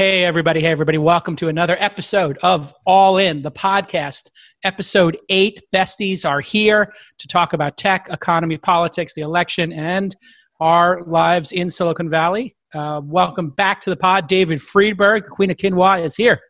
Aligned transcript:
Hey, 0.00 0.24
everybody. 0.24 0.62
Hey, 0.62 0.68
everybody. 0.68 0.96
Welcome 0.96 1.36
to 1.36 1.48
another 1.48 1.76
episode 1.78 2.38
of 2.42 2.72
All 2.86 3.18
In, 3.18 3.42
the 3.42 3.50
podcast. 3.50 4.30
Episode 4.64 5.18
eight. 5.28 5.60
Besties 5.74 6.26
are 6.26 6.40
here 6.40 6.90
to 7.18 7.28
talk 7.28 7.52
about 7.52 7.76
tech, 7.76 8.08
economy, 8.10 8.56
politics, 8.56 9.12
the 9.12 9.20
election, 9.20 9.74
and 9.74 10.16
our 10.58 11.02
lives 11.02 11.52
in 11.52 11.68
Silicon 11.68 12.08
Valley. 12.08 12.56
Uh, 12.72 13.02
welcome 13.04 13.50
back 13.50 13.82
to 13.82 13.90
the 13.90 13.96
pod. 13.96 14.26
David 14.26 14.62
Friedberg, 14.62 15.24
the 15.24 15.30
Queen 15.30 15.50
of 15.50 15.58
Quinoa, 15.58 16.02
is 16.02 16.16
here 16.16 16.40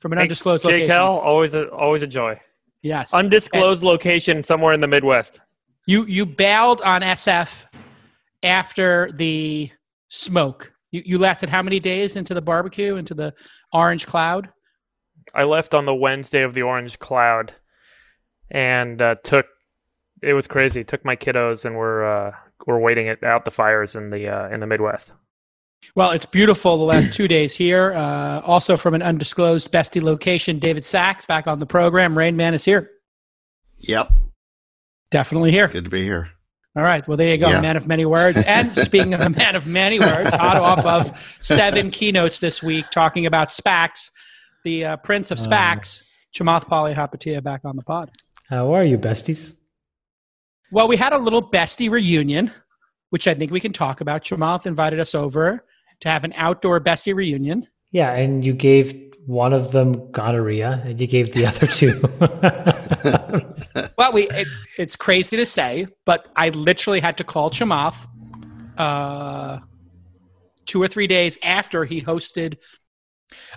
from 0.00 0.12
an 0.12 0.18
Thanks, 0.18 0.30
undisclosed 0.30 0.64
location. 0.64 0.92
L, 0.92 1.18
always 1.18 1.52
a, 1.52 1.68
always 1.72 2.00
a 2.00 2.06
joy. 2.06 2.40
Yes. 2.80 3.12
Undisclosed 3.12 3.82
location 3.82 4.42
somewhere 4.42 4.72
in 4.72 4.80
the 4.80 4.88
Midwest. 4.88 5.42
You 5.86 6.06
you 6.06 6.24
bailed 6.24 6.80
on 6.80 7.02
SF 7.02 7.66
after 8.42 9.12
the 9.12 9.70
smoke. 10.08 10.72
You 10.92 11.02
you 11.04 11.18
lasted 11.18 11.48
how 11.48 11.62
many 11.62 11.80
days 11.80 12.14
into 12.16 12.34
the 12.34 12.42
barbecue, 12.42 12.96
into 12.96 13.14
the 13.14 13.34
orange 13.72 14.06
cloud? 14.06 14.48
I 15.34 15.44
left 15.44 15.74
on 15.74 15.86
the 15.86 15.94
Wednesday 15.94 16.42
of 16.42 16.54
the 16.54 16.62
Orange 16.62 16.98
Cloud, 16.98 17.54
and 18.50 19.00
uh, 19.00 19.16
took. 19.24 19.46
It 20.22 20.34
was 20.34 20.46
crazy. 20.46 20.84
Took 20.84 21.04
my 21.04 21.16
kiddos, 21.16 21.64
and 21.64 21.76
we're 21.76 22.04
uh, 22.04 22.32
we're 22.66 22.78
waiting 22.78 23.08
it 23.08 23.24
out 23.24 23.44
the 23.44 23.50
fires 23.50 23.96
in 23.96 24.10
the 24.10 24.28
uh, 24.28 24.48
in 24.48 24.60
the 24.60 24.66
Midwest. 24.66 25.12
Well, 25.96 26.12
it's 26.12 26.26
beautiful 26.26 26.78
the 26.78 26.84
last 26.84 27.12
two 27.12 27.26
days 27.26 27.54
here. 27.54 27.92
Uh, 27.92 28.40
also 28.40 28.76
from 28.76 28.94
an 28.94 29.02
undisclosed 29.02 29.72
bestie 29.72 30.02
location, 30.02 30.58
David 30.58 30.84
Sacks 30.84 31.26
back 31.26 31.46
on 31.46 31.58
the 31.58 31.66
program. 31.66 32.16
Rain 32.16 32.36
Man 32.36 32.54
is 32.54 32.64
here. 32.64 32.90
Yep. 33.78 34.12
Definitely 35.10 35.50
here. 35.50 35.68
Good 35.68 35.84
to 35.84 35.90
be 35.90 36.04
here. 36.04 36.30
All 36.74 36.82
right. 36.82 37.06
Well, 37.06 37.18
there 37.18 37.28
you 37.28 37.38
go. 37.38 37.50
Yeah. 37.50 37.60
Man 37.60 37.76
of 37.76 37.86
many 37.86 38.06
words. 38.06 38.42
And 38.46 38.76
speaking 38.78 39.12
of 39.12 39.20
a 39.20 39.30
man 39.30 39.56
of 39.56 39.66
many 39.66 40.00
words, 40.00 40.30
hot 40.30 40.56
off 40.56 40.86
of 40.86 41.36
seven 41.40 41.90
keynotes 41.90 42.40
this 42.40 42.62
week 42.62 42.86
talking 42.90 43.26
about 43.26 43.50
SPACs, 43.50 44.10
the 44.64 44.84
uh, 44.84 44.96
prince 44.98 45.30
of 45.30 45.38
SPACs, 45.38 46.02
Chamath 46.34 46.66
Palihapitiya 46.66 47.42
back 47.42 47.60
on 47.64 47.76
the 47.76 47.82
pod. 47.82 48.10
How 48.48 48.72
are 48.72 48.84
you, 48.84 48.96
besties? 48.96 49.60
Well, 50.70 50.88
we 50.88 50.96
had 50.96 51.12
a 51.12 51.18
little 51.18 51.42
bestie 51.42 51.90
reunion, 51.90 52.50
which 53.10 53.28
I 53.28 53.34
think 53.34 53.52
we 53.52 53.60
can 53.60 53.72
talk 53.72 54.00
about. 54.00 54.24
Chamath 54.24 54.64
invited 54.64 54.98
us 54.98 55.14
over 55.14 55.66
to 56.00 56.08
have 56.08 56.24
an 56.24 56.32
outdoor 56.36 56.80
bestie 56.80 57.14
reunion. 57.14 57.66
Yeah, 57.90 58.12
and 58.12 58.42
you 58.44 58.54
gave 58.54 59.11
one 59.26 59.52
of 59.52 59.72
them 59.72 60.10
gonorrhea, 60.10 60.82
and 60.84 61.00
you 61.00 61.06
gave 61.06 61.32
the 61.32 61.46
other 61.50 61.66
two. 61.66 62.00
Well, 63.96 64.12
we 64.12 64.28
it, 64.28 64.48
it's 64.78 64.96
crazy 64.96 65.36
to 65.36 65.46
say, 65.46 65.86
but 66.04 66.28
I 66.36 66.48
literally 66.50 67.00
had 67.00 67.18
to 67.18 67.24
call 67.24 67.50
Chamath 67.50 68.06
uh, 68.76 69.60
two 70.66 70.82
or 70.82 70.88
three 70.88 71.06
days 71.06 71.38
after 71.42 71.84
he 71.84 72.02
hosted. 72.02 72.56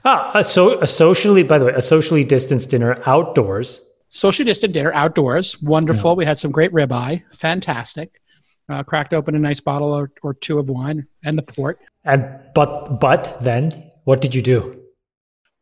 ah, 0.03 0.31
a, 0.35 0.43
so, 0.43 0.79
a 0.81 0.87
socially, 0.87 1.43
by 1.43 1.57
the 1.57 1.65
way, 1.65 1.73
a 1.73 1.81
socially 1.81 2.23
distanced 2.23 2.69
dinner 2.69 3.01
outdoors. 3.05 3.81
Social 4.09 4.45
distant 4.45 4.73
dinner 4.73 4.93
outdoors. 4.93 5.61
Wonderful. 5.61 6.15
We 6.15 6.25
had 6.25 6.39
some 6.39 6.51
great 6.51 6.71
ribeye. 6.71 7.23
Fantastic. 7.33 8.21
Uh, 8.69 8.83
cracked 8.83 9.13
open 9.13 9.35
a 9.35 9.39
nice 9.39 9.59
bottle 9.59 9.93
or, 9.93 10.11
or 10.23 10.33
two 10.33 10.57
of 10.57 10.69
wine 10.69 11.07
and 11.23 11.37
the 11.37 11.43
port. 11.43 11.79
And 12.03 12.39
but 12.53 12.99
but 12.99 13.37
then 13.41 13.71
what 14.05 14.21
did 14.21 14.33
you 14.33 14.41
do? 14.41 14.84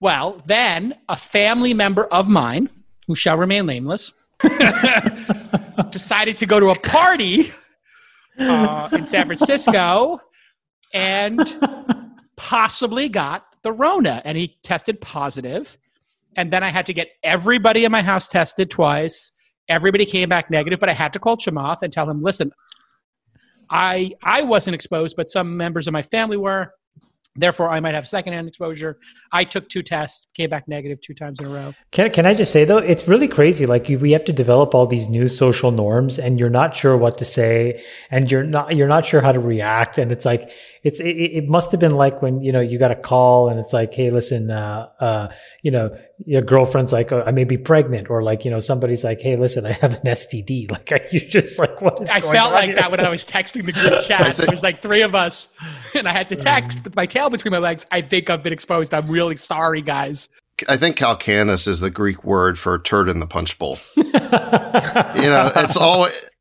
Well, 0.03 0.43
then 0.45 0.95
a 1.07 1.15
family 1.15 1.73
member 1.73 2.03
of 2.07 2.27
mine, 2.27 2.67
who 3.07 3.15
shall 3.15 3.37
remain 3.37 3.65
nameless, 3.65 4.11
decided 5.91 6.35
to 6.35 6.45
go 6.45 6.59
to 6.59 6.71
a 6.71 6.75
party 6.77 7.53
uh, 8.37 8.89
in 8.91 9.05
San 9.05 9.27
Francisco 9.27 10.19
and 10.93 11.39
possibly 12.35 13.07
got 13.07 13.45
the 13.61 13.71
Rona. 13.71 14.21
And 14.25 14.37
he 14.37 14.57
tested 14.61 14.99
positive. 14.99 15.77
And 16.35 16.51
then 16.51 16.63
I 16.63 16.69
had 16.69 16.85
to 16.87 16.93
get 16.93 17.07
everybody 17.23 17.85
in 17.85 17.91
my 17.93 18.01
house 18.01 18.27
tested 18.27 18.69
twice. 18.69 19.31
Everybody 19.69 20.05
came 20.05 20.27
back 20.27 20.51
negative, 20.51 20.81
but 20.81 20.89
I 20.89 20.93
had 20.93 21.13
to 21.13 21.19
call 21.19 21.37
Chamath 21.37 21.81
and 21.81 21.93
tell 21.93 22.09
him, 22.09 22.21
listen, 22.21 22.51
I 23.69 24.11
I 24.21 24.41
wasn't 24.41 24.75
exposed, 24.75 25.15
but 25.15 25.29
some 25.29 25.55
members 25.55 25.87
of 25.87 25.93
my 25.93 26.01
family 26.01 26.35
were. 26.35 26.73
Therefore, 27.35 27.69
I 27.69 27.79
might 27.79 27.93
have 27.95 28.07
secondhand 28.07 28.47
exposure. 28.47 28.97
I 29.31 29.43
took 29.43 29.67
two 29.67 29.81
tests, 29.81 30.27
came 30.35 30.49
back 30.49 30.67
negative 30.67 31.01
two 31.01 31.13
times 31.13 31.41
in 31.41 31.47
a 31.49 31.53
row. 31.53 31.73
Can 31.91 32.09
can 32.11 32.25
I 32.25 32.33
just 32.33 32.51
say 32.51 32.63
though, 32.65 32.77
it's 32.77 33.07
really 33.07 33.27
crazy. 33.27 33.65
Like 33.65 33.89
you, 33.89 33.97
we 33.97 34.11
have 34.11 34.25
to 34.25 34.33
develop 34.33 34.75
all 34.75 34.85
these 34.85 35.09
new 35.09 35.27
social 35.27 35.71
norms, 35.71 36.19
and 36.19 36.39
you're 36.39 36.49
not 36.49 36.75
sure 36.75 36.95
what 36.95 37.17
to 37.17 37.25
say, 37.25 37.81
and 38.11 38.29
you're 38.31 38.43
not 38.43 38.75
you're 38.75 38.87
not 38.87 39.05
sure 39.05 39.21
how 39.21 39.31
to 39.31 39.39
react, 39.39 39.97
and 39.97 40.11
it's 40.11 40.25
like 40.25 40.49
it's 40.83 40.99
it, 40.99 41.05
it 41.07 41.47
must 41.49 41.71
have 41.71 41.79
been 41.79 41.95
like 41.95 42.21
when 42.21 42.41
you 42.41 42.51
know 42.51 42.61
you 42.61 42.77
got 42.77 42.91
a 42.91 42.95
call, 42.95 43.49
and 43.49 43.59
it's 43.59 43.73
like, 43.73 43.93
hey, 43.93 44.11
listen, 44.11 44.51
uh, 44.51 44.89
uh, 44.99 45.27
you 45.63 45.71
know, 45.71 45.95
your 46.25 46.41
girlfriend's 46.43 46.93
like, 46.93 47.11
oh, 47.11 47.23
I 47.25 47.31
may 47.31 47.45
be 47.45 47.57
pregnant, 47.57 48.09
or 48.09 48.21
like 48.21 48.45
you 48.45 48.51
know 48.51 48.59
somebody's 48.59 49.03
like, 49.03 49.21
hey, 49.21 49.35
listen, 49.37 49.65
I 49.65 49.71
have 49.73 49.93
an 49.95 50.03
STD. 50.05 50.67
Like 50.91 51.11
you're 51.11 51.21
just 51.21 51.57
like, 51.57 51.81
what 51.81 52.01
is? 52.01 52.09
I 52.09 52.19
going 52.19 52.33
felt 52.33 52.47
on 52.47 52.53
like 52.53 52.65
here? 52.67 52.75
that 52.75 52.91
when 52.91 52.99
I 52.99 53.09
was 53.09 53.23
texting 53.25 53.65
the 53.65 53.71
group 53.71 54.01
chat. 54.07 54.21
think- 54.25 54.37
There 54.37 54.47
was 54.51 54.61
like 54.63 54.81
three 54.81 55.01
of 55.01 55.15
us, 55.15 55.47
and 55.95 56.07
I 56.07 56.11
had 56.11 56.29
to 56.29 56.35
text 56.35 56.83
with 56.83 56.95
my 56.95 57.05
tail 57.05 57.22
between 57.29 57.51
my 57.51 57.57
legs. 57.59 57.85
I 57.91 58.01
think 58.01 58.29
I've 58.29 58.43
been 58.43 58.53
exposed. 58.53 58.93
I'm 58.93 59.07
really 59.07 59.35
sorry, 59.35 59.81
guys. 59.81 60.29
I 60.69 60.77
think 60.77 60.97
Calacanis 60.97 61.67
is 61.67 61.79
the 61.81 61.89
Greek 61.89 62.23
word 62.23 62.59
for 62.59 62.77
turd 62.79 63.09
in 63.09 63.19
the 63.19 63.27
punch 63.27 63.57
bowl. 63.57 63.77
You 65.15 65.29
know, 65.29 65.51
it's 65.55 65.77
always 65.77 66.13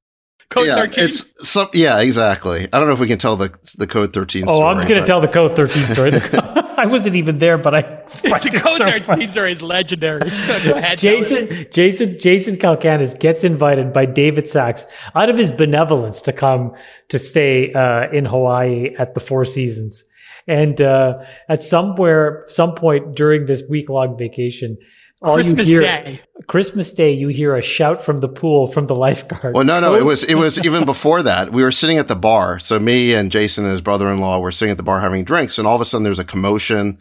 Code 0.52 0.66
yeah, 0.66 0.76
13. 0.76 1.04
it's 1.04 1.48
some 1.48 1.68
yeah, 1.72 2.00
exactly. 2.00 2.68
I 2.72 2.78
don't 2.78 2.86
know 2.86 2.92
if 2.92 3.00
we 3.00 3.06
can 3.06 3.16
tell 3.18 3.36
the 3.36 3.54
the 3.78 3.86
code 3.86 4.12
thirteen. 4.12 4.44
Oh, 4.46 4.62
I'm 4.62 4.76
going 4.86 5.00
to 5.00 5.06
tell 5.06 5.20
the 5.22 5.28
code 5.28 5.56
13 5.56 5.88
story. 5.88 6.10
The 6.10 6.74
I 6.76 6.86
wasn't 6.86 7.16
even 7.16 7.38
there, 7.38 7.56
but 7.56 7.74
I. 7.74 7.80
the 7.82 8.60
code 8.62 8.76
so 8.78 8.84
13 8.84 9.02
funny. 9.02 9.28
story 9.28 9.52
is 9.52 9.62
legendary. 9.62 10.20
Go 10.20 10.26
ahead, 10.26 10.98
tell 10.98 11.14
it. 11.14 11.18
Jason, 11.20 11.66
Jason, 11.72 12.18
Jason 12.18 12.56
Calacanis 12.56 13.18
gets 13.18 13.44
invited 13.44 13.92
by 13.94 14.04
David 14.04 14.46
Sacks 14.48 14.84
out 15.14 15.30
of 15.30 15.38
his 15.38 15.50
benevolence 15.50 16.20
to 16.22 16.32
come 16.34 16.74
to 17.08 17.18
stay 17.18 17.72
uh, 17.72 18.10
in 18.10 18.24
Hawaii 18.26 18.94
at 18.98 19.14
the 19.14 19.20
Four 19.20 19.44
Seasons. 19.46 20.04
And 20.46 20.80
uh, 20.80 21.24
at 21.48 21.62
somewhere, 21.62 22.44
some 22.48 22.74
point 22.74 23.14
during 23.14 23.46
this 23.46 23.62
week 23.68 23.88
long 23.88 24.16
vacation, 24.18 24.76
all 25.22 25.34
Christmas 25.34 25.68
you 25.68 25.78
hear 25.78 25.86
Day. 25.86 26.20
Christmas 26.48 26.92
Day, 26.92 27.12
you 27.12 27.28
hear 27.28 27.54
a 27.54 27.62
shout 27.62 28.02
from 28.02 28.16
the 28.18 28.28
pool 28.28 28.66
from 28.66 28.86
the 28.86 28.94
lifeguard. 28.94 29.54
Well, 29.54 29.64
no, 29.64 29.78
no, 29.78 29.94
it 29.94 30.04
was 30.04 30.24
it 30.24 30.34
was 30.34 30.58
even 30.66 30.84
before 30.84 31.22
that. 31.22 31.52
We 31.52 31.62
were 31.62 31.70
sitting 31.70 31.98
at 31.98 32.08
the 32.08 32.16
bar. 32.16 32.58
So 32.58 32.78
me 32.80 33.14
and 33.14 33.30
Jason 33.30 33.64
and 33.64 33.70
his 33.72 33.80
brother-in-law 33.80 34.40
were 34.40 34.50
sitting 34.50 34.72
at 34.72 34.78
the 34.78 34.82
bar 34.82 35.00
having 35.00 35.24
drinks, 35.24 35.58
and 35.58 35.66
all 35.66 35.76
of 35.76 35.80
a 35.80 35.84
sudden 35.84 36.02
there's 36.02 36.18
a 36.18 36.24
commotion, 36.24 36.98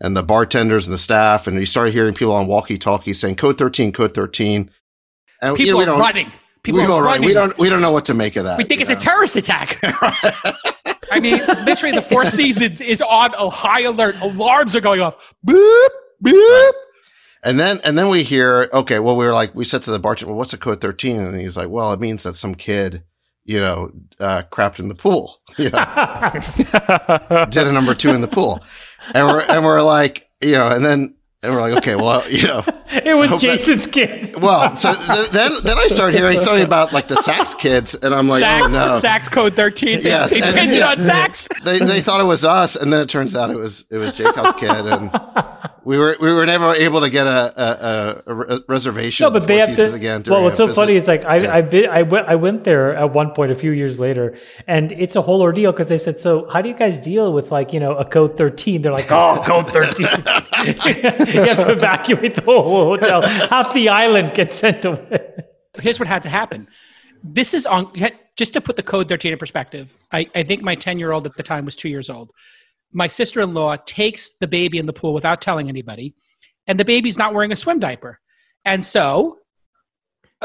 and 0.00 0.16
the 0.16 0.22
bartenders 0.22 0.86
and 0.86 0.94
the 0.94 0.98
staff, 0.98 1.48
and 1.48 1.58
you 1.58 1.66
started 1.66 1.92
hearing 1.92 2.14
people 2.14 2.34
on 2.34 2.46
walkie-talkies 2.46 3.18
saying 3.18 3.36
"Code 3.36 3.58
13, 3.58 3.92
Code 3.92 4.14
13." 4.14 4.70
And 5.42 5.58
you 5.58 5.66
People 5.66 5.72
know, 5.72 5.78
we 5.78 5.82
are 5.82 5.86
don't, 5.86 6.00
running. 6.00 6.32
People 6.62 6.80
we 6.80 6.84
are 6.84 6.88
don't, 6.88 7.02
running. 7.04 7.26
we 7.26 7.34
don't 7.34 7.58
we 7.58 7.68
don't 7.68 7.82
know 7.82 7.92
what 7.92 8.04
to 8.04 8.14
make 8.14 8.36
of 8.36 8.44
that. 8.44 8.56
We 8.56 8.64
think 8.64 8.80
you 8.80 8.86
it's 8.86 8.90
a 8.90 8.96
terrorist 8.96 9.34
attack. 9.34 9.80
I 11.10 11.20
mean, 11.20 11.38
literally, 11.64 11.94
the 11.94 12.02
Four 12.02 12.26
Seasons 12.26 12.80
is 12.80 13.00
on 13.02 13.34
a 13.34 13.48
high 13.50 13.82
alert. 13.82 14.16
Alarms 14.20 14.74
are 14.76 14.80
going 14.80 15.00
off. 15.00 15.34
Boop, 15.46 15.88
boop. 16.24 16.72
And 17.42 17.60
then 17.60 17.80
and 17.84 17.98
then 17.98 18.08
we 18.08 18.22
hear, 18.22 18.70
okay, 18.72 18.98
well, 18.98 19.16
we 19.16 19.26
were 19.26 19.34
like, 19.34 19.54
we 19.54 19.64
said 19.64 19.82
to 19.82 19.90
the 19.90 19.98
bartender, 19.98 20.32
well, 20.32 20.38
what's 20.38 20.54
a 20.54 20.58
code 20.58 20.80
13? 20.80 21.20
And 21.20 21.38
he's 21.38 21.56
like, 21.56 21.68
well, 21.68 21.92
it 21.92 22.00
means 22.00 22.22
that 22.22 22.36
some 22.36 22.54
kid, 22.54 23.04
you 23.44 23.60
know, 23.60 23.90
uh, 24.18 24.44
crapped 24.50 24.78
in 24.78 24.88
the 24.88 24.94
pool, 24.94 25.36
you 25.58 25.68
know, 25.68 27.46
did 27.50 27.66
a 27.66 27.72
number 27.72 27.94
two 27.94 28.10
in 28.10 28.22
the 28.22 28.28
pool. 28.28 28.64
And 29.14 29.26
we're, 29.26 29.42
and 29.42 29.62
we're 29.62 29.82
like, 29.82 30.26
you 30.40 30.52
know, 30.52 30.68
and 30.68 30.82
then, 30.82 31.16
and 31.44 31.54
we're 31.54 31.60
like, 31.60 31.74
okay, 31.74 31.94
well, 31.94 32.28
you 32.30 32.46
know, 32.46 32.64
it 32.88 33.14
was 33.16 33.30
hope 33.30 33.40
that- 33.40 33.46
Jason's 33.46 33.86
kid. 33.86 34.34
well, 34.40 34.76
so, 34.76 34.92
so 34.92 35.24
then, 35.26 35.52
then 35.62 35.78
I 35.78 35.88
started 35.88 36.16
hearing 36.18 36.38
something 36.38 36.64
about 36.64 36.92
like 36.92 37.06
the 37.08 37.16
Sacks 37.16 37.54
kids 37.54 37.94
and 37.94 38.14
I'm 38.14 38.26
like, 38.26 38.42
Sacks, 38.42 38.66
oh 38.66 38.92
no. 38.92 38.98
Sacks 38.98 39.28
code 39.28 39.54
13. 39.56 40.00
They- 40.00 40.08
Yes, 40.08 40.30
they 40.30 40.40
and- 40.42 40.56
pinned 40.56 40.72
it 40.72 40.82
on 40.82 41.00
Sacks. 41.00 41.46
They, 41.62 41.78
they 41.78 42.00
thought 42.00 42.20
it 42.20 42.24
was 42.24 42.44
us. 42.44 42.76
And 42.76 42.92
then 42.92 43.00
it 43.02 43.08
turns 43.08 43.36
out 43.36 43.50
it 43.50 43.56
was, 43.58 43.84
it 43.90 43.98
was 43.98 44.14
Jacob's 44.14 44.54
kid. 44.54 44.70
And 44.70 45.10
we 45.84 45.98
were, 45.98 46.16
we 46.20 46.32
were 46.32 46.46
never 46.46 46.72
able 46.74 47.00
to 47.02 47.10
get 47.10 47.26
a, 47.26 47.52
a, 47.60 48.32
a, 48.32 48.56
a 48.56 48.60
reservation. 48.68 49.24
No, 49.24 49.30
but 49.30 49.46
they 49.46 49.58
have 49.58 49.76
to. 49.76 49.92
again. 49.92 50.22
well, 50.26 50.42
what's 50.42 50.56
so 50.56 50.66
visit. 50.66 50.80
funny 50.80 50.96
is 50.96 51.06
like 51.08 51.24
I 51.24 51.36
Yeah. 51.38 51.54
I, 51.54 51.60
been, 51.60 51.90
I 51.90 52.02
went 52.02 52.26
I 52.28 52.34
went 52.36 52.64
there 52.64 52.94
at 52.96 53.12
one 53.12 53.32
point 53.32 53.52
a 53.52 53.54
few 53.54 53.70
years 53.70 54.00
later, 54.00 54.36
and 54.66 54.90
it's 54.92 55.14
a 55.14 55.20
whole 55.22 55.42
ordeal 55.42 55.72
because 55.72 55.88
they 55.90 55.98
said, 55.98 56.18
"So 56.18 56.48
how 56.50 56.62
do 56.62 56.68
you 56.70 56.74
guys 56.74 56.98
deal 57.00 57.32
with 57.34 57.52
like 57.52 57.72
you 57.74 57.80
know 57.80 57.94
a 57.96 58.04
code 58.04 58.36
13? 58.38 58.80
They're 58.82 58.92
like, 58.92 59.10
"Oh, 59.10 59.42
code 59.46 59.66
13. 59.68 60.06
you 61.42 61.44
have 61.44 61.58
to 61.58 61.72
evacuate 61.72 62.34
the 62.34 62.42
whole 62.42 62.96
hotel. 62.96 63.22
Half 63.22 63.74
the 63.74 63.88
island 63.88 64.34
gets 64.34 64.54
sent 64.54 64.84
away. 64.84 65.20
Here's 65.80 65.98
what 65.98 66.08
had 66.08 66.22
to 66.22 66.28
happen. 66.28 66.68
This 67.22 67.54
is 67.54 67.66
on, 67.66 67.92
just 68.36 68.52
to 68.54 68.60
put 68.60 68.76
the 68.76 68.82
code 68.82 69.08
13 69.08 69.32
in 69.32 69.38
perspective. 69.38 69.92
I, 70.12 70.28
I 70.34 70.42
think 70.42 70.62
my 70.62 70.74
10 70.74 70.98
year 70.98 71.12
old 71.12 71.26
at 71.26 71.34
the 71.34 71.42
time 71.42 71.64
was 71.64 71.76
two 71.76 71.88
years 71.88 72.10
old. 72.10 72.30
My 72.92 73.06
sister 73.06 73.40
in 73.40 73.54
law 73.54 73.76
takes 73.76 74.32
the 74.40 74.46
baby 74.46 74.78
in 74.78 74.86
the 74.86 74.92
pool 74.92 75.14
without 75.14 75.40
telling 75.40 75.68
anybody, 75.68 76.14
and 76.66 76.78
the 76.78 76.84
baby's 76.84 77.18
not 77.18 77.34
wearing 77.34 77.52
a 77.52 77.56
swim 77.56 77.80
diaper. 77.80 78.20
And 78.64 78.84
so 78.84 79.38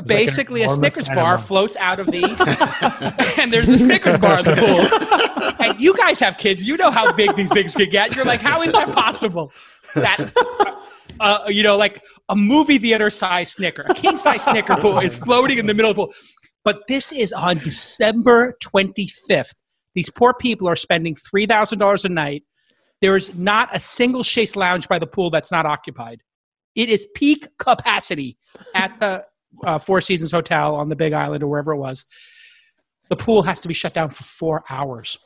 basically 0.05 0.61
like 0.61 0.69
a 0.69 0.73
an 0.73 0.79
enormous 0.79 0.93
Snickers 0.93 1.15
bar 1.15 1.37
floats 1.37 1.75
out 1.77 1.99
of 1.99 2.07
the, 2.07 3.35
and 3.41 3.51
there's 3.51 3.69
a 3.69 3.77
Snickers 3.77 4.17
bar 4.17 4.39
in 4.39 4.45
the 4.45 4.55
pool. 4.55 5.19
And 5.59 5.79
you 5.79 5.93
guys 5.93 6.19
have 6.19 6.37
kids, 6.37 6.65
you 6.65 6.77
know 6.77 6.89
how 6.89 7.11
big 7.11 7.35
these 7.35 7.51
things 7.51 7.75
can 7.75 7.89
get. 7.89 8.15
You're 8.15 8.23
like, 8.23 8.39
how 8.39 8.61
is 8.61 8.71
that 8.71 8.93
possible? 8.93 9.51
That. 9.95 10.31
Uh, 11.19 11.43
you 11.49 11.63
know, 11.63 11.75
like 11.75 12.01
a 12.29 12.35
movie 12.35 12.77
theater 12.77 13.09
size 13.09 13.51
Snicker, 13.51 13.85
a 13.89 13.93
king 13.93 14.15
size 14.15 14.41
Snicker 14.45 14.77
pool 14.77 14.99
is 14.99 15.13
floating 15.13 15.57
in 15.57 15.65
the 15.65 15.73
middle 15.73 15.91
of 15.91 15.97
the 15.97 16.05
pool. 16.05 16.13
But 16.63 16.87
this 16.87 17.11
is 17.11 17.33
on 17.33 17.57
December 17.57 18.55
25th. 18.63 19.53
These 19.95 20.09
poor 20.11 20.33
people 20.33 20.67
are 20.69 20.77
spending 20.77 21.15
$3,000 21.15 22.05
a 22.05 22.09
night. 22.09 22.43
There 23.01 23.17
is 23.17 23.35
not 23.35 23.69
a 23.75 23.79
single 23.79 24.23
chaise 24.23 24.55
lounge 24.55 24.87
by 24.87 24.99
the 24.99 25.07
pool 25.07 25.29
that's 25.29 25.51
not 25.51 25.65
occupied. 25.65 26.21
It 26.75 26.89
is 26.89 27.07
peak 27.15 27.47
capacity 27.57 28.37
at 28.75 28.97
the 28.99 29.25
uh, 29.63 29.77
Four 29.77 30.01
Seasons 30.01 30.31
Hotel 30.31 30.75
on 30.75 30.89
the 30.89 30.95
Big 30.95 31.13
Island 31.13 31.43
or 31.43 31.47
wherever 31.47 31.73
it 31.73 31.77
was. 31.77 32.05
The 33.09 33.15
pool 33.15 33.41
has 33.43 33.59
to 33.61 33.67
be 33.67 33.73
shut 33.73 33.93
down 33.93 34.09
for 34.09 34.23
four 34.23 34.63
hours. 34.69 35.17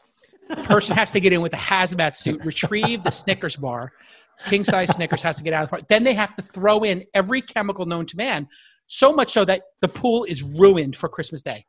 The 0.50 0.56
person 0.64 0.96
has 0.96 1.12
to 1.12 1.20
get 1.20 1.34
in 1.34 1.42
with 1.42 1.54
a 1.54 1.58
hazmat 1.58 2.16
suit, 2.16 2.44
retrieve 2.46 3.04
the 3.04 3.12
Snickers 3.12 3.56
bar. 3.56 3.92
King 4.48 4.64
size 4.64 4.90
Snickers 4.90 5.22
has 5.22 5.38
to 5.38 5.44
get 5.44 5.54
out 5.54 5.64
of 5.64 5.70
the 5.70 5.78
park. 5.78 5.88
Then 5.90 6.04
they 6.04 6.14
have 6.14 6.36
to 6.36 6.42
throw 6.42 6.80
in 6.80 7.06
every 7.14 7.42
chemical 7.42 7.86
known 7.86 8.06
to 8.08 8.18
man, 8.18 8.48
so 8.88 9.12
much 9.12 9.32
so 9.32 9.46
that 9.46 9.62
the 9.82 9.88
pool 9.88 10.24
is 10.26 10.44
ruined 10.44 10.96
for 10.96 11.10
Christmas 11.10 11.42
Day. 11.42 11.66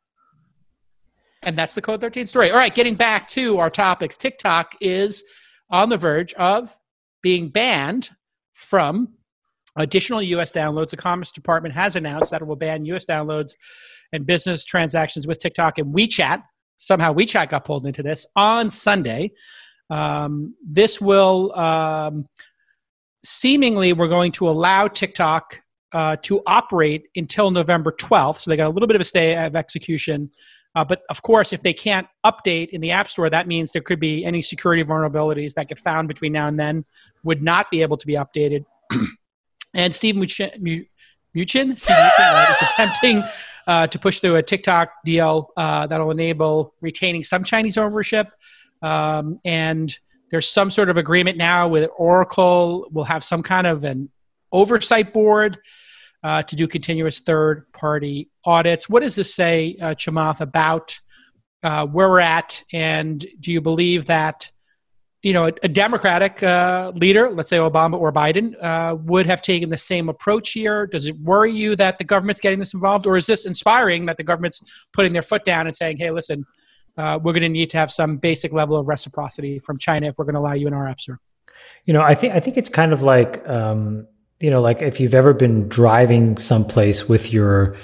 And 1.43 1.57
that's 1.57 1.75
the 1.75 1.81
Code 1.81 2.01
13 2.01 2.25
story. 2.25 2.49
All 2.49 2.57
right, 2.57 2.73
getting 2.73 2.95
back 2.95 3.27
to 3.29 3.59
our 3.59 3.69
topics, 3.69 4.17
TikTok 4.17 4.75
is 4.81 5.23
on 5.69 5.89
the 5.89 5.97
verge 5.97 6.33
of 6.33 6.75
being 7.21 7.49
banned 7.49 8.09
from 8.53 9.13
additional 9.75 10.21
US 10.21 10.51
downloads. 10.51 10.89
The 10.89 10.97
Commerce 10.97 11.31
Department 11.31 11.75
has 11.75 11.95
announced 11.95 12.31
that 12.31 12.41
it 12.41 12.45
will 12.45 12.55
ban 12.55 12.85
US 12.85 13.05
downloads 13.05 13.51
and 14.11 14.25
business 14.25 14.65
transactions 14.65 15.27
with 15.27 15.39
TikTok 15.39 15.77
and 15.77 15.93
WeChat. 15.93 16.43
Somehow 16.77 17.13
WeChat 17.13 17.49
got 17.49 17.65
pulled 17.65 17.85
into 17.85 18.03
this 18.03 18.25
on 18.35 18.69
Sunday. 18.69 19.31
Um, 19.89 20.55
this 20.65 20.99
will 20.99 21.57
um, 21.57 22.27
seemingly, 23.25 23.93
we're 23.93 24.07
going 24.07 24.31
to 24.33 24.47
allow 24.47 24.87
TikTok 24.87 25.59
uh, 25.91 26.15
to 26.23 26.41
operate 26.45 27.07
until 27.15 27.51
November 27.51 27.91
12th. 27.91 28.39
So 28.39 28.51
they 28.51 28.57
got 28.57 28.67
a 28.67 28.69
little 28.69 28.87
bit 28.87 28.95
of 28.95 29.01
a 29.01 29.05
stay 29.05 29.35
of 29.43 29.55
execution. 29.55 30.29
Uh, 30.75 30.83
but 30.83 31.03
of 31.09 31.21
course, 31.21 31.53
if 31.53 31.63
they 31.63 31.73
can't 31.73 32.07
update 32.25 32.69
in 32.69 32.81
the 32.81 32.91
App 32.91 33.07
Store, 33.07 33.29
that 33.29 33.47
means 33.47 33.71
there 33.71 33.81
could 33.81 33.99
be 33.99 34.25
any 34.25 34.41
security 34.41 34.83
vulnerabilities 34.83 35.53
that 35.53 35.69
get 35.69 35.79
found 35.79 36.07
between 36.07 36.33
now 36.33 36.47
and 36.47 36.59
then 36.59 36.83
would 37.23 37.41
not 37.41 37.71
be 37.71 37.81
able 37.81 37.95
to 37.95 38.05
be 38.05 38.13
updated. 38.13 38.65
and 39.73 39.95
Steve 39.95 40.15
Muchin, 40.15 40.51
Muchin, 40.61 40.91
Muchin 41.33 41.77
right, 41.79 42.57
is 42.61 42.67
attempting 42.73 43.23
uh, 43.67 43.87
to 43.87 43.97
push 43.97 44.19
through 44.19 44.35
a 44.35 44.43
TikTok 44.43 44.91
deal 45.05 45.51
uh, 45.55 45.87
that'll 45.87 46.11
enable 46.11 46.73
retaining 46.81 47.23
some 47.23 47.43
Chinese 47.43 47.77
ownership. 47.77 48.27
Um, 48.81 49.39
and 49.45 49.97
there's 50.35 50.49
some 50.49 50.69
sort 50.69 50.89
of 50.89 50.97
agreement 50.97 51.37
now 51.37 51.65
with 51.65 51.89
Oracle. 51.95 52.89
We'll 52.91 53.05
have 53.05 53.23
some 53.23 53.41
kind 53.41 53.65
of 53.65 53.85
an 53.85 54.09
oversight 54.51 55.13
board 55.13 55.59
uh, 56.25 56.43
to 56.43 56.57
do 56.57 56.67
continuous 56.67 57.21
third 57.21 57.71
party 57.71 58.29
audits. 58.43 58.89
What 58.89 59.01
does 59.01 59.15
this 59.15 59.33
say, 59.33 59.77
uh, 59.81 59.95
Chamath, 59.95 60.41
about 60.41 60.99
uh, 61.63 61.85
where 61.85 62.09
we're 62.09 62.19
at? 62.19 62.61
And 62.73 63.25
do 63.39 63.53
you 63.53 63.61
believe 63.61 64.07
that? 64.07 64.51
You 65.23 65.31
know, 65.31 65.45
a, 65.45 65.53
a 65.63 65.69
Democratic 65.69 66.43
uh, 66.43 66.91
leader, 66.93 67.29
let's 67.29 67.49
say 67.49 67.57
Obama 67.57 67.97
or 67.97 68.11
Biden, 68.11 68.61
uh, 68.61 68.95
would 68.95 69.25
have 69.27 69.41
taken 69.41 69.69
the 69.69 69.77
same 69.77 70.09
approach 70.09 70.51
here. 70.51 70.85
Does 70.85 71.07
it 71.07 71.17
worry 71.21 71.53
you 71.53 71.77
that 71.77 71.97
the 71.97 72.03
government's 72.03 72.41
getting 72.41 72.59
this 72.59 72.73
involved, 72.73 73.07
or 73.07 73.15
is 73.15 73.25
this 73.25 73.45
inspiring 73.45 74.05
that 74.07 74.17
the 74.17 74.23
government's 74.23 74.61
putting 74.91 75.13
their 75.13 75.21
foot 75.21 75.45
down 75.45 75.65
and 75.65 75.75
saying, 75.75 75.97
"Hey, 75.97 76.11
listen, 76.11 76.45
uh, 76.97 77.19
we're 77.21 77.33
going 77.33 77.43
to 77.43 77.49
need 77.49 77.69
to 77.71 77.77
have 77.77 77.91
some 77.91 78.17
basic 78.17 78.53
level 78.53 78.77
of 78.77 78.87
reciprocity 78.87 79.59
from 79.59 79.77
China 79.77 80.07
if 80.07 80.17
we're 80.17 80.25
going 80.25 80.35
to 80.35 80.39
allow 80.39 80.53
you 80.53 80.67
in 80.67 80.73
our 80.73 80.87
app 80.87 80.99
store. 80.99 81.19
You 81.85 81.93
know, 81.93 82.01
I 82.01 82.15
think 82.15 82.33
I 82.33 82.39
think 82.39 82.57
it's 82.57 82.69
kind 82.69 82.93
of 82.93 83.01
like 83.01 83.47
um, 83.47 84.07
you 84.39 84.49
know, 84.49 84.61
like 84.61 84.81
if 84.81 84.99
you've 84.99 85.13
ever 85.13 85.33
been 85.33 85.67
driving 85.69 86.37
someplace 86.37 87.07
with 87.07 87.31
your 87.31 87.77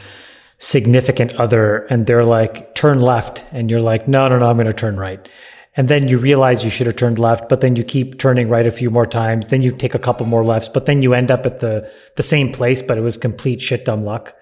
significant 0.57 1.33
other 1.35 1.85
and 1.89 2.05
they're 2.05 2.25
like 2.25 2.75
turn 2.75 2.99
left 2.99 3.43
and 3.51 3.71
you're 3.71 3.81
like 3.81 4.07
no 4.07 4.27
no 4.27 4.37
no 4.37 4.47
I'm 4.47 4.57
going 4.57 4.67
to 4.67 4.73
turn 4.73 4.97
right. 4.97 5.27
And 5.75 5.87
then 5.87 6.09
you 6.09 6.17
realize 6.17 6.65
you 6.65 6.69
should 6.69 6.87
have 6.87 6.97
turned 6.97 7.17
left, 7.17 7.47
but 7.47 7.61
then 7.61 7.77
you 7.77 7.83
keep 7.85 8.19
turning 8.19 8.49
right 8.49 8.67
a 8.67 8.71
few 8.71 8.91
more 8.91 9.05
times. 9.05 9.49
Then 9.49 9.61
you 9.61 9.71
take 9.71 9.95
a 9.95 9.99
couple 9.99 10.25
more 10.25 10.43
lefts, 10.43 10.67
but 10.67 10.85
then 10.85 11.01
you 11.01 11.13
end 11.13 11.31
up 11.31 11.45
at 11.45 11.59
the 11.59 11.91
the 12.15 12.23
same 12.23 12.51
place, 12.51 12.81
but 12.81 12.97
it 12.97 13.01
was 13.01 13.17
complete 13.17 13.61
shit 13.61 13.85
dumb 13.85 14.03
luck. 14.03 14.35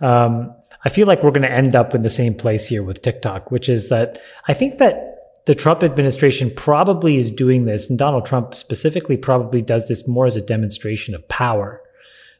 Um, 0.00 0.54
I 0.84 0.88
feel 0.88 1.06
like 1.06 1.22
we're 1.22 1.30
going 1.30 1.42
to 1.42 1.52
end 1.52 1.74
up 1.74 1.94
in 1.94 2.02
the 2.02 2.08
same 2.08 2.34
place 2.34 2.66
here 2.66 2.82
with 2.82 3.02
TikTok, 3.02 3.50
which 3.50 3.68
is 3.68 3.88
that 3.88 4.18
I 4.48 4.54
think 4.54 4.78
that 4.78 5.12
the 5.46 5.54
Trump 5.54 5.82
administration 5.82 6.50
probably 6.54 7.16
is 7.16 7.30
doing 7.30 7.64
this, 7.64 7.90
and 7.90 7.98
Donald 7.98 8.26
Trump 8.26 8.54
specifically 8.54 9.16
probably 9.16 9.62
does 9.62 9.88
this 9.88 10.06
more 10.06 10.26
as 10.26 10.36
a 10.36 10.42
demonstration 10.42 11.14
of 11.14 11.26
power 11.28 11.82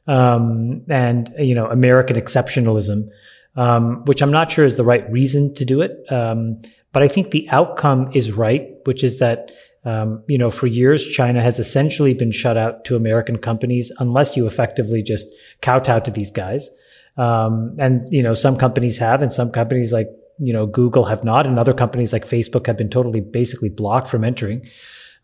um, 0.06 0.84
and 0.88 1.32
you 1.38 1.54
know 1.54 1.66
American 1.66 2.16
exceptionalism, 2.16 3.10
um, 3.56 4.04
which 4.04 4.22
I'm 4.22 4.30
not 4.30 4.50
sure 4.50 4.64
is 4.64 4.76
the 4.76 4.84
right 4.84 5.10
reason 5.10 5.54
to 5.54 5.64
do 5.64 5.80
it. 5.80 6.10
Um, 6.10 6.60
but 6.92 7.02
I 7.02 7.08
think 7.08 7.30
the 7.30 7.48
outcome 7.50 8.10
is 8.12 8.32
right, 8.32 8.68
which 8.84 9.02
is 9.02 9.18
that 9.18 9.52
um, 9.84 10.22
you 10.28 10.38
know 10.38 10.50
for 10.50 10.66
years 10.66 11.06
China 11.06 11.40
has 11.40 11.58
essentially 11.58 12.14
been 12.14 12.32
shut 12.32 12.56
out 12.56 12.84
to 12.86 12.96
American 12.96 13.38
companies 13.38 13.92
unless 13.98 14.36
you 14.36 14.46
effectively 14.46 15.02
just 15.02 15.26
kowtow 15.60 16.00
to 16.00 16.10
these 16.10 16.30
guys. 16.30 16.70
Um, 17.16 17.76
and 17.78 18.06
you 18.10 18.22
know 18.22 18.34
some 18.34 18.56
companies 18.56 18.98
have, 18.98 19.22
and 19.22 19.32
some 19.32 19.50
companies 19.50 19.92
like 19.92 20.08
you 20.38 20.52
know 20.52 20.66
Google 20.66 21.04
have 21.04 21.24
not, 21.24 21.46
and 21.46 21.58
other 21.58 21.74
companies 21.74 22.12
like 22.12 22.24
Facebook 22.24 22.66
have 22.66 22.78
been 22.78 22.90
totally 22.90 23.20
basically 23.20 23.68
blocked 23.68 24.08
from 24.08 24.24
entering. 24.24 24.68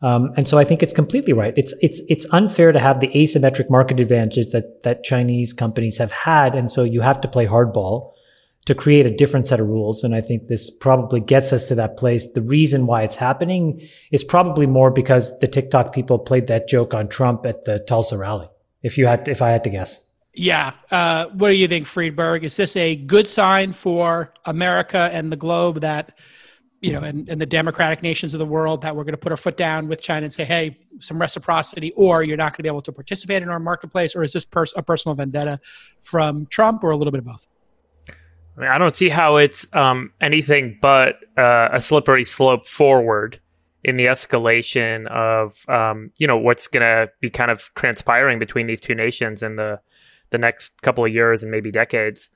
Um, 0.00 0.32
and 0.37 0.46
so 0.46 0.58
I 0.58 0.64
think 0.64 0.82
it's 0.82 0.93
completely 0.93 1.32
right. 1.32 1.55
It's 1.56 1.75
it's 1.81 2.00
it's 2.08 2.26
unfair 2.32 2.73
to 2.73 2.79
have 2.79 3.00
the 3.00 3.08
asymmetric 3.08 3.69
market 3.70 3.99
advantage 3.99 4.52
that 4.52 4.82
that 4.85 5.02
Chinese 5.02 5.52
companies 5.52 5.99
have 5.99 6.12
had, 6.12 6.55
and 6.55 6.70
so 6.70 6.85
you 6.85 7.00
have 7.00 7.20
to 7.23 7.29
play 7.29 7.46
hardball 7.46 8.12
to 8.69 8.75
create 8.75 9.06
a 9.06 9.11
different 9.11 9.46
set 9.46 9.61
of 9.61 9.67
rules. 9.67 10.05
And 10.05 10.14
I 10.14 10.20
think 10.20 10.49
this 10.49 10.70
probably 10.70 11.20
gets 11.20 11.55
us 11.55 11.69
to 11.69 11.75
that 11.76 11.96
place. 11.96 12.31
The 12.32 12.43
reason 12.43 12.87
why 12.87 13.02
it's 13.02 13.17
happening 13.17 13.81
is 14.12 14.23
probably 14.23 14.67
more 14.67 14.91
because 14.91 15.38
the 15.41 15.49
TikTok 15.49 15.94
people 15.94 16.19
played 16.19 16.49
that 16.49 16.69
joke 16.69 16.93
on 16.93 17.08
Trump 17.08 17.46
at 17.46 17.64
the 17.64 17.79
Tulsa 17.79 18.19
rally. 18.19 18.46
If 18.82 18.99
you 18.99 19.06
had, 19.06 19.26
if 19.26 19.41
I 19.41 19.50
had 19.50 19.64
to 19.64 19.70
guess. 19.70 20.06
Yeah. 20.38 20.73
Uh, 20.93 21.26
what 21.26 21.49
do 21.49 21.55
you 21.55 21.67
think, 21.67 21.87
Friedberg? 21.87 22.44
Is 22.44 22.56
this 22.56 22.76
a 22.76 22.94
good 22.94 23.26
sign 23.26 23.73
for 23.73 24.32
America 24.44 25.11
and 25.12 25.32
the 25.32 25.37
globe 25.37 25.81
that, 25.81 26.17
you 26.81 26.93
know, 26.93 27.00
and, 27.00 27.29
and 27.29 27.40
the 27.40 27.46
democratic 27.46 28.05
nations 28.05 28.35
of 28.35 28.38
the 28.38 28.46
world 28.46 28.82
that 28.82 28.94
we're 28.94 29.02
going 29.02 29.14
to 29.14 29.19
put 29.19 29.32
our 29.32 29.37
foot 29.37 29.56
down 29.56 29.88
with 29.88 30.00
China 30.00 30.25
and 30.25 30.32
say, 30.32 30.44
hey, 30.44 30.79
some 31.00 31.20
reciprocity, 31.20 31.93
or 31.96 32.23
you're 32.23 32.37
not 32.37 32.52
going 32.52 32.58
to 32.58 32.62
be 32.62 32.69
able 32.69 32.82
to 32.82 32.93
participate 32.93 33.43
in 33.43 33.49
our 33.49 33.58
marketplace? 33.58 34.15
Or 34.15 34.22
is 34.22 34.32
this 34.32 34.44
pers- 34.44 34.72
a 34.77 34.82
personal 34.82 35.17
vendetta 35.17 35.58
from 36.03 36.46
Trump 36.46 36.84
or 36.84 36.91
a 36.91 36.96
little 36.96 37.10
bit 37.10 37.19
of 37.19 37.24
both? 37.24 37.48
I 38.56 38.60
mean, 38.60 38.70
I 38.70 38.79
don't 38.79 38.94
see 38.94 39.08
how 39.08 39.36
it's 39.36 39.67
um, 39.74 40.13
anything 40.20 40.79
but 40.81 41.17
uh, 41.36 41.70
a 41.72 41.81
slippery 41.81 42.22
slope 42.22 42.65
forward 42.65 43.41
in 43.82 43.96
the 43.96 44.06
escalation 44.06 45.08
of 45.08 45.69
um, 45.69 46.13
you 46.19 46.27
know 46.27 46.36
what's 46.36 46.67
going 46.67 46.82
to 46.82 47.10
be 47.20 47.31
kind 47.31 47.51
of 47.51 47.70
transpiring 47.74 48.39
between 48.39 48.67
these 48.67 48.81
two 48.81 48.94
nations 48.94 49.43
and 49.43 49.58
the 49.58 49.81
the 50.31 50.39
next 50.39 50.81
couple 50.82 51.05
of 51.05 51.13
years 51.13 51.43
and 51.43 51.51
maybe 51.51 51.70
decades. 51.70 52.31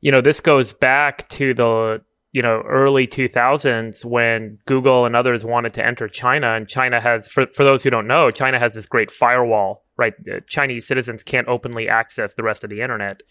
You 0.00 0.10
know, 0.10 0.20
this 0.20 0.40
goes 0.40 0.72
back 0.72 1.28
to 1.30 1.54
the 1.54 2.02
you 2.32 2.42
know 2.42 2.62
early 2.66 3.06
2000s 3.06 4.04
when 4.04 4.58
Google 4.66 5.04
and 5.04 5.14
others 5.14 5.44
wanted 5.44 5.74
to 5.74 5.86
enter 5.86 6.08
China, 6.08 6.54
and 6.54 6.68
China 6.68 7.00
has 7.00 7.28
for 7.28 7.46
for 7.54 7.64
those 7.64 7.82
who 7.82 7.90
don't 7.90 8.06
know, 8.06 8.30
China 8.30 8.58
has 8.58 8.74
this 8.74 8.86
great 8.86 9.10
firewall. 9.10 9.84
Right, 9.96 10.14
Chinese 10.48 10.86
citizens 10.86 11.22
can't 11.22 11.46
openly 11.48 11.86
access 11.86 12.34
the 12.34 12.42
rest 12.42 12.64
of 12.64 12.70
the 12.70 12.80
internet, 12.80 13.22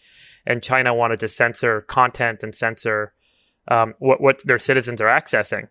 and 0.46 0.62
China 0.62 0.94
wanted 0.94 1.20
to 1.20 1.28
censor 1.28 1.82
content 1.82 2.42
and 2.42 2.54
censor 2.54 3.12
um, 3.68 3.94
what 3.98 4.20
what 4.20 4.36
their 4.44 4.58
citizens 4.58 5.00
are 5.00 5.08
accessing. 5.08 5.68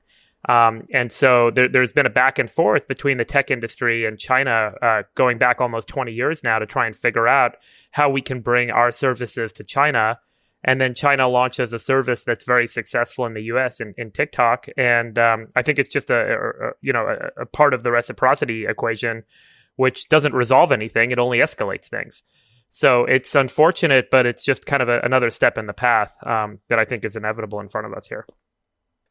Um, 0.49 0.83
and 0.91 1.11
so 1.11 1.51
there, 1.51 1.67
there's 1.67 1.91
been 1.91 2.05
a 2.05 2.11
back 2.11 2.39
and 2.39 2.49
forth 2.49 2.87
between 2.87 3.17
the 3.17 3.25
tech 3.25 3.51
industry 3.51 4.05
and 4.05 4.17
China 4.17 4.73
uh, 4.81 5.03
going 5.15 5.37
back 5.37 5.61
almost 5.61 5.87
20 5.87 6.11
years 6.11 6.43
now 6.43 6.57
to 6.59 6.65
try 6.65 6.87
and 6.87 6.95
figure 6.95 7.27
out 7.27 7.57
how 7.91 8.09
we 8.09 8.21
can 8.21 8.41
bring 8.41 8.71
our 8.71 8.91
services 8.91 9.53
to 9.53 9.63
China. 9.63 10.19
And 10.63 10.79
then 10.79 10.93
China 10.93 11.27
launches 11.27 11.73
a 11.73 11.79
service 11.79 12.23
that's 12.23 12.45
very 12.45 12.67
successful 12.67 13.25
in 13.25 13.33
the 13.33 13.43
U.S. 13.43 13.79
in, 13.81 13.95
in 13.97 14.11
TikTok, 14.11 14.67
and 14.77 15.17
um, 15.17 15.47
I 15.55 15.63
think 15.63 15.79
it's 15.79 15.89
just 15.89 16.11
a, 16.11 16.15
a 16.15 16.67
a- 16.67 16.71
you 16.81 16.93
know 16.93 17.07
a, 17.07 17.41
a 17.41 17.45
part 17.47 17.73
of 17.73 17.81
the 17.81 17.89
reciprocity 17.89 18.67
equation, 18.67 19.23
which 19.77 20.07
doesn't 20.07 20.35
resolve 20.35 20.71
anything; 20.71 21.09
it 21.09 21.17
only 21.17 21.39
escalates 21.39 21.87
things. 21.89 22.21
So 22.69 23.05
it's 23.05 23.33
unfortunate, 23.33 24.11
but 24.11 24.27
it's 24.27 24.45
just 24.45 24.67
kind 24.67 24.83
of 24.83 24.89
another 24.89 25.31
step 25.31 25.57
in 25.57 25.65
the 25.65 25.73
path 25.73 26.13
um, 26.27 26.59
that 26.69 26.77
I 26.77 26.85
think 26.85 27.05
is 27.05 27.15
inevitable 27.15 27.59
in 27.59 27.67
front 27.67 27.87
of 27.87 27.93
us 27.93 28.07
here. 28.07 28.27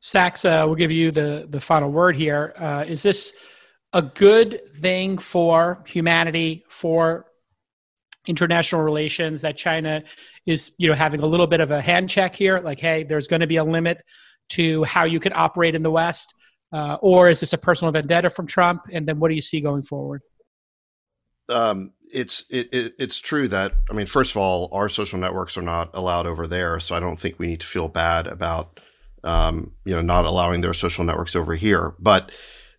Sacks, 0.00 0.44
uh, 0.44 0.64
we'll 0.66 0.76
give 0.76 0.90
you 0.90 1.10
the, 1.10 1.46
the 1.50 1.60
final 1.60 1.90
word 1.90 2.16
here. 2.16 2.54
Uh, 2.58 2.84
is 2.86 3.02
this 3.02 3.34
a 3.92 4.02
good 4.02 4.60
thing 4.80 5.18
for 5.18 5.82
humanity, 5.86 6.64
for 6.68 7.26
international 8.26 8.82
relations 8.82 9.42
that 9.42 9.56
China 9.56 10.02
is, 10.46 10.72
you 10.78 10.88
know, 10.88 10.94
having 10.94 11.20
a 11.20 11.26
little 11.26 11.46
bit 11.46 11.60
of 11.60 11.70
a 11.70 11.82
hand 11.82 12.08
check 12.08 12.34
here? 12.34 12.60
Like, 12.60 12.80
hey, 12.80 13.04
there's 13.04 13.28
going 13.28 13.40
to 13.40 13.46
be 13.46 13.56
a 13.56 13.64
limit 13.64 14.02
to 14.50 14.84
how 14.84 15.04
you 15.04 15.20
can 15.20 15.32
operate 15.34 15.74
in 15.74 15.82
the 15.82 15.90
West, 15.90 16.34
uh, 16.72 16.96
or 17.02 17.28
is 17.28 17.40
this 17.40 17.52
a 17.52 17.58
personal 17.58 17.92
vendetta 17.92 18.30
from 18.30 18.46
Trump? 18.46 18.82
And 18.92 19.06
then 19.06 19.18
what 19.20 19.28
do 19.28 19.34
you 19.34 19.42
see 19.42 19.60
going 19.60 19.82
forward? 19.82 20.22
Um, 21.48 21.92
it's 22.12 22.46
it, 22.50 22.72
it, 22.72 22.94
it's 22.98 23.20
true 23.20 23.48
that 23.48 23.72
I 23.90 23.92
mean, 23.92 24.06
first 24.06 24.32
of 24.32 24.36
all, 24.36 24.68
our 24.72 24.88
social 24.88 25.18
networks 25.18 25.58
are 25.58 25.62
not 25.62 25.90
allowed 25.94 26.26
over 26.26 26.46
there, 26.46 26.80
so 26.80 26.94
I 26.94 27.00
don't 27.00 27.18
think 27.18 27.38
we 27.38 27.48
need 27.48 27.60
to 27.60 27.66
feel 27.66 27.88
bad 27.88 28.26
about 28.26 28.79
um, 29.24 29.72
you 29.84 29.94
know 29.94 30.02
not 30.02 30.24
allowing 30.24 30.60
their 30.60 30.74
social 30.74 31.04
networks 31.04 31.36
over 31.36 31.54
here. 31.54 31.94
But 31.98 32.32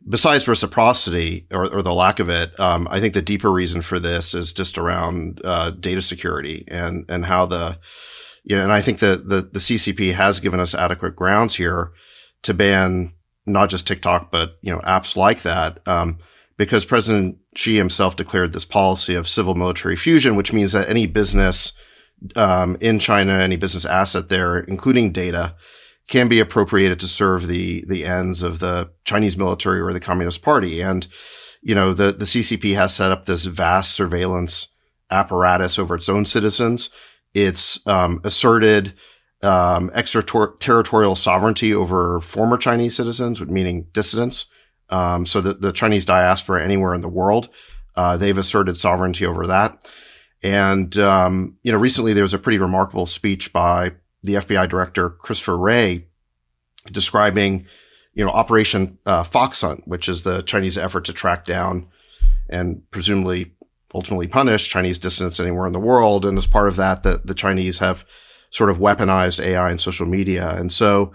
besides 0.07 0.47
reciprocity 0.47 1.47
or, 1.51 1.73
or 1.73 1.81
the 1.81 1.93
lack 1.93 2.19
of 2.19 2.29
it, 2.29 2.57
um, 2.59 2.87
I 2.89 2.99
think 2.99 3.13
the 3.13 3.21
deeper 3.21 3.51
reason 3.51 3.81
for 3.81 3.99
this 3.99 4.33
is 4.33 4.53
just 4.53 4.77
around 4.77 5.41
uh, 5.43 5.71
data 5.71 6.01
security 6.01 6.65
and 6.67 7.05
and 7.09 7.25
how 7.25 7.45
the 7.45 7.77
you 8.43 8.55
know, 8.55 8.63
and 8.63 8.71
I 8.71 8.81
think 8.81 8.99
the, 8.99 9.17
the 9.17 9.41
the 9.41 9.59
CCP 9.59 10.13
has 10.13 10.39
given 10.39 10.59
us 10.59 10.73
adequate 10.73 11.15
grounds 11.15 11.55
here 11.55 11.91
to 12.43 12.53
ban 12.53 13.13
not 13.45 13.69
just 13.69 13.87
TikTok 13.87 14.31
but 14.31 14.57
you 14.61 14.71
know 14.71 14.79
apps 14.81 15.15
like 15.15 15.41
that 15.43 15.79
um, 15.87 16.19
because 16.57 16.85
President 16.85 17.37
Xi 17.55 17.75
himself 17.75 18.15
declared 18.15 18.53
this 18.53 18.65
policy 18.65 19.15
of 19.15 19.27
civil 19.27 19.55
military 19.55 19.95
fusion, 19.95 20.35
which 20.35 20.53
means 20.53 20.71
that 20.71 20.89
any 20.89 21.05
business 21.07 21.73
um, 22.35 22.77
in 22.79 22.99
China, 22.99 23.33
any 23.33 23.55
business 23.55 23.85
asset 23.85 24.29
there, 24.29 24.59
including 24.59 25.11
data, 25.11 25.55
can 26.11 26.27
be 26.27 26.41
appropriated 26.41 26.99
to 26.99 27.07
serve 27.07 27.47
the 27.47 27.83
the 27.87 28.05
ends 28.05 28.43
of 28.43 28.59
the 28.59 28.91
Chinese 29.05 29.37
military 29.37 29.79
or 29.79 29.93
the 29.93 29.99
Communist 29.99 30.43
Party. 30.43 30.81
And 30.81 31.07
you 31.61 31.73
know, 31.73 31.93
the 31.93 32.11
the 32.11 32.25
CCP 32.25 32.75
has 32.75 32.93
set 32.93 33.11
up 33.11 33.25
this 33.25 33.45
vast 33.45 33.93
surveillance 33.93 34.67
apparatus 35.09 35.79
over 35.79 35.95
its 35.95 36.09
own 36.09 36.25
citizens. 36.25 36.89
It's 37.33 37.85
um, 37.87 38.19
asserted 38.23 38.93
um, 39.41 39.89
extraterritorial 39.93 41.15
sovereignty 41.15 41.73
over 41.73 42.19
former 42.19 42.57
Chinese 42.57 42.95
citizens, 42.95 43.41
meaning 43.41 43.87
dissidents. 43.93 44.51
Um, 44.89 45.25
so 45.25 45.39
the, 45.39 45.53
the 45.53 45.71
Chinese 45.71 46.03
diaspora 46.03 46.61
anywhere 46.61 46.93
in 46.93 47.01
the 47.01 47.07
world, 47.07 47.47
uh, 47.95 48.17
they've 48.17 48.37
asserted 48.37 48.77
sovereignty 48.77 49.25
over 49.25 49.47
that. 49.47 49.81
And, 50.43 50.95
um, 50.97 51.57
you 51.63 51.71
know, 51.71 51.77
recently 51.77 52.13
there 52.13 52.23
was 52.23 52.33
a 52.33 52.39
pretty 52.39 52.57
remarkable 52.57 53.05
speech 53.05 53.53
by 53.53 53.93
the 54.23 54.35
FBI 54.35 54.69
director, 54.69 55.09
Christopher 55.09 55.57
Wray, 55.57 56.05
describing, 56.91 57.65
you 58.13 58.23
know, 58.23 58.31
Operation 58.31 58.97
uh, 59.05 59.23
Fox 59.23 59.61
Hunt, 59.61 59.87
which 59.87 60.07
is 60.07 60.23
the 60.23 60.41
Chinese 60.43 60.77
effort 60.77 61.05
to 61.05 61.13
track 61.13 61.45
down 61.45 61.87
and 62.49 62.89
presumably 62.91 63.51
ultimately 63.93 64.27
punish 64.27 64.69
Chinese 64.69 64.97
dissidents 64.97 65.39
anywhere 65.39 65.67
in 65.67 65.73
the 65.73 65.79
world. 65.79 66.25
And 66.25 66.37
as 66.37 66.47
part 66.47 66.67
of 66.67 66.75
that, 66.77 67.03
the, 67.03 67.21
the 67.23 67.33
Chinese 67.33 67.79
have 67.79 68.05
sort 68.49 68.69
of 68.69 68.77
weaponized 68.77 69.43
AI 69.43 69.69
and 69.69 69.81
social 69.81 70.05
media. 70.05 70.49
And 70.49 70.71
so 70.71 71.13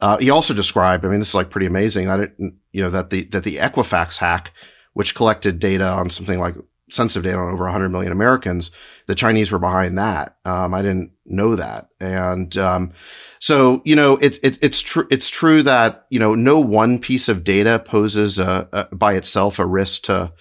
uh, 0.00 0.18
he 0.18 0.30
also 0.30 0.54
described, 0.54 1.04
I 1.04 1.08
mean, 1.08 1.20
this 1.20 1.28
is 1.28 1.34
like 1.34 1.50
pretty 1.50 1.66
amazing 1.66 2.06
that 2.06 2.32
you 2.38 2.82
know, 2.82 2.90
that 2.90 3.10
the, 3.10 3.24
that 3.24 3.44
the 3.44 3.56
Equifax 3.56 4.18
hack, 4.18 4.52
which 4.92 5.14
collected 5.14 5.58
data 5.58 5.86
on 5.86 6.10
something 6.10 6.38
like 6.38 6.54
sensitive 6.90 7.24
data 7.24 7.38
on 7.38 7.52
over 7.52 7.64
100 7.64 7.88
million 7.90 8.12
Americans, 8.12 8.70
the 9.08 9.14
Chinese 9.14 9.50
were 9.50 9.58
behind 9.58 9.98
that. 9.98 10.36
Um, 10.44 10.74
I 10.74 10.82
didn't 10.82 11.12
know 11.24 11.56
that. 11.56 11.88
And, 11.98 12.54
um, 12.58 12.92
so, 13.40 13.80
you 13.84 13.96
know, 13.96 14.18
it, 14.18 14.38
it, 14.44 14.62
it's 14.62 14.82
true, 14.82 15.08
it's 15.10 15.30
true 15.30 15.62
that, 15.62 16.04
you 16.10 16.18
know, 16.18 16.34
no 16.34 16.60
one 16.60 16.98
piece 16.98 17.28
of 17.28 17.42
data 17.42 17.82
poses 17.84 18.38
a, 18.38 18.68
a, 18.72 18.94
by 18.94 19.14
itself 19.14 19.58
a 19.58 19.66
risk 19.66 20.02
to, 20.02 20.32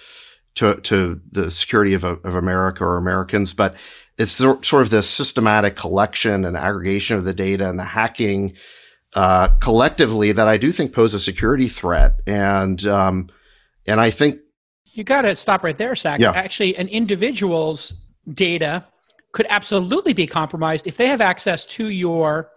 to, 0.56 0.76
to 0.82 1.22
the 1.32 1.50
security 1.50 1.94
of, 1.94 2.04
of 2.04 2.36
America 2.36 2.84
or 2.84 2.98
Americans, 2.98 3.54
but 3.54 3.74
it's 4.18 4.34
sort 4.34 4.74
of 4.74 4.90
the 4.90 5.02
systematic 5.02 5.78
collection 5.78 6.44
and 6.44 6.58
aggregation 6.58 7.16
of 7.16 7.24
the 7.24 7.34
data 7.34 7.70
and 7.70 7.80
the 7.80 7.86
hacking, 7.86 8.54
uh, 9.14 9.48
collectively 9.62 10.34
that 10.34 10.50
I 10.50 10.58
do 10.58 10.74
think 10.74 10.94
pose 10.94 11.14
a 11.14 11.20
security 11.20 11.70
threat. 11.70 12.20
And, 12.28 12.86
um, 12.86 13.30
and 13.86 14.02
I 14.02 14.10
think 14.10 14.42
you 14.92 15.04
got 15.04 15.22
to 15.22 15.36
stop 15.36 15.64
right 15.64 15.78
there, 15.78 15.96
Sacks. 15.96 16.22
Yeah. 16.22 16.32
Actually, 16.32 16.76
an 16.76 16.88
individual's 16.88 17.94
data 18.34 18.86
could 19.32 19.48
absolutely 19.50 20.14
be 20.14 20.28
compromised 20.28 20.88
if 20.88 20.98
they 20.98 21.08
have 21.08 21.22
access 21.22 21.66
to 21.66 21.90
your 21.90 22.50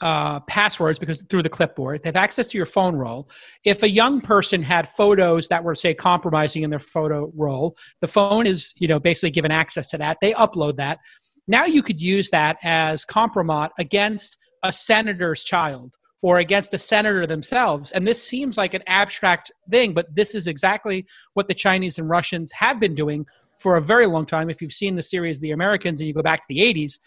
uh, 0.00 0.40
passwords 0.40 0.98
because 0.98 1.22
through 1.24 1.42
the 1.42 1.48
clipboard. 1.48 2.02
They 2.02 2.08
have 2.08 2.16
access 2.16 2.46
to 2.48 2.56
your 2.58 2.66
phone 2.66 2.94
roll. 2.94 3.28
If 3.64 3.82
a 3.82 3.88
young 3.88 4.20
person 4.20 4.62
had 4.62 4.88
photos 4.88 5.48
that 5.48 5.64
were 5.64 5.74
say 5.74 5.94
compromising 5.94 6.62
in 6.62 6.70
their 6.70 6.78
photo 6.78 7.32
roll 7.34 7.76
the 8.00 8.08
phone 8.08 8.46
is 8.46 8.74
you 8.76 8.86
know 8.86 8.98
basically 9.00 9.30
given 9.30 9.50
access 9.50 9.86
to 9.88 9.98
that. 9.98 10.18
They 10.20 10.32
upload 10.34 10.76
that. 10.76 10.98
Now 11.46 11.64
you 11.64 11.82
could 11.82 12.00
use 12.00 12.30
that 12.30 12.58
as 12.62 13.04
compromise 13.04 13.70
against 13.78 14.38
a 14.62 14.72
senator's 14.72 15.44
child 15.44 15.96
or 16.20 16.38
against 16.38 16.74
a 16.74 16.78
senator 16.78 17.26
themselves. 17.26 17.92
And 17.92 18.06
this 18.06 18.22
seems 18.22 18.56
like 18.56 18.74
an 18.74 18.82
abstract 18.86 19.52
thing, 19.70 19.94
but 19.94 20.14
this 20.14 20.34
is 20.34 20.46
exactly 20.48 21.06
what 21.34 21.48
the 21.48 21.54
Chinese 21.54 21.98
and 21.98 22.08
Russians 22.08 22.50
have 22.52 22.80
been 22.80 22.94
doing 22.94 23.24
for 23.58 23.76
a 23.76 23.80
very 23.80 24.06
long 24.06 24.24
time. 24.24 24.50
If 24.50 24.62
you've 24.62 24.72
seen 24.72 24.96
the 24.96 25.02
series 25.02 25.40
The 25.40 25.50
Americans 25.50 26.00
and 26.00 26.08
you 26.08 26.14
go 26.14 26.22
back 26.22 26.40
to 26.42 26.46
the 26.48 26.58
80s, 26.60 26.98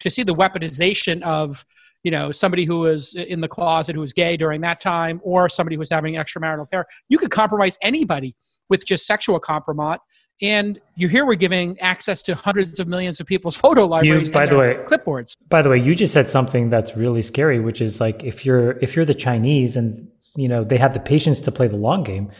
to 0.00 0.10
see 0.10 0.22
the 0.22 0.34
weaponization 0.34 1.22
of 1.22 1.64
you 2.02 2.10
know 2.10 2.32
somebody 2.32 2.64
who 2.64 2.80
was 2.80 3.14
in 3.14 3.40
the 3.40 3.48
closet 3.48 3.94
who 3.94 4.00
was 4.00 4.12
gay 4.12 4.36
during 4.36 4.60
that 4.62 4.80
time 4.80 5.20
or 5.22 5.48
somebody 5.48 5.76
who 5.76 5.80
was 5.80 5.90
having 5.90 6.16
an 6.16 6.24
extramarital 6.24 6.64
affair 6.64 6.86
you 7.08 7.18
could 7.18 7.30
compromise 7.30 7.78
anybody 7.82 8.34
with 8.68 8.84
just 8.84 9.06
sexual 9.06 9.38
compromise 9.38 9.98
and 10.42 10.80
you 10.96 11.08
here 11.08 11.26
we're 11.26 11.34
giving 11.34 11.78
access 11.80 12.22
to 12.22 12.34
hundreds 12.34 12.80
of 12.80 12.88
millions 12.88 13.20
of 13.20 13.26
people's 13.26 13.56
photo 13.64 13.86
libraries 13.86 14.28
you, 14.28 14.32
by 14.32 14.46
the 14.46 14.56
way 14.56 14.76
clipboards 14.86 15.36
by 15.48 15.62
the 15.62 15.68
way 15.68 15.78
you 15.78 15.94
just 15.94 16.12
said 16.12 16.28
something 16.28 16.70
that's 16.70 16.96
really 16.96 17.22
scary 17.22 17.60
which 17.60 17.80
is 17.80 18.00
like 18.00 18.24
if 18.24 18.44
you're 18.46 18.72
if 18.78 18.96
you're 18.96 19.04
the 19.04 19.14
chinese 19.14 19.76
and 19.76 20.08
you 20.36 20.48
know 20.48 20.64
they 20.64 20.78
have 20.78 20.94
the 20.94 21.00
patience 21.00 21.40
to 21.40 21.52
play 21.52 21.68
the 21.68 21.76
long 21.76 22.02
game 22.02 22.30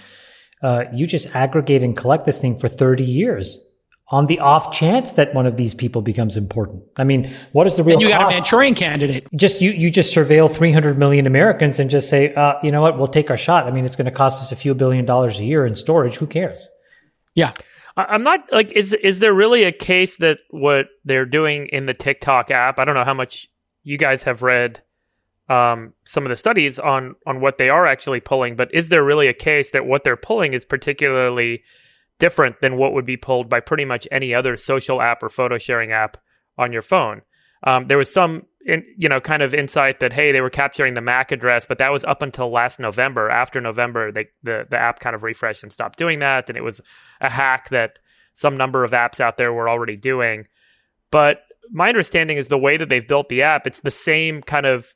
uh, 0.62 0.84
you 0.92 1.06
just 1.06 1.34
aggregate 1.34 1.82
and 1.82 1.96
collect 1.96 2.26
this 2.26 2.40
thing 2.40 2.56
for 2.56 2.68
30 2.68 3.04
years 3.04 3.66
on 4.08 4.26
the 4.26 4.40
off 4.40 4.72
chance 4.72 5.14
that 5.14 5.32
one 5.34 5.46
of 5.46 5.56
these 5.56 5.74
people 5.74 6.02
becomes 6.02 6.36
important. 6.36 6.82
I 6.96 7.04
mean, 7.04 7.32
what 7.52 7.66
is 7.66 7.76
the 7.76 7.84
real? 7.84 7.94
And 7.94 8.02
you 8.02 8.08
cost? 8.08 8.20
got 8.20 8.32
a 8.32 8.34
Manchurian 8.34 8.74
candidate. 8.74 9.28
Just 9.34 9.62
you, 9.62 9.70
you 9.70 9.90
just 9.90 10.14
surveil 10.14 10.52
300 10.52 10.98
million 10.98 11.26
Americans 11.26 11.78
and 11.78 11.88
just 11.88 12.08
say, 12.08 12.34
uh, 12.34 12.54
you 12.62 12.70
know 12.70 12.82
what, 12.82 12.98
we'll 12.98 13.08
take 13.08 13.30
our 13.30 13.36
shot. 13.36 13.66
I 13.66 13.70
mean, 13.70 13.84
it's 13.84 13.96
going 13.96 14.06
to 14.06 14.10
cost 14.10 14.42
us 14.42 14.52
a 14.52 14.56
few 14.56 14.74
billion 14.74 15.04
dollars 15.04 15.38
a 15.38 15.44
year 15.44 15.64
in 15.64 15.74
storage. 15.74 16.16
Who 16.16 16.26
cares? 16.26 16.68
Yeah. 17.34 17.52
I'm 17.96 18.22
not 18.22 18.52
like 18.52 18.72
is 18.72 18.92
is 18.94 19.18
there 19.18 19.34
really 19.34 19.64
a 19.64 19.72
case 19.72 20.16
that 20.18 20.38
what 20.50 20.86
they're 21.04 21.26
doing 21.26 21.68
in 21.68 21.86
the 21.86 21.94
TikTok 21.94 22.50
app? 22.50 22.78
I 22.78 22.84
don't 22.84 22.94
know 22.94 23.04
how 23.04 23.14
much 23.14 23.48
you 23.82 23.98
guys 23.98 24.24
have 24.24 24.42
read 24.42 24.82
um, 25.50 25.94
some 26.04 26.24
of 26.24 26.30
the 26.30 26.36
studies 26.36 26.78
on 26.78 27.16
on 27.26 27.40
what 27.40 27.58
they 27.58 27.68
are 27.68 27.84
actually 27.84 28.20
pulling, 28.20 28.54
but 28.54 28.72
is 28.72 28.88
there 28.88 29.02
really 29.02 29.26
a 29.26 29.34
case 29.34 29.72
that 29.72 29.84
what 29.84 30.04
they're 30.04 30.16
pulling 30.16 30.54
is 30.54 30.64
particularly 30.64 31.64
different 32.20 32.60
than 32.60 32.76
what 32.76 32.92
would 32.92 33.04
be 33.04 33.16
pulled 33.16 33.48
by 33.48 33.58
pretty 33.58 33.84
much 33.84 34.06
any 34.12 34.32
other 34.32 34.56
social 34.56 35.02
app 35.02 35.22
or 35.22 35.28
photo 35.28 35.58
sharing 35.58 35.90
app 35.90 36.16
on 36.56 36.72
your 36.72 36.82
phone? 36.82 37.22
Um, 37.64 37.88
there 37.88 37.98
was 37.98 38.12
some 38.12 38.46
in, 38.64 38.84
you 38.96 39.08
know 39.08 39.20
kind 39.20 39.42
of 39.42 39.52
insight 39.52 39.98
that 39.98 40.12
hey 40.12 40.30
they 40.30 40.40
were 40.40 40.50
capturing 40.50 40.94
the 40.94 41.00
MAC 41.00 41.32
address, 41.32 41.66
but 41.66 41.78
that 41.78 41.90
was 41.90 42.04
up 42.04 42.22
until 42.22 42.50
last 42.50 42.78
November. 42.78 43.28
After 43.28 43.60
November, 43.60 44.12
they, 44.12 44.28
the 44.44 44.66
the 44.70 44.78
app 44.78 45.00
kind 45.00 45.16
of 45.16 45.24
refreshed 45.24 45.64
and 45.64 45.72
stopped 45.72 45.98
doing 45.98 46.20
that, 46.20 46.48
and 46.48 46.56
it 46.56 46.62
was 46.62 46.80
a 47.20 47.28
hack 47.28 47.70
that 47.70 47.98
some 48.34 48.56
number 48.56 48.84
of 48.84 48.92
apps 48.92 49.18
out 49.18 49.36
there 49.36 49.52
were 49.52 49.68
already 49.68 49.96
doing. 49.96 50.46
But 51.10 51.42
my 51.72 51.88
understanding 51.88 52.36
is 52.36 52.46
the 52.46 52.58
way 52.58 52.76
that 52.76 52.88
they've 52.88 53.06
built 53.06 53.28
the 53.28 53.42
app, 53.42 53.66
it's 53.66 53.80
the 53.80 53.90
same 53.90 54.42
kind 54.42 54.66
of 54.66 54.94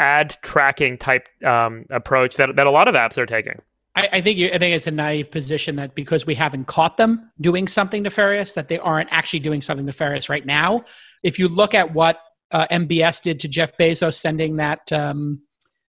ad 0.00 0.36
tracking 0.42 0.98
type 0.98 1.28
um, 1.44 1.84
approach 1.90 2.36
that 2.36 2.56
that 2.56 2.66
a 2.66 2.70
lot 2.70 2.88
of 2.88 2.94
apps 2.94 3.18
are 3.18 3.26
taking. 3.26 3.60
I, 3.94 4.08
I 4.14 4.20
think 4.20 4.38
you, 4.38 4.46
I 4.48 4.58
think 4.58 4.74
it's 4.74 4.86
a 4.86 4.92
naive 4.92 5.30
position 5.30 5.76
that 5.76 5.94
because 5.94 6.26
we 6.26 6.34
haven't 6.34 6.66
caught 6.66 6.96
them 6.96 7.30
doing 7.40 7.68
something 7.68 8.02
nefarious, 8.02 8.54
that 8.54 8.68
they 8.68 8.78
aren't 8.78 9.12
actually 9.12 9.40
doing 9.40 9.60
something 9.60 9.86
nefarious 9.86 10.28
right 10.28 10.44
now. 10.44 10.84
If 11.22 11.38
you 11.38 11.48
look 11.48 11.74
at 11.74 11.92
what 11.92 12.20
uh, 12.50 12.66
MBS 12.70 13.22
did 13.22 13.40
to 13.40 13.48
Jeff 13.48 13.76
Bezos, 13.76 14.14
sending 14.14 14.56
that, 14.56 14.92
um, 14.92 15.42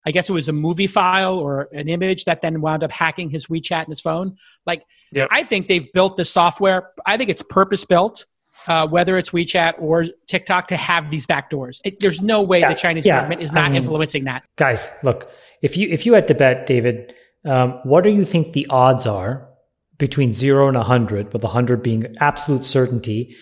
I 0.06 0.10
guess 0.10 0.30
it 0.30 0.32
was 0.32 0.48
a 0.48 0.52
movie 0.52 0.86
file 0.86 1.38
or 1.38 1.68
an 1.72 1.88
image 1.88 2.24
that 2.24 2.40
then 2.40 2.60
wound 2.60 2.82
up 2.82 2.92
hacking 2.92 3.30
his 3.30 3.46
WeChat 3.46 3.80
and 3.80 3.88
his 3.88 4.00
phone. 4.00 4.36
Like, 4.64 4.84
yep. 5.12 5.28
I 5.30 5.42
think 5.42 5.68
they've 5.68 5.92
built 5.92 6.16
the 6.16 6.24
software. 6.24 6.90
I 7.04 7.16
think 7.16 7.30
it's 7.30 7.42
purpose 7.42 7.84
built. 7.84 8.26
Uh, 8.66 8.86
whether 8.86 9.16
it's 9.16 9.30
WeChat 9.30 9.80
or 9.80 10.06
TikTok, 10.26 10.68
to 10.68 10.76
have 10.76 11.10
these 11.10 11.26
backdoors. 11.26 11.80
It, 11.84 12.00
there's 12.00 12.20
no 12.20 12.42
way 12.42 12.60
yeah, 12.60 12.68
the 12.68 12.74
Chinese 12.74 13.06
yeah, 13.06 13.16
government 13.16 13.40
is 13.40 13.50
not 13.50 13.64
I 13.64 13.68
mean, 13.68 13.76
influencing 13.76 14.24
that. 14.24 14.44
Guys, 14.56 14.90
look, 15.02 15.30
if 15.62 15.76
you 15.76 15.88
if 15.88 16.04
you 16.04 16.12
had 16.12 16.28
to 16.28 16.34
bet, 16.34 16.66
David, 16.66 17.14
um, 17.44 17.80
what 17.84 18.04
do 18.04 18.10
you 18.10 18.24
think 18.24 18.52
the 18.52 18.66
odds 18.68 19.06
are 19.06 19.48
between 19.96 20.32
zero 20.32 20.68
and 20.68 20.76
100, 20.76 21.32
with 21.32 21.42
100 21.42 21.82
being 21.82 22.16
absolute 22.20 22.64
certainty, 22.64 23.34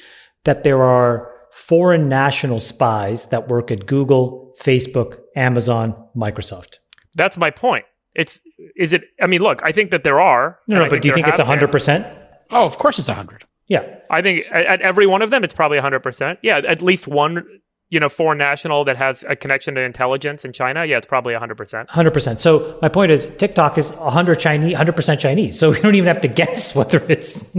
that 0.44 0.64
there 0.64 0.82
are 0.82 1.30
foreign 1.50 2.08
national 2.08 2.60
spies 2.60 3.28
that 3.30 3.48
work 3.48 3.70
at 3.70 3.86
Google, 3.86 4.54
Facebook, 4.60 5.18
Amazon, 5.34 5.94
Microsoft? 6.16 6.78
That's 7.14 7.36
my 7.36 7.50
point. 7.50 7.84
It's 8.14 8.40
is 8.76 8.92
it? 8.92 9.04
I 9.20 9.26
mean, 9.26 9.40
look, 9.40 9.60
I 9.62 9.72
think 9.72 9.90
that 9.90 10.04
there 10.04 10.20
are. 10.20 10.58
No, 10.66 10.84
no, 10.84 10.88
but 10.88 11.02
do 11.02 11.08
you 11.08 11.14
think 11.14 11.28
it's 11.28 11.40
hundred 11.40 11.70
percent? 11.70 12.06
Oh, 12.50 12.64
of 12.64 12.78
course, 12.78 12.98
it's 12.98 13.08
hundred. 13.08 13.44
Yeah. 13.68 13.96
I 14.10 14.22
think 14.22 14.42
at, 14.52 14.66
at 14.66 14.80
every 14.80 15.06
one 15.06 15.22
of 15.22 15.30
them, 15.30 15.42
it's 15.44 15.54
probably 15.54 15.78
100%. 15.78 16.38
Yeah, 16.42 16.58
at 16.58 16.82
least 16.82 17.08
one, 17.08 17.44
you 17.88 17.98
know, 17.98 18.08
foreign 18.08 18.38
national 18.38 18.84
that 18.84 18.96
has 18.96 19.24
a 19.28 19.34
connection 19.34 19.74
to 19.74 19.80
intelligence 19.80 20.44
in 20.44 20.52
China. 20.52 20.84
Yeah, 20.84 20.98
it's 20.98 21.06
probably 21.06 21.34
100%. 21.34 21.88
Hundred 21.90 22.12
percent. 22.12 22.40
So 22.40 22.78
my 22.82 22.88
point 22.88 23.10
is, 23.10 23.28
TikTok 23.36 23.76
is 23.78 23.90
hundred 23.90 24.36
Chinese, 24.36 24.76
hundred 24.76 24.94
percent 24.96 25.20
Chinese. 25.20 25.58
So 25.58 25.70
we 25.72 25.80
don't 25.80 25.94
even 25.96 26.06
have 26.06 26.20
to 26.22 26.28
guess 26.28 26.74
whether 26.76 27.04
it's. 27.08 27.54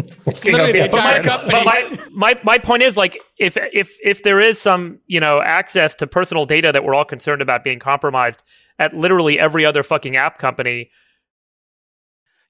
literally 0.46 0.72
the 0.74 0.86
entire 0.86 1.22
company. 1.24 1.52
But 1.52 1.66
my, 1.66 2.00
my 2.12 2.40
my 2.44 2.58
point 2.58 2.84
is 2.84 2.96
like 2.98 3.22
if 3.38 3.58
if 3.74 3.98
if 4.04 4.24
there 4.24 4.40
is 4.40 4.60
some 4.62 5.00
you 5.08 5.20
know 5.20 5.42
access 5.42 5.96
to 5.96 6.08
personal 6.08 6.46
data 6.46 6.72
that 6.72 6.84
we're 6.84 6.96
all 6.96 7.06
concerned 7.06 7.42
about 7.42 7.64
being 7.64 7.80
compromised 7.80 8.44
at 8.80 8.94
literally 8.94 9.40
every 9.40 9.66
other 9.66 9.82
fucking 9.84 10.16
app 10.18 10.38
company, 10.40 10.90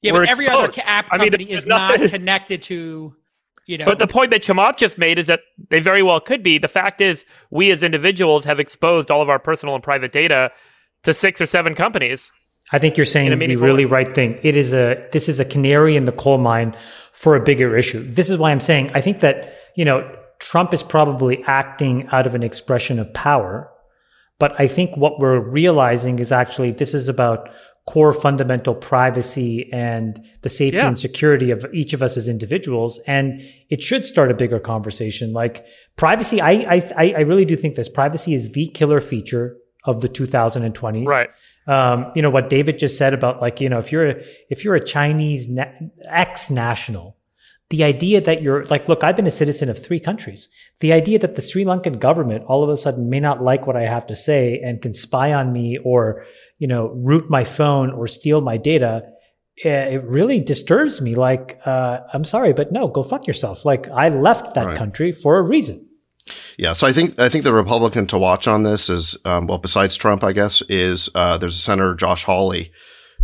Yeah, 0.02 0.14
We're 0.14 0.22
but 0.22 0.30
every 0.30 0.48
other 0.48 0.66
exposed. 0.66 0.86
ca- 0.86 0.92
app 0.92 1.08
I 1.12 1.18
mean, 1.18 1.32
company 1.32 1.52
is 1.52 1.66
not 1.66 1.92
nothing- 1.92 2.10
connected 2.10 2.62
to, 2.64 3.16
you 3.68 3.78
know. 3.78 3.86
But 3.86 4.00
the 4.00 4.08
point 4.08 4.32
that 4.32 4.42
Chamath 4.42 4.78
just 4.78 4.98
made 4.98 5.20
is 5.20 5.28
that 5.28 5.42
they 5.70 5.80
very 5.80 6.02
well 6.02 6.20
could 6.20 6.42
be. 6.42 6.58
The 6.58 6.68
fact 6.68 7.02
is, 7.02 7.26
we 7.52 7.70
as 7.72 7.84
individuals 7.84 8.46
have 8.46 8.60
exposed 8.60 9.12
all 9.12 9.22
of 9.22 9.30
our 9.30 9.40
personal 9.40 9.76
and 9.76 9.84
private 9.84 10.12
data 10.12 10.52
to 11.04 11.14
six 11.14 11.40
or 11.40 11.46
seven 11.46 11.76
companies. 11.76 12.32
I 12.72 12.80
think 12.80 12.98
you're 12.98 13.06
saying 13.06 13.38
the 13.38 13.56
really 13.56 13.86
way. 13.86 13.92
right 13.92 14.16
thing. 14.16 14.40
It 14.42 14.56
is 14.56 14.74
a 14.74 15.08
this 15.12 15.30
is 15.30 15.40
a 15.40 15.46
canary 15.46 15.96
in 15.96 16.06
the 16.06 16.12
coal 16.12 16.38
mine 16.38 16.76
for 17.12 17.36
a 17.36 17.44
bigger 17.44 17.78
issue. 17.78 18.04
This 18.04 18.30
is 18.30 18.38
why 18.38 18.52
I'm 18.52 18.60
saying 18.60 18.92
I 18.94 19.02
think 19.02 19.20
that 19.22 19.54
you 19.76 19.86
know 19.86 20.10
Trump 20.40 20.74
is 20.74 20.84
probably 20.84 21.44
acting 21.46 22.08
out 22.08 22.28
of 22.28 22.36
an 22.36 22.44
expression 22.44 23.00
of 23.00 23.14
power, 23.14 23.72
but 24.40 24.60
I 24.60 24.68
think 24.68 24.98
what 24.98 25.20
we're 25.20 25.40
realizing 25.40 26.20
is 26.20 26.32
actually 26.32 26.72
this 26.72 26.94
is 26.94 27.08
about 27.08 27.50
core 27.88 28.14
fundamental 28.14 28.76
privacy 28.76 29.70
and 29.72 30.24
the 30.42 30.50
safety 30.50 30.78
Yeah. 30.78 30.88
and 30.90 31.00
security 31.00 31.52
of 31.52 31.66
each 31.74 31.94
of 31.94 32.02
us 32.04 32.18
as 32.18 32.28
individuals, 32.28 33.00
and 33.08 33.42
it 33.70 33.82
should 33.82 34.06
start 34.06 34.30
a 34.30 34.34
bigger 34.34 34.60
conversation. 34.60 35.34
Like 35.34 35.66
privacy, 35.96 36.42
I 36.42 36.52
I 36.98 37.14
I 37.18 37.22
really 37.22 37.46
do 37.46 37.56
think 37.56 37.76
this 37.76 37.90
privacy 37.90 38.34
is 38.34 38.52
the 38.52 38.68
killer 38.68 39.02
feature 39.02 39.56
of 39.86 40.02
the 40.02 40.10
2020s 40.10 41.08
Right. 41.08 41.30
um, 41.68 42.12
you 42.16 42.22
know 42.22 42.30
what 42.30 42.50
David 42.50 42.78
just 42.80 42.98
said 42.98 43.14
about 43.14 43.42
like 43.42 43.60
you 43.62 43.70
know 43.70 43.80
if 43.80 43.92
you're 43.92 44.10
a, 44.10 44.16
if 44.50 44.64
you're 44.64 44.76
a 44.76 44.84
Chinese 44.84 45.50
na- 45.50 45.72
ex 46.10 46.50
national, 46.50 47.17
the 47.70 47.84
idea 47.84 48.22
that 48.22 48.42
you're 48.42 48.66
like 48.68 48.88
look 48.88 49.04
I've 49.04 49.16
been 49.16 49.28
a 49.28 49.32
citizen 49.32 49.70
of 49.70 49.84
three 49.84 50.00
countries. 50.00 50.50
The 50.80 50.94
idea 50.94 51.20
that 51.20 51.36
the 51.36 51.42
Sri 51.42 51.66
Lankan 51.66 52.00
government 52.00 52.46
all 52.48 52.64
of 52.64 52.70
a 52.70 52.78
sudden 52.78 53.10
may 53.10 53.20
not 53.20 53.44
like 53.44 53.68
what 53.68 53.76
I 53.78 53.84
have 53.84 54.08
to 54.08 54.16
say 54.16 54.60
and 54.64 54.82
can 54.82 54.94
spy 54.94 55.34
on 55.34 55.52
me 55.52 55.78
or 55.84 56.26
you 56.60 56.68
know 56.68 56.88
root 57.04 57.30
my 57.30 57.44
phone 57.44 57.92
or 57.92 58.08
steal 58.08 58.42
my 58.42 58.58
data. 58.58 59.04
eh, 59.66 59.96
It 59.96 60.04
really 60.04 60.40
disturbs 60.40 61.02
me. 61.02 61.16
Like, 61.16 61.60
uh, 61.66 62.00
I'm 62.14 62.24
sorry, 62.24 62.54
but 62.54 62.72
no, 62.72 62.88
go 62.88 63.04
fuck 63.04 63.26
yourself. 63.28 63.66
Like, 63.66 63.90
I 63.90 64.10
left 64.10 64.54
that 64.56 64.68
Right. 64.68 64.78
country 64.78 65.12
for 65.12 65.38
a 65.38 65.42
reason. 65.42 65.84
Yeah, 66.58 66.74
so 66.74 66.86
I 66.88 66.92
think 66.94 67.18
I 67.20 67.28
think 67.30 67.44
the 67.44 67.54
Republican 67.54 68.06
to 68.08 68.18
watch 68.18 68.48
on 68.48 68.64
this 68.64 68.90
is 68.90 69.18
um, 69.26 69.48
well, 69.48 69.58
besides 69.58 69.96
Trump, 69.96 70.24
I 70.24 70.32
guess, 70.34 70.62
is 70.70 71.10
uh, 71.16 71.38
there's 71.38 71.56
a 71.56 71.62
Senator 71.62 71.96
Josh 71.96 72.24
Hawley, 72.26 72.72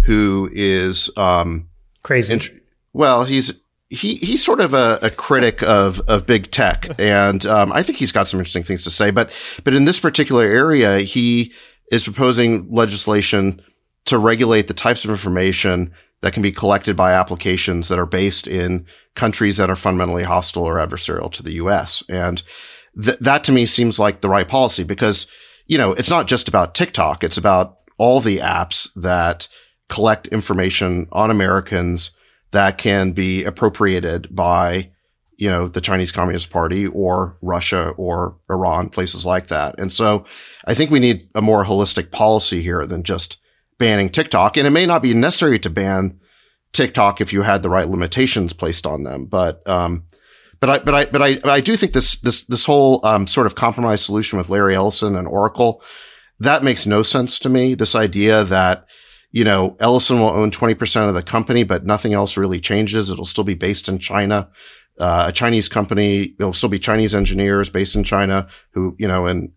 who 0.05 0.49
is 0.53 1.09
um, 1.17 1.67
Crazy. 2.01 2.33
int- 2.33 2.49
well, 2.93 3.25
he's 3.25 3.53
he 3.93 4.15
he's 4.15 4.43
sort 4.43 4.59
of 4.59 4.73
a, 4.73 4.99
a 5.01 5.09
critic 5.09 5.61
of 5.63 6.01
of 6.01 6.25
big 6.25 6.51
tech, 6.51 6.87
and 6.99 7.45
um, 7.45 7.71
I 7.71 7.83
think 7.83 7.97
he's 7.97 8.11
got 8.11 8.27
some 8.27 8.39
interesting 8.39 8.63
things 8.63 8.83
to 8.83 8.91
say. 8.91 9.11
But 9.11 9.31
but 9.63 9.73
in 9.73 9.85
this 9.85 9.99
particular 9.99 10.43
area, 10.43 10.99
he 10.99 11.53
is 11.91 12.03
proposing 12.03 12.67
legislation 12.71 13.61
to 14.05 14.17
regulate 14.17 14.67
the 14.67 14.73
types 14.73 15.05
of 15.05 15.11
information 15.11 15.93
that 16.21 16.33
can 16.33 16.41
be 16.41 16.51
collected 16.51 16.95
by 16.95 17.13
applications 17.13 17.89
that 17.89 17.99
are 17.99 18.05
based 18.05 18.47
in 18.47 18.85
countries 19.15 19.57
that 19.57 19.69
are 19.69 19.75
fundamentally 19.75 20.23
hostile 20.23 20.63
or 20.63 20.75
adversarial 20.75 21.31
to 21.31 21.43
the 21.43 21.53
U.S. 21.53 22.03
And 22.09 22.41
th- 23.01 23.19
that 23.19 23.43
to 23.43 23.51
me 23.51 23.65
seems 23.65 23.99
like 23.99 24.21
the 24.21 24.29
right 24.29 24.47
policy 24.47 24.83
because 24.83 25.27
you 25.67 25.77
know 25.77 25.93
it's 25.93 26.09
not 26.09 26.27
just 26.27 26.47
about 26.47 26.73
TikTok; 26.73 27.23
it's 27.23 27.37
about 27.37 27.77
all 27.97 28.21
the 28.21 28.39
apps 28.39 28.89
that 28.95 29.47
collect 29.87 30.27
information 30.27 31.07
on 31.11 31.29
Americans 31.29 32.11
that 32.53 32.77
can 32.77 33.11
be 33.11 33.43
appropriated 33.43 34.33
by, 34.33 34.89
you 35.37 35.49
know, 35.49 35.67
the 35.67 35.81
Chinese 35.81 36.11
Communist 36.11 36.51
Party 36.51 36.87
or 36.87 37.35
Russia 37.41 37.89
or 37.97 38.37
Iran, 38.49 38.89
places 38.89 39.25
like 39.25 39.47
that. 39.47 39.79
And 39.79 39.91
so 39.91 40.25
I 40.65 40.73
think 40.73 40.89
we 40.89 40.99
need 40.99 41.27
a 41.35 41.41
more 41.41 41.65
holistic 41.65 42.11
policy 42.11 42.61
here 42.61 42.85
than 42.85 43.03
just 43.03 43.37
banning 43.79 44.09
TikTok. 44.09 44.55
And 44.55 44.67
it 44.67 44.69
may 44.69 44.85
not 44.85 45.01
be 45.01 45.13
necessary 45.13 45.59
to 45.59 45.69
ban 45.69 46.19
TikTok 46.71 47.19
if 47.19 47.33
you 47.33 47.41
had 47.41 47.63
the 47.63 47.69
right 47.69 47.87
limitations 47.87 48.53
placed 48.53 48.85
on 48.85 49.03
them. 49.03 49.25
But, 49.25 49.67
um, 49.67 50.03
but 50.59 50.69
I, 50.69 50.79
but 50.79 50.95
I, 50.95 51.05
but 51.05 51.21
I, 51.21 51.39
I 51.43 51.59
do 51.59 51.75
think 51.75 51.93
this, 51.93 52.17
this, 52.17 52.43
this 52.43 52.65
whole, 52.65 53.05
um, 53.05 53.27
sort 53.27 53.47
of 53.47 53.55
compromise 53.55 54.05
solution 54.05 54.37
with 54.37 54.49
Larry 54.49 54.75
Ellison 54.75 55.15
and 55.15 55.27
Oracle, 55.27 55.81
that 56.39 56.63
makes 56.63 56.85
no 56.85 57.03
sense 57.03 57.39
to 57.39 57.49
me. 57.49 57.73
This 57.75 57.95
idea 57.95 58.43
that, 58.45 58.85
you 59.33 59.43
know, 59.43 59.75
Ellison 59.79 60.19
will 60.19 60.29
own 60.29 60.51
20% 60.51 61.09
of 61.09 61.15
the 61.15 61.23
company, 61.23 61.63
but 61.65 61.85
nothing 61.85 62.13
else 62.13 62.37
really 62.37 62.61
changes. 62.61 63.09
It'll 63.09 63.25
still 63.25 63.43
be 63.43 63.55
based 63.55 63.89
in 63.89 63.99
China. 63.99 64.47
Uh, 64.99 65.25
a 65.29 65.31
Chinese 65.33 65.67
company, 65.67 66.35
it'll 66.39 66.53
still 66.53 66.69
be 66.69 66.77
Chinese 66.79 67.13
engineers 67.15 67.69
based 67.71 67.95
in 67.95 68.03
China 68.03 68.47
who, 68.71 68.95
you 68.99 69.07
know, 69.07 69.25
and 69.25 69.51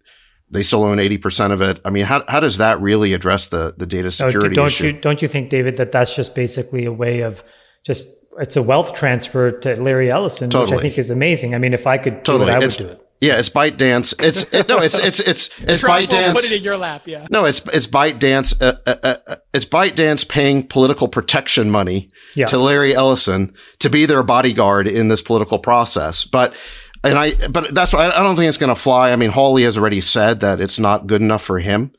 they 0.51 0.63
still 0.63 0.83
own 0.83 0.97
80% 0.97 1.53
of 1.53 1.61
it. 1.61 1.79
I 1.85 1.91
mean, 1.91 2.05
how, 2.05 2.25
how 2.27 2.41
does 2.41 2.57
that 2.57 2.81
really 2.81 3.13
address 3.13 3.49
the, 3.49 3.75
the 3.77 3.85
data 3.87 4.05
No, 4.05 4.11
security 4.11 4.55
don't 4.55 4.67
issue? 4.69 4.87
you 4.87 4.93
don't 4.95 5.21
you 5.21 5.29
think, 5.29 5.51
David, 5.51 5.77
that 5.77 5.93
that's 5.93 6.17
just 6.17 6.35
basically 6.35 6.87
a 6.87 6.93
way 6.93 7.21
of 7.21 7.45
just 7.85 8.09
it's 8.39 8.57
a 8.57 8.63
wealth 8.63 8.95
transfer 8.95 9.51
to 9.51 9.81
Larry 9.83 10.11
Ellison, 10.11 10.49
which 10.49 10.73
I 10.73 10.79
think 10.79 10.99
is 10.99 11.11
amazing. 11.11 11.55
I 11.55 11.59
mean, 11.59 11.75
if 11.75 11.87
I 11.87 11.99
could 11.99 12.23
do 12.23 12.33
Totally. 12.33 12.51
it, 12.51 12.55
I 12.55 12.59
would 12.59 12.65
It's- 12.65 12.77
do 12.77 12.87
it. 12.87 13.03
Yeah, 13.21 13.39
it's 13.39 13.49
ByteDance. 13.49 14.23
It's 14.23 14.43
it, 14.53 14.69
no, 14.69 14.79
it's 14.79 14.99
it's 14.99 15.21
it's 15.21 15.49
it's 15.59 15.81
Trump 15.81 16.01
will 16.11 16.19
ByteDance. 16.19 16.35
put 16.35 16.45
it 16.45 16.53
in 16.53 16.63
your 16.63 16.77
lap. 16.77 17.03
Yeah. 17.07 17.27
No, 17.31 17.45
it's 17.45 17.61
it's 17.73 17.87
ByteDance. 17.87 18.19
Dance. 18.19 18.61
uh, 18.63 18.77
uh, 18.87 19.17
uh, 19.27 19.37
it's 19.55 19.65
ByteDance 19.65 20.29
paying 20.29 20.67
political 20.67 21.09
protection 21.09 21.71
money 21.71 22.11
Yeah. 22.35 22.47
to 22.47 22.59
Larry 22.59 22.95
Ellison 22.95 23.55
to 23.79 23.89
be 23.89 24.05
their 24.07 24.23
bodyguard 24.23 24.87
in 24.87 25.09
this 25.09 25.23
political 25.23 25.59
process. 25.59 26.25
But 26.25 26.53
and 27.05 27.19
I, 27.19 27.35
but 27.49 27.75
that's 27.75 27.93
why 27.93 28.07
I 28.07 28.23
don't 28.23 28.37
think 28.37 28.49
it's 28.49 28.59
going 28.59 28.75
to 28.75 28.81
fly. 28.81 29.13
I 29.13 29.17
mean, 29.17 29.31
Hawley 29.31 29.63
has 29.63 29.79
already 29.79 30.01
said 30.01 30.41
that 30.41 30.61
it's 30.61 30.79
not 30.79 31.07
good 31.07 31.23
enough 31.23 31.43
for 31.43 31.59
him, 31.59 31.93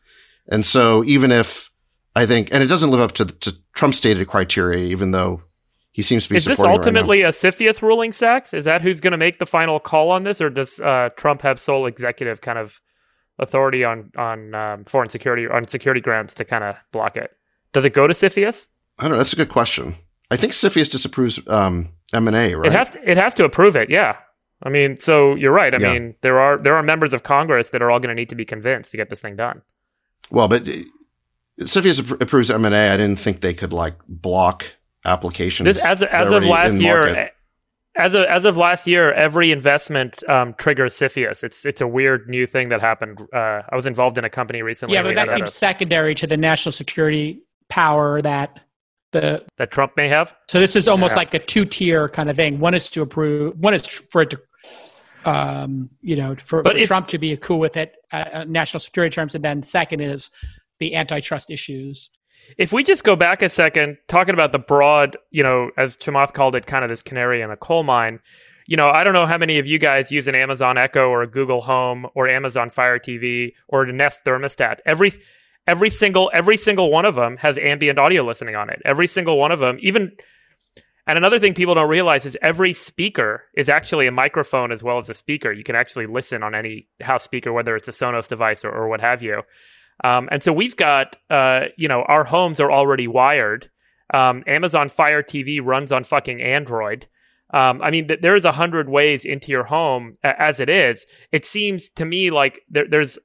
and 0.47 0.65
so 0.65 1.03
even 1.05 1.31
if 1.31 1.69
I 2.15 2.25
think, 2.25 2.49
and 2.51 2.61
it 2.61 2.67
doesn't 2.67 2.91
live 2.91 2.99
up 2.99 3.13
to 3.13 3.25
to 3.25 3.53
Trump's 3.73 3.97
stated 3.97 4.27
criteria, 4.27 4.83
even 4.85 5.11
though 5.11 5.41
he 5.97 6.03
seems 6.03 6.25
to 6.25 6.29
be 6.29 6.35
Is 6.35 6.45
this 6.45 6.59
it 6.59 6.63
right 6.63 6.77
ultimately 6.77 7.23
a 7.23 7.29
CFIUS 7.29 7.81
ruling, 7.81 8.11
Sacks? 8.11 8.53
Is 8.53 8.65
that 8.65 8.83
who's 8.83 9.01
going 9.01 9.13
to 9.13 9.17
make 9.17 9.39
the 9.39 9.47
final 9.47 9.79
call 9.79 10.11
on 10.11 10.25
this, 10.25 10.39
or 10.39 10.51
does 10.51 10.79
uh, 10.79 11.09
Trump 11.17 11.41
have 11.41 11.59
sole 11.59 11.87
executive 11.87 12.39
kind 12.39 12.59
of 12.59 12.79
authority 13.39 13.83
on 13.83 14.11
on 14.15 14.53
um, 14.53 14.83
foreign 14.83 15.09
security 15.09 15.47
on 15.47 15.67
security 15.67 15.99
grounds 15.99 16.35
to 16.35 16.45
kind 16.45 16.63
of 16.63 16.75
block 16.91 17.17
it? 17.17 17.31
Does 17.73 17.83
it 17.83 17.95
go 17.95 18.05
to 18.05 18.13
CFIUS? 18.13 18.67
I 18.99 19.03
don't 19.05 19.13
know. 19.13 19.17
That's 19.17 19.33
a 19.33 19.37
good 19.37 19.49
question. 19.49 19.95
I 20.29 20.37
think 20.37 20.53
CFIUS 20.53 20.91
disapproves 20.91 21.39
um, 21.47 21.89
M 22.13 22.27
and 22.27 22.37
A, 22.37 22.53
right? 22.53 22.67
It 22.71 22.77
has 22.77 22.91
to, 22.91 23.09
it 23.11 23.17
has 23.17 23.33
to 23.33 23.43
approve 23.43 23.75
it. 23.75 23.89
Yeah. 23.89 24.17
I 24.61 24.69
mean, 24.69 24.97
so 24.97 25.33
you're 25.33 25.51
right. 25.51 25.73
I 25.73 25.79
Yeah. 25.79 25.93
mean, 25.93 26.13
there 26.21 26.39
are 26.39 26.59
there 26.59 26.75
are 26.75 26.83
members 26.83 27.15
of 27.15 27.23
Congress 27.23 27.71
that 27.71 27.81
are 27.81 27.89
all 27.89 27.99
going 27.99 28.15
to 28.15 28.19
need 28.21 28.29
to 28.29 28.35
be 28.35 28.45
convinced 28.45 28.91
to 28.91 28.97
get 28.97 29.09
this 29.09 29.21
thing 29.21 29.35
done. 29.35 29.63
Well, 30.29 30.47
but 30.47 30.67
uh, 30.67 30.73
CFIUS 31.61 32.21
approves 32.21 32.51
M 32.51 32.65
and 32.65 32.75
A. 32.75 32.91
I 32.93 32.97
didn't 32.97 33.19
think 33.19 33.41
they 33.41 33.55
could 33.55 33.73
like 33.73 33.95
block 34.07 34.65
applications. 35.05 35.65
This 35.65 35.83
as 35.83 36.03
as 36.03 36.31
of 36.31 36.43
last 36.45 36.79
year, 36.79 37.05
market. 37.05 37.33
as 37.95 38.13
of 38.13 38.25
as 38.25 38.45
of 38.45 38.57
last 38.57 38.87
year, 38.87 39.11
every 39.13 39.51
investment 39.51 40.23
um, 40.29 40.53
triggers 40.57 40.95
CFIUS. 40.95 41.43
It's 41.43 41.65
it's 41.65 41.81
a 41.81 41.87
weird 41.87 42.27
new 42.29 42.45
thing 42.47 42.69
that 42.69 42.81
happened. 42.81 43.19
Uh, 43.33 43.61
I 43.69 43.75
was 43.75 43.85
involved 43.85 44.17
in 44.17 44.23
a 44.25 44.29
company 44.29 44.61
recently. 44.61 44.93
Yeah, 44.95 45.03
but 45.03 45.15
that 45.15 45.29
seems 45.29 45.43
a- 45.43 45.51
secondary 45.51 46.15
to 46.15 46.27
the 46.27 46.37
national 46.37 46.71
security 46.73 47.43
power 47.69 48.19
that 48.21 48.59
the 49.11 49.45
that 49.57 49.71
Trump 49.71 49.93
may 49.97 50.07
have. 50.09 50.35
So 50.49 50.59
this 50.59 50.75
is 50.75 50.87
almost 50.87 51.11
Yeah. 51.13 51.17
like 51.17 51.33
a 51.33 51.39
two-tier 51.39 52.09
kind 52.09 52.29
of 52.29 52.35
thing. 52.35 52.59
One 52.59 52.73
is 52.73 52.89
to 52.91 53.01
approve. 53.01 53.55
One 53.57 53.73
is 53.73 53.87
for 53.87 54.23
it 54.23 54.31
to, 54.31 54.39
um, 55.25 55.89
you 56.01 56.15
know, 56.15 56.35
for, 56.35 56.61
But 56.61 56.73
for 56.73 56.77
if- 56.79 56.87
Trump 56.87 57.07
to 57.09 57.17
be 57.17 57.35
cool 57.37 57.59
with 57.59 57.77
it, 57.77 57.95
uh, 58.11 58.45
national 58.47 58.79
security 58.79 59.13
terms, 59.13 59.33
and 59.35 59.43
then 59.43 59.63
second 59.63 60.01
is 60.01 60.29
the 60.79 60.95
antitrust 60.95 61.49
issues. 61.49 62.09
If 62.57 62.71
we 62.71 62.83
just 62.83 63.03
go 63.03 63.15
back 63.15 63.41
a 63.41 63.49
second, 63.49 63.97
talking 64.07 64.33
about 64.33 64.51
the 64.51 64.59
broad, 64.59 65.17
you 65.31 65.43
know, 65.43 65.71
as 65.77 65.97
Chamath 65.97 66.33
called 66.33 66.55
it, 66.55 66.65
kind 66.65 66.83
of 66.83 66.89
this 66.89 67.01
canary 67.01 67.41
in 67.41 67.51
a 67.51 67.57
coal 67.57 67.83
mine. 67.83 68.19
You 68.67 68.75
know, 68.75 68.89
I 68.89 69.03
don't 69.03 69.13
know 69.13 69.25
how 69.25 69.37
many 69.37 69.59
of 69.59 69.67
you 69.67 69.79
guys 69.79 70.11
use 70.11 70.27
an 70.27 70.35
Amazon 70.35 70.77
Echo 70.77 71.07
or 71.07 71.21
a 71.21 71.27
Google 71.27 71.61
Home 71.61 72.07
or 72.15 72.27
Amazon 72.27 72.69
Fire 72.69 72.99
TV 72.99 73.53
or 73.67 73.83
a 73.83 73.93
Nest 73.93 74.25
thermostat. 74.25 74.79
Every 74.85 75.11
every 75.65 75.89
single 75.89 76.29
every 76.33 76.57
single 76.57 76.91
one 76.91 77.05
of 77.05 77.15
them 77.15 77.37
has 77.37 77.57
ambient 77.57 77.97
audio 77.97 78.23
listening 78.23 78.55
on 78.55 78.69
it. 78.69 78.81
Every 78.83 79.07
single 79.07 79.37
one 79.37 79.51
of 79.51 79.59
them, 79.59 79.77
even 79.81 80.11
and 81.07 81.17
another 81.17 81.39
thing 81.39 81.53
people 81.53 81.75
don't 81.75 81.87
realize 81.87 82.25
is 82.25 82.37
every 82.41 82.73
speaker 82.73 83.45
is 83.55 83.69
actually 83.69 84.07
a 84.07 84.11
microphone 84.11 84.73
as 84.73 84.83
well 84.83 84.97
as 84.97 85.09
a 85.09 85.13
speaker. 85.13 85.53
You 85.53 85.63
can 85.63 85.75
actually 85.75 86.05
listen 86.05 86.43
on 86.43 86.53
any 86.53 86.87
house 86.99 87.23
speaker, 87.23 87.53
whether 87.53 87.77
it's 87.77 87.87
a 87.87 87.91
Sonos 87.91 88.27
device 88.27 88.65
or, 88.65 88.71
or 88.71 88.89
what 88.89 88.99
have 88.99 89.23
you. 89.23 89.43
Um, 90.03 90.29
and 90.31 90.43
so 90.43 90.53
we've 90.53 90.75
got, 90.75 91.15
uh, 91.29 91.65
you 91.77 91.87
know, 91.87 92.03
our 92.03 92.23
homes 92.23 92.59
are 92.59 92.71
already 92.71 93.07
wired. 93.07 93.69
Um, 94.13 94.43
Amazon 94.47 94.89
Fire 94.89 95.23
TV 95.23 95.59
runs 95.63 95.91
on 95.91 96.03
fucking 96.03 96.41
Android. 96.41 97.07
Um, 97.53 97.81
I 97.81 97.91
mean, 97.91 98.07
th- 98.07 98.21
there's 98.21 98.45
a 98.45 98.51
hundred 98.51 98.89
ways 98.89 99.25
into 99.25 99.51
your 99.51 99.63
home 99.63 100.17
a- 100.23 100.39
as 100.41 100.59
it 100.59 100.69
is. 100.69 101.05
It 101.31 101.45
seems 101.45 101.89
to 101.91 102.05
me 102.05 102.29
like 102.29 102.61
there, 102.69 102.87
there's 102.87 103.17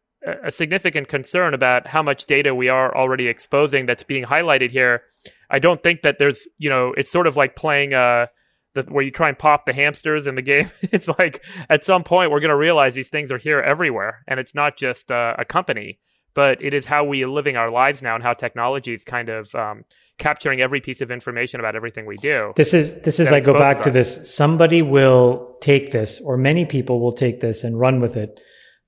a 0.44 0.52
significant 0.52 1.08
concern 1.08 1.52
about 1.52 1.86
how 1.88 2.02
much 2.02 2.26
data 2.26 2.54
we 2.54 2.68
are 2.68 2.96
already 2.96 3.26
exposing 3.26 3.86
that's 3.86 4.04
being 4.04 4.24
highlighted 4.24 4.70
here. 4.70 5.02
I 5.50 5.58
don't 5.58 5.82
think 5.82 6.02
that 6.02 6.18
there's, 6.18 6.46
you 6.58 6.70
know, 6.70 6.94
it's 6.96 7.10
sort 7.10 7.26
of 7.26 7.36
like 7.36 7.56
playing 7.56 7.92
uh, 7.92 8.26
the, 8.74 8.82
where 8.84 9.04
you 9.04 9.10
try 9.10 9.28
and 9.28 9.38
pop 9.38 9.66
the 9.66 9.72
hamsters 9.72 10.26
in 10.26 10.36
the 10.36 10.42
game. 10.52 10.70
it's 10.82 11.08
like 11.18 11.44
at 11.68 11.84
some 11.84 12.04
point 12.04 12.30
we're 12.30 12.40
going 12.40 12.50
to 12.50 12.56
realize 12.56 12.94
these 12.94 13.08
things 13.08 13.32
are 13.32 13.38
here 13.38 13.60
everywhere, 13.60 14.22
and 14.28 14.38
it's 14.38 14.54
not 14.54 14.76
just 14.76 15.10
uh, 15.10 15.34
a 15.38 15.44
company, 15.44 15.98
but 16.34 16.62
it 16.62 16.74
is 16.74 16.86
how 16.86 17.04
we 17.04 17.22
are 17.22 17.28
living 17.28 17.56
our 17.56 17.68
lives 17.68 18.02
now 18.02 18.14
and 18.14 18.22
how 18.22 18.32
technology 18.32 18.94
is 18.94 19.04
kind 19.04 19.28
of 19.28 19.54
um, 19.54 19.84
capturing 20.18 20.60
every 20.60 20.80
piece 20.80 21.00
of 21.00 21.10
information 21.10 21.60
about 21.60 21.76
everything 21.76 22.06
we 22.06 22.16
do. 22.16 22.52
This 22.56 22.74
is 22.74 23.02
this 23.02 23.20
is 23.20 23.32
I 23.32 23.40
go 23.40 23.52
back 23.52 23.82
to 23.82 23.90
this. 23.90 24.34
Somebody 24.34 24.82
will 24.82 25.56
take 25.60 25.92
this, 25.92 26.20
or 26.20 26.36
many 26.36 26.64
people 26.64 27.00
will 27.00 27.12
take 27.12 27.40
this 27.40 27.64
and 27.64 27.78
run 27.78 28.00
with 28.00 28.16
it 28.16 28.38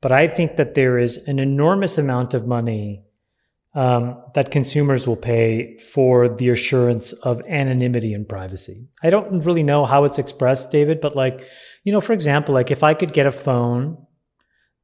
but 0.04 0.12
I 0.12 0.28
think 0.28 0.57
that 0.57 0.74
there 0.74 0.98
is 0.98 1.16
an 1.28 1.38
enormous 1.38 1.96
amount 1.96 2.35
of 2.35 2.46
money 2.46 3.07
um, 3.74 4.22
that 4.35 4.50
consumers 4.50 5.09
will 5.09 5.16
pay 5.16 5.78
for 5.78 6.28
the 6.28 6.50
assurance 6.50 7.14
of 7.14 7.40
anonymity 7.48 8.12
and 8.12 8.28
privacy. 8.28 8.87
I 9.02 9.09
don't 9.09 9.40
really 9.40 9.62
know 9.62 9.87
how 9.87 10.04
it's 10.04 10.18
expressed, 10.18 10.70
David, 10.70 11.00
but 11.00 11.16
like, 11.16 11.48
you 11.85 11.90
know, 11.90 12.02
for 12.02 12.12
example, 12.12 12.52
like 12.52 12.70
if 12.70 12.83
I 12.83 12.92
could 12.92 13.14
get 13.14 13.26
a 13.26 13.33
phone 13.33 13.96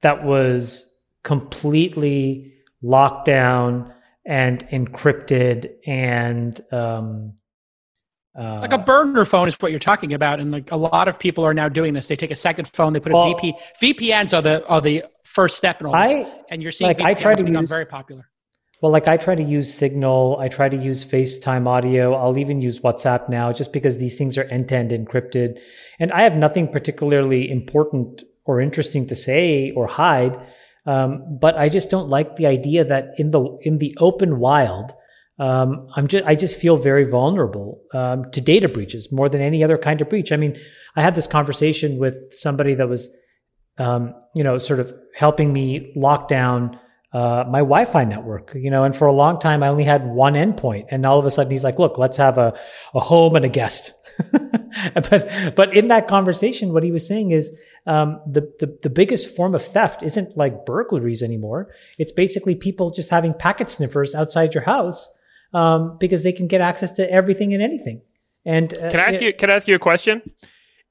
that 0.01 0.25
was 0.25 0.90
completely 1.23 2.49
locked 2.83 3.27
down 3.27 3.93
and 4.25 4.66
encrypted 4.69 5.73
and 5.87 6.61
um, 6.73 7.35
uh, 8.38 8.61
like 8.61 8.73
a 8.73 8.79
burner 8.79 9.25
phone 9.25 9.49
is 9.49 9.55
what 9.57 9.73
you're 9.73 9.81
talking 9.81 10.14
about, 10.14 10.38
and 10.38 10.53
like 10.53 10.71
a 10.71 10.77
lot 10.77 11.09
of 11.09 11.19
people 11.19 11.45
are 11.45 11.53
now 11.53 11.69
doing 11.69 11.95
this. 11.95 12.07
They 12.07 12.14
take 12.14 12.31
a 12.31 12.37
second 12.37 12.69
phone, 12.69 12.93
they 12.93 13.01
put 13.01 13.12
well, 13.12 13.33
a 13.33 13.35
VP. 13.35 13.55
VPNs 13.83 14.37
are 14.37 14.40
the 14.40 14.66
are 14.69 14.81
the 14.81 15.05
first 15.25 15.57
step 15.57 15.81
in 15.81 15.88
all 15.88 15.93
this, 15.93 16.27
I, 16.27 16.40
and 16.49 16.62
you're 16.62 16.71
seeing 16.71 16.88
like 16.88 16.99
VPNs 16.99 17.07
I 17.07 17.14
try 17.14 17.35
to 17.35 17.43
become 17.43 17.62
use, 17.62 17.69
very 17.69 17.87
popular. 17.87 18.31
Well, 18.81 18.93
like 18.93 19.09
I 19.09 19.16
try 19.16 19.35
to 19.35 19.43
use 19.43 19.73
Signal, 19.73 20.38
I 20.40 20.47
try 20.49 20.69
to 20.69 20.77
use 20.77 21.05
FaceTime 21.05 21.66
audio. 21.66 22.14
I'll 22.14 22.38
even 22.38 22.62
use 22.62 22.79
WhatsApp 22.81 23.29
now, 23.29 23.53
just 23.53 23.73
because 23.73 23.99
these 23.99 24.16
things 24.16 24.38
are 24.38 24.45
end 24.45 24.69
to 24.69 24.77
end 24.77 24.93
encrypted, 24.93 25.61
and 25.99 26.12
I 26.12 26.23
have 26.23 26.37
nothing 26.37 26.69
particularly 26.69 27.51
important 27.51 28.23
or 28.45 28.61
interesting 28.61 29.07
to 29.09 29.16
say 29.16 29.73
or 29.73 29.88
hide. 29.88 30.38
Um, 30.87 31.38
but 31.38 31.57
I 31.57 31.69
just 31.69 31.90
don't 31.90 32.09
like 32.09 32.37
the 32.37 32.47
idea 32.47 32.85
that 32.85 33.11
in 33.19 33.31
the 33.31 33.59
in 33.62 33.79
the 33.79 33.97
open 34.01 34.38
wild 34.38 34.93
um, 35.40 35.88
I'm 35.97 36.07
just 36.07 36.25
I 36.27 36.35
just 36.35 36.59
feel 36.59 36.77
very 36.77 37.05
vulnerable 37.05 37.81
um, 37.95 38.31
to 38.33 38.43
data 38.43 38.69
breaches 38.69 39.11
more 39.11 39.29
than 39.29 39.40
any 39.40 39.64
other 39.64 39.79
kind 39.79 40.01
of 40.03 40.11
breach. 40.11 40.33
I 40.33 40.37
mean, 40.37 40.55
I 40.97 41.03
had 41.03 41.14
this 41.14 41.27
conversation 41.27 41.97
with 41.97 42.14
somebody 42.31 42.75
that 42.75 42.90
was, 42.90 43.09
um, 43.79 44.14
you 44.37 44.45
know, 44.45 44.59
sort 44.59 44.81
of 44.81 44.93
helping 45.16 45.51
me 45.51 45.95
lock 45.97 46.29
down 46.29 46.79
uh, 47.12 47.44
my 47.49 47.59
Wi-Fi 47.59 48.05
network. 48.05 48.53
You 48.55 48.70
know, 48.70 48.85
and 48.85 48.94
for 48.94 49.07
a 49.07 49.12
long 49.12 49.38
time 49.38 49.62
I 49.62 49.68
only 49.68 49.85
had 49.85 50.07
one 50.07 50.35
endpoint, 50.35 50.87
and 50.90 51.05
all 51.05 51.18
of 51.18 51.27
a 51.27 51.31
sudden 51.31 51.51
he's 51.51 51.64
like, 51.64 51.79
"Look, 51.79 51.99
let's 51.99 52.16
have 52.16 52.38
a 52.38 52.59
a 52.94 53.01
home 53.01 53.37
and 53.37 53.44
a 53.44 53.49
guest." 53.49 53.94
but 54.94 55.53
but 55.57 55.77
in 55.77 55.88
that 55.88 56.09
conversation, 56.09 56.73
what 56.73 56.83
he 56.83 56.92
was 56.92 57.07
saying 57.07 57.31
is 57.31 57.61
um, 57.87 58.20
the, 58.27 58.42
the 58.59 58.79
the 58.83 58.90
biggest 58.90 59.35
form 59.35 59.55
of 59.55 59.64
theft 59.64 60.03
isn't 60.03 60.37
like 60.37 60.64
burglaries 60.66 61.23
anymore. 61.23 61.75
It's 61.99 62.12
basically 62.12 62.55
people 62.55 62.90
just 62.90 63.11
having 63.11 63.35
packet 63.35 63.70
sniffers 63.70 64.14
outside 64.14 64.55
your 64.55 64.64
house 64.64 65.09
um, 65.55 65.96
because 65.99 66.23
they 66.23 66.33
can 66.33 66.46
get 66.46 66.61
access 66.61 66.92
to 66.94 67.11
everything 67.11 67.55
and 67.55 67.62
anything. 67.62 68.03
And 68.44 68.73
uh, 68.75 68.90
can 68.90 69.01
I 69.01 69.05
ask 69.05 69.20
it, 69.20 69.23
you? 69.23 69.33
Can 69.33 69.51
I 69.51 69.55
ask 69.55 69.68
you 69.68 69.75
a 69.75 69.81
question? 69.81 70.23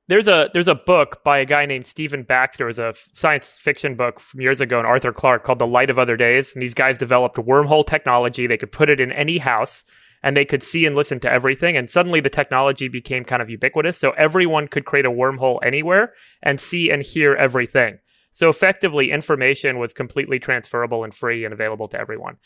There's 0.09 0.27
a 0.27 0.49
there's 0.53 0.67
a 0.67 0.73
book 0.73 1.23
by 1.23 1.37
a 1.37 1.45
guy 1.45 1.67
named 1.67 1.85
Stephen 1.85 2.23
Baxter. 2.23 2.63
It 2.63 2.67
was 2.67 2.79
a 2.79 2.95
science 3.11 3.59
fiction 3.59 3.93
book 3.93 4.19
from 4.19 4.41
years 4.41 4.59
ago, 4.59 4.79
and 4.79 4.87
Arthur 4.87 5.13
Clarke 5.13 5.43
called 5.43 5.59
The 5.59 5.67
Light 5.67 5.91
of 5.91 5.99
Other 5.99 6.17
Days. 6.17 6.51
And 6.51 6.63
these 6.63 6.73
guys 6.73 6.97
developed 6.97 7.35
wormhole 7.35 7.85
technology. 7.85 8.47
They 8.47 8.57
could 8.57 8.71
put 8.71 8.89
it 8.89 8.99
in 8.99 9.11
any 9.11 9.37
house, 9.37 9.83
and 10.23 10.35
they 10.35 10.45
could 10.45 10.63
see 10.63 10.87
and 10.87 10.97
listen 10.97 11.19
to 11.19 11.31
everything. 11.31 11.77
And 11.77 11.87
suddenly, 11.87 12.21
the 12.21 12.29
technology 12.31 12.87
became 12.87 13.23
kind 13.23 13.39
of 13.39 13.51
ubiquitous, 13.51 13.99
so 13.99 14.09
everyone 14.17 14.67
could 14.67 14.83
create 14.83 15.05
a 15.05 15.11
wormhole 15.11 15.59
anywhere 15.63 16.13
and 16.41 16.59
see 16.59 16.89
and 16.89 17.03
hear 17.03 17.35
everything. 17.35 17.99
So 18.39 18.47
effectively, 18.47 19.11
information 19.11 19.79
was 19.79 19.91
completely 19.91 20.39
transferable 20.39 21.03
and 21.03 21.13
free 21.13 21.43
and 21.43 21.53
available 21.53 21.89
to 21.89 21.99
everyone. 21.99 22.37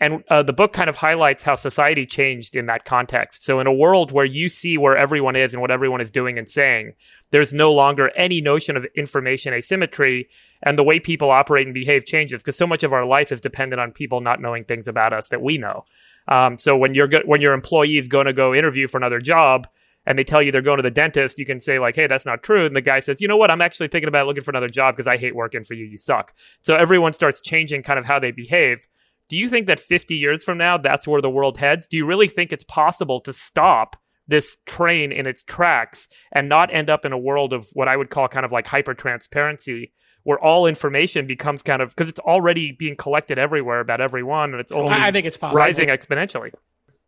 And 0.00 0.24
uh, 0.30 0.42
the 0.42 0.54
book 0.54 0.72
kind 0.72 0.88
of 0.88 0.96
highlights 0.96 1.42
how 1.42 1.56
society 1.56 2.06
changed 2.06 2.56
in 2.56 2.64
that 2.66 2.86
context. 2.86 3.42
So, 3.42 3.60
in 3.60 3.66
a 3.66 3.72
world 3.72 4.12
where 4.12 4.24
you 4.24 4.48
see 4.48 4.78
where 4.78 4.96
everyone 4.96 5.36
is 5.36 5.52
and 5.52 5.60
what 5.60 5.70
everyone 5.70 6.00
is 6.00 6.10
doing 6.10 6.38
and 6.38 6.48
saying, 6.48 6.94
there's 7.32 7.52
no 7.52 7.70
longer 7.70 8.10
any 8.16 8.40
notion 8.40 8.78
of 8.78 8.86
information 8.96 9.52
asymmetry, 9.52 10.26
and 10.62 10.78
the 10.78 10.84
way 10.84 10.98
people 10.98 11.30
operate 11.30 11.66
and 11.66 11.74
behave 11.74 12.06
changes 12.06 12.42
because 12.42 12.56
so 12.56 12.66
much 12.66 12.82
of 12.82 12.94
our 12.94 13.04
life 13.04 13.30
is 13.30 13.42
dependent 13.42 13.78
on 13.78 13.92
people 13.92 14.22
not 14.22 14.40
knowing 14.40 14.64
things 14.64 14.88
about 14.88 15.12
us 15.12 15.28
that 15.28 15.42
we 15.42 15.58
know. 15.58 15.84
Um, 16.28 16.56
so, 16.56 16.78
when 16.78 16.94
your 16.94 17.10
when 17.26 17.42
your 17.42 17.52
employee 17.52 17.98
is 17.98 18.08
going 18.08 18.24
to 18.24 18.32
go 18.32 18.54
interview 18.54 18.88
for 18.88 18.96
another 18.96 19.18
job, 19.18 19.66
and 20.06 20.18
they 20.18 20.24
tell 20.24 20.42
you 20.42 20.52
they're 20.52 20.62
going 20.62 20.78
to 20.78 20.82
the 20.82 20.90
dentist, 20.90 21.38
you 21.38 21.46
can 21.46 21.60
say 21.60 21.78
like, 21.78 21.94
"Hey, 21.94 22.06
that's 22.06 22.26
not 22.26 22.42
true." 22.42 22.66
And 22.66 22.74
the 22.74 22.80
guy 22.80 23.00
says, 23.00 23.20
"You 23.20 23.28
know 23.28 23.36
what? 23.36 23.50
I'm 23.50 23.60
actually 23.60 23.88
thinking 23.88 24.08
about 24.08 24.26
looking 24.26 24.42
for 24.42 24.50
another 24.50 24.68
job 24.68 24.96
because 24.96 25.08
I 25.08 25.16
hate 25.16 25.34
working 25.34 25.64
for 25.64 25.74
you. 25.74 25.84
You 25.84 25.98
suck." 25.98 26.34
So 26.60 26.76
everyone 26.76 27.12
starts 27.12 27.40
changing 27.40 27.82
kind 27.82 27.98
of 27.98 28.04
how 28.04 28.18
they 28.18 28.30
behave 28.30 28.86
do 29.32 29.38
you 29.38 29.48
think 29.48 29.66
that 29.66 29.80
50 29.80 30.14
years 30.14 30.44
from 30.44 30.58
now, 30.58 30.76
that's 30.76 31.08
where 31.08 31.22
the 31.22 31.30
world 31.30 31.56
heads? 31.56 31.86
Do 31.86 31.96
you 31.96 32.04
really 32.04 32.28
think 32.28 32.52
it's 32.52 32.64
possible 32.64 33.18
to 33.22 33.32
stop 33.32 33.96
this 34.28 34.58
train 34.66 35.10
in 35.10 35.26
its 35.26 35.42
tracks 35.42 36.06
and 36.32 36.50
not 36.50 36.70
end 36.70 36.90
up 36.90 37.06
in 37.06 37.12
a 37.12 37.18
world 37.18 37.54
of 37.54 37.66
what 37.72 37.88
I 37.88 37.96
would 37.96 38.10
call 38.10 38.28
kind 38.28 38.44
of 38.44 38.52
like 38.52 38.66
hyper 38.66 38.92
transparency, 38.92 39.92
where 40.24 40.38
all 40.44 40.66
information 40.66 41.26
becomes 41.26 41.62
kind 41.62 41.80
of 41.80 41.90
because 41.90 42.10
it's 42.10 42.20
already 42.20 42.72
being 42.72 42.94
collected 42.94 43.38
everywhere 43.38 43.80
about 43.80 44.02
everyone, 44.02 44.52
and 44.52 44.60
it's 44.60 44.70
only 44.70 44.92
I 44.92 45.10
think 45.10 45.26
it's 45.26 45.38
possible. 45.38 45.58
rising 45.58 45.88
exponentially. 45.88 46.52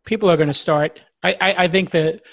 People 0.05 0.29
are 0.31 0.35
going 0.35 0.47
to 0.47 0.53
start. 0.53 0.99
I, 1.21 1.37
I, 1.39 1.63
I 1.65 1.67
think 1.67 1.91
that 1.91 2.23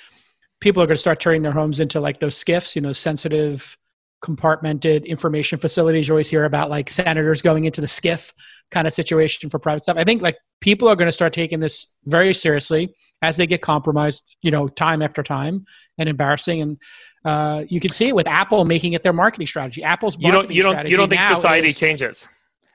people 0.63 0.83
are 0.83 0.87
going 0.87 0.97
to 0.97 1.01
start 1.01 1.21
turning 1.21 1.43
their 1.43 1.53
homes 1.53 1.81
into 1.81 2.01
like 2.01 2.21
those 2.21 2.43
SCIFs, 2.43 2.75
you 2.75 2.81
know, 2.81 2.93
sensitive 2.93 3.77
compartmented 4.23 5.05
information 5.05 5.59
facilities. 5.59 6.07
You 6.07 6.15
always 6.15 6.31
hear 6.31 6.45
about 6.45 6.71
like 6.71 6.89
senators 6.89 7.43
going 7.43 7.65
into 7.65 7.81
the 7.81 7.89
SCIF 7.89 8.33
kind 8.71 8.87
of 8.87 8.95
situation 8.95 9.51
for 9.51 9.59
private 9.59 9.83
stuff. 9.83 9.97
I 9.99 10.05
think 10.05 10.23
like 10.23 10.39
people 10.61 10.89
are 10.89 10.95
going 10.97 11.09
to 11.09 11.13
start 11.13 11.33
taking 11.33 11.59
this 11.59 11.89
very 12.05 12.33
seriously 12.33 12.95
as 13.21 13.37
they 13.37 13.47
get 13.47 13.61
compromised, 13.61 14.23
you 14.41 14.53
know, 14.53 14.69
time 14.69 15.03
after 15.03 15.23
time 15.23 15.67
and 15.99 16.09
embarrassing. 16.09 16.63
And 16.63 16.83
uh, 17.25 17.65
you 17.69 17.81
can 17.81 17.91
see 17.91 18.09
it 18.09 18.15
with 18.15 18.29
Apple 18.29 18.65
making 18.65 18.93
it 18.93 19.03
their 19.03 19.13
marketing 19.13 19.49
strategy. 19.49 19.83
Apple's 19.83 20.17
you 20.19 20.31
don't 20.31 20.51
you 20.51 20.63
don't 20.63 20.87
you 20.87 20.97
don't 20.97 21.09
think 21.11 21.23
society 21.23 21.71
is, 21.71 21.77
changes? 21.79 22.29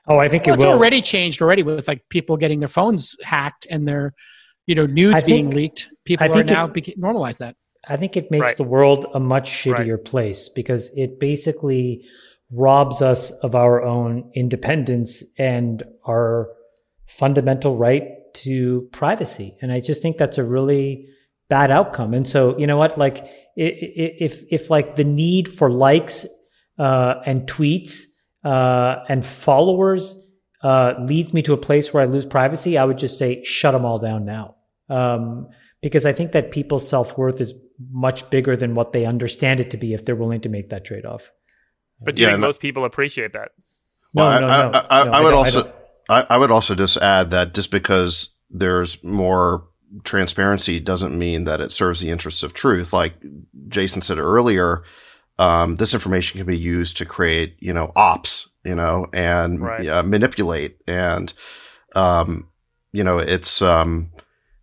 Oh, 0.06 0.18
I 0.18 0.28
think 0.28 0.46
well, 0.46 0.54
it 0.54 0.58
will. 0.58 0.64
It's 0.66 0.76
already 0.76 1.00
changed 1.00 1.40
already 1.40 1.62
with 1.62 1.88
like 1.88 2.02
people 2.10 2.36
getting 2.36 2.60
their 2.60 2.68
phones 2.68 3.16
hacked 3.22 3.66
and 3.70 3.88
their 3.88 4.14
you 4.66 4.74
know 4.74 4.86
nudes 4.86 5.22
being 5.24 5.50
leaked. 5.50 5.88
People 6.04 6.30
I 6.30 6.40
are 6.40 6.44
now 6.44 6.66
it, 6.66 6.74
beca- 6.74 6.98
normalize 6.98 7.38
that. 7.38 7.56
I 7.88 7.96
think 7.96 8.16
it 8.16 8.30
makes 8.30 8.44
right. 8.44 8.56
the 8.56 8.64
world 8.64 9.06
a 9.14 9.20
much 9.20 9.50
shittier 9.50 9.96
right. 9.96 10.04
place 10.04 10.48
because 10.48 10.90
it 10.96 11.20
basically 11.20 12.04
robs 12.50 13.02
us 13.02 13.30
of 13.30 13.54
our 13.54 13.82
own 13.82 14.30
independence 14.34 15.22
and 15.38 15.82
our 16.06 16.48
fundamental 17.06 17.76
right 17.76 18.04
to 18.34 18.88
privacy. 18.92 19.56
And 19.60 19.72
I 19.72 19.80
just 19.80 20.02
think 20.02 20.16
that's 20.16 20.38
a 20.38 20.44
really 20.44 21.08
bad 21.48 21.70
outcome. 21.70 22.14
And 22.14 22.26
so, 22.26 22.58
you 22.58 22.66
know 22.66 22.76
what? 22.76 22.98
Like, 22.98 23.26
if, 23.56 24.44
if 24.50 24.70
like 24.70 24.96
the 24.96 25.04
need 25.04 25.48
for 25.48 25.70
likes, 25.70 26.26
uh, 26.78 27.16
and 27.26 27.42
tweets, 27.48 28.02
uh, 28.44 29.04
and 29.08 29.26
followers, 29.26 30.16
uh, 30.62 30.94
leads 31.00 31.34
me 31.34 31.42
to 31.42 31.52
a 31.52 31.56
place 31.56 31.92
where 31.92 32.02
I 32.02 32.06
lose 32.06 32.26
privacy, 32.26 32.78
I 32.78 32.84
would 32.84 32.98
just 32.98 33.18
say, 33.18 33.42
shut 33.42 33.72
them 33.72 33.84
all 33.84 33.98
down 33.98 34.24
now. 34.24 34.56
Um, 34.88 35.48
because 35.80 36.06
I 36.06 36.12
think 36.12 36.32
that 36.32 36.50
people's 36.50 36.88
self 36.88 37.16
worth 37.18 37.40
is 37.40 37.54
much 37.78 38.28
bigger 38.30 38.56
than 38.56 38.74
what 38.74 38.92
they 38.92 39.06
understand 39.06 39.60
it 39.60 39.70
to 39.70 39.76
be 39.76 39.94
if 39.94 40.04
they're 40.04 40.16
willing 40.16 40.40
to 40.40 40.48
make 40.48 40.70
that 40.70 40.84
trade 40.84 41.06
off. 41.06 41.30
But 42.00 42.16
do 42.16 42.22
yeah, 42.22 42.28
you 42.28 42.34
think 42.34 42.40
most 42.40 42.60
people 42.60 42.84
appreciate 42.84 43.32
that? 43.32 43.50
Well, 44.14 44.40
no, 44.40 44.46
no, 44.46 44.70
no, 44.70 44.78
I, 44.90 45.00
I, 45.00 45.04
no, 45.04 45.10
I 45.10 45.20
would 45.22 45.34
also 45.34 45.72
I, 46.08 46.26
I 46.30 46.36
would 46.38 46.50
also 46.50 46.74
just 46.74 46.96
add 46.96 47.30
that 47.32 47.54
just 47.54 47.70
because 47.70 48.30
there's 48.50 49.02
more 49.04 49.66
transparency 50.04 50.80
doesn't 50.80 51.16
mean 51.16 51.44
that 51.44 51.60
it 51.60 51.72
serves 51.72 52.00
the 52.00 52.10
interests 52.10 52.42
of 52.42 52.54
truth. 52.54 52.92
Like 52.92 53.14
Jason 53.68 54.02
said 54.02 54.18
earlier, 54.18 54.82
um, 55.38 55.76
this 55.76 55.94
information 55.94 56.38
can 56.38 56.46
be 56.46 56.58
used 56.58 56.96
to 56.98 57.06
create, 57.06 57.56
you 57.60 57.72
know, 57.72 57.92
ops, 57.94 58.48
you 58.64 58.74
know, 58.74 59.06
and 59.12 59.60
right. 59.60 59.86
uh, 59.86 60.02
manipulate. 60.02 60.78
And, 60.86 61.32
um, 61.94 62.48
you 62.92 63.04
know, 63.04 63.18
it's, 63.18 63.62
um, 63.62 64.10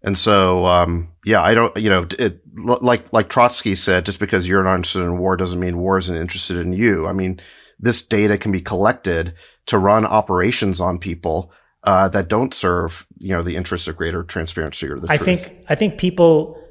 and 0.03 0.17
so, 0.17 0.65
um, 0.65 1.09
yeah, 1.25 1.41
I 1.41 1.53
don't, 1.53 1.75
you 1.75 1.89
know, 1.89 2.07
it, 2.19 2.39
like, 2.55 3.11
like 3.11 3.29
Trotsky 3.29 3.75
said, 3.75 4.05
just 4.05 4.19
because 4.19 4.47
you're 4.47 4.63
not 4.63 4.75
interested 4.75 5.01
in 5.01 5.17
war 5.17 5.35
doesn't 5.35 5.59
mean 5.59 5.79
war 5.79 5.97
isn't 5.97 6.15
interested 6.15 6.57
in 6.57 6.71
you. 6.71 7.07
I 7.07 7.13
mean, 7.13 7.41
this 7.79 8.01
data 8.01 8.37
can 8.37 8.51
be 8.51 8.61
collected 8.61 9.33
to 9.65 9.77
run 9.77 10.05
operations 10.05 10.79
on 10.79 10.99
people, 10.99 11.51
uh, 11.83 12.09
that 12.09 12.27
don't 12.27 12.53
serve, 12.53 13.05
you 13.17 13.29
know, 13.35 13.43
the 13.43 13.55
interests 13.55 13.87
of 13.87 13.97
greater 13.97 14.23
transparency 14.23 14.87
or 14.87 14.99
the 14.99 15.07
truth. 15.07 15.11
I 15.11 15.17
truth. 15.17 15.45
think, 15.45 15.65
I 15.67 15.75
think 15.75 15.97
people 15.97 16.61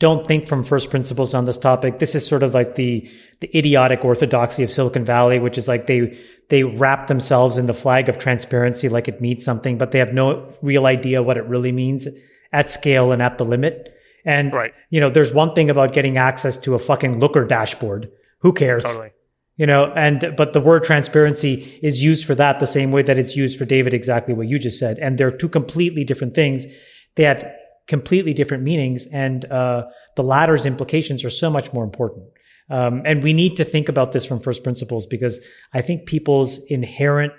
don't 0.00 0.26
think 0.26 0.46
from 0.46 0.64
first 0.64 0.90
principles 0.90 1.34
on 1.34 1.44
this 1.44 1.58
topic. 1.58 1.98
This 1.98 2.14
is 2.14 2.26
sort 2.26 2.42
of 2.42 2.54
like 2.54 2.74
the 2.74 3.10
the 3.40 3.56
idiotic 3.56 4.04
orthodoxy 4.04 4.62
of 4.62 4.70
Silicon 4.70 5.04
Valley, 5.04 5.38
which 5.38 5.58
is 5.58 5.68
like 5.68 5.86
they 5.86 6.18
they 6.48 6.64
wrap 6.64 7.06
themselves 7.06 7.56
in 7.58 7.66
the 7.66 7.74
flag 7.74 8.08
of 8.08 8.18
transparency 8.18 8.88
like 8.88 9.08
it 9.08 9.20
means 9.20 9.44
something, 9.44 9.78
but 9.78 9.92
they 9.92 9.98
have 9.98 10.12
no 10.12 10.52
real 10.60 10.86
idea 10.86 11.22
what 11.22 11.36
it 11.36 11.44
really 11.46 11.72
means 11.72 12.08
at 12.52 12.68
scale 12.68 13.12
and 13.12 13.22
at 13.22 13.38
the 13.38 13.44
limit. 13.44 13.93
And 14.24 14.54
Right. 14.54 14.72
you 14.90 15.00
know, 15.00 15.10
there's 15.10 15.32
one 15.32 15.54
thing 15.54 15.70
about 15.70 15.92
getting 15.92 16.16
access 16.16 16.56
to 16.58 16.74
a 16.74 16.78
fucking 16.78 17.20
looker 17.20 17.44
dashboard. 17.44 18.10
Who 18.40 18.52
cares? 18.52 18.84
Totally. 18.84 19.10
You 19.56 19.66
know, 19.66 19.92
and 19.94 20.34
but 20.36 20.52
the 20.52 20.60
word 20.60 20.82
transparency 20.82 21.78
is 21.82 22.02
used 22.02 22.24
for 22.26 22.34
that 22.34 22.58
the 22.58 22.66
same 22.66 22.90
way 22.90 23.02
that 23.02 23.18
it's 23.18 23.36
used 23.36 23.56
for 23.56 23.64
David, 23.64 23.94
exactly 23.94 24.34
what 24.34 24.48
you 24.48 24.58
just 24.58 24.78
said. 24.78 24.98
And 24.98 25.16
they're 25.16 25.30
two 25.30 25.48
completely 25.48 26.02
different 26.04 26.34
things. 26.34 26.66
They 27.14 27.22
have 27.22 27.44
completely 27.86 28.34
different 28.34 28.64
meanings, 28.64 29.06
and 29.12 29.44
uh, 29.44 29.84
the 30.16 30.24
latter's 30.24 30.66
implications 30.66 31.24
are 31.24 31.30
so 31.30 31.50
much 31.50 31.72
more 31.72 31.84
important. 31.84 32.26
Um, 32.70 33.02
and 33.04 33.22
we 33.22 33.32
need 33.32 33.56
to 33.56 33.64
think 33.64 33.88
about 33.88 34.12
this 34.12 34.24
from 34.24 34.40
first 34.40 34.64
principles 34.64 35.06
because 35.06 35.46
I 35.72 35.82
think 35.82 36.06
people's 36.06 36.58
inherent 36.68 37.32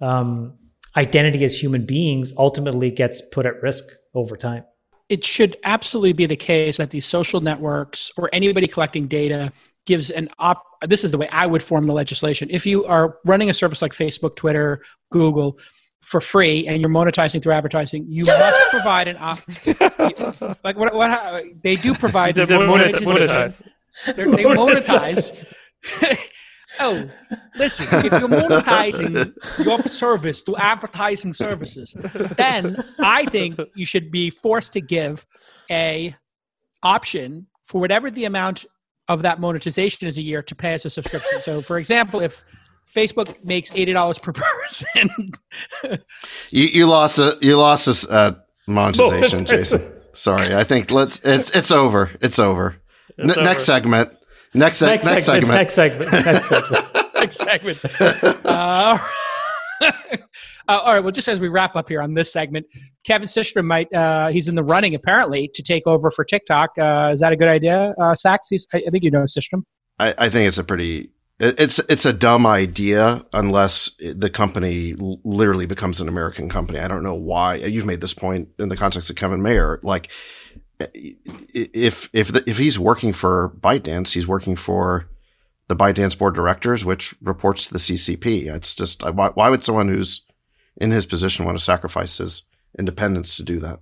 um, 0.00 0.58
identity 0.96 1.42
as 1.44 1.60
human 1.60 1.86
beings 1.86 2.32
ultimately 2.36 2.90
gets 2.90 3.22
put 3.32 3.46
at 3.46 3.60
risk 3.62 3.84
over 4.14 4.36
time. 4.36 4.64
It 5.08 5.24
should 5.24 5.56
absolutely 5.64 6.12
be 6.12 6.26
the 6.26 6.36
case 6.36 6.76
that 6.76 6.90
these 6.90 7.06
social 7.06 7.40
networks 7.40 8.10
or 8.16 8.28
anybody 8.32 8.66
collecting 8.66 9.06
data 9.06 9.52
gives 9.86 10.10
an 10.10 10.28
op 10.38 10.62
this 10.86 11.02
is 11.04 11.10
the 11.12 11.18
way 11.18 11.26
i 11.32 11.46
would 11.46 11.62
form 11.62 11.86
the 11.86 11.92
legislation. 11.94 12.48
If 12.50 12.66
you 12.66 12.84
are 12.84 13.18
running 13.24 13.48
a 13.50 13.54
service 13.54 13.80
like 13.82 13.92
facebook 13.92 14.36
twitter 14.36 14.82
google 15.10 15.58
for 16.02 16.20
free 16.20 16.66
and 16.66 16.80
you're 16.80 16.90
monetizing 16.90 17.42
through 17.42 17.52
advertising 17.54 18.04
you 18.08 18.24
must 18.26 18.70
provide 18.70 19.08
an 19.08 19.16
op 19.18 19.38
like 20.64 20.76
what, 20.76 20.94
what 20.94 21.10
how- 21.10 21.40
they 21.62 21.76
do 21.76 21.94
provide 21.94 22.36
Is 22.36 22.50
it 22.50 22.60
monetize- 22.60 23.62
they 24.14 24.24
monetize 24.44 25.52
oh 26.80 27.06
listen 27.56 27.86
if 27.90 28.04
you're 28.20 28.28
monetizing 28.28 29.34
your 29.64 29.78
service 29.82 30.42
to 30.42 30.56
advertising 30.56 31.32
services 31.32 31.94
then 32.36 32.76
i 33.00 33.24
think 33.26 33.58
you 33.74 33.84
should 33.86 34.10
be 34.10 34.30
forced 34.30 34.72
to 34.72 34.80
give 34.80 35.26
a 35.70 36.14
option 36.82 37.46
for 37.64 37.80
whatever 37.80 38.10
the 38.10 38.24
amount 38.24 38.64
of 39.08 39.22
that 39.22 39.40
monetization 39.40 40.06
is 40.08 40.18
a 40.18 40.22
year 40.22 40.42
to 40.42 40.54
pay 40.54 40.74
as 40.74 40.84
a 40.84 40.90
subscription 40.90 41.40
so 41.42 41.60
for 41.60 41.78
example 41.78 42.20
if 42.20 42.42
facebook 42.92 43.34
makes 43.46 43.70
$80 43.72 44.22
per 44.22 44.32
person 44.62 45.32
You 46.50 46.64
you 46.64 46.86
lost 46.86 47.18
a 47.18 47.36
you 47.40 47.56
lost 47.56 47.86
this 47.86 48.06
uh, 48.08 48.34
monetization, 48.66 49.38
Monetization. 49.38 49.46
Jason. 49.46 49.92
Sorry, 50.14 50.54
I 50.54 50.64
think 50.64 50.90
let's 50.90 51.20
it's 51.24 51.54
it's 51.54 51.70
over. 51.70 52.10
It's 52.20 52.38
over. 52.38 52.76
N- 53.18 53.28
It's 53.30 53.36
over. 53.38 53.44
Next 53.44 53.64
segment. 53.66 54.12
Next, 54.54 54.80
Next, 54.80 55.06
next, 55.06 55.24
segment. 55.26 55.52
Next 55.52 55.74
segment. 55.74 56.10
Next 56.12 56.48
segment. 56.48 56.86
next 57.14 57.36
segment 57.36 57.78
uh, 58.44 58.98
uh, 59.82 60.18
all 60.68 60.94
right 60.94 61.00
well 61.00 61.12
just 61.12 61.28
as 61.28 61.40
we 61.40 61.48
wrap 61.48 61.74
up 61.76 61.88
here 61.88 62.00
on 62.00 62.14
this 62.14 62.32
segment 62.32 62.64
kevin 63.04 63.26
systrom 63.26 63.64
might 63.64 63.92
uh, 63.92 64.28
he's 64.28 64.48
in 64.48 64.54
the 64.54 64.62
running 64.62 64.94
apparently 64.94 65.48
to 65.54 65.62
take 65.62 65.86
over 65.86 66.10
for 66.10 66.24
tiktok 66.24 66.70
uh, 66.78 67.10
is 67.12 67.20
that 67.20 67.32
a 67.32 67.36
good 67.36 67.48
idea 67.48 67.94
uh, 68.00 68.14
Sacks? 68.14 68.48
He's, 68.48 68.66
I, 68.72 68.78
I 68.86 68.90
think 68.90 69.04
you 69.04 69.10
know 69.10 69.22
systrom 69.24 69.64
I, 69.98 70.14
I 70.16 70.28
think 70.28 70.46
it's 70.48 70.58
a 70.58 70.64
pretty 70.64 71.10
it- 71.40 71.58
it's 71.60 71.78
it's 71.80 72.04
a 72.04 72.12
dumb 72.12 72.46
idea 72.46 73.24
unless 73.32 73.90
the 74.00 74.30
company 74.30 74.94
l- 74.98 75.20
literally 75.24 75.66
becomes 75.66 76.00
an 76.00 76.08
American 76.08 76.48
company. 76.48 76.78
I 76.80 76.88
don't 76.88 77.02
know 77.04 77.14
why. 77.14 77.56
You've 77.56 77.86
made 77.86 78.00
this 78.00 78.14
point 78.14 78.48
in 78.58 78.68
the 78.68 78.76
context 78.76 79.08
of 79.10 79.14
Kevin 79.16 79.40
Mayer. 79.40 79.78
Like, 79.84 80.08
if 80.80 82.08
if 82.12 82.32
the, 82.32 82.44
if 82.48 82.58
he's 82.58 82.78
working 82.78 83.12
for 83.12 83.52
ByteDance, 83.60 84.12
he's 84.12 84.26
working 84.26 84.56
for 84.56 85.08
the 85.68 85.76
ByteDance 85.76 86.16
board 86.16 86.34
of 86.34 86.36
directors, 86.36 86.84
which 86.84 87.14
reports 87.20 87.66
to 87.66 87.72
the 87.72 87.78
CCP. 87.78 88.46
It's 88.54 88.74
just 88.74 89.02
why, 89.02 89.30
why 89.30 89.48
would 89.48 89.64
someone 89.64 89.88
who's 89.88 90.22
in 90.76 90.90
his 90.90 91.06
position 91.06 91.44
want 91.44 91.58
to 91.58 91.64
sacrifice 91.64 92.18
his 92.18 92.42
independence 92.78 93.36
to 93.36 93.42
do 93.42 93.58
that? 93.60 93.80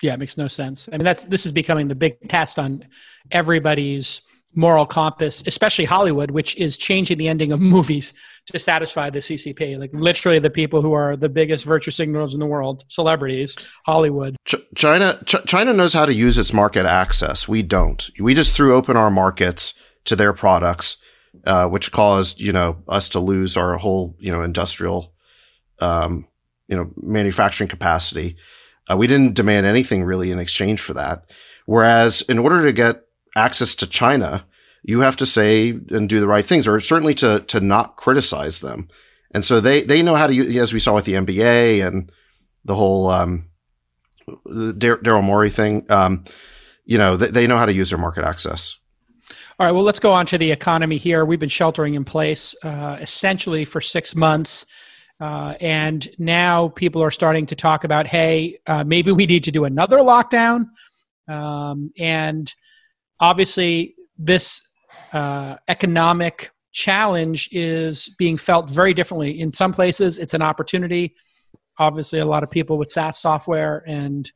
Yeah, 0.00 0.14
it 0.14 0.20
makes 0.20 0.36
no 0.36 0.46
sense. 0.46 0.88
I 0.92 0.96
mean, 0.96 1.04
that's 1.04 1.24
this 1.24 1.44
is 1.44 1.52
becoming 1.52 1.88
the 1.88 1.94
big 1.94 2.28
test 2.28 2.58
on 2.58 2.84
everybody's 3.30 4.20
moral 4.58 4.86
compass, 4.86 5.40
especially 5.46 5.84
Hollywood, 5.84 6.32
which 6.32 6.56
is 6.56 6.76
changing 6.76 7.16
the 7.16 7.28
ending 7.28 7.52
of 7.52 7.60
movies 7.76 8.12
to 8.46 8.58
satisfy 8.58 9.08
the 9.08 9.20
CCP. 9.20 9.78
Like 9.78 9.90
literally, 9.92 10.40
the 10.40 10.50
people 10.50 10.82
who 10.82 10.92
are 10.92 11.16
the 11.16 11.28
biggest 11.28 11.64
virtue 11.64 11.92
signals 11.92 12.34
in 12.34 12.40
the 12.40 12.46
world, 12.46 12.84
celebrities, 12.88 13.56
Hollywood. 13.86 14.36
Ch- 14.44 14.56
China 14.74 15.22
Ch- 15.24 15.46
China 15.46 15.72
knows 15.72 15.92
how 15.92 16.04
to 16.04 16.12
use 16.12 16.36
its 16.36 16.52
market 16.52 16.86
access. 16.86 17.46
We 17.46 17.62
don't. 17.62 18.10
We 18.18 18.34
just 18.34 18.56
threw 18.56 18.74
open 18.74 18.96
our 18.96 19.10
markets 19.10 19.74
to 20.06 20.16
their 20.16 20.32
products, 20.32 20.96
uh, 21.44 21.68
which 21.68 21.92
caused 21.92 22.40
you 22.40 22.52
know 22.52 22.82
us 22.88 23.08
to 23.10 23.20
lose 23.20 23.56
our 23.56 23.78
whole 23.78 24.16
you 24.18 24.32
know 24.32 24.42
industrial, 24.42 25.12
um, 25.78 26.26
you 26.66 26.76
know 26.76 26.90
manufacturing 27.00 27.68
capacity. 27.68 28.36
Uh, 28.90 28.96
we 28.96 29.06
didn't 29.06 29.34
demand 29.34 29.66
anything 29.66 30.02
really 30.02 30.32
in 30.32 30.40
exchange 30.40 30.80
for 30.80 30.94
that. 30.94 31.30
Whereas 31.66 32.22
in 32.22 32.38
order 32.38 32.64
to 32.64 32.72
get 32.72 33.04
access 33.36 33.74
to 33.76 33.86
China, 33.86 34.46
you 34.88 35.00
have 35.00 35.18
to 35.18 35.26
say 35.26 35.68
and 35.90 36.08
do 36.08 36.18
the 36.18 36.26
right 36.26 36.46
things, 36.46 36.66
or 36.66 36.80
certainly 36.80 37.12
to 37.16 37.40
to 37.48 37.60
not 37.60 37.98
criticize 37.98 38.60
them. 38.60 38.88
And 39.34 39.44
so 39.44 39.60
they 39.60 39.82
they 39.82 40.00
know 40.00 40.14
how 40.14 40.26
to 40.26 40.34
use, 40.34 40.56
as 40.56 40.72
we 40.72 40.80
saw 40.80 40.94
with 40.94 41.04
the 41.04 41.12
NBA 41.12 41.86
and 41.86 42.10
the 42.64 42.74
whole 42.74 43.10
um, 43.10 43.50
Daryl 44.46 45.22
Morey 45.22 45.50
thing. 45.50 45.84
Um, 45.90 46.24
you 46.86 46.96
know, 46.96 47.18
they, 47.18 47.26
they 47.26 47.46
know 47.46 47.58
how 47.58 47.66
to 47.66 47.72
use 47.74 47.90
their 47.90 47.98
market 47.98 48.24
access. 48.24 48.76
All 49.60 49.66
right, 49.66 49.72
well, 49.72 49.82
let's 49.82 50.00
go 50.00 50.10
on 50.10 50.24
to 50.24 50.38
the 50.38 50.50
economy 50.52 50.96
here. 50.96 51.26
We've 51.26 51.38
been 51.38 51.50
sheltering 51.50 51.92
in 51.92 52.06
place 52.06 52.54
uh, 52.62 52.96
essentially 52.98 53.66
for 53.66 53.82
six 53.82 54.14
months. 54.14 54.64
Uh, 55.20 55.52
and 55.60 56.08
now 56.18 56.68
people 56.68 57.02
are 57.02 57.10
starting 57.10 57.44
to 57.44 57.56
talk 57.56 57.84
about, 57.84 58.06
hey, 58.06 58.58
uh, 58.66 58.84
maybe 58.84 59.12
we 59.12 59.26
need 59.26 59.44
to 59.44 59.52
do 59.52 59.64
another 59.64 59.98
lockdown. 59.98 60.64
Um, 61.28 61.90
and 61.98 62.50
obviously, 63.20 63.96
this 64.16 64.62
uh, 65.12 65.56
economic 65.68 66.50
challenge 66.72 67.48
is 67.52 68.08
being 68.18 68.36
felt 68.36 68.70
very 68.70 68.94
differently. 68.94 69.40
In 69.40 69.52
some 69.52 69.72
places, 69.72 70.18
it's 70.18 70.34
an 70.34 70.42
opportunity. 70.42 71.14
Obviously, 71.78 72.18
a 72.18 72.26
lot 72.26 72.42
of 72.42 72.50
people 72.50 72.78
with 72.78 72.90
SaaS 72.90 73.18
software 73.18 73.82
and 73.86 74.30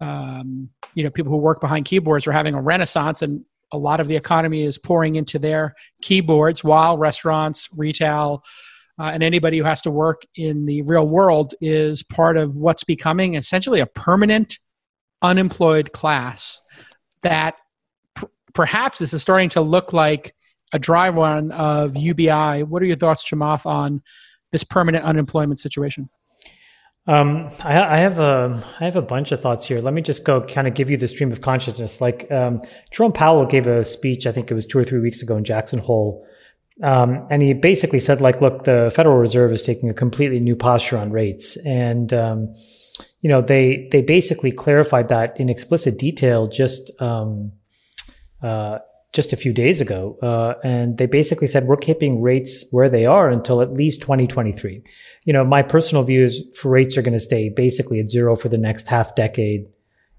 um, 0.00 0.70
you 0.94 1.02
know 1.02 1.10
people 1.10 1.32
who 1.32 1.38
work 1.38 1.60
behind 1.60 1.84
keyboards 1.84 2.26
are 2.26 2.32
having 2.32 2.54
a 2.54 2.60
renaissance, 2.60 3.22
and 3.22 3.44
a 3.72 3.78
lot 3.78 4.00
of 4.00 4.08
the 4.08 4.16
economy 4.16 4.62
is 4.62 4.78
pouring 4.78 5.16
into 5.16 5.38
their 5.38 5.74
keyboards 6.02 6.64
while 6.64 6.96
restaurants, 6.96 7.68
retail, 7.76 8.42
uh, 8.98 9.10
and 9.12 9.22
anybody 9.22 9.58
who 9.58 9.64
has 9.64 9.82
to 9.82 9.90
work 9.90 10.22
in 10.34 10.66
the 10.66 10.82
real 10.82 11.08
world 11.08 11.54
is 11.60 12.02
part 12.02 12.36
of 12.36 12.56
what's 12.56 12.84
becoming 12.84 13.34
essentially 13.34 13.80
a 13.80 13.86
permanent 13.86 14.58
unemployed 15.22 15.92
class 15.92 16.60
that 17.22 17.56
perhaps 18.58 18.98
this 18.98 19.14
is 19.14 19.22
starting 19.22 19.48
to 19.48 19.60
look 19.60 19.92
like 19.92 20.34
a 20.72 20.80
dry 20.80 21.08
run 21.08 21.52
of 21.52 21.96
UBI. 21.96 22.64
What 22.64 22.82
are 22.82 22.86
your 22.86 22.96
thoughts, 22.96 23.22
Chamath, 23.22 23.64
on 23.64 24.02
this 24.50 24.64
permanent 24.64 25.04
unemployment 25.04 25.60
situation? 25.60 26.08
Um, 27.06 27.50
I, 27.62 27.80
I 27.80 27.96
have 27.98 28.18
a 28.18 28.60
I 28.80 28.84
have 28.84 28.96
a 28.96 29.02
bunch 29.02 29.30
of 29.30 29.40
thoughts 29.40 29.64
here. 29.64 29.80
Let 29.80 29.94
me 29.94 30.02
just 30.02 30.24
go 30.24 30.40
kind 30.40 30.66
of 30.66 30.74
give 30.74 30.90
you 30.90 30.96
the 30.96 31.06
stream 31.06 31.30
of 31.30 31.40
consciousness. 31.40 32.00
Like 32.00 32.28
um, 32.32 32.60
Jerome 32.90 33.12
Powell 33.12 33.46
gave 33.46 33.68
a 33.68 33.84
speech, 33.84 34.26
I 34.26 34.32
think 34.32 34.50
it 34.50 34.54
was 34.54 34.66
two 34.66 34.76
or 34.76 34.84
three 34.84 34.98
weeks 34.98 35.22
ago 35.22 35.36
in 35.36 35.44
Jackson 35.44 35.78
Hole, 35.78 36.26
um, 36.82 37.28
and 37.30 37.40
he 37.40 37.54
basically 37.54 38.00
said, 38.00 38.20
like, 38.20 38.40
look, 38.40 38.64
the 38.64 38.92
Federal 38.92 39.18
Reserve 39.18 39.52
is 39.52 39.62
taking 39.62 39.88
a 39.88 39.94
completely 39.94 40.40
new 40.40 40.56
posture 40.56 40.98
on 40.98 41.12
rates, 41.12 41.56
and 41.64 42.12
um, 42.12 42.52
you 43.20 43.30
know 43.30 43.40
they 43.40 43.88
they 43.92 44.02
basically 44.02 44.50
clarified 44.50 45.10
that 45.10 45.38
in 45.38 45.48
explicit 45.48 45.96
detail 45.96 46.48
just 46.48 46.90
um, 47.00 47.52
uh, 48.42 48.78
just 49.12 49.32
a 49.32 49.36
few 49.36 49.52
days 49.52 49.80
ago, 49.80 50.16
uh, 50.22 50.54
and 50.62 50.98
they 50.98 51.06
basically 51.06 51.46
said 51.46 51.64
we're 51.64 51.76
keeping 51.76 52.20
rates 52.20 52.66
where 52.70 52.90
they 52.90 53.06
are 53.06 53.30
until 53.30 53.62
at 53.62 53.72
least 53.72 54.00
2023. 54.02 54.82
You 55.24 55.32
know, 55.32 55.44
my 55.44 55.62
personal 55.62 56.04
view 56.04 56.22
is 56.22 56.46
for 56.60 56.70
rates 56.70 56.96
are 56.96 57.02
going 57.02 57.14
to 57.14 57.18
stay 57.18 57.48
basically 57.48 58.00
at 58.00 58.08
zero 58.08 58.36
for 58.36 58.48
the 58.48 58.58
next 58.58 58.88
half 58.88 59.14
decade. 59.14 59.66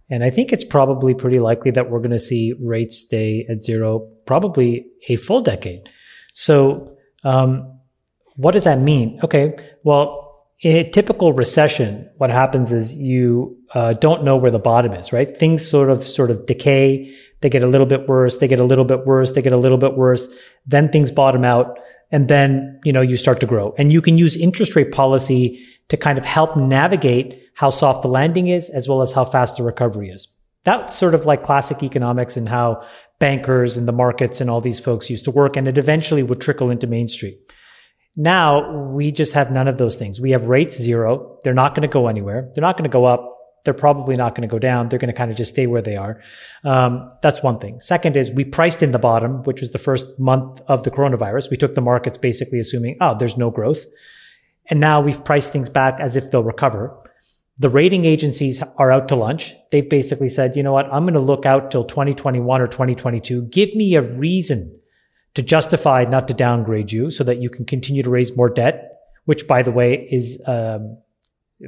And 0.10 0.24
I 0.24 0.32
think 0.32 0.52
it's 0.52 0.64
probably 0.64 1.14
pretty 1.14 1.40
likely 1.40 1.70
that 1.72 1.90
we're 1.92 2.00
going 2.00 2.10
to 2.12 2.20
see 2.20 2.54
rates 2.60 2.98
stay 2.98 3.46
at 3.48 3.62
zero 3.62 4.10
probably 4.26 4.88
a 5.08 5.18
full 5.18 5.42
decade. 5.42 5.90
So, 6.34 6.98
um, 7.24 7.80
what 8.38 8.54
does 8.54 8.64
that 8.64 8.80
mean? 8.80 9.20
Okay. 9.24 9.56
Well, 9.84 10.29
in 10.62 10.76
a 10.76 10.90
typical 10.90 11.32
recession, 11.34 12.10
what 12.18 12.32
happens 12.32 12.72
is 12.72 12.98
you 12.98 13.58
uh, 13.74 13.94
don't 13.94 14.24
know 14.24 14.36
where 14.36 14.52
the 14.52 14.60
bottom 14.60 14.92
is, 14.94 15.14
right? 15.14 15.36
Things 15.38 15.68
sort 15.68 15.90
of 15.90 16.04
sort 16.04 16.32
of 16.32 16.46
decay. 16.46 17.14
They 17.42 17.50
get 17.50 17.64
a 17.64 17.68
little 17.68 17.88
bit 17.88 18.10
worse. 18.10 18.38
They 18.38 18.48
get 18.48 18.60
a 18.60 18.66
little 18.66 18.84
bit 18.84 19.06
worse. 19.06 19.32
They 19.32 19.42
get 19.42 19.54
a 19.54 19.58
little 19.58 19.78
bit 19.78 19.96
worse. 19.96 20.34
Then 20.66 20.90
things 20.90 21.12
bottom 21.12 21.46
out, 21.46 21.80
and 22.12 22.28
then 22.28 22.80
you 22.84 22.92
know 22.92 23.02
you 23.02 23.16
start 23.16 23.40
to 23.40 23.46
grow. 23.46 23.74
And 23.78 23.94
you 23.94 24.02
can 24.02 24.18
use 24.18 24.36
interest 24.36 24.76
rate 24.76 24.92
policy 24.92 25.64
to 25.88 25.98
kind 25.98 26.18
of 26.18 26.26
help 26.26 26.58
navigate 26.58 27.42
how 27.56 27.70
soft 27.70 28.02
the 28.02 28.10
landing 28.10 28.48
is, 28.48 28.70
as 28.70 28.90
well 28.90 29.02
as 29.02 29.14
how 29.14 29.24
fast 29.24 29.58
the 29.58 29.64
recovery 29.64 30.10
is. 30.10 30.28
That's 30.66 30.94
sort 30.94 31.16
of 31.16 31.26
like 31.26 31.42
classic 31.42 31.84
economics 31.84 32.36
and 32.36 32.50
how 32.50 32.84
bankers 33.20 33.78
and 33.78 33.88
the 33.88 33.94
markets 33.94 34.42
and 34.42 34.50
all 34.50 34.60
these 34.60 34.80
folks 34.80 35.10
used 35.10 35.24
to 35.26 35.32
work. 35.32 35.56
And 35.56 35.70
it 35.70 35.78
eventually 35.78 36.22
would 36.22 36.42
trickle 36.42 36.70
into 36.70 36.86
Main 36.86 37.08
Street. 37.08 37.49
Now 38.16 38.90
we 38.90 39.12
just 39.12 39.34
have 39.34 39.52
none 39.52 39.68
of 39.68 39.78
those 39.78 39.96
things. 39.98 40.20
We 40.20 40.32
have 40.32 40.46
rates 40.46 40.80
zero. 40.80 41.38
They're 41.44 41.54
not 41.54 41.76
going 41.76 41.88
to 41.88 41.92
go 41.92 42.08
anywhere. 42.08 42.50
They're 42.54 42.62
not 42.62 42.78
going 42.78 42.90
to 42.90 42.94
go 42.94 43.06
up. 43.06 43.36
They're 43.66 43.74
probably 43.74 44.16
not 44.16 44.36
going 44.36 44.48
to 44.48 44.52
go 44.52 44.60
down. 44.60 44.90
They're 44.90 45.00
going 45.00 45.12
to 45.12 45.18
kind 45.18 45.30
of 45.30 45.38
just 45.38 45.54
stay 45.54 45.68
where 45.68 45.82
they 45.82 45.96
are. 45.96 46.22
Um, 46.64 47.12
that's 47.22 47.44
one 47.44 47.60
thing. 47.60 47.82
Second 47.82 48.16
is 48.16 48.32
we 48.32 48.46
priced 48.46 48.82
in 48.82 48.92
the 48.92 49.00
bottom, 49.00 49.44
which 49.44 49.62
was 49.62 49.72
the 49.72 49.78
first 49.78 50.18
month 50.18 50.62
of 50.68 50.84
the 50.84 50.92
coronavirus. 50.92 51.52
We 51.52 51.58
took 51.58 51.76
the 51.76 51.82
markets 51.82 52.18
basically 52.18 52.60
assuming, 52.60 52.98
oh, 53.02 53.16
there's 53.18 53.38
no 53.38 53.52
growth. 53.52 53.86
And 54.70 54.80
now 54.80 55.02
we've 55.02 55.24
priced 55.24 55.52
things 55.52 55.70
back 55.70 56.00
as 56.00 56.16
if 56.16 56.32
they'll 56.32 56.44
recover. 56.44 56.98
The 57.58 57.70
rating 57.70 58.06
agencies 58.06 58.64
are 58.78 58.92
out 58.92 59.10
to 59.10 59.16
lunch. 59.16 59.54
They've 59.72 59.90
basically 59.90 60.30
said, 60.30 60.56
you 60.56 60.64
know 60.64 60.72
what? 60.72 60.86
I'm 60.86 61.04
going 61.04 61.14
to 61.16 61.20
look 61.20 61.46
out 61.46 61.72
till 61.72 61.84
2021 61.84 62.62
or 62.62 62.68
2022. 62.68 63.44
Give 63.48 63.76
me 63.76 63.96
a 63.96 64.02
reason 64.02 64.79
to 65.36 65.42
justify 65.42 66.06
not 66.06 66.28
to 66.28 66.34
downgrade 66.34 66.92
you 66.92 67.12
so 67.12 67.24
that 67.24 67.38
you 67.38 67.50
can 67.50 67.66
continue 67.66 68.04
to 68.04 68.10
raise 68.10 68.36
more 68.36 68.50
debt, 68.50 69.00
which 69.26 69.48
by 69.48 69.62
the 69.62 69.72
way 69.72 70.08
is 70.12 70.42
um, 70.48 70.98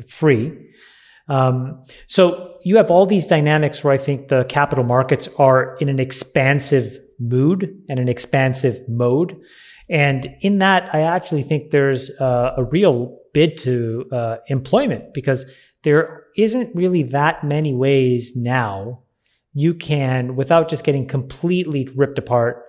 free. 0.08 0.58
Um, 1.28 1.84
so 2.08 2.58
you 2.63 2.78
have 2.78 2.91
all 2.91 3.06
these 3.06 3.28
dynamics 3.28 3.84
where 3.84 3.93
I 3.93 3.97
think 3.97 4.28
the 4.28 4.45
capital 4.45 4.84
markets 4.84 5.30
are 5.38 5.76
in 5.80 5.89
an 5.89 6.00
expansive 6.00 7.00
mood 7.19 7.84
and 7.89 8.00
an 8.00 8.10
expansive 8.10 8.82
mode. 8.89 9.39
And 9.89 10.36
in 10.41 10.60
that, 10.60 10.93
I 10.93 11.02
actually 11.02 11.43
think 11.43 11.71
there's 11.71 12.10
uh, 12.19 12.54
a 12.58 12.63
real 12.63 13.17
bid 13.34 13.58
to 13.58 14.06
uh, 14.12 14.38
employment 14.47 15.13
because 15.13 15.45
there 15.84 16.24
isn't 16.38 16.76
really 16.76 17.04
that 17.04 17.43
many 17.43 17.74
ways 17.74 18.36
now 18.36 19.04
you 19.54 19.74
can, 19.74 20.36
without 20.36 20.69
just 20.69 20.86
getting 20.86 21.06
completely 21.06 21.89
ripped 21.95 22.17
apart, 22.17 22.63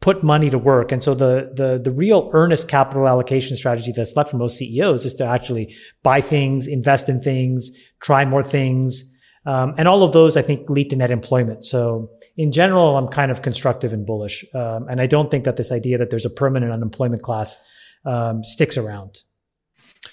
put 0.00 0.22
money 0.22 0.48
to 0.50 0.58
work. 0.58 0.92
And 0.92 1.02
so 1.02 1.14
the, 1.14 1.50
the, 1.54 1.80
the 1.82 1.90
real 1.90 2.30
earnest 2.32 2.68
capital 2.68 3.08
allocation 3.08 3.56
strategy 3.56 3.92
that's 3.94 4.14
left 4.16 4.30
for 4.30 4.36
most 4.36 4.56
CEOs 4.58 5.04
is 5.04 5.14
to 5.16 5.24
actually 5.24 5.74
buy 6.02 6.20
things, 6.20 6.66
invest 6.66 7.08
in 7.08 7.20
things, 7.20 7.76
try 8.00 8.24
more 8.24 8.42
things. 8.42 9.04
Um, 9.44 9.74
and 9.78 9.88
all 9.88 10.02
of 10.02 10.12
those, 10.12 10.36
I 10.36 10.42
think, 10.42 10.68
lead 10.68 10.90
to 10.90 10.96
net 10.96 11.10
employment. 11.10 11.64
So 11.64 12.10
in 12.36 12.52
general, 12.52 12.96
I'm 12.96 13.08
kind 13.08 13.30
of 13.30 13.42
constructive 13.42 13.92
and 13.92 14.06
bullish. 14.06 14.44
Um, 14.54 14.86
and 14.88 15.00
I 15.00 15.06
don't 15.06 15.30
think 15.30 15.44
that 15.44 15.56
this 15.56 15.72
idea 15.72 15.98
that 15.98 16.10
there's 16.10 16.26
a 16.26 16.30
permanent 16.30 16.70
unemployment 16.70 17.22
class 17.22 17.58
um, 18.04 18.44
sticks 18.44 18.76
around. 18.76 19.18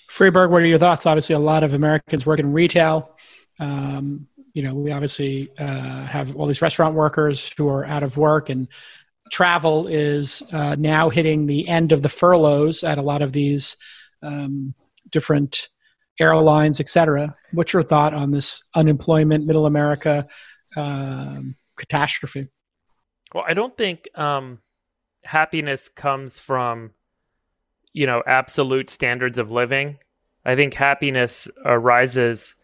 Friedberg, 0.08 0.50
what 0.50 0.62
are 0.62 0.66
your 0.66 0.78
thoughts? 0.80 1.06
Obviously, 1.06 1.36
a 1.36 1.40
lot 1.40 1.64
of 1.64 1.74
Americans 1.74 2.26
work 2.26 2.40
in 2.40 2.54
retail. 2.54 3.18
Um, 3.60 4.28
you 4.54 4.64
know, 4.64 4.74
we 4.74 4.92
obviously 4.92 5.50
uh, 5.60 6.06
have 6.06 6.36
all 6.38 6.48
these 6.48 6.62
restaurant 6.62 6.96
workers 6.96 7.52
who 7.58 7.68
are 7.68 7.86
out 7.86 8.04
of 8.04 8.16
work, 8.16 8.50
and 8.50 8.70
travel 9.32 9.88
is 9.88 10.44
uh, 10.52 10.76
now 10.78 11.10
hitting 11.10 11.48
the 11.48 11.68
end 11.68 11.92
of 11.92 12.02
the 12.02 12.10
furloughs 12.10 12.84
at 12.84 12.98
a 12.98 13.02
lot 13.02 13.22
of 13.22 13.32
these 13.32 13.76
um, 14.22 14.74
different 15.10 15.68
airlines, 16.20 16.80
et 16.80 16.88
cetera. 16.88 17.36
What's 17.52 17.74
your 17.74 17.84
thought 17.84 18.14
on 18.14 18.32
this 18.32 18.64
unemployment, 18.76 19.46
middle 19.46 19.66
America 19.66 20.28
um, 20.76 21.56
catastrophe? 21.76 22.48
Well, 23.34 23.44
I 23.48 23.54
don't 23.54 23.76
think 23.76 24.08
um, 24.16 24.60
happiness 25.24 25.90
comes 25.90 26.40
from, 26.40 26.92
you 27.92 28.06
know, 28.06 28.24
absolute 28.26 28.90
standards 28.90 29.40
of 29.40 29.52
living. 29.52 29.98
I 30.46 30.56
think 30.56 30.74
happiness 30.74 31.50
arises 31.66 32.56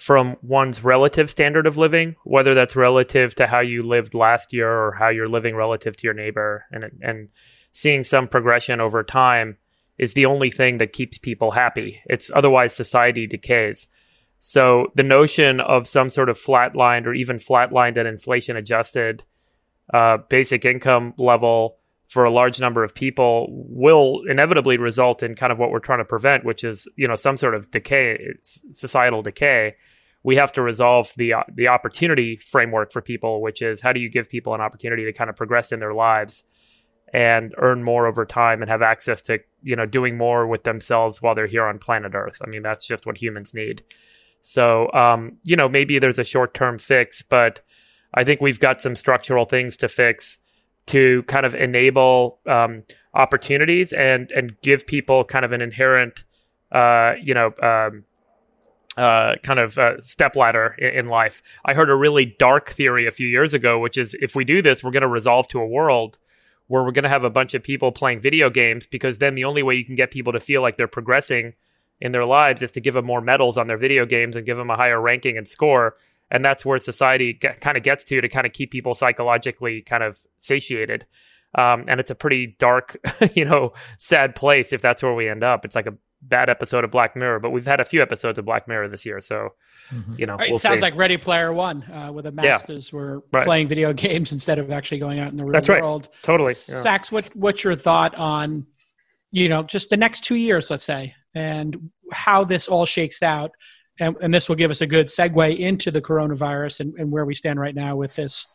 from 0.00 0.36
one's 0.42 0.84
relative 0.84 1.30
standard 1.30 1.66
of 1.66 1.76
living, 1.76 2.16
whether 2.24 2.54
that's 2.54 2.76
relative 2.76 3.34
to 3.36 3.46
how 3.46 3.60
you 3.60 3.82
lived 3.82 4.14
last 4.14 4.52
year 4.52 4.70
or 4.70 4.92
how 4.92 5.08
you're 5.08 5.28
living 5.28 5.56
relative 5.56 5.96
to 5.96 6.04
your 6.04 6.14
neighbor, 6.14 6.64
and 6.70 6.90
and 7.00 7.28
seeing 7.72 8.04
some 8.04 8.28
progression 8.28 8.80
over 8.80 9.02
time 9.02 9.56
is 9.98 10.14
the 10.14 10.26
only 10.26 10.50
thing 10.50 10.78
that 10.78 10.92
keeps 10.92 11.18
people 11.18 11.50
happy. 11.50 12.00
It's 12.06 12.30
otherwise 12.34 12.74
society 12.74 13.26
decays. 13.26 13.88
So 14.38 14.92
the 14.94 15.02
notion 15.02 15.60
of 15.60 15.88
some 15.88 16.08
sort 16.08 16.28
of 16.28 16.38
flatlined 16.38 17.06
or 17.06 17.14
even 17.14 17.38
flatlined 17.38 17.96
and 17.96 18.06
inflation 18.06 18.56
adjusted 18.56 19.24
uh, 19.92 20.18
basic 20.28 20.64
income 20.64 21.14
level 21.18 21.77
for 22.08 22.24
a 22.24 22.30
large 22.30 22.58
number 22.58 22.82
of 22.82 22.94
people 22.94 23.46
will 23.50 24.22
inevitably 24.28 24.78
result 24.78 25.22
in 25.22 25.34
kind 25.34 25.52
of 25.52 25.58
what 25.58 25.70
we're 25.70 25.78
trying 25.78 25.98
to 25.98 26.06
prevent, 26.06 26.44
which 26.44 26.64
is 26.64 26.88
you 26.96 27.06
know 27.06 27.16
some 27.16 27.36
sort 27.36 27.54
of 27.54 27.70
decay, 27.70 28.18
societal 28.42 29.22
decay. 29.22 29.76
We 30.24 30.36
have 30.36 30.50
to 30.52 30.62
resolve 30.62 31.12
the 31.16 31.34
uh, 31.34 31.42
the 31.54 31.68
opportunity 31.68 32.36
framework 32.36 32.92
for 32.92 33.02
people, 33.02 33.42
which 33.42 33.60
is 33.60 33.82
how 33.82 33.92
do 33.92 34.00
you 34.00 34.08
give 34.08 34.28
people 34.28 34.54
an 34.54 34.62
opportunity 34.62 35.04
to 35.04 35.12
kind 35.12 35.28
of 35.28 35.36
progress 35.36 35.70
in 35.70 35.80
their 35.80 35.92
lives 35.92 36.44
and 37.12 37.54
earn 37.58 37.84
more 37.84 38.06
over 38.06 38.24
time 38.26 38.62
and 38.62 38.70
have 38.70 38.82
access 38.82 39.20
to 39.22 39.38
you 39.62 39.76
know 39.76 39.86
doing 39.86 40.16
more 40.16 40.46
with 40.46 40.64
themselves 40.64 41.20
while 41.20 41.34
they're 41.34 41.46
here 41.46 41.66
on 41.66 41.78
planet 41.78 42.14
Earth. 42.14 42.38
I 42.42 42.48
mean 42.48 42.62
that's 42.62 42.86
just 42.86 43.04
what 43.04 43.20
humans 43.20 43.52
need. 43.52 43.82
So 44.40 44.90
um, 44.92 45.36
you 45.44 45.56
know 45.56 45.68
maybe 45.68 45.98
there's 45.98 46.18
a 46.18 46.24
short 46.24 46.54
term 46.54 46.78
fix, 46.78 47.20
but 47.20 47.60
I 48.14 48.24
think 48.24 48.40
we've 48.40 48.58
got 48.60 48.80
some 48.80 48.94
structural 48.94 49.44
things 49.44 49.76
to 49.76 49.88
fix 49.88 50.38
to 50.88 51.22
kind 51.24 51.46
of 51.46 51.54
enable 51.54 52.40
um, 52.46 52.82
opportunities 53.14 53.92
and 53.92 54.30
and 54.32 54.60
give 54.60 54.86
people 54.86 55.24
kind 55.24 55.44
of 55.44 55.52
an 55.52 55.60
inherent 55.60 56.24
uh, 56.72 57.14
you 57.22 57.34
know 57.34 57.52
um, 57.62 58.04
uh, 58.96 59.36
kind 59.42 59.60
of 59.60 59.78
uh, 59.78 60.00
step 60.00 60.34
ladder 60.34 60.74
in, 60.78 60.88
in, 60.88 61.06
life. 61.06 61.42
I 61.64 61.74
heard 61.74 61.88
a 61.88 61.94
really 61.94 62.34
dark 62.38 62.70
theory 62.70 63.06
a 63.06 63.12
few 63.12 63.28
years 63.28 63.54
ago, 63.54 63.78
which 63.78 63.96
is 63.96 64.14
if 64.14 64.34
we 64.34 64.44
do 64.44 64.60
this, 64.60 64.82
we're 64.82 64.90
going 64.90 65.02
to 65.02 65.08
resolve 65.08 65.46
to 65.48 65.60
a 65.60 65.66
world 65.66 66.18
where 66.66 66.82
we're 66.82 66.90
going 66.90 67.04
to 67.04 67.08
have 67.08 67.22
a 67.22 67.30
bunch 67.30 67.54
of 67.54 67.62
people 67.62 67.92
playing 67.92 68.18
video 68.18 68.50
games 68.50 68.86
because 68.86 69.18
then 69.18 69.36
the 69.36 69.44
only 69.44 69.62
way 69.62 69.76
you 69.76 69.84
can 69.84 69.94
get 69.94 70.10
people 70.10 70.32
to 70.32 70.40
feel 70.40 70.62
like 70.62 70.76
they're 70.76 70.88
progressing 70.88 71.54
in 72.00 72.12
their 72.12 72.24
lives 72.24 72.60
is 72.60 72.72
to 72.72 72.80
give 72.80 72.94
them 72.94 73.04
more 73.04 73.20
medals 73.20 73.56
on 73.56 73.68
their 73.68 73.76
video 73.76 74.04
games 74.04 74.36
and 74.36 74.44
give 74.44 74.56
them 74.56 74.70
a 74.70 74.76
higher 74.76 75.00
ranking 75.00 75.38
and 75.38 75.46
score 75.46 75.96
and 76.30 76.44
that's 76.44 76.64
where 76.64 76.78
society 76.78 77.32
get, 77.32 77.60
kind 77.60 77.76
of 77.76 77.82
gets 77.82 78.04
to 78.04 78.20
to 78.20 78.28
kind 78.28 78.46
of 78.46 78.52
keep 78.52 78.70
people 78.70 78.94
psychologically 78.94 79.82
kind 79.82 80.02
of 80.02 80.18
satiated 80.36 81.06
um, 81.54 81.84
and 81.88 81.98
it's 82.00 82.10
a 82.10 82.14
pretty 82.14 82.56
dark 82.58 82.96
you 83.34 83.44
know 83.44 83.72
sad 83.96 84.34
place 84.34 84.72
if 84.72 84.82
that's 84.82 85.02
where 85.02 85.14
we 85.14 85.28
end 85.28 85.44
up 85.44 85.64
it's 85.64 85.74
like 85.74 85.86
a 85.86 85.94
bad 86.20 86.48
episode 86.50 86.82
of 86.82 86.90
black 86.90 87.14
mirror 87.14 87.38
but 87.38 87.50
we've 87.50 87.66
had 87.66 87.78
a 87.78 87.84
few 87.84 88.02
episodes 88.02 88.40
of 88.40 88.44
black 88.44 88.66
mirror 88.66 88.88
this 88.88 89.06
year 89.06 89.20
so 89.20 89.50
mm-hmm. 89.90 90.14
you 90.18 90.26
know 90.26 90.34
right, 90.34 90.48
we'll 90.48 90.56
it 90.56 90.60
sounds 90.60 90.80
see. 90.80 90.82
like 90.82 90.96
ready 90.96 91.16
player 91.16 91.52
one 91.52 91.82
uh, 91.84 92.08
where 92.08 92.24
the 92.24 92.32
masters 92.32 92.90
yeah. 92.92 92.98
were 92.98 93.22
right. 93.32 93.44
playing 93.44 93.68
video 93.68 93.92
games 93.94 94.32
instead 94.32 94.58
of 94.58 94.70
actually 94.72 94.98
going 94.98 95.20
out 95.20 95.30
in 95.30 95.36
the 95.36 95.44
real 95.44 95.52
that's 95.52 95.68
world 95.68 96.08
right. 96.10 96.22
totally 96.24 96.54
yeah. 96.68 96.82
Sacks, 96.82 97.12
what, 97.12 97.24
what's 97.36 97.62
your 97.62 97.76
thought 97.76 98.16
on 98.16 98.66
you 99.30 99.48
know 99.48 99.62
just 99.62 99.90
the 99.90 99.96
next 99.96 100.24
two 100.24 100.34
years 100.34 100.70
let's 100.70 100.82
say 100.82 101.14
and 101.34 101.90
how 102.10 102.42
this 102.42 102.66
all 102.66 102.84
shakes 102.84 103.22
out 103.22 103.52
and, 103.98 104.16
and 104.20 104.32
this 104.32 104.48
will 104.48 104.56
give 104.56 104.70
us 104.70 104.80
a 104.80 104.86
good 104.86 105.08
segue 105.08 105.58
into 105.58 105.90
the 105.90 106.02
coronavirus 106.02 106.80
and, 106.80 106.94
and 106.98 107.10
where 107.10 107.24
we 107.24 107.34
stand 107.34 107.58
right 107.60 107.74
now 107.74 107.96
with 107.96 108.14
this 108.14 108.46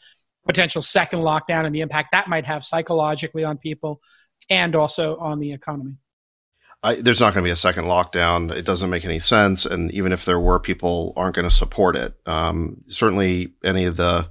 potential 0.45 0.81
second 0.81 1.19
lockdown 1.19 1.65
and 1.65 1.73
the 1.73 1.81
impact 1.81 2.09
that 2.11 2.27
might 2.27 2.45
have 2.45 2.65
psychologically 2.65 3.43
on 3.43 3.57
people 3.57 4.01
and 4.49 4.75
also 4.75 5.17
on 5.17 5.39
the 5.39 5.53
economy. 5.53 5.97
I, 6.83 6.95
there's 6.95 7.21
not 7.21 7.33
going 7.33 7.43
to 7.43 7.47
be 7.47 7.51
a 7.51 7.55
second 7.55 7.85
lockdown. 7.85 8.51
It 8.51 8.65
doesn't 8.65 8.89
make 8.89 9.05
any 9.05 9.19
sense. 9.19 9.65
And 9.65 9.89
even 9.91 10.11
if 10.11 10.25
there 10.25 10.39
were, 10.39 10.59
people 10.59 11.13
aren't 11.15 11.35
going 11.35 11.47
to 11.47 11.55
support 11.55 11.95
it. 11.95 12.13
Um, 12.25 12.81
certainly, 12.87 13.53
any 13.63 13.85
of 13.85 13.95
the 13.95 14.29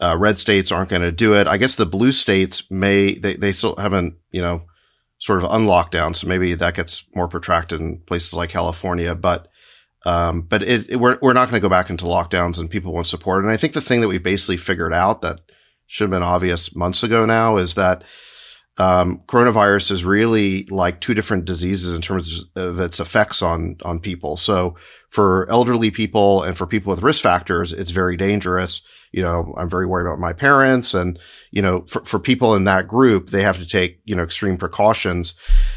uh, 0.00 0.16
red 0.18 0.36
states 0.36 0.72
aren't 0.72 0.88
going 0.88 1.02
to 1.02 1.12
do 1.12 1.34
it. 1.34 1.46
I 1.46 1.58
guess 1.58 1.76
the 1.76 1.86
blue 1.86 2.10
states 2.10 2.68
may, 2.70 3.14
they, 3.14 3.36
they 3.36 3.52
still 3.52 3.76
haven't, 3.76 4.16
you 4.32 4.42
know, 4.42 4.62
sort 5.18 5.42
of 5.42 5.50
unlocked 5.50 5.92
down. 5.92 6.14
So 6.14 6.26
maybe 6.26 6.54
that 6.56 6.74
gets 6.74 7.04
more 7.14 7.28
protracted 7.28 7.80
in 7.80 7.98
places 8.00 8.34
like 8.34 8.50
California. 8.50 9.14
But 9.14 9.46
um, 10.06 10.42
but 10.42 10.62
it, 10.62 10.88
it, 10.88 10.96
we're, 10.96 11.18
we're 11.20 11.32
not 11.32 11.50
going 11.50 11.60
to 11.60 11.64
go 11.64 11.68
back 11.68 11.90
into 11.90 12.04
lockdowns 12.04 12.60
and 12.60 12.70
people 12.70 12.92
won't 12.92 13.08
support. 13.08 13.44
And 13.44 13.52
I 13.52 13.56
think 13.56 13.72
the 13.72 13.80
thing 13.80 14.00
that 14.02 14.08
we 14.08 14.18
basically 14.18 14.56
figured 14.56 14.94
out 14.94 15.20
that 15.22 15.40
should 15.88 16.04
have 16.04 16.12
been 16.12 16.22
obvious 16.22 16.76
months 16.76 17.02
ago 17.02 17.26
now 17.26 17.56
is 17.56 17.74
that 17.74 18.04
um, 18.78 19.22
coronavirus 19.26 19.90
is 19.90 20.04
really 20.04 20.64
like 20.66 21.00
two 21.00 21.12
different 21.12 21.44
diseases 21.44 21.92
in 21.92 22.02
terms 22.02 22.44
of 22.54 22.78
its 22.78 23.00
effects 23.00 23.42
on 23.42 23.78
on 23.82 23.98
people. 23.98 24.36
So 24.36 24.76
for 25.10 25.48
elderly 25.50 25.90
people 25.90 26.42
and 26.42 26.56
for 26.56 26.66
people 26.66 26.90
with 26.90 27.02
risk 27.02 27.22
factors, 27.22 27.72
it's 27.72 27.90
very 27.90 28.16
dangerous 28.16 28.82
you 29.16 29.22
know, 29.22 29.54
I'm 29.56 29.70
very 29.70 29.86
worried 29.86 30.06
about 30.06 30.20
my 30.20 30.34
parents. 30.34 30.92
And, 30.92 31.18
you 31.50 31.62
know, 31.62 31.86
for, 31.88 32.04
for 32.04 32.18
people 32.18 32.54
in 32.54 32.64
that 32.64 32.86
group, 32.86 33.30
they 33.30 33.42
have 33.42 33.56
to 33.56 33.66
take, 33.66 33.98
you 34.04 34.14
know, 34.14 34.22
extreme 34.22 34.58
precautions. 34.58 35.34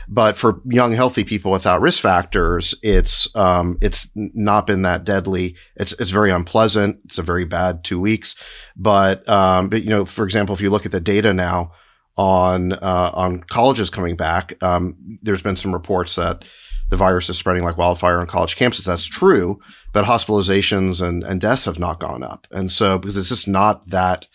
But 0.09 0.37
for 0.37 0.61
young, 0.65 0.91
healthy 0.91 1.23
people 1.23 1.49
without 1.49 1.79
risk 1.79 2.01
factors, 2.01 2.75
it's, 2.83 3.33
um, 3.37 3.77
it's 3.81 4.09
not 4.15 4.67
been 4.67 4.81
that 4.81 5.05
deadly. 5.05 5.55
It's, 5.77 5.93
it's 5.93 6.11
very 6.11 6.31
unpleasant. 6.31 6.99
It's 7.05 7.17
a 7.17 7.23
very 7.23 7.45
bad 7.45 7.85
two 7.85 7.99
weeks. 7.99 8.35
But, 8.75 9.27
um, 9.29 9.69
but, 9.69 9.83
you 9.83 9.89
know, 9.89 10.03
for 10.03 10.25
example, 10.25 10.53
if 10.53 10.59
you 10.59 10.69
look 10.69 10.85
at 10.85 10.91
the 10.91 10.99
data 10.99 11.33
now, 11.33 11.71
on 12.17 12.73
uh, 12.73 13.11
on 13.13 13.41
colleges 13.43 13.89
coming 13.89 14.17
back. 14.17 14.61
Um, 14.61 15.19
there's 15.21 15.41
been 15.41 15.55
some 15.55 15.71
reports 15.71 16.15
that 16.17 16.43
the 16.89 16.97
virus 16.97 17.29
is 17.29 17.37
spreading 17.37 17.63
like 17.63 17.77
wildfire 17.77 18.19
on 18.19 18.27
college 18.27 18.55
campuses. 18.55 18.85
That's 18.85 19.05
true, 19.05 19.59
but 19.93 20.05
hospitalizations 20.05 21.05
and, 21.05 21.23
and 21.23 21.39
deaths 21.39 21.65
have 21.65 21.79
not 21.79 21.99
gone 21.99 22.23
up. 22.23 22.47
And 22.51 22.71
so, 22.71 22.97
because 22.97 23.17
it's 23.17 23.29
just 23.29 23.47
not 23.47 23.87
that, 23.89 24.27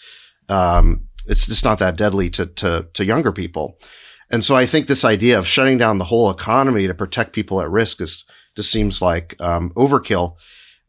um, 0.48 1.06
it's 1.26 1.46
just 1.46 1.64
not 1.64 1.78
that 1.78 1.96
deadly 1.96 2.30
to, 2.30 2.46
to, 2.46 2.86
to 2.92 3.04
younger 3.04 3.32
people. 3.32 3.78
And 4.30 4.44
so 4.44 4.56
I 4.56 4.66
think 4.66 4.86
this 4.86 5.04
idea 5.04 5.38
of 5.38 5.46
shutting 5.46 5.78
down 5.78 5.98
the 5.98 6.04
whole 6.04 6.30
economy 6.30 6.86
to 6.86 6.94
protect 6.94 7.32
people 7.32 7.60
at 7.60 7.70
risk 7.70 8.00
is 8.00 8.24
just 8.56 8.70
seems 8.70 9.02
like, 9.02 9.36
um, 9.40 9.70
overkill. 9.70 10.36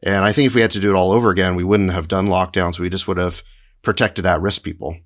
And 0.02 0.24
I 0.24 0.32
think 0.32 0.46
if 0.46 0.54
we 0.54 0.60
had 0.60 0.70
to 0.72 0.80
do 0.80 0.90
it 0.90 0.96
all 0.96 1.10
over 1.10 1.30
again, 1.30 1.56
we 1.56 1.64
wouldn't 1.64 1.92
have 1.92 2.06
done 2.06 2.28
lockdowns. 2.28 2.78
We 2.78 2.88
just 2.88 3.08
would 3.08 3.16
have 3.16 3.42
protected 3.82 4.24
at 4.26 4.40
risk 4.40 4.62
people. 4.62 4.96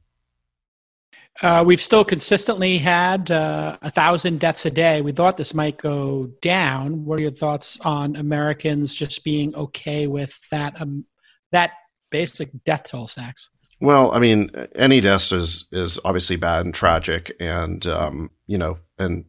Uh, 1.43 1.64
we've 1.66 1.81
still 1.81 2.05
consistently 2.05 2.76
had 2.76 3.31
uh, 3.31 3.78
a 3.81 3.91
thousand 3.91 4.41
deaths 4.41 4.66
a 4.66 4.70
day. 4.70 5.01
We 5.01 5.12
thought 5.12 5.37
this 5.37 5.55
might 5.55 5.78
go 5.78 6.31
down. 6.43 7.05
What 7.05 7.18
are 7.18 7.22
your 7.22 7.31
thoughts 7.31 7.78
on 7.81 8.16
Americans 8.16 8.95
just 8.95 9.24
being 9.24 9.55
okay 9.55 10.07
with 10.07 10.39
that 10.51 10.81
um, 10.81 11.07
that 11.51 11.72
basic 12.11 12.51
death 12.64 12.85
toll, 12.91 13.09
Sacks? 13.09 13.49
Well, 13.81 14.12
I 14.12 14.18
mean, 14.18 14.51
any 14.74 15.01
death 15.01 15.33
is 15.33 15.64
is 15.72 15.99
obviously 16.05 16.37
bad 16.37 16.66
and 16.66 16.74
tragic, 16.74 17.35
and 17.41 17.87
um, 17.87 18.31
you 18.47 18.59
know, 18.59 18.78
and 18.99 19.24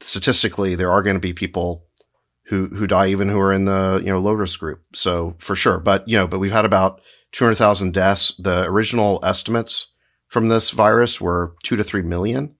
statistically, 0.00 0.76
there 0.76 0.92
are 0.92 1.02
going 1.02 1.16
to 1.16 1.20
be 1.20 1.32
people 1.32 1.86
who 2.46 2.66
who 2.66 2.86
die 2.86 3.08
even 3.08 3.28
who 3.28 3.40
are 3.40 3.52
in 3.52 3.64
the 3.64 4.00
you 4.04 4.12
know 4.12 4.20
low 4.20 4.34
risk 4.34 4.60
group. 4.60 4.82
So 4.94 5.34
for 5.38 5.56
sure, 5.56 5.80
but 5.80 6.06
you 6.08 6.16
know, 6.16 6.28
but 6.28 6.38
we've 6.38 6.52
had 6.52 6.64
about 6.64 7.00
two 7.32 7.44
hundred 7.44 7.56
thousand 7.56 7.92
deaths. 7.92 8.34
The 8.38 8.64
original 8.64 9.18
estimates 9.24 9.89
from 10.30 10.48
this 10.48 10.70
virus 10.70 11.20
were 11.20 11.54
two 11.62 11.76
to 11.76 11.84
three 11.84 12.02
million. 12.02 12.54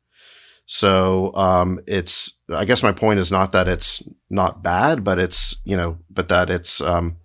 So 0.67 1.35
um, 1.35 1.81
it's 1.87 2.33
I 2.53 2.65
guess 2.65 2.83
my 2.83 2.93
point 2.93 3.19
is 3.19 3.33
not 3.33 3.53
that 3.53 3.67
it's 3.67 4.03
not 4.29 4.63
bad, 4.63 5.03
but 5.03 5.19
it's 5.19 5.57
you 5.65 5.77
know, 5.77 5.99
but 6.11 6.29
that 6.29 6.51
it's 6.51 6.81
um, 6.81 7.17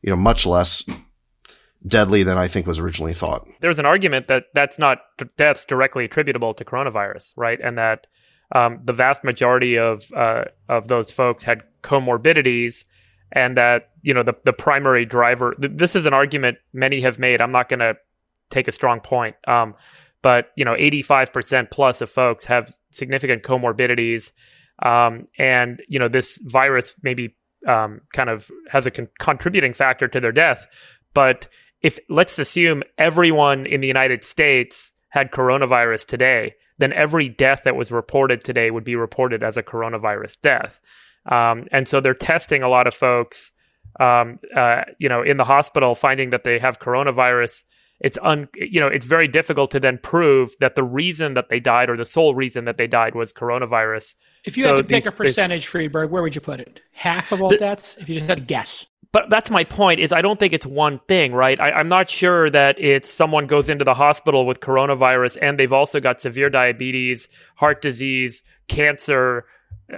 you 0.00 0.10
know 0.10 0.16
much 0.16 0.46
less 0.46 0.84
deadly 1.86 2.22
than 2.22 2.38
I 2.38 2.48
think 2.48 2.66
was 2.66 2.78
originally 2.78 3.12
thought. 3.12 3.46
There's 3.60 3.78
an 3.78 3.86
argument 3.86 4.28
that 4.28 4.44
that's 4.54 4.78
not 4.78 5.02
deaths 5.36 5.66
directly 5.66 6.04
attributable 6.04 6.54
to 6.54 6.64
coronavirus, 6.64 7.34
right? 7.36 7.58
And 7.62 7.76
that 7.76 8.06
um, 8.54 8.80
the 8.84 8.92
vast 8.92 9.24
majority 9.24 9.78
of 9.78 10.10
uh, 10.14 10.44
of 10.68 10.88
those 10.88 11.10
folks 11.10 11.44
had 11.44 11.62
comorbidities, 11.82 12.84
and 13.32 13.56
that 13.56 13.90
you 14.02 14.14
know 14.14 14.22
the 14.22 14.34
the 14.44 14.52
primary 14.52 15.04
driver. 15.04 15.54
Th- 15.60 15.72
this 15.74 15.96
is 15.96 16.06
an 16.06 16.14
argument 16.14 16.58
many 16.72 17.00
have 17.02 17.18
made. 17.18 17.40
I'm 17.40 17.52
not 17.52 17.68
going 17.68 17.80
to 17.80 17.96
take 18.54 18.68
a 18.68 18.72
strong 18.72 19.00
point. 19.00 19.36
Um, 19.46 19.74
but 20.22 20.50
you 20.56 20.64
know, 20.64 20.74
85% 20.74 21.70
plus 21.70 22.00
of 22.00 22.08
folks 22.08 22.46
have 22.46 22.72
significant 22.90 23.42
comorbidities, 23.42 24.32
um, 24.82 25.26
and 25.38 25.82
you 25.88 25.98
know, 25.98 26.08
this 26.08 26.38
virus 26.42 26.94
maybe 27.02 27.36
um, 27.68 28.00
kind 28.12 28.30
of 28.30 28.50
has 28.70 28.86
a 28.86 28.90
con- 28.90 29.08
contributing 29.18 29.74
factor 29.74 30.08
to 30.08 30.20
their 30.20 30.32
death. 30.32 30.66
But 31.12 31.48
if 31.82 31.98
let's 32.08 32.38
assume 32.38 32.82
everyone 32.96 33.66
in 33.66 33.82
the 33.82 33.86
United 33.86 34.24
States 34.24 34.92
had 35.10 35.30
coronavirus 35.30 36.06
today, 36.06 36.54
then 36.78 36.92
every 36.92 37.28
death 37.28 37.62
that 37.64 37.76
was 37.76 37.92
reported 37.92 38.42
today 38.42 38.70
would 38.70 38.84
be 38.84 38.96
reported 38.96 39.42
as 39.42 39.56
a 39.56 39.62
coronavirus 39.62 40.40
death. 40.40 40.80
Um, 41.30 41.66
and 41.70 41.86
so 41.86 42.00
they're 42.00 42.14
testing 42.14 42.62
a 42.62 42.68
lot 42.68 42.86
of 42.86 42.94
folks, 42.94 43.52
um, 44.00 44.40
uh, 44.56 44.82
you 44.98 45.08
know, 45.08 45.22
in 45.22 45.36
the 45.36 45.44
hospital, 45.44 45.94
finding 45.94 46.30
that 46.30 46.44
they 46.44 46.58
have 46.58 46.80
coronavirus 46.80 47.64
it's 48.04 48.18
un 48.22 48.48
you 48.54 48.78
know 48.78 48.86
it's 48.86 49.06
very 49.06 49.26
difficult 49.26 49.70
to 49.70 49.80
then 49.80 49.98
prove 49.98 50.54
that 50.60 50.74
the 50.74 50.84
reason 50.84 51.34
that 51.34 51.48
they 51.48 51.58
died 51.58 51.88
or 51.88 51.96
the 51.96 52.04
sole 52.04 52.34
reason 52.34 52.66
that 52.66 52.76
they 52.76 52.86
died 52.86 53.14
was 53.14 53.32
coronavirus. 53.32 54.14
If 54.44 54.56
you 54.56 54.62
so 54.62 54.70
had 54.70 54.76
to 54.76 54.82
pick 54.84 55.04
these, 55.04 55.06
a 55.06 55.12
percentage, 55.12 55.66
Friedberg, 55.66 56.10
where 56.10 56.22
would 56.22 56.34
you 56.34 56.42
put 56.42 56.60
it? 56.60 56.80
Half 56.92 57.32
of 57.32 57.42
all 57.42 57.48
the, 57.48 57.56
deaths? 57.56 57.96
If 57.98 58.08
you 58.08 58.16
just 58.16 58.26
had 58.26 58.38
to 58.38 58.44
guess. 58.44 58.86
But 59.10 59.30
that's 59.30 59.50
my 59.50 59.64
point. 59.64 60.00
Is 60.00 60.12
I 60.12 60.20
don't 60.20 60.38
think 60.38 60.52
it's 60.52 60.66
one 60.66 61.00
thing, 61.08 61.32
right? 61.32 61.58
I, 61.58 61.70
I'm 61.70 61.88
not 61.88 62.10
sure 62.10 62.50
that 62.50 62.78
it's 62.78 63.10
someone 63.10 63.46
goes 63.46 63.70
into 63.70 63.84
the 63.84 63.94
hospital 63.94 64.44
with 64.44 64.60
coronavirus 64.60 65.38
and 65.40 65.58
they've 65.58 65.72
also 65.72 65.98
got 65.98 66.20
severe 66.20 66.50
diabetes, 66.50 67.28
heart 67.56 67.80
disease, 67.80 68.42
cancer, 68.68 69.46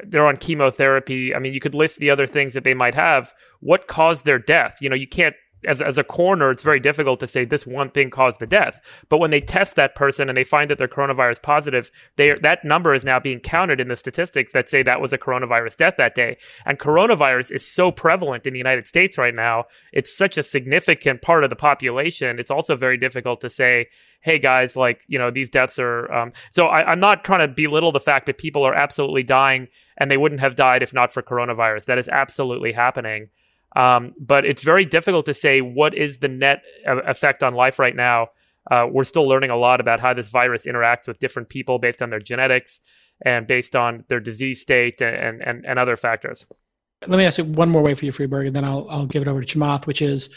they're 0.05 0.27
on 0.27 0.37
chemotherapy. 0.37 1.35
I 1.35 1.39
mean, 1.39 1.55
you 1.55 1.61
could 1.61 1.75
list 1.75 1.99
the 1.99 2.11
other 2.11 2.27
things 2.27 2.55
that 2.55 2.65
they 2.65 2.75
might 2.75 2.95
have. 2.95 3.33
What 3.61 3.87
caused 3.87 4.25
their 4.25 4.39
death? 4.39 4.77
You 4.81 4.89
know, 4.89 4.97
you 4.97 5.07
can't 5.07 5.35
as, 5.67 5.83
as 5.83 5.99
a 5.99 6.05
coroner, 6.05 6.51
it's 6.51 6.63
very 6.63 6.81
difficult 6.81 7.21
to 7.21 7.27
say 7.27 7.45
this 7.45 7.67
one 7.67 7.89
thing 7.89 8.11
caused 8.11 8.41
the 8.41 8.47
death. 8.47 8.81
But 9.09 9.19
when 9.19 9.31
they 9.31 9.41
test 9.41 9.77
that 9.77 9.95
person 9.95 10.29
and 10.29 10.37
they 10.37 10.45
find 10.45 10.71
that 10.71 10.79
they're 10.79 10.89
coronavirus 10.89 11.43
positive, 11.43 11.91
they 12.17 12.35
that 12.35 12.65
number 12.65 12.95
is 12.95 13.05
now 13.05 13.21
being 13.21 13.41
counted 13.41 13.81
in 13.81 13.89
the 13.89 13.97
statistics 13.97 14.53
that 14.53 14.69
say 14.69 14.83
that 14.83 15.01
was 15.01 15.13
a 15.13 15.19
coronavirus 15.19 15.77
death 15.77 15.95
that 15.99 16.15
day. 16.15 16.37
And 16.65 16.79
coronavirus 16.79 17.53
is 17.53 17.67
so 17.67 17.91
prevalent 17.91 18.47
in 18.47 18.53
the 18.53 18.59
United 18.59 18.87
States 18.87 19.19
right 19.19 19.35
now. 19.35 19.65
It's 19.93 20.17
such 20.17 20.39
a 20.39 20.43
significant 20.43 21.23
part 21.23 21.45
of 21.45 21.51
the 21.51 21.57
population. 21.57 22.39
It's 22.39 22.51
also 22.51 22.77
very 22.77 22.97
difficult 22.97 23.41
to 23.41 23.51
say, 23.51 23.89
hey 24.21 24.39
guys, 24.39 24.77
like, 24.77 25.03
you 25.09 25.19
know, 25.19 25.31
these 25.31 25.51
deaths 25.51 25.79
are. 25.79 26.13
Um, 26.13 26.33
so 26.51 26.67
I, 26.67 26.91
I'm 26.91 27.01
not 27.01 27.25
trying 27.25 27.47
to 27.47 27.49
belittle 27.49 27.93
the 27.93 28.01
fact 28.01 28.27
that 28.27 28.39
people 28.39 28.65
are 28.65 28.75
absolutely 28.75 29.23
dying 29.23 29.69
and 29.97 30.11
they 30.11 30.17
wouldn't 30.17 30.41
have 30.41 30.57
died 30.57 30.83
if 30.83 30.93
not 30.93 31.13
for 31.13 31.23
coronavirus. 31.23 31.87
That 31.87 31.99
is 31.99 32.09
absolutely 32.09 32.73
happening. 32.73 33.29
Um, 33.77 34.15
but 34.19 34.47
it's 34.47 34.63
very 34.63 34.87
difficult 34.87 35.27
to 35.27 35.35
say 35.35 35.61
what 35.61 35.95
is 35.95 36.19
the 36.19 36.29
net 36.29 36.63
effect 36.87 37.43
on 37.43 37.55
life 37.55 37.79
right 37.79 37.95
now. 37.95 38.29
Uh, 38.71 38.87
we're 38.91 39.05
still 39.05 39.29
learning 39.29 39.51
a 39.51 39.57
lot 39.57 39.81
about 39.81 40.01
how 40.01 40.15
this 40.15 40.29
virus 40.29 40.67
interacts 40.67 41.07
with 41.07 41.19
different 41.19 41.49
people 41.51 41.79
based 41.79 42.03
on 42.03 42.11
their 42.11 42.19
genetics 42.19 42.81
and 43.25 43.47
based 43.47 43.77
on 43.77 44.05
their 44.09 44.19
disease 44.19 44.61
state 44.61 45.01
and, 45.01 45.41
and, 45.43 45.65
and 45.67 45.79
other 45.79 45.97
factors. 45.97 46.47
Let 47.07 47.19
me 47.19 47.27
ask 47.27 47.39
you 47.39 47.45
one 47.45 47.69
more 47.69 47.83
way 47.83 47.95
for 47.95 48.07
you, 48.07 48.13
Friedberg, 48.13 48.47
and 48.47 48.57
then 48.57 48.69
I'll, 48.69 48.87
I'll 48.89 49.07
give 49.07 49.23
it 49.23 49.29
over 49.29 49.43
to 49.43 49.59
Chamath, 49.59 49.87
which 49.87 50.01
is 50.01 50.31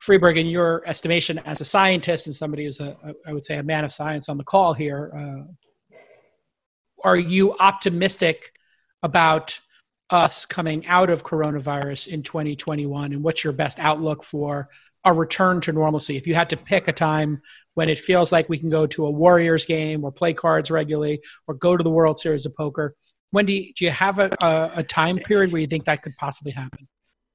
Friedberg, 0.00 0.36
in 0.36 0.46
your 0.46 0.82
estimation 0.84 1.38
as 1.46 1.60
a 1.60 1.64
scientist 1.64 2.26
and 2.26 2.34
somebody 2.34 2.64
who's 2.64 2.80
a, 2.80 2.96
I 3.26 3.32
would 3.32 3.44
say, 3.44 3.56
a 3.56 3.62
man 3.62 3.84
of 3.84 3.92
science 3.92 4.28
on 4.28 4.36
the 4.36 4.44
call 4.44 4.74
here, 4.74 5.12
uh, 5.16 5.96
are 7.04 7.16
you 7.16 7.56
optimistic 7.58 8.52
about 9.02 9.58
us 10.14 10.46
coming 10.46 10.86
out 10.86 11.10
of 11.10 11.24
coronavirus 11.24 12.08
in 12.08 12.22
2021 12.22 13.12
and 13.12 13.22
what's 13.22 13.42
your 13.42 13.52
best 13.52 13.78
outlook 13.80 14.22
for 14.22 14.68
a 15.04 15.12
return 15.12 15.60
to 15.62 15.72
normalcy? 15.72 16.16
If 16.16 16.26
you 16.26 16.34
had 16.34 16.50
to 16.50 16.56
pick 16.56 16.88
a 16.88 16.92
time 16.92 17.42
when 17.74 17.88
it 17.88 17.98
feels 17.98 18.30
like 18.30 18.48
we 18.48 18.58
can 18.58 18.70
go 18.70 18.86
to 18.86 19.06
a 19.06 19.10
warriors 19.10 19.66
game 19.66 20.04
or 20.04 20.12
play 20.12 20.32
cards 20.32 20.70
regularly 20.70 21.20
or 21.48 21.54
go 21.54 21.76
to 21.76 21.82
the 21.82 21.90
world 21.90 22.18
series 22.18 22.46
of 22.46 22.54
poker 22.54 22.94
when 23.34 23.46
do 23.46 23.52
you, 23.52 23.72
do 23.74 23.84
you 23.84 23.90
have 23.90 24.20
a, 24.20 24.30
a, 24.40 24.70
a 24.76 24.82
time 24.84 25.18
period 25.18 25.50
where 25.50 25.60
you 25.60 25.66
think 25.66 25.84
that 25.86 26.02
could 26.02 26.16
possibly 26.18 26.52
happen 26.52 26.86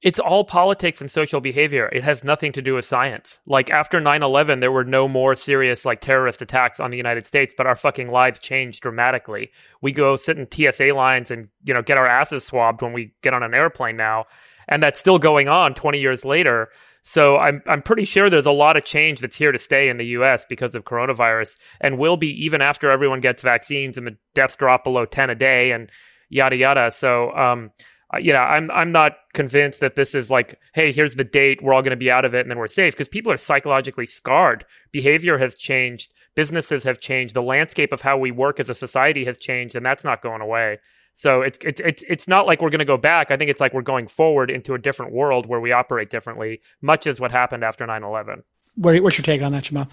it's 0.02 0.18
all 0.18 0.44
politics 0.44 1.02
and 1.02 1.10
social 1.10 1.40
behavior. 1.40 1.86
It 1.92 2.02
has 2.02 2.24
nothing 2.24 2.52
to 2.52 2.62
do 2.62 2.74
with 2.74 2.86
science. 2.86 3.38
Like 3.46 3.68
after 3.68 4.00
9/11 4.00 4.60
there 4.60 4.72
were 4.72 4.84
no 4.84 5.06
more 5.06 5.34
serious 5.34 5.84
like 5.84 6.00
terrorist 6.00 6.40
attacks 6.40 6.80
on 6.80 6.90
the 6.90 6.96
United 6.96 7.26
States, 7.26 7.54
but 7.56 7.66
our 7.66 7.76
fucking 7.76 8.10
lives 8.10 8.40
changed 8.40 8.82
dramatically. 8.82 9.50
We 9.82 9.92
go 9.92 10.16
sit 10.16 10.38
in 10.38 10.50
TSA 10.50 10.94
lines 10.94 11.30
and, 11.30 11.48
you 11.64 11.74
know, 11.74 11.82
get 11.82 11.98
our 11.98 12.06
asses 12.06 12.44
swabbed 12.44 12.80
when 12.80 12.94
we 12.94 13.12
get 13.22 13.34
on 13.34 13.42
an 13.42 13.52
airplane 13.52 13.96
now, 13.96 14.24
and 14.68 14.82
that's 14.82 14.98
still 14.98 15.18
going 15.18 15.48
on 15.48 15.74
20 15.74 16.00
years 16.00 16.24
later. 16.24 16.70
So 17.02 17.36
I'm 17.36 17.62
I'm 17.68 17.82
pretty 17.82 18.04
sure 18.04 18.30
there's 18.30 18.46
a 18.46 18.52
lot 18.52 18.78
of 18.78 18.84
change 18.84 19.20
that's 19.20 19.36
here 19.36 19.52
to 19.52 19.58
stay 19.58 19.90
in 19.90 19.98
the 19.98 20.06
US 20.06 20.46
because 20.48 20.74
of 20.74 20.84
coronavirus 20.84 21.58
and 21.80 21.98
will 21.98 22.16
be 22.16 22.28
even 22.44 22.62
after 22.62 22.90
everyone 22.90 23.20
gets 23.20 23.42
vaccines 23.42 23.98
and 23.98 24.06
the 24.06 24.16
deaths 24.34 24.56
drop 24.56 24.84
below 24.84 25.04
10 25.04 25.28
a 25.28 25.34
day 25.34 25.72
and 25.72 25.90
yada 26.30 26.56
yada. 26.56 26.90
So 26.90 27.32
um 27.32 27.70
Uh, 28.12 28.18
you 28.18 28.32
know, 28.32 28.40
I'm 28.40 28.70
I'm 28.70 28.92
not 28.92 29.16
convinced 29.34 29.80
that 29.80 29.96
this 29.96 30.14
is 30.14 30.30
like, 30.30 30.58
hey, 30.74 30.92
here's 30.92 31.14
the 31.14 31.24
date, 31.24 31.62
we're 31.62 31.72
all 31.72 31.82
going 31.82 31.90
to 31.90 31.96
be 31.96 32.10
out 32.10 32.24
of 32.24 32.34
it, 32.34 32.40
and 32.40 32.50
then 32.50 32.58
we're 32.58 32.66
safe 32.66 32.94
because 32.94 33.08
people 33.08 33.32
are 33.32 33.36
psychologically 33.36 34.06
scarred. 34.06 34.64
Behavior 34.90 35.38
has 35.38 35.54
changed, 35.54 36.12
businesses 36.34 36.84
have 36.84 37.00
changed, 37.00 37.34
the 37.34 37.42
landscape 37.42 37.92
of 37.92 38.00
how 38.00 38.18
we 38.18 38.30
work 38.30 38.58
as 38.58 38.68
a 38.68 38.74
society 38.74 39.24
has 39.24 39.38
changed, 39.38 39.76
and 39.76 39.86
that's 39.86 40.04
not 40.04 40.22
going 40.22 40.40
away. 40.40 40.78
So 41.14 41.42
it's 41.42 41.58
it's 41.62 41.80
it's 41.80 42.02
it's 42.08 42.28
not 42.28 42.46
like 42.46 42.62
we're 42.62 42.70
going 42.70 42.80
to 42.80 42.84
go 42.84 42.96
back. 42.96 43.30
I 43.30 43.36
think 43.36 43.50
it's 43.50 43.60
like 43.60 43.74
we're 43.74 43.82
going 43.82 44.08
forward 44.08 44.50
into 44.50 44.74
a 44.74 44.78
different 44.78 45.12
world 45.12 45.46
where 45.46 45.60
we 45.60 45.72
operate 45.72 46.10
differently, 46.10 46.60
much 46.80 47.06
as 47.06 47.20
what 47.20 47.30
happened 47.30 47.64
after 47.64 47.86
9/11. 47.86 48.42
What's 48.76 49.18
your 49.18 49.24
take 49.24 49.42
on 49.42 49.52
that, 49.52 49.64
Chamath? 49.64 49.90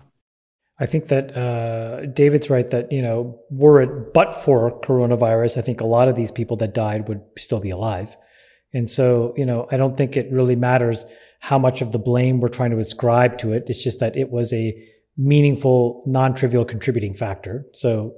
I 0.80 0.86
think 0.86 1.08
that 1.08 1.36
uh, 1.36 2.06
David's 2.08 2.50
right 2.50 2.70
that, 2.70 2.92
you 2.92 3.02
know, 3.02 3.40
were 3.50 3.82
it 3.82 4.14
but 4.14 4.36
for 4.36 4.80
coronavirus, 4.82 5.58
I 5.58 5.62
think 5.62 5.82
a 5.82 5.88
lot 5.88 6.08
of 6.08 6.16
these 6.16 6.32
people 6.32 6.56
that 6.58 6.74
died 6.74 7.08
would 7.08 7.22
still 7.38 7.60
be 7.60 7.72
alive. 7.72 8.16
And 8.74 8.88
so, 8.88 9.34
you 9.36 9.46
know, 9.46 9.68
I 9.72 9.78
don't 9.78 9.98
think 9.98 10.16
it 10.16 10.32
really 10.32 10.56
matters 10.56 11.06
how 11.40 11.58
much 11.58 11.82
of 11.82 11.92
the 11.92 12.00
blame 12.00 12.40
we're 12.40 12.50
trying 12.50 12.72
to 12.72 12.80
ascribe 12.80 13.38
to 13.40 13.54
it. 13.54 13.64
It's 13.68 13.84
just 13.84 14.00
that 14.00 14.16
it 14.16 14.30
was 14.30 14.54
a 14.54 14.76
meaningful, 15.18 16.04
non 16.06 16.36
trivial 16.36 16.66
contributing 16.66 17.14
factor. 17.14 17.66
So 17.74 18.14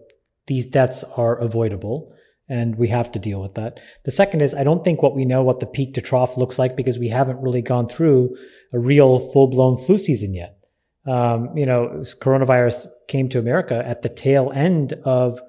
these 0.48 0.66
deaths 0.66 1.04
are 1.16 1.38
avoidable 1.38 2.14
and 2.50 2.76
we 2.76 2.88
have 2.88 3.12
to 3.12 3.20
deal 3.20 3.40
with 3.40 3.54
that. 3.54 3.80
The 4.04 4.12
second 4.12 4.42
is 4.42 4.54
I 4.54 4.64
don't 4.64 4.84
think 4.84 5.02
what 5.02 5.16
we 5.16 5.24
know 5.24 5.44
what 5.44 5.60
the 5.60 5.68
peak 5.68 5.94
to 5.94 6.02
trough 6.02 6.36
looks 6.36 6.58
like 6.58 6.76
because 6.76 6.98
we 6.98 7.08
haven't 7.08 7.42
really 7.42 7.62
gone 7.62 7.88
through 7.88 8.36
a 8.74 8.80
real 8.80 9.20
full 9.20 9.48
blown 9.48 9.78
flu 9.78 9.98
season 9.98 10.34
yet. 10.34 10.59
Um, 11.06 11.58
you 11.58 11.66
know, 11.66 12.02
coronavirus 12.22 12.88
came 13.08 13.30
to 13.30 13.40
America 13.40 13.82
at 13.86 14.02
the 14.02 14.10
tail 14.10 14.52
end 14.54 14.94
of 15.06 15.42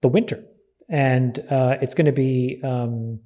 the 0.00 0.08
winter, 0.08 0.44
and 0.88 1.38
uh, 1.50 1.76
it's 1.80 1.94
going 1.94 2.06
to 2.06 2.12
be, 2.12 2.60
um, 2.64 3.20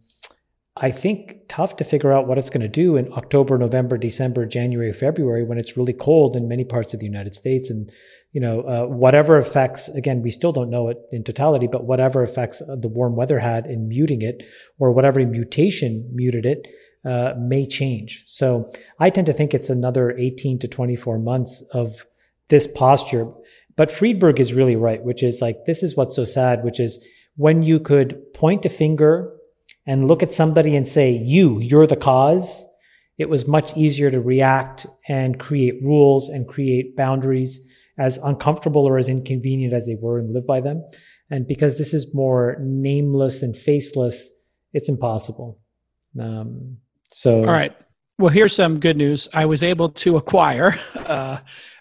I 0.77 0.91
think, 0.91 1.49
tough 1.49 1.77
to 1.77 1.85
figure 1.85 2.13
out 2.13 2.27
what 2.27 2.39
it's 2.39 2.51
going 2.51 2.63
to 2.63 2.69
do 2.69 2.97
in 2.97 3.13
October, 3.13 3.59
November, 3.59 3.97
December, 3.99 4.47
January, 4.47 4.93
February 4.93 5.45
when 5.45 5.59
it's 5.59 5.77
really 5.77 5.93
cold 5.93 6.37
in 6.37 6.49
many 6.49 6.65
parts 6.65 6.95
of 6.95 7.01
the 7.01 7.07
United 7.07 7.35
States, 7.35 7.71
and 7.71 7.91
you 8.33 8.41
know, 8.41 8.61
uh, 8.63 8.87
whatever 8.87 9.39
effects. 9.39 9.89
Again, 9.89 10.23
we 10.23 10.31
still 10.31 10.53
don't 10.53 10.71
know 10.71 10.89
it 10.89 10.99
in 11.13 11.25
totality, 11.25 11.67
but 11.67 11.85
whatever 11.85 12.23
effects 12.23 12.59
the 12.59 12.89
warm 12.89 13.17
weather 13.17 13.39
had 13.39 13.67
in 13.67 13.89
muting 13.89 14.23
it, 14.23 14.43
or 14.79 14.93
whatever 14.93 15.25
mutation 15.25 16.11
muted 16.15 16.47
it 16.47 16.67
uh, 17.07 17.35
may 17.39 17.67
change. 17.67 18.25
So 18.27 18.71
I 18.99 19.11
tend 19.11 19.27
to 19.27 19.33
think 19.33 19.55
it's 19.55 19.71
another 19.71 20.11
18 20.19 20.59
to 20.59 20.69
24 20.69 21.19
months 21.21 21.63
of 21.73 22.05
this 22.49 22.67
posture. 22.67 23.31
But 23.77 23.91
Friedberg 23.91 24.41
is 24.41 24.53
really 24.53 24.75
right, 24.75 25.03
which 25.03 25.23
is 25.23 25.41
like, 25.41 25.67
this 25.67 25.83
is 25.83 25.97
what's 25.97 26.17
so 26.17 26.25
sad, 26.25 26.65
which 26.65 26.81
is 26.81 27.07
when 27.37 27.63
you 27.63 27.79
could 27.79 28.33
point 28.35 28.67
a 28.67 28.69
finger 28.69 29.33
and 29.87 30.09
look 30.09 30.23
at 30.23 30.33
somebody 30.33 30.75
and 30.75 30.89
say, 30.89 31.13
you, 31.13 31.61
you're 31.61 31.87
the 31.87 31.97
cause, 31.97 32.65
it 33.19 33.29
was 33.29 33.47
much 33.47 33.77
easier 33.77 34.11
to 34.11 34.21
react 34.21 34.87
and 35.09 35.39
create 35.39 35.81
rules 35.83 36.29
and 36.29 36.49
create 36.49 36.97
boundaries 36.97 37.73
as 37.99 38.19
uncomfortable 38.19 38.85
or 38.85 38.99
as 38.99 39.09
inconvenient 39.09 39.73
as 39.73 39.87
they 39.87 39.97
were 40.01 40.19
and 40.19 40.35
live 40.35 40.47
by 40.47 40.61
them. 40.61 40.85
And 41.31 41.47
because 41.47 41.79
this 41.79 41.95
is 41.95 42.15
more 42.15 42.57
nameless 42.61 43.43
and 43.43 43.57
faceless, 43.57 44.31
it's 44.73 44.89
impossible. 44.89 45.61
Um, 46.19 46.79
so, 47.11 47.41
all 47.41 47.53
right. 47.53 47.77
Well, 48.19 48.31
here's 48.31 48.55
some 48.55 48.81
good 48.81 48.97
news. 48.97 49.29
I 49.35 49.45
was 49.47 49.63
able 49.63 49.91
to 49.91 50.17
acquire. 50.17 50.79
Uh, 51.07 51.39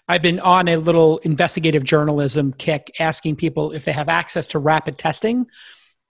I've 0.08 0.22
been 0.22 0.38
on 0.38 0.68
a 0.68 0.76
little 0.76 1.18
investigative 1.18 1.82
journalism 1.82 2.52
kick, 2.52 2.92
asking 3.00 3.34
people 3.34 3.72
if 3.72 3.84
they 3.84 3.90
have 3.90 4.08
access 4.08 4.46
to 4.48 4.60
rapid 4.60 4.98
testing 4.98 5.46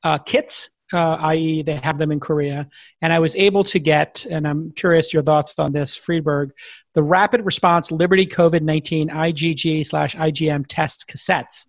uh, 0.03 0.19
kits, 0.19 0.69
uh, 0.93 1.17
i.e., 1.21 1.63
they 1.63 1.77
have 1.77 1.99
them 1.99 2.13
in 2.13 2.21
Korea. 2.21 2.69
And 3.03 3.13
I 3.13 3.19
was 3.19 3.35
able 3.37 3.65
to 3.65 3.79
get, 3.79 4.27
and 4.31 4.47
I'm 4.47 4.71
curious 4.73 5.13
your 5.13 5.23
thoughts 5.23 5.59
on 5.59 5.73
this, 5.73 5.97
Friedberg, 5.97 6.53
the 6.95 7.03
Rapid 7.03 7.45
Response 7.45 7.91
Liberty 7.91 8.27
COVID 8.27 8.63
19 8.63 9.09
IgG 9.09 9.87
slash 9.87 10.15
IgM 10.15 10.67
test 10.69 11.09
cassettes. 11.09 11.67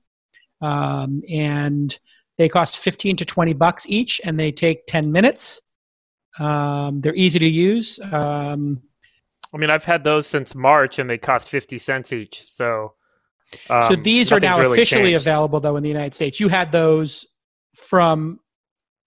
Um, 0.62 1.22
and 1.30 1.98
they 2.38 2.50
cost 2.50 2.78
15 2.78 3.16
to 3.18 3.26
20 3.26 3.54
bucks 3.54 3.86
each, 3.88 4.22
and 4.24 4.40
they 4.40 4.52
take 4.52 4.86
10 4.88 5.12
minutes. 5.12 5.62
Um, 6.40 7.02
they're 7.02 7.16
easy 7.16 7.40
to 7.40 7.48
use. 7.48 8.00
Um, 8.12 8.82
I 9.54 9.58
mean, 9.58 9.70
I've 9.70 9.86
had 9.86 10.04
those 10.04 10.28
since 10.28 10.54
March, 10.54 11.00
and 11.00 11.10
they 11.10 11.18
cost 11.18 11.50
fifty 11.50 11.78
cents 11.78 12.14
each. 12.14 12.44
So, 12.44 12.94
um, 13.70 13.84
so 13.84 13.96
these 13.96 14.32
are 14.32 14.40
now 14.40 14.58
really 14.58 14.78
officially 14.78 15.12
changed. 15.12 15.26
available, 15.26 15.60
though, 15.60 15.78
in 15.78 15.84
the 15.84 15.90
United 15.90 16.14
States. 16.14 16.40
You 16.40 16.48
had 16.48 16.72
those 16.72 17.26
from 17.76 18.40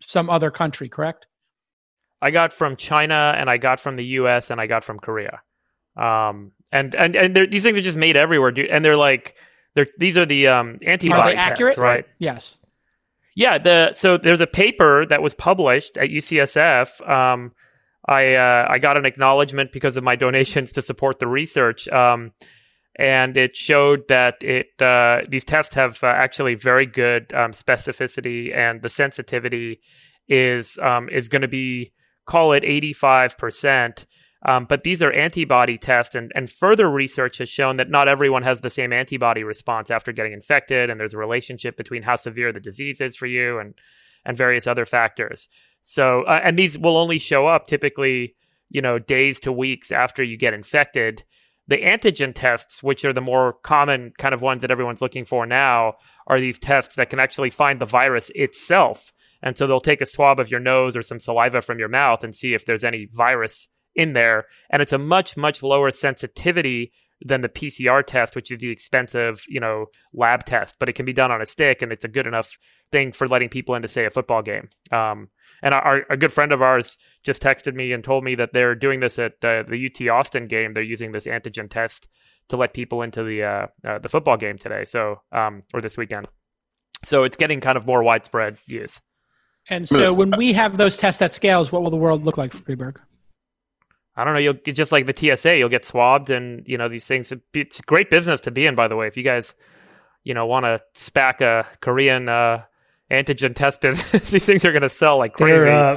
some 0.01 0.31
other 0.31 0.51
country, 0.51 0.89
correct? 0.89 1.27
I 2.23 2.31
got 2.31 2.53
from 2.53 2.77
China, 2.77 3.35
and 3.37 3.49
I 3.49 3.57
got 3.57 3.81
from 3.81 3.97
the 3.97 4.05
U.S., 4.05 4.51
and 4.51 4.61
I 4.61 4.67
got 4.67 4.85
from 4.85 4.99
Korea. 4.99 5.41
Um, 5.97 6.53
and 6.73 6.95
and 6.95 7.17
and 7.17 7.35
these 7.51 7.63
things 7.63 7.77
are 7.79 7.83
just 7.83 7.99
made 7.99 8.17
everywhere, 8.17 8.53
dude. 8.53 8.71
And 8.71 8.85
they're 8.85 8.97
like, 8.97 9.35
they're 9.75 9.89
these 9.99 10.17
are 10.17 10.27
the 10.27 10.49
um, 10.49 10.79
antibody 10.85 11.21
are 11.21 11.31
they 11.31 11.37
accurate? 11.37 11.73
Tests, 11.73 11.81
right? 11.81 12.07
Yes. 12.19 12.57
Yeah, 13.35 13.59
the 13.59 13.95
so 13.95 14.17
there's 14.17 14.41
a 14.41 14.47
paper 14.47 15.07
that 15.07 15.23
was 15.23 15.35
published 15.35 15.97
at 15.97 16.11
UCSF. 16.11 17.09
Um, 17.09 17.53
I 18.07 18.35
uh, 18.35 18.67
I 18.69 18.79
got 18.79 18.97
an 18.97 19.07
acknowledgement 19.07 19.73
because 19.73 19.97
of 19.97 20.05
my 20.05 20.17
donations 20.17 20.73
to 20.73 20.83
support 20.83 21.21
the 21.21 21.29
research, 21.29 21.87
um, 21.89 22.33
and 22.97 23.37
it 23.37 23.57
showed 23.57 24.09
that 24.09 24.43
it 24.43 24.69
uh, 24.81 25.21
these 25.29 25.45
tests 25.45 25.75
have 25.75 26.03
uh, 26.03 26.09
actually 26.09 26.55
very 26.55 26.87
good 26.87 27.33
um, 27.33 27.53
specificity, 27.53 28.55
and 28.55 28.83
the 28.83 28.89
sensitivity 28.89 29.81
is 30.29 30.79
um, 30.79 31.09
is 31.09 31.29
going 31.29 31.43
to 31.43 31.49
be 31.49 31.93
call 32.27 32.53
it 32.53 32.65
eighty 32.65 32.93
five 32.93 33.39
percent. 33.39 34.07
Um, 34.47 34.65
but 34.65 34.85
these 34.85 35.03
are 35.03 35.13
antibody 35.13 35.77
tests, 35.77 36.15
and, 36.15 36.33
and 36.35 36.51
further 36.51 36.91
research 36.91 37.39
has 37.39 37.49
shown 37.49 37.77
that 37.77 37.91
not 37.91 38.09
everyone 38.09 38.43
has 38.43 38.61
the 38.61 38.71
same 38.71 38.93
antibody 38.93 39.45
response 39.45 39.91
after 39.91 40.13
getting 40.13 40.33
infected, 40.33 40.89
and 40.89 40.99
there's 40.99 41.13
a 41.13 41.19
relationship 41.19 41.77
between 41.77 42.03
how 42.03 42.17
severe 42.17 42.51
the 42.53 42.61
disease 42.61 43.01
is 43.01 43.17
for 43.17 43.27
you 43.27 43.59
and 43.59 43.75
and 44.25 44.37
various 44.37 44.67
other 44.67 44.85
factors. 44.85 45.49
So, 45.83 46.23
uh, 46.23 46.41
and 46.43 46.59
these 46.59 46.79
will 46.79 46.97
only 46.97 47.19
show 47.19 47.47
up 47.47 47.67
typically, 47.67 48.35
you 48.69 48.83
know, 48.83 48.99
days 48.99 49.41
to 49.41 49.53
weeks 49.53 49.91
after 49.91 50.23
you 50.23 50.37
get 50.37 50.55
infected. 50.55 51.25
The 51.69 51.79
antigen 51.79 52.35
tests, 52.35 52.83
which 52.83 53.05
are 53.05 53.13
the 53.13 53.21
more 53.21 53.55
common 53.63 54.13
kind 54.19 54.35
of 54.35 54.43
ones 54.43 54.63
that 54.63 54.71
everyone's 54.71 55.01
looking 55.01 55.25
for 55.25 55.47
now, 55.47 55.95
are 56.27 56.41
these 56.41 56.59
tests 56.59 56.97
that 56.97 57.11
can 57.11 57.19
actually 57.19 57.51
find 57.51 57.81
the 57.81 57.87
virus 57.87 58.31
itself. 58.35 59.13
And 59.43 59.57
so 59.57 59.67
they'll 59.67 59.81
take 59.81 60.03
a 60.03 60.07
swab 60.07 60.39
of 60.39 60.51
your 60.51 60.61
nose 60.61 60.97
or 60.97 61.03
some 61.03 61.19
saliva 61.19 61.63
from 61.63 61.79
your 61.79 61.89
mouth 61.89 62.23
and 62.25 62.35
see 62.35 62.53
if 62.53 62.67
there's 62.67 62.85
any 62.85 63.09
virus 63.11 63.69
in 63.95 64.13
there. 64.13 64.47
And 64.71 64.83
it's 64.83 64.93
a 64.93 64.99
much, 64.99 65.37
much 65.37 65.63
lower 65.63 65.91
sensitivity 65.91 66.93
than 67.23 67.43
the 67.43 67.49
PCR 67.49 68.05
test, 68.05 68.35
which 68.35 68.51
is 68.51 68.61
the 68.61 68.71
expensive, 68.71 69.45
you 69.49 69.61
know, 69.61 69.87
lab 70.15 70.45
test. 70.45 70.77
But 70.79 70.89
it 70.89 70.95
can 70.95 71.05
be 71.05 71.13
done 71.13 71.31
on 71.31 71.43
a 71.43 71.47
stick, 71.47 71.83
and 71.83 71.93
it's 71.93 72.05
a 72.05 72.09
good 72.09 72.27
enough 72.27 72.59
thing 72.91 73.13
for 73.13 73.27
letting 73.27 73.49
people 73.49 73.75
into, 73.75 73.89
say, 73.89 74.07
a 74.07 74.11
football 74.11 74.43
game. 74.43 74.71
Um, 74.91 75.29
and 75.63 75.75
our, 75.75 76.07
a 76.09 76.17
good 76.17 76.33
friend 76.33 76.53
of 76.53 76.63
ours 76.63 76.97
just 77.23 77.43
texted 77.43 77.75
me 77.75 77.93
and 77.93 78.03
told 78.03 78.25
me 78.25 78.35
that 78.37 78.53
they're 78.53 78.75
doing 78.75 79.01
this 79.01 79.19
at 79.19 79.33
uh, 79.45 79.65
the 79.65 79.91
UT 79.91 80.09
Austin 80.09 80.47
game. 80.47 80.73
They're 80.73 80.83
using 80.83 81.13
this 81.13 81.27
antigen 81.27 81.69
test 81.69 82.09
to 82.49 82.57
let 82.57 82.73
people 82.73 83.03
into 83.03 83.23
the 83.23 83.43
uh, 83.43 83.67
uh, 83.87 83.99
the 83.99 84.09
football 84.09 84.37
game 84.37 84.57
today. 84.57 84.85
So, 84.85 85.21
um, 85.33 85.63
or 85.75 85.81
this 85.81 85.97
weekend. 85.97 86.29
So 87.05 87.25
it's 87.25 87.37
getting 87.37 87.61
kind 87.61 87.77
of 87.77 87.87
more 87.87 88.03
widespread 88.03 88.59
use. 88.67 89.01
And 89.69 89.89
so, 89.89 90.13
when 90.13 90.33
we 90.37 90.55
have 90.55 90.79
those 90.79 90.97
tests 90.97 91.21
at 91.23 91.35
scales, 91.35 91.71
what 91.71 91.83
will 91.83 91.91
the 91.91 91.97
world 91.97 92.25
look 92.25 92.39
like 92.39 92.53
for 92.53 92.63
Friedberg? 92.63 93.01
I 94.21 94.25
don't 94.25 94.35
know. 94.35 94.41
You'll 94.41 94.55
get 94.55 94.75
just 94.75 94.93
like 94.93 95.07
the 95.07 95.37
TSA. 95.37 95.57
You'll 95.57 95.71
get 95.71 95.85
swabbed, 95.85 96.29
and 96.29 96.63
you 96.67 96.77
know 96.77 96.89
these 96.89 97.07
things. 97.07 97.33
It's 97.55 97.81
great 97.81 98.11
business 98.11 98.41
to 98.43 98.51
be 98.51 98.67
in, 98.67 98.75
by 98.75 98.87
the 98.87 98.97
way. 98.97 99.07
If 99.07 99.17
you 99.17 99.23
guys, 99.23 99.55
you 100.25 100.35
know, 100.35 100.45
want 100.45 100.65
to 100.65 100.83
SPAC 100.95 101.41
a 101.41 101.67
Korean 101.81 102.29
uh, 102.29 102.65
antigen 103.11 103.55
test 103.55 103.81
business, 103.83 104.31
these 104.31 104.45
things 104.45 104.65
are 104.65 104.73
going 104.73 104.83
to 104.83 104.91
sell 104.91 105.17
like 105.17 105.33
crazy. 105.33 105.71
Uh, 105.71 105.97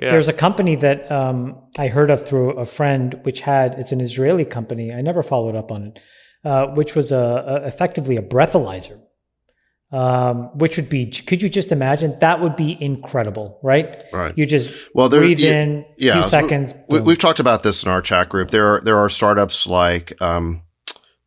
yeah. 0.00 0.10
There's 0.10 0.28
a 0.28 0.32
company 0.32 0.76
that 0.76 1.10
um, 1.10 1.60
I 1.78 1.88
heard 1.88 2.10
of 2.10 2.26
through 2.26 2.52
a 2.52 2.66
friend, 2.66 3.18
which 3.22 3.40
had 3.40 3.74
it's 3.74 3.92
an 3.92 4.00
Israeli 4.00 4.44
company. 4.44 4.92
I 4.92 5.00
never 5.00 5.22
followed 5.22 5.56
up 5.56 5.72
on 5.72 5.84
it, 5.84 5.98
uh, 6.44 6.66
which 6.68 6.94
was 6.94 7.10
a, 7.10 7.16
a, 7.64 7.66
effectively 7.66 8.16
a 8.16 8.22
breathalyzer 8.22 9.00
um, 9.96 10.56
which 10.58 10.76
would 10.76 10.88
be 10.88 11.06
could 11.06 11.40
you 11.40 11.48
just 11.48 11.72
imagine? 11.72 12.14
That 12.20 12.40
would 12.40 12.56
be 12.56 12.76
incredible 12.80 13.58
right? 13.62 14.04
Right. 14.12 14.36
You 14.36 14.46
just 14.46 14.70
well 14.94 15.08
there, 15.08 15.20
breathe 15.20 15.40
you, 15.40 15.50
in 15.50 15.86
yeah 15.96 16.20
few 16.20 16.22
seconds 16.24 16.74
we, 16.88 16.98
have 16.98 17.18
talked 17.18 17.40
about 17.40 17.62
this 17.62 17.82
in 17.82 17.88
our 17.88 18.02
chat 18.02 18.28
group. 18.28 18.50
There 18.50 18.74
are 18.74 18.80
there 18.82 18.98
are 18.98 19.08
startups 19.08 19.66
like 19.66 20.20
um, 20.20 20.62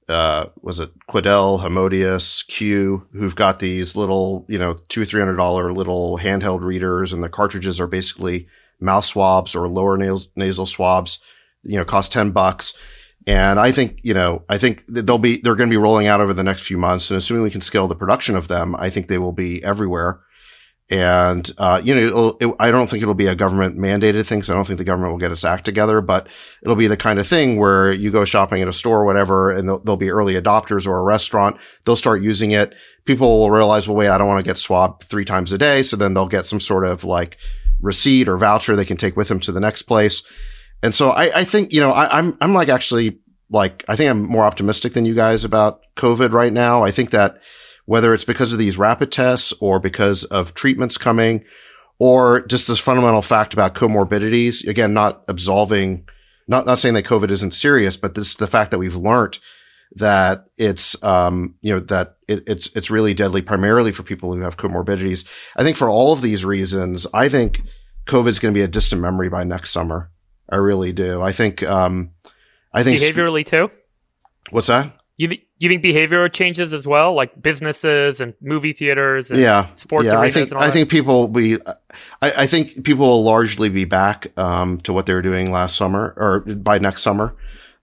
uh, 0.09 0.47
was 0.61 0.79
it 0.79 0.91
Quidel, 1.07 1.59
Homodius, 1.59 2.45
Q, 2.47 3.07
who've 3.13 3.35
got 3.35 3.59
these 3.59 3.95
little, 3.95 4.45
you 4.49 4.57
know, 4.57 4.75
two, 4.87 5.05
three 5.05 5.21
hundred 5.21 5.37
dollar 5.37 5.71
little 5.71 6.17
handheld 6.17 6.61
readers, 6.61 7.13
and 7.13 7.23
the 7.23 7.29
cartridges 7.29 7.79
are 7.79 7.87
basically 7.87 8.47
mouth 8.79 9.05
swabs 9.05 9.55
or 9.55 9.67
lower 9.67 9.97
nasal, 9.97 10.27
nasal 10.35 10.65
swabs. 10.65 11.19
You 11.61 11.77
know, 11.77 11.85
cost 11.85 12.11
ten 12.11 12.31
bucks, 12.31 12.73
and 13.29 13.59
I 13.59 13.71
think, 13.71 13.99
you 14.01 14.15
know, 14.15 14.41
I 14.49 14.57
think 14.57 14.83
they'll 14.87 15.19
be, 15.19 15.39
they're 15.39 15.53
going 15.53 15.69
to 15.69 15.73
be 15.73 15.77
rolling 15.77 16.07
out 16.07 16.19
over 16.19 16.33
the 16.33 16.43
next 16.43 16.63
few 16.63 16.79
months. 16.79 17.11
And 17.11 17.17
assuming 17.19 17.43
we 17.43 17.51
can 17.51 17.61
scale 17.61 17.87
the 17.87 17.93
production 17.93 18.35
of 18.35 18.47
them, 18.47 18.75
I 18.75 18.89
think 18.89 19.07
they 19.07 19.19
will 19.19 19.33
be 19.33 19.63
everywhere. 19.63 20.21
And, 20.89 21.47
uh, 21.59 21.79
you 21.83 21.93
know, 21.93 22.37
it, 22.41 22.51
I 22.59 22.71
don't 22.71 22.89
think 22.89 23.03
it'll 23.03 23.13
be 23.13 23.27
a 23.27 23.35
government 23.35 23.77
mandated 23.77 24.25
thing. 24.25 24.41
So 24.41 24.51
I 24.51 24.55
don't 24.55 24.65
think 24.65 24.79
the 24.79 24.83
government 24.83 25.11
will 25.11 25.19
get 25.19 25.31
its 25.31 25.45
act 25.45 25.63
together, 25.63 26.01
but 26.01 26.25
it'll 26.63 26.75
be 26.75 26.87
the 26.87 26.97
kind 26.97 27.19
of 27.19 27.27
thing 27.27 27.57
where 27.57 27.93
you 27.93 28.09
go 28.09 28.25
shopping 28.25 28.63
at 28.63 28.67
a 28.67 28.73
store 28.73 29.01
or 29.01 29.05
whatever, 29.05 29.51
and 29.51 29.69
there'll, 29.69 29.95
be 29.95 30.09
early 30.09 30.33
adopters 30.33 30.87
or 30.87 30.97
a 30.97 31.03
restaurant. 31.03 31.57
They'll 31.85 31.95
start 31.95 32.23
using 32.23 32.49
it. 32.49 32.73
People 33.05 33.37
will 33.37 33.51
realize, 33.51 33.87
well, 33.87 33.97
wait, 33.97 34.09
I 34.09 34.17
don't 34.17 34.27
want 34.27 34.43
to 34.43 34.49
get 34.49 34.57
swabbed 34.57 35.03
three 35.03 35.25
times 35.25 35.53
a 35.53 35.59
day. 35.59 35.83
So 35.83 35.95
then 35.95 36.15
they'll 36.15 36.25
get 36.25 36.47
some 36.47 36.59
sort 36.59 36.83
of 36.83 37.03
like 37.03 37.37
receipt 37.79 38.27
or 38.27 38.39
voucher 38.39 38.75
they 38.75 38.85
can 38.85 38.97
take 38.97 39.15
with 39.15 39.27
them 39.27 39.39
to 39.41 39.51
the 39.51 39.59
next 39.59 39.83
place. 39.83 40.23
And 40.81 40.95
so 40.95 41.11
I, 41.11 41.39
I 41.39 41.43
think, 41.43 41.73
you 41.73 41.81
know, 41.81 41.91
I, 41.91 42.17
I'm, 42.17 42.37
I'm 42.41 42.53
like 42.53 42.69
actually 42.69 43.19
like, 43.49 43.83
I 43.87 43.95
think 43.95 44.09
I'm 44.09 44.23
more 44.23 44.45
optimistic 44.45 44.93
than 44.93 45.05
you 45.05 45.15
guys 45.15 45.43
about 45.43 45.81
COVID 45.97 46.31
right 46.31 46.53
now. 46.53 46.83
I 46.83 46.91
think 46.91 47.11
that 47.11 47.41
whether 47.85 48.13
it's 48.13 48.25
because 48.25 48.53
of 48.53 48.59
these 48.59 48.77
rapid 48.77 49.11
tests 49.11 49.51
or 49.59 49.79
because 49.79 50.23
of 50.25 50.53
treatments 50.53 50.97
coming 50.97 51.43
or 51.97 52.41
just 52.41 52.67
this 52.67 52.79
fundamental 52.79 53.21
fact 53.21 53.53
about 53.53 53.75
comorbidities, 53.75 54.65
again, 54.67 54.93
not 54.93 55.23
absolving, 55.27 56.07
not, 56.47 56.65
not 56.65 56.79
saying 56.79 56.93
that 56.93 57.05
COVID 57.05 57.31
isn't 57.31 57.53
serious, 57.53 57.97
but 57.97 58.15
this, 58.15 58.35
the 58.35 58.47
fact 58.47 58.71
that 58.71 58.77
we've 58.79 58.95
learned 58.95 59.39
that 59.95 60.45
it's, 60.55 61.01
um, 61.03 61.55
you 61.61 61.73
know, 61.73 61.79
that 61.79 62.15
it, 62.27 62.43
it's, 62.47 62.67
it's 62.75 62.91
really 62.91 63.15
deadly 63.15 63.41
primarily 63.41 63.91
for 63.91 64.03
people 64.03 64.33
who 64.33 64.41
have 64.41 64.55
comorbidities. 64.55 65.27
I 65.57 65.63
think 65.63 65.75
for 65.75 65.89
all 65.89 66.13
of 66.13 66.21
these 66.21 66.45
reasons, 66.45 67.07
I 67.11 67.27
think 67.27 67.63
COVID 68.07 68.27
is 68.27 68.39
going 68.39 68.53
to 68.53 68.57
be 68.57 68.63
a 68.63 68.67
distant 68.67 69.01
memory 69.01 69.29
by 69.29 69.43
next 69.43 69.71
summer. 69.71 70.11
I 70.49 70.57
really 70.57 70.93
do. 70.93 71.21
I 71.21 71.31
think, 71.31 71.63
um, 71.63 72.11
I 72.73 72.83
think 72.83 72.99
behaviorally 72.99 73.45
too. 73.45 73.71
What's 74.49 74.67
that? 74.67 74.95
You 75.17 75.27
th- 75.27 75.41
do 75.59 75.67
you 75.67 75.69
think 75.69 75.83
behavioral 75.83 76.31
changes 76.31 76.73
as 76.73 76.87
well, 76.87 77.13
like 77.13 77.41
businesses 77.41 78.21
and 78.21 78.33
movie 78.41 78.71
theaters? 78.71 79.31
And 79.31 79.41
yeah, 79.41 79.67
sports 79.75 80.07
yeah. 80.07 80.13
I 80.13 80.21
arenas 80.21 80.33
think 80.33 80.49
and 80.49 80.57
all 80.57 80.63
I 80.63 80.67
that? 80.67 80.73
think 80.73 80.89
people 80.89 81.19
will 81.19 81.27
be. 81.27 81.57
I, 82.21 82.31
I 82.31 82.47
think 82.47 82.85
people 82.85 83.05
will 83.05 83.23
largely 83.23 83.67
be 83.67 83.83
back 83.83 84.31
um, 84.39 84.79
to 84.81 84.93
what 84.93 85.05
they 85.05 85.13
were 85.13 85.21
doing 85.21 85.51
last 85.51 85.75
summer 85.75 86.13
or 86.15 86.39
by 86.39 86.79
next 86.79 87.01
summer. 87.01 87.35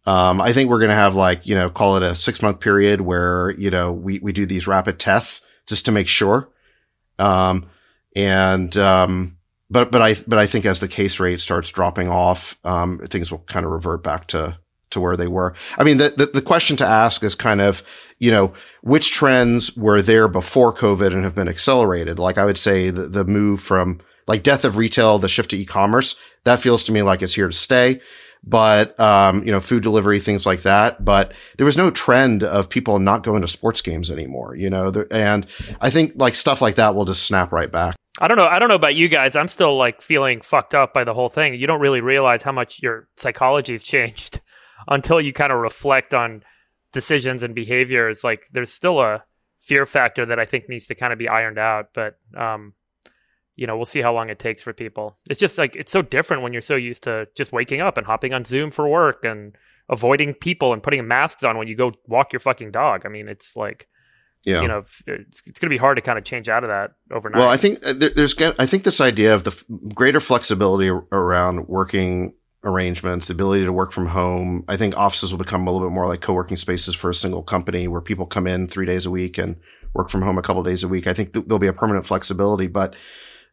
Um, 0.07 0.41
I 0.41 0.53
think 0.55 0.71
we're 0.71 0.79
going 0.79 0.89
to 0.89 0.95
have 0.95 1.15
like 1.15 1.47
you 1.47 1.55
know 1.55 1.69
call 1.69 1.99
it 1.99 2.03
a 2.03 2.15
six 2.15 2.41
month 2.41 2.61
period 2.61 3.03
where 3.03 3.51
you 3.51 3.71
know 3.71 3.93
we 3.93 4.19
we 4.21 4.33
do 4.33 4.47
these 4.47 4.67
rapid 4.67 4.99
tests 4.99 5.43
just 5.67 5.85
to 5.85 5.93
make 5.93 6.09
sure. 6.09 6.49
Um, 7.19 7.67
and 8.15 8.75
um, 8.79 9.36
but 9.71 9.91
but 9.91 10.03
I 10.03 10.15
but 10.27 10.39
I 10.39 10.47
think 10.47 10.67
as 10.67 10.81
the 10.81 10.89
case 10.89 11.21
rate 11.21 11.41
starts 11.41 11.71
dropping 11.71 12.09
off, 12.09 12.59
um, 12.65 13.01
things 13.09 13.31
will 13.31 13.41
kind 13.41 13.67
of 13.67 13.73
revert 13.73 14.03
back 14.03 14.27
to 14.29 14.59
to 14.91 15.01
where 15.01 15.17
they 15.17 15.27
were. 15.27 15.55
I 15.77 15.85
mean, 15.85 15.97
the, 15.97 16.11
the 16.11 16.27
the 16.27 16.43
question 16.43 16.77
to 16.77 16.87
ask 16.87 17.23
is 17.23 17.35
kind 17.35 17.61
of 17.61 17.83
you 18.19 18.31
know 18.31 18.53
which 18.83 19.13
trends 19.13 19.77
were 19.77 20.03
there 20.03 20.29
before 20.29 20.75
COVID 20.75 21.13
and 21.13 21.25
have 21.25 21.35
been 21.35 21.49
accelerated. 21.49 22.19
Like 22.19 22.39
I 22.39 22.45
would 22.45 22.59
say 22.59 22.91
the 22.91 23.09
the 23.09 23.25
move 23.25 23.61
from 23.61 24.01
like 24.27 24.43
death 24.43 24.65
of 24.65 24.77
retail, 24.77 25.19
the 25.19 25.29
shift 25.29 25.51
to 25.51 25.57
e-commerce, 25.57 26.17
that 26.45 26.61
feels 26.61 26.83
to 26.85 26.93
me 26.93 27.03
like 27.03 27.23
it's 27.23 27.35
here 27.35 27.47
to 27.47 27.53
stay 27.53 28.01
but 28.47 28.99
um, 29.01 29.45
you 29.45 29.51
know, 29.51 29.61
food 29.61 29.83
delivery, 29.83 30.21
things 30.21 30.47
like 30.47 30.63
that. 30.63 31.05
But 31.05 31.33
there 31.57 31.67
was 31.67 31.77
no 31.77 31.91
trend 31.91 32.45
of 32.45 32.69
people 32.69 32.99
not 32.99 33.25
going 33.25 33.43
to 33.43 33.49
sports 33.49 33.83
games 33.83 34.11
anymore, 34.11 34.55
you 34.55 34.71
know. 34.71 35.05
And 35.11 35.47
I 35.81 35.91
think 35.91 36.13
like 36.15 36.37
stuff 36.37 36.63
like 36.63 36.77
that 36.77 36.95
will 36.95 37.05
just 37.05 37.25
snap 37.25 37.53
right 37.53 37.71
back. 37.71 37.97
I 38.19 38.29
don't 38.29 38.39
know. 38.39 38.47
I 38.47 38.59
don't 38.59 38.69
know 38.69 38.77
about 38.77 38.95
you 38.95 39.09
guys. 39.09 39.37
I'm 39.37 39.49
still 39.49 39.77
like 39.77 40.01
feeling 40.01 40.41
fucked 40.41 40.75
up 40.75 40.95
by 40.95 41.05
the 41.05 41.13
whole 41.13 41.29
thing. 41.29 41.55
You 41.55 41.67
don't 41.67 41.81
really 41.81 42.01
realize 42.01 42.43
how 42.43 42.53
much 42.53 42.83
your 42.83 43.09
psychology 43.17 43.73
has 43.73 43.83
changed 43.83 44.41
until 44.89 45.21
you 45.21 45.33
kind 45.33 45.53
of 45.53 45.59
reflect 45.59 46.15
on 46.15 46.43
decisions 46.93 47.43
and 47.43 47.55
behaviors. 47.55 48.25
Like 48.25 48.49
there's 48.53 48.73
still 48.73 49.01
a 49.01 49.25
fear 49.59 49.85
factor 49.85 50.25
that 50.27 50.39
I 50.39 50.47
think 50.47 50.69
needs 50.69 50.87
to 50.87 50.95
kind 50.95 51.13
of 51.13 51.19
be 51.19 51.29
ironed 51.29 51.59
out. 51.59 51.89
But 51.93 52.19
um, 52.37 52.73
you 53.55 53.67
know, 53.67 53.77
we'll 53.77 53.85
see 53.85 54.01
how 54.01 54.15
long 54.15 54.31
it 54.31 54.39
takes 54.39 54.63
for 54.63 54.73
people. 54.73 55.19
It's 55.29 55.41
just 55.41 55.59
like 55.59 55.77
it's 55.77 55.93
so 55.93 56.01
different 56.03 56.43
when 56.43 56.53
you're 56.53 56.63
so 56.63 56.77
used 56.77 57.03
to 57.05 57.27
just 57.37 57.53
waking 57.53 57.81
up 57.81 57.99
and 57.99 58.07
hopping 58.07 58.33
on 58.33 58.45
Zoom 58.45 58.71
for 58.71 58.89
work 58.89 59.25
and 59.25 59.57
avoiding 59.89 60.35
people 60.35 60.73
and 60.73 60.83
putting 60.83 61.07
masks 61.07 61.45
on 61.45 61.59
when 61.59 61.69
you 61.69 61.77
go 61.77 61.93
walk 62.07 62.33
your 62.33 62.41
fucking 62.41 62.71
dog. 62.71 63.05
I 63.05 63.09
mean, 63.09 63.29
it's 63.29 63.57
like 63.57 63.89
Yeah. 64.47 64.63
you 64.63 64.69
know, 64.69 64.79
it's, 64.79 65.03
it's 65.45 65.59
going 65.59 65.69
to 65.69 65.75
be 65.75 65.77
hard 65.77 65.97
to 65.97 66.03
kind 66.03 66.17
of 66.19 66.25
change 66.25 66.49
out 66.49 66.63
of 66.63 66.69
that 66.69 66.93
overnight. 67.11 67.41
Well, 67.41 67.49
I 67.49 67.57
think 67.57 67.85
uh, 67.85 67.93
there, 67.93 68.11
there's 68.11 68.35
I 68.41 68.65
think 68.65 68.85
this 68.85 69.01
idea 69.01 69.35
of 69.35 69.43
the 69.43 69.51
f- 69.51 69.65
greater 69.93 70.21
flexibility 70.21 70.89
around 70.89 71.67
working 71.67 72.33
arrangements, 72.63 73.27
the 73.27 73.35
ability 73.35 73.65
to 73.65 73.73
work 73.73 73.93
from 73.93 74.07
home. 74.07 74.65
I 74.69 74.77
think 74.77 74.97
offices 74.97 75.33
will 75.33 75.39
become 75.39 75.67
a 75.67 75.71
little 75.73 75.89
bit 75.89 75.93
more 75.95 76.07
like 76.07 76.21
co-working 76.21 76.57
spaces 76.57 76.95
for 76.95 77.11
a 77.11 77.15
single 77.15 77.43
company 77.43 77.89
where 77.89 78.01
people 78.01 78.25
come 78.25 78.47
in 78.47 78.69
three 78.69 78.87
days 78.87 79.05
a 79.05 79.11
week 79.11 79.37
and 79.37 79.57
work 79.95 80.11
from 80.11 80.23
home 80.23 80.39
a 80.39 80.43
couple 80.43 80.63
days 80.63 80.85
a 80.85 80.89
week. 80.89 81.09
I 81.09 81.15
think 81.15 81.33
th- 81.33 81.47
there'll 81.47 81.59
be 81.59 81.67
a 81.67 81.73
permanent 81.73 82.07
flexibility, 82.07 82.69
but 82.69 82.95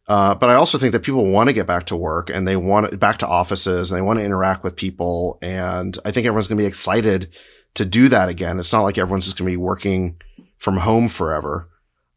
uh, 0.08 0.36
but 0.36 0.50
I 0.50 0.56
also 0.56 0.78
think 0.78 0.92
that 0.92 1.04
people 1.04 1.26
want 1.26 1.48
to 1.48 1.54
get 1.54 1.66
back 1.66 1.86
to 1.88 1.96
work 1.96 2.30
and 2.30 2.48
they 2.48 2.58
want 2.58 3.00
back 3.00 3.20
to 3.20 3.28
offices 3.28 3.90
and 3.90 3.98
they 3.98 4.02
want 4.02 4.20
to 4.20 4.26
interact 4.26 4.64
with 4.64 4.76
people. 4.76 5.40
And 5.42 5.98
I 6.04 6.12
think 6.12 6.28
everyone's 6.28 6.48
going 6.48 6.58
to 6.58 6.62
be 6.64 6.68
excited 6.68 7.34
to 7.76 7.86
do 7.86 8.10
that 8.10 8.30
again. 8.30 8.60
It's 8.60 8.74
not 8.74 8.82
like 8.82 8.98
everyone's 8.98 9.26
just 9.26 9.38
going 9.38 9.50
to 9.50 9.52
be 9.52 9.58
working 9.58 10.18
from 10.64 10.78
home 10.78 11.10
forever. 11.10 11.70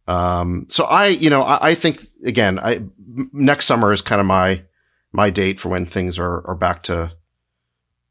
Um, 0.07 0.67
so 0.69 0.85
I, 0.85 1.09
you 1.09 1.31
know, 1.31 1.43
I, 1.43 1.71
I 1.71 1.75
think 1.75 2.07
again, 2.25 2.61
I 2.61 2.83
next 3.33 3.67
summer 3.67 3.93
is 3.93 4.01
kind 4.01 4.21
of 4.21 4.27
my 4.27 4.63
my 5.13 5.31
date 5.31 5.59
for 5.59 5.69
when 5.69 5.85
things 5.85 6.17
are 6.17 6.47
are 6.47 6.55
back 6.55 6.85
to 6.85 7.13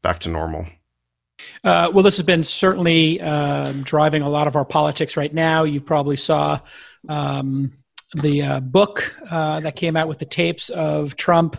back 0.02 0.18
to 0.20 0.28
normal. 0.28 0.66
Uh, 1.64 1.90
well, 1.92 2.02
this 2.02 2.16
has 2.18 2.26
been 2.26 2.44
certainly 2.44 3.18
um, 3.22 3.82
driving 3.82 4.20
a 4.20 4.28
lot 4.28 4.46
of 4.46 4.56
our 4.56 4.64
politics 4.64 5.16
right 5.16 5.32
now. 5.32 5.64
You 5.64 5.80
probably 5.80 6.16
saw 6.16 6.60
um, 7.08 7.72
the 8.14 8.42
uh, 8.42 8.60
book 8.60 9.14
uh, 9.30 9.60
that 9.60 9.74
came 9.76 9.96
out 9.96 10.08
with 10.08 10.18
the 10.18 10.26
tapes 10.26 10.68
of 10.68 11.16
Trump 11.16 11.56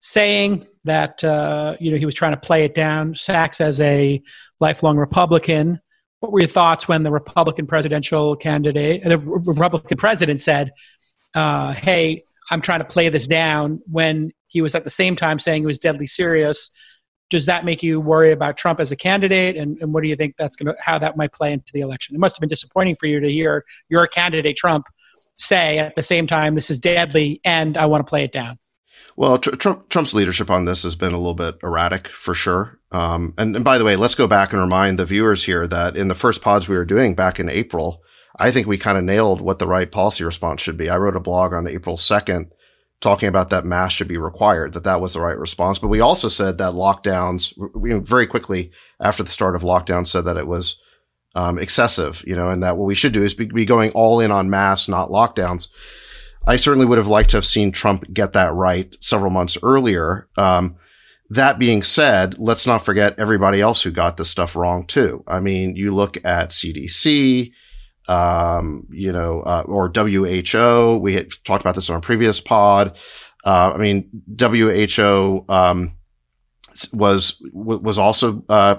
saying 0.00 0.66
that 0.84 1.24
uh, 1.24 1.76
you 1.80 1.90
know 1.90 1.96
he 1.96 2.06
was 2.06 2.14
trying 2.14 2.32
to 2.32 2.40
play 2.40 2.64
it 2.64 2.74
down. 2.74 3.14
Sacks 3.14 3.62
as 3.62 3.80
a 3.80 4.22
lifelong 4.60 4.98
Republican. 4.98 5.80
What 6.20 6.32
were 6.32 6.40
your 6.40 6.48
thoughts 6.48 6.86
when 6.86 7.02
the 7.02 7.10
Republican 7.10 7.66
presidential 7.66 8.36
candidate, 8.36 9.04
the 9.04 9.18
Republican 9.18 9.96
president, 9.96 10.40
said, 10.40 10.72
uh, 11.34 11.72
"Hey, 11.72 12.22
I'm 12.50 12.60
trying 12.60 12.80
to 12.80 12.84
play 12.84 13.08
this 13.08 13.26
down," 13.26 13.80
when 13.90 14.32
he 14.46 14.60
was 14.60 14.74
at 14.74 14.84
the 14.84 14.90
same 14.90 15.16
time 15.16 15.38
saying 15.38 15.62
he 15.62 15.66
was 15.66 15.78
deadly 15.78 16.06
serious? 16.06 16.70
does 17.30 17.46
that 17.46 17.64
make 17.64 17.82
you 17.82 18.00
worry 18.00 18.32
about 18.32 18.56
Trump 18.56 18.80
as 18.80 18.92
a 18.92 18.96
candidate? 18.96 19.56
And, 19.56 19.78
and 19.80 19.94
what 19.94 20.02
do 20.02 20.08
you 20.08 20.16
think 20.16 20.34
that's 20.36 20.56
going 20.56 20.74
to, 20.74 20.82
how 20.82 20.98
that 20.98 21.16
might 21.16 21.32
play 21.32 21.52
into 21.52 21.72
the 21.72 21.80
election? 21.80 22.14
It 22.14 22.18
must 22.18 22.36
have 22.36 22.40
been 22.40 22.48
disappointing 22.48 22.96
for 22.96 23.06
you 23.06 23.20
to 23.20 23.30
hear 23.30 23.64
your 23.88 24.06
candidate 24.06 24.56
Trump 24.56 24.86
say 25.38 25.78
at 25.78 25.94
the 25.94 26.02
same 26.02 26.26
time, 26.26 26.56
this 26.56 26.70
is 26.70 26.78
deadly 26.78 27.40
and 27.44 27.78
I 27.78 27.86
want 27.86 28.04
to 28.04 28.10
play 28.10 28.24
it 28.24 28.32
down. 28.32 28.58
Well, 29.20 29.36
tr- 29.36 29.50
Trump, 29.56 29.90
Trump's 29.90 30.14
leadership 30.14 30.48
on 30.48 30.64
this 30.64 30.82
has 30.82 30.96
been 30.96 31.12
a 31.12 31.18
little 31.18 31.34
bit 31.34 31.58
erratic 31.62 32.08
for 32.08 32.34
sure. 32.34 32.78
Um, 32.90 33.34
and, 33.36 33.54
and 33.54 33.62
by 33.62 33.76
the 33.76 33.84
way, 33.84 33.94
let's 33.94 34.14
go 34.14 34.26
back 34.26 34.54
and 34.54 34.62
remind 34.62 34.98
the 34.98 35.04
viewers 35.04 35.44
here 35.44 35.68
that 35.68 35.94
in 35.94 36.08
the 36.08 36.14
first 36.14 36.40
pods 36.40 36.68
we 36.68 36.74
were 36.74 36.86
doing 36.86 37.14
back 37.14 37.38
in 37.38 37.50
April, 37.50 38.00
I 38.38 38.50
think 38.50 38.66
we 38.66 38.78
kind 38.78 38.96
of 38.96 39.04
nailed 39.04 39.42
what 39.42 39.58
the 39.58 39.68
right 39.68 39.92
policy 39.92 40.24
response 40.24 40.62
should 40.62 40.78
be. 40.78 40.88
I 40.88 40.96
wrote 40.96 41.16
a 41.16 41.20
blog 41.20 41.52
on 41.52 41.68
April 41.68 41.98
2nd 41.98 42.48
talking 43.02 43.28
about 43.28 43.50
that 43.50 43.66
mask 43.66 43.98
should 43.98 44.08
be 44.08 44.16
required, 44.16 44.72
that 44.72 44.84
that 44.84 45.02
was 45.02 45.12
the 45.12 45.20
right 45.20 45.36
response. 45.36 45.78
But 45.78 45.88
we 45.88 46.00
also 46.00 46.28
said 46.28 46.56
that 46.56 46.72
lockdowns, 46.72 47.52
we 47.74 47.92
very 47.92 48.26
quickly 48.26 48.70
after 49.00 49.22
the 49.22 49.28
start 49.28 49.54
of 49.54 49.60
lockdown 49.60 50.06
said 50.06 50.24
that 50.24 50.38
it 50.38 50.46
was 50.46 50.80
um, 51.34 51.58
excessive, 51.58 52.24
you 52.26 52.36
know, 52.36 52.48
and 52.48 52.62
that 52.62 52.78
what 52.78 52.86
we 52.86 52.94
should 52.94 53.12
do 53.12 53.22
is 53.22 53.34
be, 53.34 53.44
be 53.44 53.66
going 53.66 53.90
all 53.90 54.20
in 54.20 54.30
on 54.30 54.48
masks, 54.48 54.88
not 54.88 55.10
lockdowns. 55.10 55.68
I 56.46 56.56
certainly 56.56 56.86
would 56.86 56.98
have 56.98 57.06
liked 57.06 57.30
to 57.30 57.36
have 57.36 57.46
seen 57.46 57.72
Trump 57.72 58.04
get 58.12 58.32
that 58.32 58.52
right 58.54 58.94
several 59.00 59.30
months 59.30 59.58
earlier. 59.62 60.28
Um, 60.36 60.76
that 61.30 61.58
being 61.58 61.82
said, 61.82 62.36
let's 62.38 62.66
not 62.66 62.84
forget 62.84 63.18
everybody 63.18 63.60
else 63.60 63.82
who 63.82 63.90
got 63.92 64.16
this 64.16 64.30
stuff 64.30 64.56
wrong 64.56 64.84
too. 64.84 65.22
I 65.28 65.40
mean, 65.40 65.76
you 65.76 65.94
look 65.94 66.16
at 66.24 66.50
CDC, 66.50 67.52
um, 68.08 68.86
you 68.90 69.12
know, 69.12 69.42
uh, 69.42 69.62
or 69.66 69.92
WHO. 69.94 70.98
We 70.98 71.14
had 71.14 71.30
talked 71.44 71.62
about 71.62 71.76
this 71.76 71.88
on 71.88 71.96
a 71.96 72.00
previous 72.00 72.40
pod. 72.40 72.96
Uh, 73.44 73.72
I 73.74 73.78
mean, 73.78 74.10
WHO 74.38 75.44
um, 75.48 75.94
was 76.92 77.40
was 77.52 77.98
also 77.98 78.44
uh, 78.48 78.76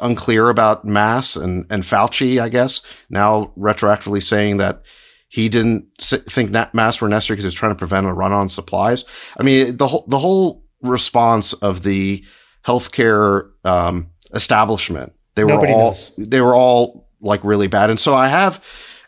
unclear 0.00 0.50
about 0.50 0.84
masks, 0.84 1.36
and 1.36 1.64
and 1.70 1.82
Fauci, 1.82 2.40
I 2.40 2.50
guess, 2.50 2.82
now 3.08 3.52
retroactively 3.58 4.22
saying 4.22 4.58
that 4.58 4.82
he 5.30 5.48
didn't 5.48 5.86
think 6.00 6.50
that 6.52 6.74
masks 6.74 7.00
were 7.00 7.08
necessary 7.08 7.36
because 7.36 7.44
he 7.44 7.48
was 7.48 7.54
trying 7.54 7.70
to 7.70 7.78
prevent 7.78 8.06
a 8.06 8.12
run 8.12 8.32
on 8.32 8.48
supplies. 8.48 9.04
I 9.38 9.44
mean, 9.44 9.76
the 9.76 9.86
whole 9.86 10.04
the 10.08 10.18
whole 10.18 10.64
response 10.82 11.52
of 11.54 11.84
the 11.84 12.24
healthcare 12.66 13.48
um, 13.64 14.10
establishment 14.34 15.12
they 15.36 15.44
were 15.44 15.50
Nobody 15.50 15.72
all 15.72 15.86
knows. 15.86 16.14
they 16.18 16.40
were 16.40 16.54
all 16.54 17.08
like 17.20 17.44
really 17.44 17.68
bad, 17.68 17.90
and 17.90 18.00
so 18.00 18.14
I 18.14 18.26
have 18.26 18.62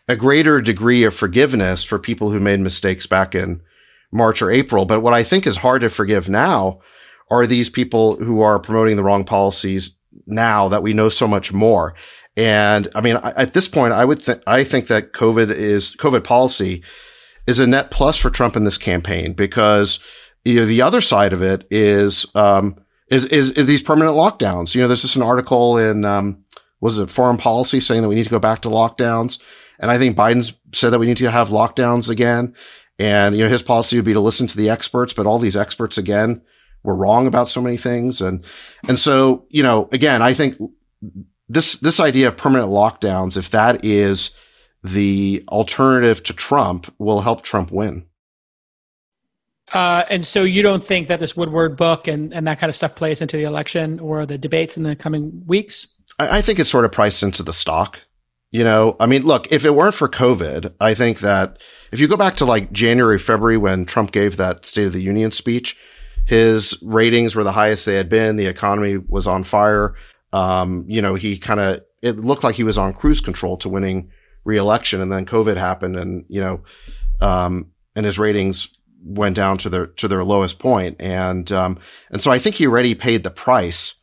a 0.07 0.15
greater 0.15 0.61
degree 0.61 1.03
of 1.03 1.13
forgiveness 1.13 1.83
for 1.83 1.99
people 1.99 2.31
who 2.31 2.39
made 2.39 2.61
mistakes 2.61 3.05
back 3.05 3.35
in 3.35 3.61
March 4.11 4.41
or 4.41 4.49
April. 4.49 4.85
But 4.85 5.01
what 5.01 5.13
I 5.13 5.23
think 5.23 5.45
is 5.45 5.57
hard 5.57 5.81
to 5.81 5.89
forgive 5.89 6.29
now 6.29 6.79
are 7.29 7.45
these 7.45 7.69
people 7.69 8.15
who 8.15 8.41
are 8.41 8.59
promoting 8.59 8.95
the 8.95 9.03
wrong 9.03 9.25
policies 9.25 9.91
now 10.25 10.69
that 10.69 10.83
we 10.83 10.93
know 10.93 11.09
so 11.09 11.27
much 11.27 11.51
more. 11.51 11.95
And 12.35 12.89
I 12.95 13.01
mean, 13.01 13.17
at 13.17 13.53
this 13.53 13.67
point, 13.67 13.93
I 13.93 14.05
would 14.05 14.21
think, 14.21 14.41
I 14.47 14.63
think 14.63 14.87
that 14.87 15.13
COVID 15.13 15.51
is, 15.51 15.95
COVID 15.97 16.23
policy 16.23 16.83
is 17.45 17.59
a 17.59 17.67
net 17.67 17.91
plus 17.91 18.17
for 18.17 18.29
Trump 18.29 18.55
in 18.55 18.63
this 18.63 18.77
campaign 18.77 19.33
because, 19.33 19.99
you 20.43 20.55
know, 20.55 20.65
the 20.65 20.81
other 20.81 21.01
side 21.01 21.33
of 21.33 21.43
it 21.43 21.67
is, 21.69 22.25
um, 22.33 22.77
is, 23.09 23.25
is, 23.25 23.51
is 23.51 23.67
these 23.67 23.83
permanent 23.83 24.15
lockdowns. 24.15 24.73
You 24.73 24.81
know, 24.81 24.87
there's 24.87 25.03
just 25.03 25.15
an 25.15 25.21
article 25.21 25.77
in, 25.77 26.05
um, 26.05 26.43
was 26.81 26.97
it 26.97 27.09
foreign 27.09 27.37
policy 27.37 27.79
saying 27.79 28.01
that 28.01 28.09
we 28.09 28.15
need 28.15 28.23
to 28.23 28.29
go 28.29 28.39
back 28.39 28.61
to 28.63 28.69
lockdowns? 28.69 29.39
And 29.79 29.91
I 29.91 29.97
think 29.97 30.17
Biden's 30.17 30.53
said 30.71 30.89
that 30.89 30.99
we 30.99 31.05
need 31.05 31.17
to 31.17 31.29
have 31.29 31.49
lockdowns 31.49 32.09
again. 32.09 32.55
And, 32.97 33.35
you 33.35 33.43
know, 33.43 33.49
his 33.49 33.63
policy 33.63 33.95
would 33.95 34.05
be 34.05 34.13
to 34.13 34.19
listen 34.19 34.47
to 34.47 34.57
the 34.57 34.69
experts, 34.69 35.13
but 35.13 35.25
all 35.25 35.39
these 35.39 35.57
experts 35.57 35.97
again 35.97 36.41
were 36.83 36.95
wrong 36.95 37.27
about 37.27 37.49
so 37.49 37.61
many 37.61 37.77
things. 37.77 38.21
And, 38.21 38.43
and 38.87 38.97
so, 38.97 39.45
you 39.49 39.63
know, 39.63 39.87
again, 39.91 40.21
I 40.21 40.33
think 40.33 40.57
this, 41.53 41.77
this 41.77 41.99
idea 41.99 42.27
of 42.27 42.37
permanent 42.37 42.69
lockdowns, 42.69 43.37
if 43.37 43.49
that 43.51 43.83
is 43.85 44.31
the 44.83 45.43
alternative 45.47 46.23
to 46.23 46.33
Trump, 46.33 46.93
will 46.97 47.21
help 47.21 47.43
Trump 47.43 47.71
win. 47.71 48.05
Uh, 49.71 50.03
and 50.09 50.25
so 50.27 50.43
you 50.43 50.61
don't 50.61 50.83
think 50.83 51.07
that 51.07 51.19
this 51.19 51.35
Woodward 51.37 51.77
book 51.77 52.07
and, 52.07 52.33
and 52.33 52.45
that 52.47 52.59
kind 52.59 52.69
of 52.69 52.75
stuff 52.75 52.95
plays 52.95 53.21
into 53.21 53.37
the 53.37 53.43
election 53.43 53.99
or 53.99 54.25
the 54.25 54.37
debates 54.37 54.77
in 54.77 54.83
the 54.83 54.95
coming 54.95 55.43
weeks? 55.47 55.87
I, 56.19 56.39
I 56.39 56.41
think 56.41 56.59
it's 56.59 56.69
sort 56.69 56.85
of 56.85 56.91
priced 56.91 57.23
into 57.23 57.43
the 57.43 57.53
stock. 57.53 57.99
You 58.51 58.63
know, 58.63 58.95
I 58.99 59.07
mean, 59.07 59.23
look, 59.23 59.51
if 59.51 59.65
it 59.65 59.73
weren't 59.73 59.95
for 59.95 60.07
COVID, 60.07 60.75
I 60.79 60.93
think 60.93 61.21
that 61.21 61.57
if 61.91 61.99
you 61.99 62.07
go 62.07 62.17
back 62.17 62.35
to 62.35 62.45
like 62.45 62.71
January, 62.71 63.17
February, 63.17 63.57
when 63.57 63.85
Trump 63.85 64.11
gave 64.11 64.37
that 64.37 64.65
State 64.65 64.85
of 64.85 64.93
the 64.93 65.01
Union 65.01 65.31
speech, 65.31 65.75
his 66.25 66.77
ratings 66.83 67.35
were 67.35 67.43
the 67.43 67.51
highest 67.51 67.85
they 67.85 67.95
had 67.95 68.09
been. 68.09 68.35
The 68.35 68.45
economy 68.45 68.97
was 68.97 69.25
on 69.25 69.43
fire. 69.43 69.95
Um, 70.33 70.85
you 70.87 71.01
know, 71.01 71.15
he 71.15 71.37
kind 71.37 71.59
of 71.59 71.81
it 72.01 72.17
looked 72.17 72.43
like 72.43 72.55
he 72.55 72.65
was 72.65 72.77
on 72.77 72.93
cruise 72.93 73.21
control 73.21 73.55
to 73.57 73.69
winning 73.69 74.11
reelection, 74.43 75.01
and 75.01 75.11
then 75.11 75.25
COVID 75.25 75.55
happened, 75.55 75.95
and 75.95 76.25
you 76.27 76.41
know, 76.41 76.61
um, 77.21 77.67
and 77.95 78.05
his 78.05 78.19
ratings 78.19 78.67
went 79.05 79.35
down 79.35 79.57
to 79.59 79.69
their 79.69 79.87
to 79.87 80.07
their 80.07 80.23
lowest 80.23 80.59
point, 80.59 80.97
and 80.99 81.51
um, 81.51 81.79
and 82.11 82.21
so 82.21 82.31
I 82.31 82.39
think 82.39 82.55
he 82.55 82.67
already 82.67 82.95
paid 82.95 83.23
the 83.23 83.31
price 83.31 83.95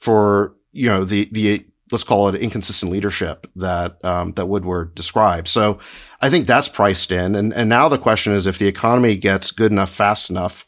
for 0.00 0.54
you 0.72 0.88
know 0.88 1.04
the 1.04 1.28
the 1.32 1.64
let's 1.92 2.02
call 2.02 2.28
it 2.28 2.40
inconsistent 2.40 2.90
leadership 2.90 3.46
that 3.56 4.02
um, 4.04 4.32
that 4.32 4.46
Woodward 4.46 4.94
described. 4.94 5.48
So 5.48 5.78
I 6.20 6.30
think 6.30 6.46
that's 6.46 6.68
priced 6.68 7.12
in, 7.12 7.34
and 7.34 7.52
and 7.52 7.68
now 7.68 7.88
the 7.88 7.98
question 7.98 8.32
is 8.32 8.46
if 8.46 8.58
the 8.58 8.66
economy 8.66 9.16
gets 9.16 9.50
good 9.50 9.70
enough 9.70 9.90
fast 9.90 10.30
enough, 10.30 10.66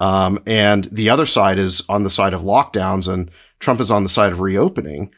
um, 0.00 0.38
and 0.46 0.84
the 0.84 1.10
other 1.10 1.26
side 1.26 1.58
is 1.58 1.82
on 1.88 2.04
the 2.04 2.10
side 2.10 2.34
of 2.34 2.42
lockdowns, 2.42 3.12
and 3.12 3.30
Trump 3.60 3.80
is 3.80 3.90
on 3.90 4.02
the 4.02 4.08
side 4.08 4.32
of 4.32 4.40
reopening. 4.40 5.14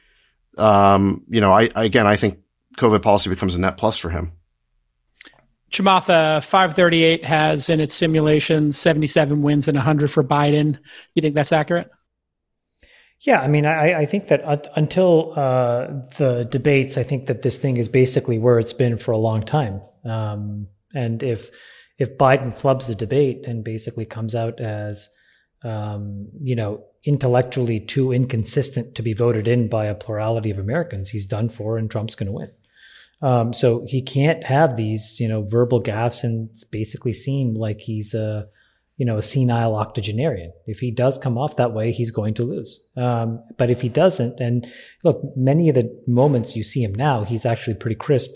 Um, 0.58 1.24
you 1.28 1.40
know, 1.40 1.52
I, 1.52 1.70
I 1.74 1.84
again 1.84 2.06
I 2.06 2.16
think 2.16 2.38
COVID 2.76 3.02
policy 3.02 3.30
becomes 3.30 3.54
a 3.54 3.60
net 3.60 3.76
plus 3.76 3.96
for 3.96 4.10
him. 4.10 4.32
Chamatha 5.70 6.44
538 6.44 7.24
has 7.24 7.70
in 7.70 7.80
its 7.80 7.94
simulation 7.94 8.74
77 8.74 9.40
wins 9.40 9.68
and 9.68 9.76
100 9.76 10.10
for 10.10 10.22
Biden. 10.22 10.78
You 11.14 11.22
think 11.22 11.34
that's 11.34 11.52
accurate? 11.52 11.90
Yeah, 13.22 13.40
I 13.40 13.48
mean, 13.48 13.64
I, 13.64 14.00
I 14.00 14.06
think 14.06 14.26
that 14.28 14.42
uh, 14.44 14.58
until 14.74 15.32
uh, 15.34 15.86
the 16.18 16.46
debates, 16.50 16.98
I 16.98 17.04
think 17.04 17.26
that 17.26 17.42
this 17.42 17.56
thing 17.56 17.76
is 17.76 17.88
basically 17.88 18.38
where 18.38 18.58
it's 18.58 18.72
been 18.72 18.98
for 18.98 19.12
a 19.12 19.18
long 19.18 19.44
time. 19.44 19.80
Um, 20.04 20.68
and 20.94 21.22
if 21.22 21.50
if 21.98 22.18
Biden 22.18 22.48
flubs 22.48 22.88
the 22.88 22.94
debate 22.96 23.46
and 23.46 23.64
basically 23.64 24.04
comes 24.04 24.34
out 24.34 24.60
as 24.60 25.08
um, 25.64 26.28
you 26.42 26.56
know 26.56 26.84
intellectually 27.04 27.80
too 27.80 28.12
inconsistent 28.12 28.94
to 28.94 29.02
be 29.02 29.12
voted 29.12 29.48
in 29.48 29.68
by 29.68 29.86
a 29.86 29.94
plurality 29.94 30.50
of 30.50 30.58
Americans, 30.58 31.10
he's 31.10 31.26
done 31.26 31.48
for, 31.48 31.76
and 31.76 31.90
Trump's 31.90 32.14
going 32.14 32.28
to 32.28 32.32
win. 32.32 32.50
Um, 33.22 33.52
so 33.52 33.84
he 33.86 34.02
can't 34.02 34.44
have 34.44 34.76
these, 34.76 35.18
you 35.20 35.28
know, 35.28 35.42
verbal 35.42 35.82
gaffes 35.82 36.24
and 36.24 36.50
basically 36.70 37.12
seem 37.12 37.54
like 37.54 37.80
he's 37.80 38.14
a, 38.14 38.48
you 38.96 39.06
know, 39.06 39.16
a 39.16 39.22
senile 39.22 39.76
octogenarian. 39.76 40.52
If 40.66 40.80
he 40.80 40.90
does 40.90 41.18
come 41.18 41.38
off 41.38 41.56
that 41.56 41.72
way, 41.72 41.92
he's 41.92 42.10
going 42.10 42.34
to 42.34 42.44
lose. 42.44 42.84
Um, 42.96 43.42
but 43.58 43.70
if 43.70 43.80
he 43.80 43.88
doesn't, 43.88 44.40
and 44.40 44.66
look, 45.04 45.20
many 45.36 45.68
of 45.68 45.76
the 45.76 46.02
moments 46.06 46.56
you 46.56 46.64
see 46.64 46.82
him 46.82 46.94
now, 46.94 47.24
he's 47.24 47.46
actually 47.46 47.74
pretty 47.74 47.96
crisp. 47.96 48.30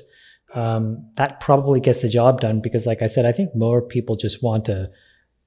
Um, 0.54 1.10
that 1.16 1.40
probably 1.40 1.80
gets 1.80 2.02
the 2.02 2.08
job 2.08 2.40
done 2.40 2.60
because, 2.60 2.86
like 2.86 3.02
I 3.02 3.08
said, 3.08 3.26
I 3.26 3.32
think 3.32 3.54
more 3.54 3.82
people 3.82 4.16
just 4.16 4.42
want 4.42 4.68
a 4.68 4.90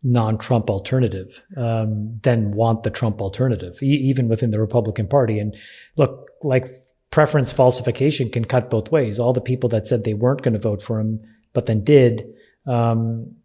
non-Trump 0.04 0.70
alternative 0.70 1.43
um, 1.58 2.20
than 2.24 2.52
want 2.52 2.84
the 2.84 2.89
Trump 2.89 3.22
alternative, 3.22 3.78
e- 3.82 3.88
even 3.88 4.28
within 4.28 4.52
the 4.52 4.60
Republican 4.60 5.08
Party. 5.08 5.39
And 5.39 5.56
look, 5.97 6.30
like 6.41 6.68
preference 7.12 7.52
falsification 7.52 8.30
can 8.30 8.45
cut 8.45 8.70
both 8.70 8.91
ways. 8.91 9.20
All 9.20 9.34
the 9.34 9.41
people 9.41 9.70
that 9.70 9.88
said 9.88 10.04
they 10.04 10.14
weren't 10.14 10.41
going 10.41 10.54
to 10.54 10.60
vote 10.60 10.82
for 10.82 11.00
him, 11.00 11.20
but 11.54 11.66
then 11.66 11.84
did, 11.84 12.26
um, 12.66 13.36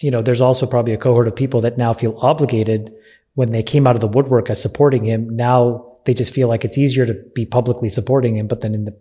you 0.00 0.10
know, 0.10 0.22
there's 0.22 0.40
also 0.40 0.66
probably 0.66 0.94
a 0.94 0.98
cohort 0.98 1.28
of 1.28 1.36
people 1.36 1.60
that 1.60 1.78
now 1.78 1.92
feel 1.92 2.18
obligated 2.18 2.92
when 3.34 3.52
they 3.52 3.62
came 3.62 3.86
out 3.86 3.94
of 3.94 4.00
the 4.00 4.08
woodwork 4.08 4.50
as 4.50 4.60
supporting 4.60 5.04
him. 5.04 5.34
Now 5.36 5.94
they 6.04 6.14
just 6.14 6.34
feel 6.34 6.48
like 6.48 6.64
it's 6.64 6.78
easier 6.78 7.06
to 7.06 7.14
be 7.34 7.46
publicly 7.46 7.88
supporting 7.88 8.36
him, 8.36 8.46
but 8.46 8.62
then 8.62 8.74
in 8.74 8.84
the, 8.84 8.98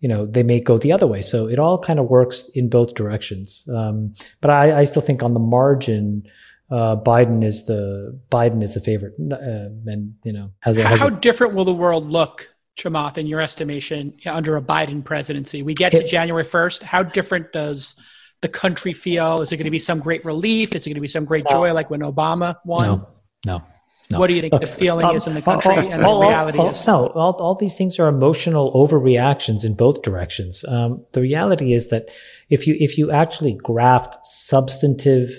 you 0.00 0.08
know, 0.08 0.26
they 0.26 0.42
may 0.42 0.60
go 0.60 0.78
the 0.78 0.92
other 0.92 1.06
way. 1.06 1.22
So 1.22 1.48
it 1.48 1.58
all 1.58 1.78
kind 1.78 1.98
of 1.98 2.06
works 2.06 2.50
in 2.54 2.68
both 2.68 2.94
directions. 2.94 3.68
Um, 3.74 4.14
but 4.40 4.50
I, 4.50 4.80
I, 4.80 4.84
still 4.84 5.02
think 5.02 5.22
on 5.22 5.32
the 5.32 5.40
margin, 5.40 6.24
uh, 6.72 6.96
Biden 6.96 7.44
is 7.44 7.66
the 7.66 8.18
Biden 8.30 8.62
is 8.62 8.72
the 8.74 8.80
favorite, 8.80 9.12
uh, 9.30 9.68
and 9.86 10.14
you 10.24 10.32
know, 10.32 10.50
has 10.60 10.78
a, 10.78 10.82
has 10.84 11.00
how 11.00 11.08
a, 11.08 11.10
different 11.10 11.54
will 11.54 11.66
the 11.66 11.74
world 11.74 12.10
look 12.10 12.48
Chamath, 12.78 13.18
in 13.18 13.26
your 13.26 13.42
estimation, 13.42 14.16
under 14.24 14.56
a 14.56 14.62
Biden 14.62 15.04
presidency? 15.04 15.62
We 15.62 15.74
get 15.74 15.92
to 15.92 16.06
January 16.06 16.44
1st. 16.44 16.82
How 16.82 17.02
different 17.02 17.52
does 17.52 17.94
the 18.40 18.48
country 18.48 18.94
feel? 18.94 19.42
Is 19.42 19.52
it 19.52 19.58
going 19.58 19.66
to 19.66 19.70
be 19.70 19.78
some 19.78 20.00
great 20.00 20.24
relief? 20.24 20.74
Is 20.74 20.86
it 20.86 20.90
going 20.90 20.94
to 20.94 21.02
be 21.02 21.08
some 21.08 21.26
great 21.26 21.46
joy 21.46 21.74
like 21.74 21.90
when 21.90 22.00
Obama 22.00 22.56
won? 22.64 22.86
No, 22.86 23.08
no. 23.46 23.62
No. 24.10 24.18
What 24.18 24.26
do 24.26 24.34
you 24.34 24.42
think 24.42 24.58
the 24.60 24.66
feeling 24.66 25.06
um, 25.06 25.16
is 25.16 25.26
in 25.26 25.34
the 25.34 25.40
country 25.40 25.72
all, 25.72 25.92
and 25.92 26.04
all, 26.04 26.20
the 26.20 26.26
reality 26.26 26.58
all, 26.58 26.70
is? 26.70 26.86
No, 26.86 27.06
all, 27.08 27.32
all 27.32 27.54
these 27.54 27.78
things 27.78 27.98
are 27.98 28.08
emotional 28.08 28.70
overreactions 28.74 29.64
in 29.64 29.74
both 29.74 30.02
directions. 30.02 30.66
Um, 30.68 31.06
the 31.12 31.22
reality 31.22 31.72
is 31.72 31.88
that 31.88 32.10
if 32.50 32.66
you 32.66 32.76
if 32.78 32.98
you 32.98 33.10
actually 33.10 33.54
graft 33.54 34.26
substantive 34.26 35.30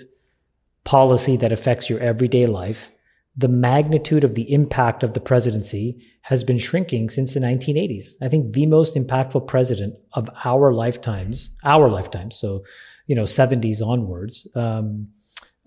policy 0.84 1.38
that 1.38 1.52
affects 1.52 1.90
your 1.90 2.00
everyday 2.00 2.46
life, 2.46 2.92
the 3.36 3.48
magnitude 3.48 4.24
of 4.24 4.36
the 4.36 4.52
impact 4.52 5.04
of 5.04 5.14
the 5.14 5.20
presidency 5.20 6.06
has 6.24 6.44
been 6.44 6.58
shrinking 6.58 7.10
since 7.10 7.34
the 7.34 7.40
1980s. 7.40 8.12
I 8.22 8.28
think 8.28 8.54
the 8.54 8.68
most 8.68 8.96
impactful 8.96 9.48
president 9.48 9.96
of 10.14 10.30
our 10.46 10.72
lifetimes, 10.72 11.56
our 11.64 11.90
lifetimes, 11.90 12.38
so, 12.38 12.64
you 13.08 13.16
know, 13.16 13.24
70s 13.24 13.82
onwards, 13.86 14.48
um, 14.56 15.08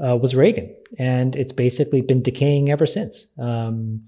uh, 0.03 0.17
was 0.17 0.37
Reagan. 0.37 0.75
And 0.99 1.35
it's 1.35 1.53
basically 1.53 2.03
been 2.03 2.23
decaying 2.23 2.71
ever 2.71 2.87
since. 2.87 3.27
Um, 3.39 4.05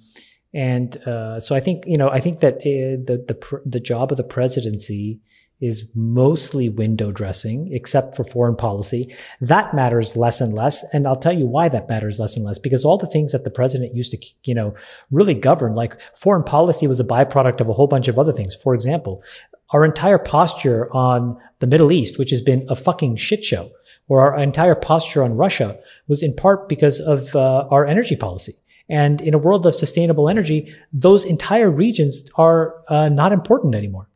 and 0.54 0.96
uh, 1.06 1.40
so 1.40 1.54
I 1.54 1.61
think, 1.61 1.84
you 1.86 1.96
know, 1.96 2.09
I 2.09 2.20
think 2.20 2.40
that 2.40 2.56
uh, 2.59 3.02
the, 3.04 3.24
the, 3.26 3.62
the 3.66 3.80
job 3.80 4.11
of 4.11 4.18
the 4.18 4.24
presidency 4.24 5.20
is 5.61 5.90
mostly 5.94 6.68
window 6.68 7.11
dressing, 7.11 7.68
except 7.72 8.16
for 8.16 8.24
foreign 8.24 8.54
policy. 8.54 9.12
That 9.40 9.74
matters 9.74 10.16
less 10.16 10.40
and 10.40 10.54
less. 10.54 10.84
And 10.92 11.06
I'll 11.06 11.16
tell 11.16 11.32
you 11.32 11.46
why 11.46 11.68
that 11.68 11.88
matters 11.88 12.20
less 12.20 12.36
and 12.36 12.44
less, 12.44 12.59
because 12.59 12.84
all 12.84 12.96
the 12.96 13.06
things 13.06 13.32
that 13.32 13.44
the 13.44 13.50
president 13.50 13.94
used 13.94 14.12
to, 14.12 14.18
you 14.44 14.54
know, 14.54 14.74
really 15.11 15.34
govern, 15.34 15.74
like 15.74 16.00
foreign 16.16 16.44
policy 16.44 16.86
was 16.86 17.00
a 17.00 17.04
byproduct 17.04 17.61
of 17.61 17.68
a 17.68 17.72
whole 17.72 17.88
bunch 17.88 18.09
of 18.09 18.18
other 18.18 18.32
things. 18.32 18.54
For 18.54 18.74
example, 18.74 19.22
our 19.70 19.84
entire 19.84 20.18
posture 20.18 20.94
on 20.94 21.36
the 21.59 21.66
Middle 21.66 21.92
East, 21.92 22.18
which 22.18 22.30
has 22.30 22.40
been 22.40 22.64
a 22.68 22.76
fucking 22.76 23.16
shit 23.16 23.44
show, 23.44 23.70
or 24.06 24.22
our 24.22 24.40
entire 24.40 24.74
posture 24.74 25.22
on 25.22 25.36
Russia 25.36 25.78
was 26.06 26.22
in 26.22 26.34
part 26.34 26.68
because 26.68 27.00
of 27.00 27.34
uh, 27.36 27.66
our 27.70 27.84
energy 27.84 28.16
policy. 28.16 28.54
And 28.88 29.20
in 29.20 29.34
a 29.34 29.38
world 29.38 29.66
of 29.66 29.74
sustainable 29.74 30.30
energy, 30.30 30.72
those 30.92 31.26
entire 31.26 31.70
regions 31.70 32.30
are 32.36 32.76
uh, 32.88 33.11
not 33.11 33.32
important 33.32 33.74
anymore. 33.74 34.09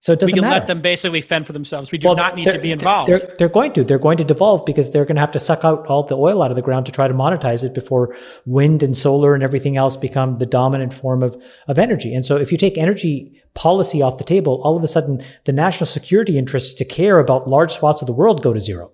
So 0.00 0.12
it 0.12 0.20
doesn't 0.20 0.32
we 0.32 0.40
can 0.40 0.48
matter. 0.48 0.60
let 0.60 0.68
them 0.68 0.80
basically 0.80 1.20
fend 1.20 1.46
for 1.46 1.52
themselves. 1.52 1.90
We 1.90 1.98
do 1.98 2.06
well, 2.06 2.16
not 2.16 2.36
need 2.36 2.48
to 2.50 2.58
be 2.60 2.70
involved. 2.70 3.08
They're, 3.08 3.34
they're, 3.36 3.48
going 3.48 3.72
to. 3.72 3.82
They're 3.82 3.98
going 3.98 4.18
to 4.18 4.24
devolve 4.24 4.64
because 4.64 4.92
they're 4.92 5.04
going 5.04 5.16
to 5.16 5.20
have 5.20 5.32
to 5.32 5.40
suck 5.40 5.64
out 5.64 5.86
all 5.88 6.04
the 6.04 6.16
oil 6.16 6.40
out 6.40 6.52
of 6.52 6.56
the 6.56 6.62
ground 6.62 6.86
to 6.86 6.92
try 6.92 7.08
to 7.08 7.14
monetize 7.14 7.64
it 7.64 7.74
before 7.74 8.16
wind 8.46 8.84
and 8.84 8.96
solar 8.96 9.34
and 9.34 9.42
everything 9.42 9.76
else 9.76 9.96
become 9.96 10.36
the 10.36 10.46
dominant 10.46 10.94
form 10.94 11.24
of, 11.24 11.42
of 11.66 11.80
energy. 11.80 12.14
And 12.14 12.24
so 12.24 12.36
if 12.36 12.52
you 12.52 12.58
take 12.58 12.78
energy 12.78 13.42
policy 13.54 14.00
off 14.00 14.18
the 14.18 14.24
table, 14.24 14.62
all 14.62 14.76
of 14.76 14.84
a 14.84 14.88
sudden 14.88 15.20
the 15.44 15.52
national 15.52 15.86
security 15.86 16.38
interests 16.38 16.74
to 16.74 16.84
care 16.84 17.18
about 17.18 17.48
large 17.48 17.72
swaths 17.72 18.00
of 18.00 18.06
the 18.06 18.12
world 18.12 18.40
go 18.40 18.52
to 18.52 18.60
zero. 18.60 18.92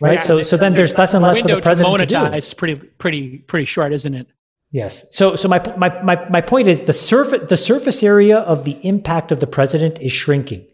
Right. 0.00 0.14
Yeah, 0.14 0.22
so, 0.22 0.42
so 0.42 0.56
then 0.56 0.74
there's, 0.74 0.90
there's 0.90 0.98
less 0.98 1.14
and 1.14 1.22
less 1.22 1.38
for 1.40 1.48
the 1.48 1.60
president 1.60 1.98
to, 1.98 2.06
to 2.06 2.30
do. 2.30 2.36
It's 2.36 2.54
pretty, 2.54 2.74
pretty, 2.74 3.38
pretty 3.38 3.66
short, 3.66 3.92
isn't 3.92 4.14
it? 4.14 4.26
Yes. 4.72 5.14
So, 5.16 5.34
so 5.34 5.48
my, 5.48 5.60
my, 5.76 6.02
my, 6.02 6.28
my 6.28 6.40
point 6.40 6.68
is 6.68 6.84
the 6.84 6.92
surface, 6.92 7.48
the 7.48 7.56
surface 7.56 8.02
area 8.02 8.38
of 8.38 8.64
the 8.64 8.78
impact 8.86 9.32
of 9.32 9.40
the 9.40 9.46
president 9.46 10.00
is 10.00 10.12
shrinking. 10.12 10.66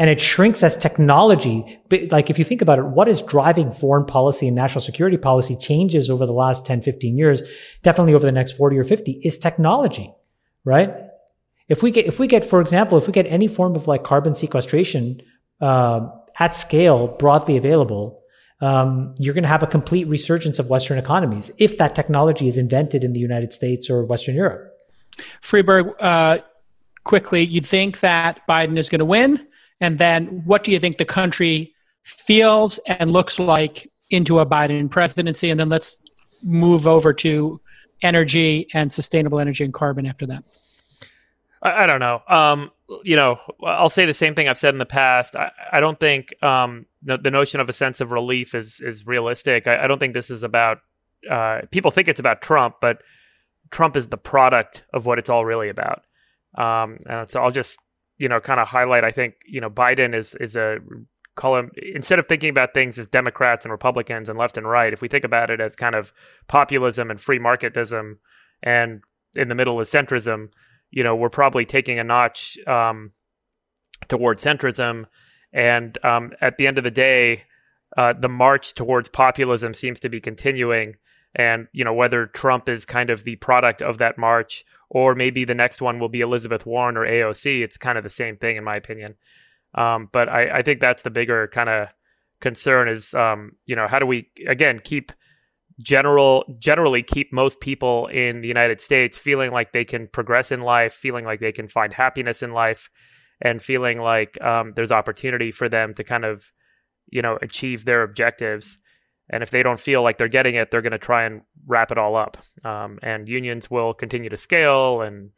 And 0.00 0.08
it 0.08 0.20
shrinks 0.20 0.62
as 0.62 0.76
technology. 0.76 1.80
Like 2.10 2.30
if 2.30 2.38
you 2.38 2.44
think 2.44 2.62
about 2.62 2.78
it, 2.78 2.84
what 2.84 3.08
is 3.08 3.20
driving 3.20 3.68
foreign 3.68 4.04
policy 4.04 4.46
and 4.46 4.54
national 4.54 4.82
security 4.82 5.16
policy 5.16 5.56
changes 5.56 6.08
over 6.08 6.24
the 6.24 6.32
last 6.32 6.66
10, 6.66 6.82
15 6.82 7.18
years, 7.18 7.42
definitely 7.82 8.14
over 8.14 8.24
the 8.24 8.32
next 8.32 8.52
40 8.52 8.78
or 8.78 8.84
50 8.84 9.20
is 9.24 9.38
technology, 9.38 10.14
right? 10.64 10.94
If 11.68 11.82
we 11.82 11.90
get, 11.90 12.06
if 12.06 12.20
we 12.20 12.28
get, 12.28 12.44
for 12.44 12.60
example, 12.60 12.96
if 12.96 13.08
we 13.08 13.12
get 13.12 13.26
any 13.26 13.48
form 13.48 13.74
of 13.74 13.88
like 13.88 14.04
carbon 14.04 14.34
sequestration, 14.34 15.20
uh, 15.60 16.06
at 16.38 16.54
scale, 16.54 17.08
broadly 17.08 17.56
available, 17.56 18.22
um, 18.60 19.14
you're 19.18 19.34
going 19.34 19.42
to 19.42 19.48
have 19.48 19.62
a 19.62 19.66
complete 19.66 20.08
resurgence 20.08 20.58
of 20.58 20.68
Western 20.68 20.98
economies 20.98 21.50
if 21.58 21.78
that 21.78 21.94
technology 21.94 22.48
is 22.48 22.58
invented 22.58 23.04
in 23.04 23.12
the 23.12 23.20
United 23.20 23.52
States 23.52 23.88
or 23.88 24.04
Western 24.04 24.34
Europe. 24.34 24.74
Friedberg, 25.40 25.94
uh, 26.00 26.38
quickly, 27.04 27.44
you'd 27.44 27.66
think 27.66 28.00
that 28.00 28.40
Biden 28.48 28.78
is 28.78 28.88
going 28.88 28.98
to 28.98 29.04
win, 29.04 29.46
and 29.80 29.98
then 29.98 30.42
what 30.44 30.64
do 30.64 30.72
you 30.72 30.78
think 30.78 30.98
the 30.98 31.04
country 31.04 31.74
feels 32.02 32.78
and 32.86 33.12
looks 33.12 33.38
like 33.38 33.90
into 34.10 34.38
a 34.38 34.46
Biden 34.46 34.90
presidency, 34.90 35.50
and 35.50 35.60
then 35.60 35.68
let's 35.68 36.02
move 36.42 36.86
over 36.86 37.12
to 37.12 37.60
energy 38.02 38.66
and 38.74 38.90
sustainable 38.90 39.40
energy 39.40 39.64
and 39.64 39.74
carbon 39.74 40.06
after 40.06 40.26
that. 40.26 40.44
I, 41.62 41.84
I 41.84 41.86
don't 41.86 42.00
know. 42.00 42.22
Um, 42.28 42.70
you 43.04 43.16
know, 43.16 43.38
I'll 43.64 43.90
say 43.90 44.06
the 44.06 44.14
same 44.14 44.34
thing 44.34 44.48
I've 44.48 44.58
said 44.58 44.74
in 44.74 44.78
the 44.78 44.86
past. 44.86 45.36
I, 45.36 45.50
I 45.72 45.80
don't 45.80 46.00
think 46.00 46.34
um, 46.42 46.86
the, 47.02 47.18
the, 47.18 47.30
notion 47.30 47.60
of 47.60 47.68
a 47.68 47.72
sense 47.72 48.00
of 48.00 48.12
relief 48.12 48.54
is 48.54 48.80
is 48.80 49.06
realistic. 49.06 49.66
I, 49.66 49.84
I 49.84 49.86
don't 49.86 49.98
think 49.98 50.14
this 50.14 50.30
is 50.30 50.42
about. 50.42 50.78
Uh, 51.28 51.62
people 51.70 51.90
think 51.90 52.08
it's 52.08 52.20
about 52.20 52.40
Trump, 52.40 52.76
but 52.80 53.02
Trump 53.70 53.96
is 53.96 54.06
the 54.06 54.16
product 54.16 54.84
of 54.94 55.04
what 55.04 55.18
it's 55.18 55.28
all 55.28 55.44
really 55.44 55.68
about. 55.68 56.04
Um, 56.56 56.98
and 57.06 57.30
so 57.30 57.42
I'll 57.42 57.50
just 57.50 57.78
you 58.18 58.28
know 58.28 58.40
kind 58.40 58.60
of 58.60 58.68
highlight. 58.68 59.04
I 59.04 59.10
think 59.10 59.34
you 59.46 59.60
know 59.60 59.70
Biden 59.70 60.14
is 60.14 60.34
is 60.36 60.56
a 60.56 60.78
call 61.34 61.56
him 61.56 61.70
instead 61.94 62.18
of 62.18 62.26
thinking 62.26 62.50
about 62.50 62.74
things 62.74 62.98
as 62.98 63.08
Democrats 63.08 63.64
and 63.64 63.72
Republicans 63.72 64.28
and 64.28 64.38
left 64.38 64.56
and 64.56 64.68
right. 64.68 64.92
If 64.92 65.02
we 65.02 65.08
think 65.08 65.24
about 65.24 65.50
it 65.50 65.60
as 65.60 65.76
kind 65.76 65.94
of 65.94 66.12
populism 66.48 67.10
and 67.10 67.20
free 67.20 67.38
marketism, 67.38 68.16
and 68.62 69.02
in 69.36 69.48
the 69.48 69.54
middle 69.54 69.78
is 69.80 69.90
centrism, 69.90 70.48
you 70.90 71.02
know, 71.02 71.14
we're 71.14 71.30
probably 71.30 71.64
taking 71.64 71.98
a 71.98 72.04
notch 72.04 72.58
um, 72.66 73.12
toward 74.08 74.38
centrism. 74.38 75.06
And 75.52 75.96
um, 76.04 76.32
at 76.40 76.58
the 76.58 76.66
end 76.66 76.78
of 76.78 76.84
the 76.84 76.90
day, 76.90 77.44
uh, 77.96 78.12
the 78.12 78.28
march 78.28 78.74
towards 78.74 79.08
populism 79.08 79.74
seems 79.74 80.00
to 80.00 80.08
be 80.08 80.20
continuing. 80.20 80.96
And, 81.34 81.68
you 81.72 81.84
know, 81.84 81.92
whether 81.92 82.26
Trump 82.26 82.68
is 82.68 82.84
kind 82.84 83.10
of 83.10 83.24
the 83.24 83.36
product 83.36 83.82
of 83.82 83.98
that 83.98 84.18
march 84.18 84.64
or 84.90 85.14
maybe 85.14 85.44
the 85.44 85.54
next 85.54 85.82
one 85.82 85.98
will 85.98 86.08
be 86.08 86.20
Elizabeth 86.20 86.64
Warren 86.64 86.96
or 86.96 87.06
AOC, 87.06 87.62
it's 87.62 87.76
kind 87.76 87.98
of 87.98 88.04
the 88.04 88.10
same 88.10 88.36
thing, 88.36 88.56
in 88.56 88.64
my 88.64 88.76
opinion. 88.76 89.14
Um, 89.74 90.08
but 90.10 90.28
I, 90.28 90.58
I, 90.58 90.62
think 90.62 90.80
that's 90.80 91.02
the 91.02 91.10
bigger 91.10 91.46
kind 91.48 91.68
of 91.68 91.88
concern 92.40 92.88
is, 92.88 93.12
um, 93.12 93.52
you 93.66 93.76
know, 93.76 93.86
how 93.86 93.98
do 93.98 94.06
we, 94.06 94.30
again, 94.46 94.80
keep 94.82 95.12
general 95.82 96.44
generally 96.58 97.02
keep 97.02 97.32
most 97.32 97.60
people 97.60 98.06
in 98.08 98.40
the 98.40 98.48
United 98.48 98.80
States 98.80 99.16
feeling 99.16 99.52
like 99.52 99.72
they 99.72 99.84
can 99.84 100.08
progress 100.08 100.50
in 100.50 100.60
life, 100.60 100.92
feeling 100.92 101.24
like 101.24 101.40
they 101.40 101.52
can 101.52 101.68
find 101.68 101.92
happiness 101.92 102.42
in 102.42 102.52
life, 102.52 102.90
and 103.40 103.62
feeling 103.62 104.00
like 104.00 104.40
um, 104.42 104.72
there's 104.74 104.92
opportunity 104.92 105.50
for 105.50 105.68
them 105.68 105.94
to 105.94 106.04
kind 106.04 106.24
of, 106.24 106.50
you 107.10 107.22
know, 107.22 107.38
achieve 107.40 107.84
their 107.84 108.02
objectives. 108.02 108.78
And 109.30 109.42
if 109.42 109.50
they 109.50 109.62
don't 109.62 109.78
feel 109.78 110.02
like 110.02 110.18
they're 110.18 110.26
getting 110.26 110.54
it, 110.54 110.70
they're 110.70 110.82
going 110.82 110.92
to 110.92 110.98
try 110.98 111.24
and 111.24 111.42
wrap 111.66 111.92
it 111.92 111.98
all 111.98 112.16
up. 112.16 112.38
Um, 112.64 112.98
and 113.02 113.28
unions 113.28 113.70
will 113.70 113.94
continue 113.94 114.30
to 114.30 114.36
scale, 114.36 115.02
and 115.02 115.30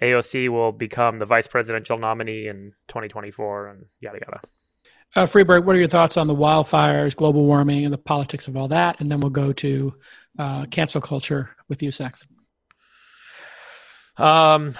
AOC 0.00 0.48
will 0.48 0.72
become 0.72 1.18
the 1.18 1.26
vice 1.26 1.48
presidential 1.48 1.98
nominee 1.98 2.46
in 2.46 2.72
2024, 2.86 3.68
and 3.68 3.86
yada 4.00 4.18
yada. 4.24 4.40
Uh, 5.16 5.26
Friedberg, 5.26 5.64
what 5.64 5.74
are 5.74 5.78
your 5.78 5.88
thoughts 5.88 6.16
on 6.16 6.26
the 6.26 6.34
wildfires, 6.34 7.16
global 7.16 7.44
warming, 7.44 7.84
and 7.84 7.92
the 7.92 7.98
politics 7.98 8.46
of 8.46 8.56
all 8.56 8.68
that? 8.68 9.00
And 9.00 9.10
then 9.10 9.20
we'll 9.20 9.30
go 9.30 9.52
to 9.54 9.94
uh, 10.38 10.66
cancel 10.66 11.00
culture 11.00 11.50
with 11.68 11.82
you, 11.82 11.90
Sacks. 11.90 12.26
Um, 14.18 14.74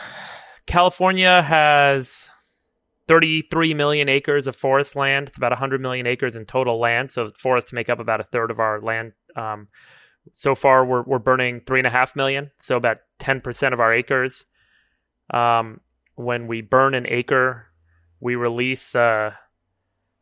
California 0.66 1.40
has 1.42 2.28
33 3.08 3.72
million 3.74 4.08
acres 4.08 4.46
of 4.46 4.54
forest 4.54 4.94
land. 4.94 5.28
It's 5.28 5.38
about 5.38 5.52
100 5.52 5.80
million 5.80 6.06
acres 6.06 6.36
in 6.36 6.44
total 6.44 6.78
land. 6.78 7.10
So 7.10 7.32
forests 7.34 7.72
make 7.72 7.88
up 7.88 7.98
about 7.98 8.20
a 8.20 8.24
third 8.24 8.50
of 8.50 8.60
our 8.60 8.80
land. 8.80 9.12
Um, 9.34 9.68
so 10.34 10.54
far, 10.54 10.84
we're, 10.84 11.02
we're 11.02 11.18
burning 11.18 11.62
three 11.66 11.80
and 11.80 11.86
a 11.86 11.90
half 11.90 12.14
million, 12.14 12.50
so 12.60 12.76
about 12.76 12.98
10% 13.18 13.72
of 13.72 13.80
our 13.80 13.94
acres. 13.94 14.44
Um, 15.32 15.80
when 16.16 16.46
we 16.46 16.60
burn 16.60 16.94
an 16.94 17.06
acre, 17.08 17.66
we 18.20 18.36
release 18.36 18.94
uh, 18.94 19.32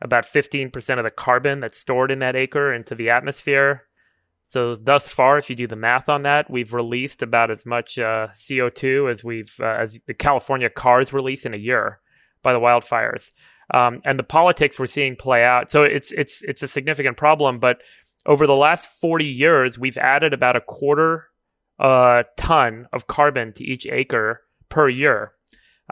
about 0.03 0.25
15% 0.25 0.99
of 0.99 1.05
the 1.05 1.11
carbon 1.11 1.61
that's 1.61 1.79
stored 1.79 2.11
in 2.11 2.19
that 2.21 2.37
acre 2.37 2.73
into 2.73 2.95
the 2.95 3.11
atmosphere. 3.11 3.85
So 4.47 4.77
thus 4.77 5.09
far, 5.09 5.39
if 5.39 5.51
you 5.51 5.57
do 5.57 5.67
the 5.67 5.77
math 5.77 6.09
on 6.09 6.23
that, 6.23 6.51
we've 6.51 6.73
released 6.73 7.23
about 7.23 7.51
as 7.51 7.67
much 7.67 7.99
uh, 7.99 8.29
CO2 8.33 9.11
as 9.11 9.25
we've 9.25 9.55
uh, 9.61 9.77
as 9.81 9.99
the 10.07 10.15
California 10.15 10.71
cars 10.71 11.13
release 11.13 11.45
in 11.45 11.53
a 11.53 11.59
year 11.59 12.01
by 12.43 12.53
the 12.53 12.61
wildfires. 12.61 13.33
Um, 13.75 14.01
and 14.05 14.17
the 14.17 14.23
politics 14.23 14.79
we're 14.79 14.87
seeing 14.87 15.17
play 15.17 15.43
out. 15.43 15.71
So 15.71 15.83
it's 15.83 16.13
it's 16.13 16.43
it's 16.43 16.63
a 16.63 16.69
significant 16.69 17.17
problem. 17.17 17.59
But 17.59 17.83
over 18.25 18.47
the 18.47 18.55
last 18.55 18.87
40 18.87 19.25
years, 19.25 19.79
we've 19.79 19.99
added 19.99 20.33
about 20.33 20.55
a 20.55 20.61
quarter 20.61 21.27
uh, 21.81 22.23
ton 22.37 22.87
of 22.93 23.09
carbon 23.09 23.53
to 23.55 23.65
each 23.65 23.87
acre 23.87 24.43
per 24.69 24.89
year. 24.89 25.33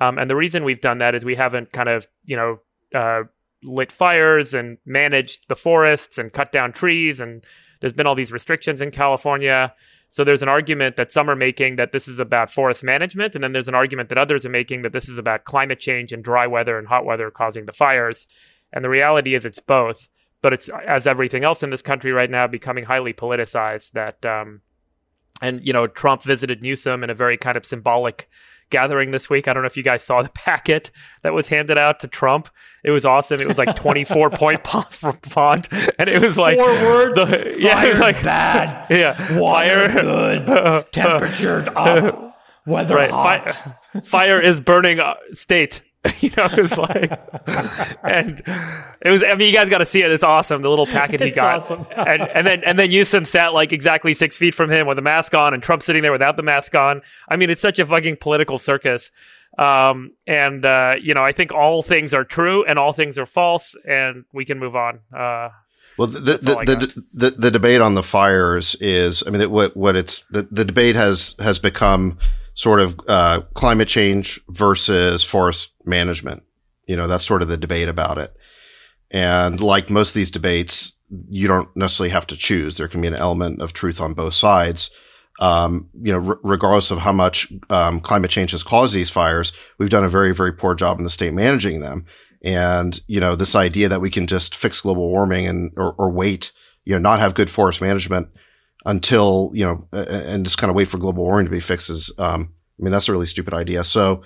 Um, 0.00 0.18
and 0.18 0.30
the 0.30 0.36
reason 0.36 0.64
we've 0.64 0.80
done 0.80 0.98
that 0.98 1.14
is 1.16 1.24
we 1.24 1.34
haven't 1.34 1.72
kind 1.72 1.88
of 1.88 2.06
you 2.24 2.36
know 2.36 2.58
uh, 2.94 3.24
lit 3.64 3.90
fires 3.90 4.54
and 4.54 4.78
managed 4.84 5.48
the 5.48 5.56
forests 5.56 6.18
and 6.18 6.32
cut 6.32 6.52
down 6.52 6.72
trees 6.72 7.20
and 7.20 7.44
there's 7.84 7.92
been 7.92 8.06
all 8.06 8.14
these 8.14 8.32
restrictions 8.32 8.80
in 8.80 8.90
California. 8.90 9.74
So 10.08 10.24
there's 10.24 10.42
an 10.42 10.48
argument 10.48 10.96
that 10.96 11.10
some 11.10 11.28
are 11.28 11.36
making 11.36 11.76
that 11.76 11.92
this 11.92 12.08
is 12.08 12.18
about 12.18 12.50
forest 12.50 12.82
management, 12.82 13.34
and 13.34 13.44
then 13.44 13.52
there's 13.52 13.68
an 13.68 13.74
argument 13.74 14.08
that 14.08 14.16
others 14.16 14.46
are 14.46 14.50
making 14.50 14.80
that 14.82 14.92
this 14.92 15.06
is 15.06 15.18
about 15.18 15.44
climate 15.44 15.80
change 15.80 16.10
and 16.10 16.24
dry 16.24 16.46
weather 16.46 16.78
and 16.78 16.88
hot 16.88 17.04
weather 17.04 17.30
causing 17.30 17.66
the 17.66 17.74
fires. 17.74 18.26
And 18.72 18.82
the 18.82 18.88
reality 18.88 19.34
is 19.34 19.44
it's 19.44 19.60
both, 19.60 20.08
but 20.40 20.54
it's 20.54 20.70
as 20.86 21.06
everything 21.06 21.44
else 21.44 21.62
in 21.62 21.68
this 21.68 21.82
country 21.82 22.10
right 22.10 22.30
now 22.30 22.46
becoming 22.46 22.84
highly 22.84 23.12
politicized. 23.12 23.92
That 23.92 24.24
um, 24.24 24.62
and 25.42 25.60
you 25.62 25.74
know 25.74 25.86
Trump 25.86 26.22
visited 26.22 26.62
Newsom 26.62 27.04
in 27.04 27.10
a 27.10 27.14
very 27.14 27.36
kind 27.36 27.58
of 27.58 27.66
symbolic 27.66 28.30
gathering 28.70 29.10
this 29.10 29.30
week. 29.30 29.48
I 29.48 29.52
don't 29.52 29.62
know 29.62 29.66
if 29.66 29.76
you 29.76 29.82
guys 29.82 30.02
saw 30.02 30.22
the 30.22 30.28
packet 30.34 30.90
that 31.22 31.32
was 31.32 31.48
handed 31.48 31.78
out 31.78 32.00
to 32.00 32.08
Trump. 32.08 32.48
It 32.82 32.90
was 32.90 33.04
awesome. 33.04 33.40
It 33.40 33.48
was 33.48 33.58
like 33.58 33.76
24 33.76 34.30
point 34.30 34.66
font, 34.66 35.68
and 35.98 36.08
it 36.08 36.22
was 36.22 36.38
like 36.38 36.56
forward. 36.56 37.14
The, 37.14 37.56
yeah, 37.58 37.84
it 37.84 37.90
was 37.90 38.00
like 38.00 38.22
bad. 38.22 38.86
Yeah, 38.94 39.38
water 39.38 39.88
fire 39.88 40.44
good, 40.44 40.92
temperature 40.92 41.64
up, 41.74 42.36
weather 42.66 42.96
right. 42.96 43.10
hot. 43.10 43.52
Fire, 43.52 44.02
fire 44.02 44.40
is 44.40 44.60
burning 44.60 45.00
uh, 45.00 45.14
state. 45.32 45.82
you 46.20 46.30
know, 46.36 46.44
it 46.44 46.60
was 46.60 46.76
like, 46.76 47.10
and 48.02 48.42
it 49.00 49.10
was. 49.10 49.24
I 49.24 49.34
mean, 49.36 49.48
you 49.48 49.54
guys 49.54 49.70
got 49.70 49.78
to 49.78 49.86
see 49.86 50.02
it. 50.02 50.10
It's 50.10 50.24
awesome. 50.24 50.60
The 50.60 50.68
little 50.68 50.86
packet 50.86 51.20
he 51.20 51.28
it's 51.28 51.36
got, 51.36 51.60
awesome. 51.60 51.86
and 51.96 52.22
and 52.22 52.46
then 52.46 52.62
and 52.64 52.78
then 52.78 52.90
Newsom 52.90 53.24
sat 53.24 53.54
like 53.54 53.72
exactly 53.72 54.12
six 54.12 54.36
feet 54.36 54.54
from 54.54 54.70
him 54.70 54.86
with 54.86 54.98
a 54.98 55.02
mask 55.02 55.34
on, 55.34 55.54
and 55.54 55.62
Trump 55.62 55.82
sitting 55.82 56.02
there 56.02 56.12
without 56.12 56.36
the 56.36 56.42
mask 56.42 56.74
on. 56.74 57.00
I 57.28 57.36
mean, 57.36 57.48
it's 57.48 57.60
such 57.60 57.78
a 57.78 57.86
fucking 57.86 58.18
political 58.18 58.58
circus. 58.58 59.10
Um, 59.56 60.12
and 60.26 60.64
uh, 60.64 60.96
you 61.00 61.14
know, 61.14 61.24
I 61.24 61.32
think 61.32 61.52
all 61.52 61.82
things 61.82 62.12
are 62.12 62.24
true 62.24 62.64
and 62.64 62.78
all 62.78 62.92
things 62.92 63.18
are 63.18 63.26
false, 63.26 63.74
and 63.88 64.24
we 64.32 64.44
can 64.44 64.58
move 64.58 64.76
on. 64.76 65.00
Uh, 65.14 65.50
well, 65.96 66.08
the 66.08 66.20
the 66.20 66.36
the, 66.36 67.04
the, 67.14 67.30
the, 67.30 67.50
debate 67.50 67.80
on 67.80 67.94
the 67.94 68.02
fires 68.02 68.74
is, 68.80 69.22
I 69.26 69.30
mean, 69.30 69.48
what 69.50 69.76
what 69.76 69.96
it's 69.96 70.24
the, 70.30 70.42
the 70.50 70.64
debate 70.64 70.96
has 70.96 71.34
has 71.38 71.58
become 71.58 72.18
sort 72.54 72.80
of 72.80 72.98
uh, 73.08 73.40
climate 73.54 73.88
change 73.88 74.40
versus 74.48 75.22
forest 75.22 75.72
management. 75.84 76.42
You 76.86 76.96
know, 76.96 77.06
that's 77.06 77.26
sort 77.26 77.42
of 77.42 77.48
the 77.48 77.56
debate 77.56 77.88
about 77.88 78.18
it. 78.18 78.34
And 79.10 79.60
like 79.60 79.90
most 79.90 80.10
of 80.10 80.14
these 80.14 80.30
debates, 80.30 80.92
you 81.30 81.46
don't 81.46 81.68
necessarily 81.76 82.10
have 82.10 82.26
to 82.28 82.36
choose. 82.36 82.76
There 82.76 82.88
can 82.88 83.00
be 83.00 83.08
an 83.08 83.14
element 83.14 83.60
of 83.60 83.72
truth 83.72 84.00
on 84.00 84.14
both 84.14 84.34
sides. 84.34 84.90
Um, 85.40 85.88
you 86.00 86.12
know, 86.12 86.28
r- 86.28 86.38
regardless 86.42 86.90
of 86.90 86.98
how 86.98 87.12
much 87.12 87.52
um, 87.70 88.00
climate 88.00 88.30
change 88.30 88.52
has 88.52 88.62
caused 88.62 88.94
these 88.94 89.10
fires, 89.10 89.52
we've 89.78 89.90
done 89.90 90.04
a 90.04 90.08
very, 90.08 90.32
very 90.32 90.52
poor 90.52 90.74
job 90.74 90.98
in 90.98 91.04
the 91.04 91.10
state 91.10 91.34
managing 91.34 91.80
them. 91.80 92.06
And 92.44 93.00
you 93.08 93.20
know, 93.20 93.34
this 93.34 93.56
idea 93.56 93.88
that 93.88 94.00
we 94.00 94.10
can 94.10 94.26
just 94.26 94.54
fix 94.54 94.80
global 94.80 95.08
warming 95.08 95.46
and 95.46 95.72
or, 95.76 95.94
or 95.98 96.10
wait, 96.10 96.52
you 96.84 96.92
know, 96.92 97.00
not 97.00 97.18
have 97.18 97.34
good 97.34 97.50
forest 97.50 97.80
management 97.80 98.28
until 98.84 99.50
you 99.54 99.64
know, 99.64 99.88
and 99.92 100.44
just 100.44 100.58
kind 100.58 100.70
of 100.70 100.76
wait 100.76 100.88
for 100.88 100.98
global 100.98 101.24
warming 101.24 101.46
to 101.46 101.50
be 101.50 101.60
fixed 101.60 101.90
is, 101.90 102.12
um, 102.18 102.52
I 102.78 102.82
mean, 102.82 102.92
that's 102.92 103.08
a 103.08 103.12
really 103.12 103.26
stupid 103.26 103.54
idea. 103.54 103.84
So, 103.84 104.22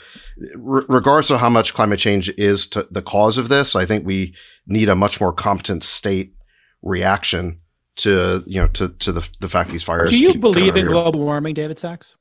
r- 0.55 0.85
regardless 0.89 1.31
of 1.31 1.41
how 1.41 1.51
much 1.51 1.75
climate 1.75 1.99
change 1.99 2.29
is 2.31 2.67
to 2.69 2.87
the 2.91 3.03
cause 3.03 3.39
of 3.39 3.49
this, 3.49 3.77
I 3.77 3.87
think 3.87 4.07
we 4.07 4.35
need 4.67 4.89
a 4.89 4.97
much 4.97 5.21
more 5.21 5.33
competent 5.33 5.85
state 5.85 6.35
reaction 6.83 7.61
to 7.97 8.43
you 8.47 8.61
know 8.61 8.69
to 8.69 8.89
to 8.89 9.13
the 9.13 9.29
the 9.41 9.49
fact 9.49 9.71
these 9.71 9.83
fires. 9.83 10.11
Do 10.11 10.19
you 10.19 10.35
believe 10.35 10.77
in 10.77 10.87
global 10.87 11.21
warming, 11.21 11.55
David 11.55 11.79
Sacks? 11.79 12.17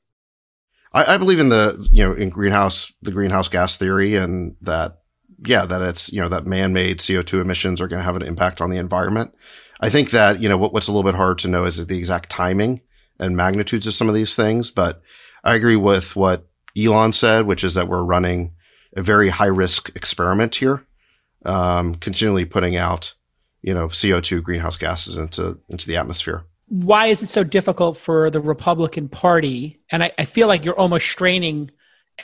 I, 0.92 1.14
I 1.14 1.16
believe 1.16 1.38
in 1.38 1.48
the 1.48 1.88
you 1.90 2.04
know 2.04 2.12
in 2.12 2.28
greenhouse 2.28 2.92
the 3.02 3.12
greenhouse 3.12 3.48
gas 3.48 3.76
theory 3.76 4.16
and 4.16 4.56
that 4.62 4.98
yeah 5.46 5.64
that 5.64 5.82
it's 5.82 6.12
you 6.12 6.20
know 6.20 6.28
that 6.28 6.46
man 6.46 6.72
made 6.72 7.04
CO 7.04 7.22
two 7.22 7.40
emissions 7.40 7.80
are 7.80 7.88
going 7.88 8.00
to 8.00 8.04
have 8.04 8.16
an 8.16 8.22
impact 8.22 8.60
on 8.60 8.70
the 8.70 8.78
environment. 8.78 9.34
I 9.80 9.90
think 9.90 10.10
that, 10.10 10.40
you 10.40 10.48
know, 10.48 10.58
what, 10.58 10.72
what's 10.72 10.88
a 10.88 10.92
little 10.92 11.08
bit 11.08 11.16
hard 11.16 11.38
to 11.38 11.48
know 11.48 11.64
is 11.64 11.84
the 11.86 11.98
exact 11.98 12.30
timing 12.30 12.80
and 13.18 13.36
magnitudes 13.36 13.86
of 13.86 13.94
some 13.94 14.08
of 14.08 14.14
these 14.14 14.34
things. 14.34 14.70
But 14.70 15.02
I 15.44 15.54
agree 15.54 15.76
with 15.76 16.16
what 16.16 16.48
Elon 16.76 17.12
said, 17.12 17.46
which 17.46 17.64
is 17.64 17.74
that 17.74 17.88
we're 17.88 18.02
running 18.02 18.52
a 18.96 19.02
very 19.02 19.28
high 19.28 19.46
risk 19.46 19.94
experiment 19.94 20.56
here, 20.56 20.84
um, 21.44 21.94
continually 21.96 22.44
putting 22.44 22.76
out, 22.76 23.14
you 23.62 23.74
know, 23.74 23.88
CO2 23.88 24.42
greenhouse 24.42 24.76
gases 24.76 25.16
into, 25.16 25.58
into 25.68 25.86
the 25.86 25.96
atmosphere. 25.96 26.44
Why 26.68 27.06
is 27.06 27.22
it 27.22 27.28
so 27.28 27.44
difficult 27.44 27.96
for 27.96 28.30
the 28.30 28.40
Republican 28.40 29.08
Party? 29.08 29.80
And 29.90 30.04
I, 30.04 30.12
I 30.18 30.24
feel 30.24 30.48
like 30.48 30.64
you're 30.64 30.78
almost 30.78 31.06
straining 31.06 31.70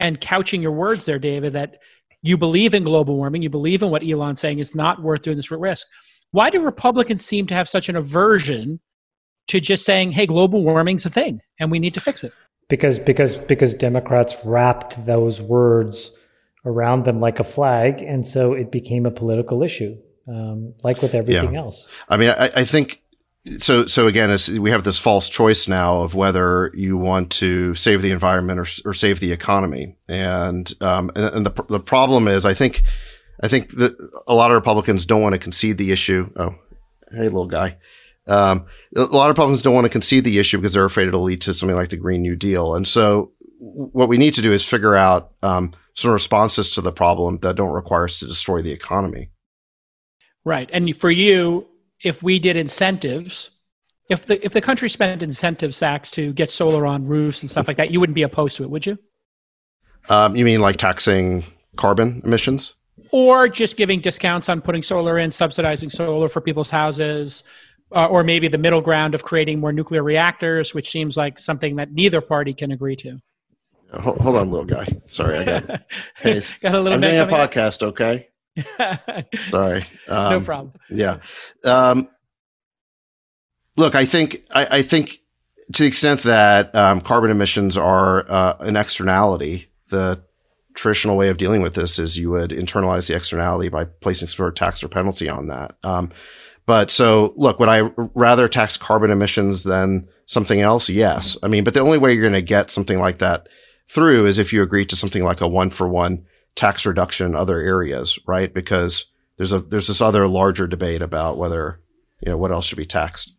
and 0.01 0.21
couching 0.21 0.61
your 0.61 0.73
words 0.73 1.07
there, 1.07 1.19
David, 1.19 1.53
that 1.55 1.79
you 2.23 2.37
believe 2.37 2.75
in 2.75 2.85
global 2.85 3.17
warming, 3.17 3.43
you 3.43 3.51
believe 3.51 3.83
in 3.83 3.91
what 3.91 4.03
Elon's 4.03 4.41
saying 4.41 4.59
is 4.59 4.75
not 4.75 5.03
worth 5.03 5.23
doing 5.23 5.37
this 5.37 5.47
for 5.47 5.59
risk. 5.59 5.87
Why 6.35 6.51
do 6.51 6.61
Republicans 6.61 7.25
seem 7.25 7.47
to 7.47 7.55
have 7.55 7.69
such 7.69 7.89
an 7.89 7.95
aversion 7.95 8.81
to 9.47 9.61
just 9.61 9.85
saying, 9.85 10.11
"Hey, 10.11 10.27
global 10.27 10.65
warming's 10.65 11.07
a 11.07 11.11
thing, 11.11 11.41
and 11.61 11.71
we 11.71 11.79
need 11.79 11.95
to 11.95 12.01
fix 12.01 12.25
it"? 12.25 12.33
Because 12.69 12.99
because 12.99 13.37
because 13.37 13.73
Democrats 13.73 14.37
wrapped 14.45 15.07
those 15.07 15.41
words 15.41 16.11
around 16.65 17.05
them 17.05 17.21
like 17.21 17.39
a 17.39 17.45
flag, 17.45 18.03
and 18.03 18.27
so 18.27 18.53
it 18.53 18.73
became 18.73 19.07
a 19.07 19.13
political 19.13 19.63
issue, 19.63 19.97
um, 20.27 20.75
like 20.83 21.03
with 21.03 21.15
everything 21.15 21.55
yeah. 21.55 21.61
else. 21.61 21.89
I 22.09 22.17
mean, 22.17 22.31
I, 22.31 22.51
I 22.57 22.65
think 22.65 23.01
so 23.59 23.87
so 23.87 24.09
again 24.09 24.37
we 24.59 24.71
have 24.71 24.83
this 24.83 24.99
false 24.99 25.29
choice 25.29 25.69
now 25.69 26.03
of 26.03 26.17
whether 26.17 26.73
you 26.75 26.97
want 26.97 27.31
to 27.31 27.77
save 27.77 28.03
the 28.03 28.11
environment 28.11 28.59
or, 28.59 28.67
or 28.91 28.93
save 28.93 29.21
the 29.21 29.31
economy 29.31 29.95
and 30.09 30.73
um, 30.81 31.13
and, 31.15 31.27
and, 31.27 31.47
the, 31.47 31.65
the 31.69 31.79
problem 31.79 32.27
is 32.27 32.47
i 32.47 32.55
think 32.55 32.83
I 33.43 33.49
think 33.49 33.71
that 33.73 33.97
a 34.27 34.35
lot 34.35 34.51
of 34.51 34.55
Republicans 34.55 35.07
don't 35.07 35.23
want 35.23 35.35
to 35.35 35.39
concede 35.39 35.79
the 35.79 35.93
issue. 35.93 36.31
Oh, 36.37 36.55
hey, 37.11 37.25
little 37.25 37.47
guy. 37.47 37.79
Um, 38.27 38.67
a 38.97 39.03
lot 39.03 39.29
of 39.29 39.35
Republicans 39.35 39.63
don't 39.63 39.75
want 39.75 39.85
to 39.85 39.91
concede 39.91 40.25
the 40.25 40.39
issue 40.39 40.59
because 40.59 40.73
they're 40.73 40.85
afraid 40.85 41.09
it'll 41.09 41.23
lead 41.23 41.43
to 41.43 41.53
something 41.53 41.77
like 41.77 41.91
the 41.91 41.97
Green 41.97 42.23
New 42.23 42.37
Deal. 42.37 42.75
And 42.75 42.89
so 42.89 43.33
what 43.59 44.09
we 44.09 44.19
need 44.19 44.35
to 44.35 44.43
do 44.43 44.53
is 44.53 44.65
figure 44.65 44.95
out 44.95 45.33
um, 45.43 45.73
some 45.95 46.11
responses 46.11 46.71
to 46.71 46.81
the 46.81 46.93
problem 46.93 47.39
that 47.43 47.57
don't 47.57 47.73
require 47.73 48.05
us 48.05 48.19
to 48.21 48.27
destroy 48.27 48.63
the 48.63 48.73
economy. 48.73 49.31
Right. 50.45 50.69
And 50.73 50.97
for 50.97 51.11
you, 51.11 51.67
if 52.03 52.23
we 52.23 52.39
did 52.39 52.57
incentives, 52.57 53.51
if 54.11 54.27
the 54.27 54.45
if 54.45 54.53
the 54.53 54.61
country 54.61 54.91
spent 54.91 55.23
incentive 55.23 55.75
sacks 55.75 56.11
to 56.13 56.33
get 56.33 56.51
solar 56.51 56.87
on 56.87 57.07
roofs 57.07 57.43
and 57.43 57.51
stuff 57.51 57.67
like 57.67 57.79
that, 57.79 57.91
you 57.91 58.01
wouldn't 58.01 58.15
be 58.15 58.23
opposed 58.23 58.57
to 58.59 58.63
it, 58.63 58.71
would 58.71 58.85
you? 58.85 58.99
Um, 60.11 60.37
you 60.37 60.45
mean 60.45 60.61
like 60.61 60.77
taxing 60.77 61.45
carbon 61.77 62.21
emissions? 62.25 62.75
Or 63.15 63.49
just 63.49 63.77
giving 63.77 64.01
discounts 64.01 64.49
on 64.49 64.61
putting 64.61 64.83
solar 64.83 65.19
in, 65.19 65.31
subsidizing 65.31 65.89
solar 65.89 66.29
for 66.29 66.41
people's 66.41 66.69
houses, 66.69 67.45
uh, 67.93 68.07
or 68.07 68.25
maybe 68.25 68.49
the 68.49 68.59
middle 68.59 68.81
ground 68.81 69.15
of 69.15 69.23
creating 69.23 69.61
more 69.61 69.73
nuclear 69.73 70.03
reactors, 70.03 70.75
which 70.75 70.91
seems 70.91 71.17
like 71.17 71.39
something 71.39 71.77
that 71.77 71.93
neither 71.93 72.21
party 72.21 72.53
can 72.53 72.73
agree 72.73 72.97
to. 72.97 73.21
Hold, 73.93 74.21
hold 74.21 74.35
on, 74.35 74.51
little 74.51 74.67
guy. 74.67 74.89
Sorry, 75.07 75.39
I 75.39 75.45
got. 75.45 75.65
got 76.61 76.75
a 76.75 76.81
little. 76.81 76.95
I'm 76.95 77.01
doing 77.01 77.21
a 77.21 77.27
podcast, 77.29 77.85
okay? 77.85 78.31
Sorry. 79.49 79.87
Um, 80.09 80.33
no 80.33 80.41
problem. 80.41 80.73
Yeah. 80.91 81.19
Um, 81.65 82.09
look, 83.77 83.95
I 83.95 84.07
think 84.07 84.45
I, 84.53 84.79
I, 84.79 84.83
think 84.83 85.21
to 85.73 85.85
the 85.85 85.87
extent 85.87 86.23
that 86.25 86.75
um, 86.75 87.01
carbon 87.01 87.31
emissions 87.31 87.77
are 87.77 88.29
uh, 88.29 88.57
an 88.59 88.77
externality, 88.77 89.67
the 89.91 90.21
traditional 90.75 91.17
way 91.17 91.29
of 91.29 91.37
dealing 91.37 91.63
with 91.63 91.75
this 91.75 91.99
is 91.99 92.19
you 92.19 92.31
would 92.31 92.51
internalize 92.51 93.09
the 93.09 93.17
externality 93.17 93.69
by 93.69 93.85
placing 93.85 94.29
some 94.29 94.37
sort 94.37 94.49
of 94.49 94.55
tax 94.55 94.83
or 94.83 94.89
penalty 94.89 95.29
on 95.29 95.49
that. 95.49 95.77
Um, 95.85 96.11
but 96.67 96.91
so 96.91 97.33
look, 97.37 97.59
would 97.59 97.69
I 97.69 97.91
rather 98.15 98.49
tax 98.49 98.77
carbon 98.77 99.11
emissions 99.11 99.65
than 99.65 100.09
something 100.27 100.61
else? 100.61 100.89
Yes. 100.89 101.37
I 101.43 101.49
mean, 101.49 101.65
but 101.65 101.75
the 101.75 101.81
only 101.81 101.99
way 101.99 102.13
you're 102.13 102.23
going 102.23 102.33
to 102.33 102.43
get 102.43 102.71
something 102.71 102.99
like 102.99 103.19
that 103.19 103.49
through 103.89 104.27
is 104.27 104.39
if 104.39 104.53
you 104.53 104.63
agree 104.63 104.87
to 104.87 104.97
something 104.97 105.23
like 105.23 105.41
a 105.41 105.49
one 105.49 105.71
for 105.71 105.89
one 105.89 106.25
tax 106.55 106.87
reduction 106.87 107.27
in 107.27 107.35
other 107.35 107.59
areas, 107.61 108.19
right? 108.27 108.53
Because 108.53 109.07
there's 109.37 109.53
a 109.53 109.61
there's 109.61 109.89
this 109.89 110.01
other 110.01 110.27
larger 110.27 110.67
debate 110.67 111.03
about 111.03 111.39
whether 111.39 111.81
you 112.21 112.31
know 112.31 112.37
what 112.37 112.53
else 112.53 112.67
should 112.67 112.79
be 112.79 112.87
taxed. 112.87 113.33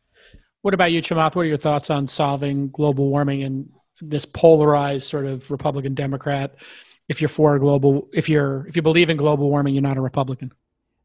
What 0.61 0.73
about 0.73 0.91
you, 0.91 1.01
Chamath? 1.01 1.35
What 1.35 1.43
are 1.43 1.45
your 1.45 1.57
thoughts 1.57 1.89
on 1.89 2.07
solving 2.07 2.69
global 2.69 3.09
warming 3.09 3.43
and 3.43 3.69
this 4.01 4.25
polarized 4.25 5.07
sort 5.07 5.25
of 5.25 5.49
Republican 5.49 5.93
Democrat? 5.93 6.55
If 7.07 7.21
you're 7.21 7.29
for 7.29 7.57
global, 7.59 8.07
if 8.13 8.29
you're 8.29 8.65
if 8.67 8.75
you 8.75 8.81
believe 8.81 9.09
in 9.09 9.17
global 9.17 9.49
warming, 9.49 9.73
you're 9.73 9.83
not 9.83 9.97
a 9.97 10.01
Republican. 10.01 10.51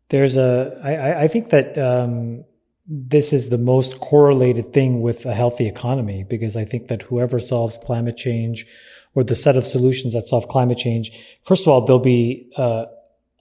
There's 0.08 0.36
a 0.36 0.80
I, 0.82 1.22
I 1.24 1.28
think 1.28 1.50
that 1.50 1.76
um, 1.78 2.44
this 2.86 3.32
is 3.32 3.50
the 3.50 3.58
most 3.58 4.00
correlated 4.00 4.72
thing 4.72 5.00
with 5.00 5.24
a 5.26 5.34
healthy 5.34 5.66
economy 5.66 6.24
because 6.28 6.56
I 6.56 6.64
think 6.64 6.88
that 6.88 7.02
whoever 7.02 7.38
solves 7.38 7.78
climate 7.78 8.16
change 8.16 8.66
or 9.14 9.22
the 9.22 9.34
set 9.34 9.56
of 9.56 9.66
solutions 9.66 10.14
that 10.14 10.26
solve 10.26 10.48
climate 10.48 10.78
change, 10.78 11.12
first 11.42 11.64
of 11.64 11.68
all, 11.68 11.84
they'll 11.84 11.98
be 11.98 12.50
uh, 12.56 12.86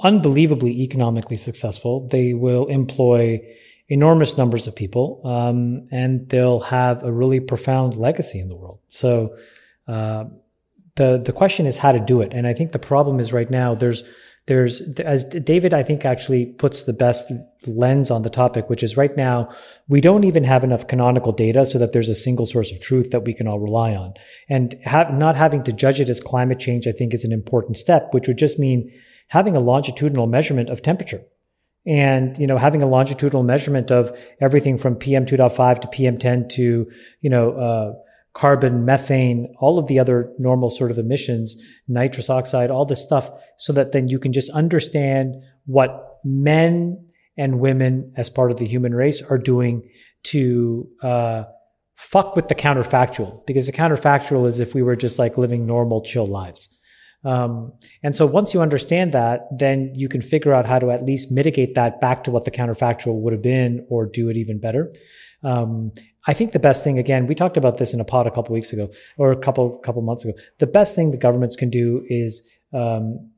unbelievably 0.01 0.81
economically 0.83 1.37
successful. 1.37 2.07
They 2.07 2.33
will 2.33 2.67
employ 2.67 3.41
enormous 3.87 4.37
numbers 4.37 4.67
of 4.67 4.75
people, 4.75 5.21
um, 5.23 5.87
and 5.91 6.29
they'll 6.29 6.59
have 6.59 7.03
a 7.03 7.11
really 7.11 7.39
profound 7.39 7.97
legacy 7.97 8.39
in 8.39 8.47
the 8.47 8.55
world. 8.55 8.79
So, 8.87 9.35
uh, 9.87 10.25
the 10.95 11.17
the 11.17 11.33
question 11.33 11.65
is 11.65 11.77
how 11.77 11.91
to 11.91 11.99
do 11.99 12.21
it. 12.21 12.33
And 12.33 12.47
I 12.47 12.53
think 12.53 12.71
the 12.71 12.79
problem 12.79 13.19
is 13.19 13.33
right 13.33 13.49
now 13.49 13.73
there's 13.73 14.03
there's 14.47 14.81
as 14.99 15.25
David 15.25 15.73
I 15.73 15.83
think 15.83 16.05
actually 16.05 16.47
puts 16.47 16.83
the 16.83 16.93
best 16.93 17.31
lens 17.67 18.09
on 18.09 18.23
the 18.23 18.29
topic, 18.29 18.69
which 18.69 18.83
is 18.83 18.97
right 18.97 19.15
now 19.15 19.49
we 19.87 20.01
don't 20.01 20.23
even 20.23 20.43
have 20.43 20.63
enough 20.63 20.87
canonical 20.87 21.31
data 21.31 21.65
so 21.65 21.77
that 21.77 21.91
there's 21.91 22.09
a 22.09 22.15
single 22.15 22.45
source 22.45 22.71
of 22.71 22.79
truth 22.79 23.11
that 23.11 23.25
we 23.25 23.33
can 23.33 23.47
all 23.47 23.59
rely 23.59 23.95
on. 23.95 24.13
And 24.49 24.75
ha- 24.85 25.11
not 25.11 25.35
having 25.35 25.63
to 25.63 25.73
judge 25.73 25.99
it 25.99 26.09
as 26.09 26.19
climate 26.19 26.59
change, 26.59 26.87
I 26.87 26.91
think, 26.91 27.13
is 27.13 27.23
an 27.23 27.31
important 27.31 27.77
step, 27.77 28.13
which 28.13 28.27
would 28.27 28.37
just 28.37 28.57
mean 28.57 28.91
having 29.27 29.55
a 29.55 29.59
longitudinal 29.59 30.27
measurement 30.27 30.69
of 30.69 30.81
temperature 30.81 31.21
and 31.85 32.37
you 32.37 32.47
know 32.47 32.57
having 32.57 32.81
a 32.81 32.87
longitudinal 32.87 33.43
measurement 33.43 33.91
of 33.91 34.17
everything 34.41 34.77
from 34.77 34.95
pm 34.95 35.25
2.5 35.25 35.79
to 35.79 35.87
pm 35.87 36.17
10 36.17 36.47
to 36.49 36.91
you 37.21 37.29
know 37.29 37.51
uh, 37.51 37.93
carbon 38.33 38.85
methane 38.85 39.53
all 39.59 39.79
of 39.79 39.87
the 39.87 39.99
other 39.99 40.31
normal 40.37 40.69
sort 40.69 40.91
of 40.91 40.97
emissions 40.97 41.55
nitrous 41.87 42.29
oxide 42.29 42.69
all 42.69 42.85
this 42.85 43.03
stuff 43.03 43.31
so 43.57 43.73
that 43.73 43.91
then 43.91 44.07
you 44.07 44.19
can 44.19 44.31
just 44.31 44.51
understand 44.51 45.35
what 45.65 46.19
men 46.23 47.05
and 47.37 47.59
women 47.59 48.13
as 48.15 48.29
part 48.29 48.51
of 48.51 48.57
the 48.57 48.65
human 48.65 48.93
race 48.93 49.21
are 49.21 49.37
doing 49.37 49.89
to 50.23 50.87
uh, 51.01 51.43
fuck 51.95 52.35
with 52.35 52.47
the 52.49 52.55
counterfactual 52.55 53.45
because 53.47 53.65
the 53.65 53.71
counterfactual 53.71 54.47
is 54.47 54.59
if 54.59 54.75
we 54.75 54.83
were 54.83 54.95
just 54.95 55.17
like 55.17 55.37
living 55.37 55.65
normal 55.65 56.01
chill 56.01 56.25
lives 56.25 56.69
um, 57.23 57.73
and 58.01 58.15
so 58.15 58.25
once 58.25 58.53
you 58.53 58.61
understand 58.61 59.11
that, 59.13 59.47
then 59.57 59.93
you 59.95 60.07
can 60.07 60.21
figure 60.21 60.53
out 60.53 60.65
how 60.65 60.79
to 60.79 60.91
at 60.91 61.03
least 61.03 61.31
mitigate 61.31 61.75
that 61.75 61.99
back 61.99 62.23
to 62.23 62.31
what 62.31 62.45
the 62.45 62.51
counterfactual 62.51 63.19
would 63.21 63.33
have 63.33 63.41
been 63.41 63.85
or 63.89 64.05
do 64.05 64.29
it 64.29 64.37
even 64.37 64.59
better. 64.59 64.93
Um, 65.43 65.91
I 66.27 66.33
think 66.33 66.51
the 66.51 66.59
best 66.59 66.83
thing, 66.83 66.99
again, 66.99 67.27
we 67.27 67.35
talked 67.35 67.57
about 67.57 67.77
this 67.77 67.93
in 67.93 67.99
a 67.99 68.05
pod 68.05 68.27
a 68.27 68.31
couple 68.31 68.53
weeks 68.53 68.73
ago 68.73 68.91
or 69.17 69.31
a 69.31 69.37
couple 69.37 69.77
couple 69.79 70.01
months 70.01 70.25
ago. 70.25 70.37
The 70.57 70.67
best 70.67 70.95
thing 70.95 71.11
the 71.11 71.17
governments 71.17 71.55
can 71.55 71.69
do 71.69 72.03
is 72.07 72.57
um, 72.73 73.31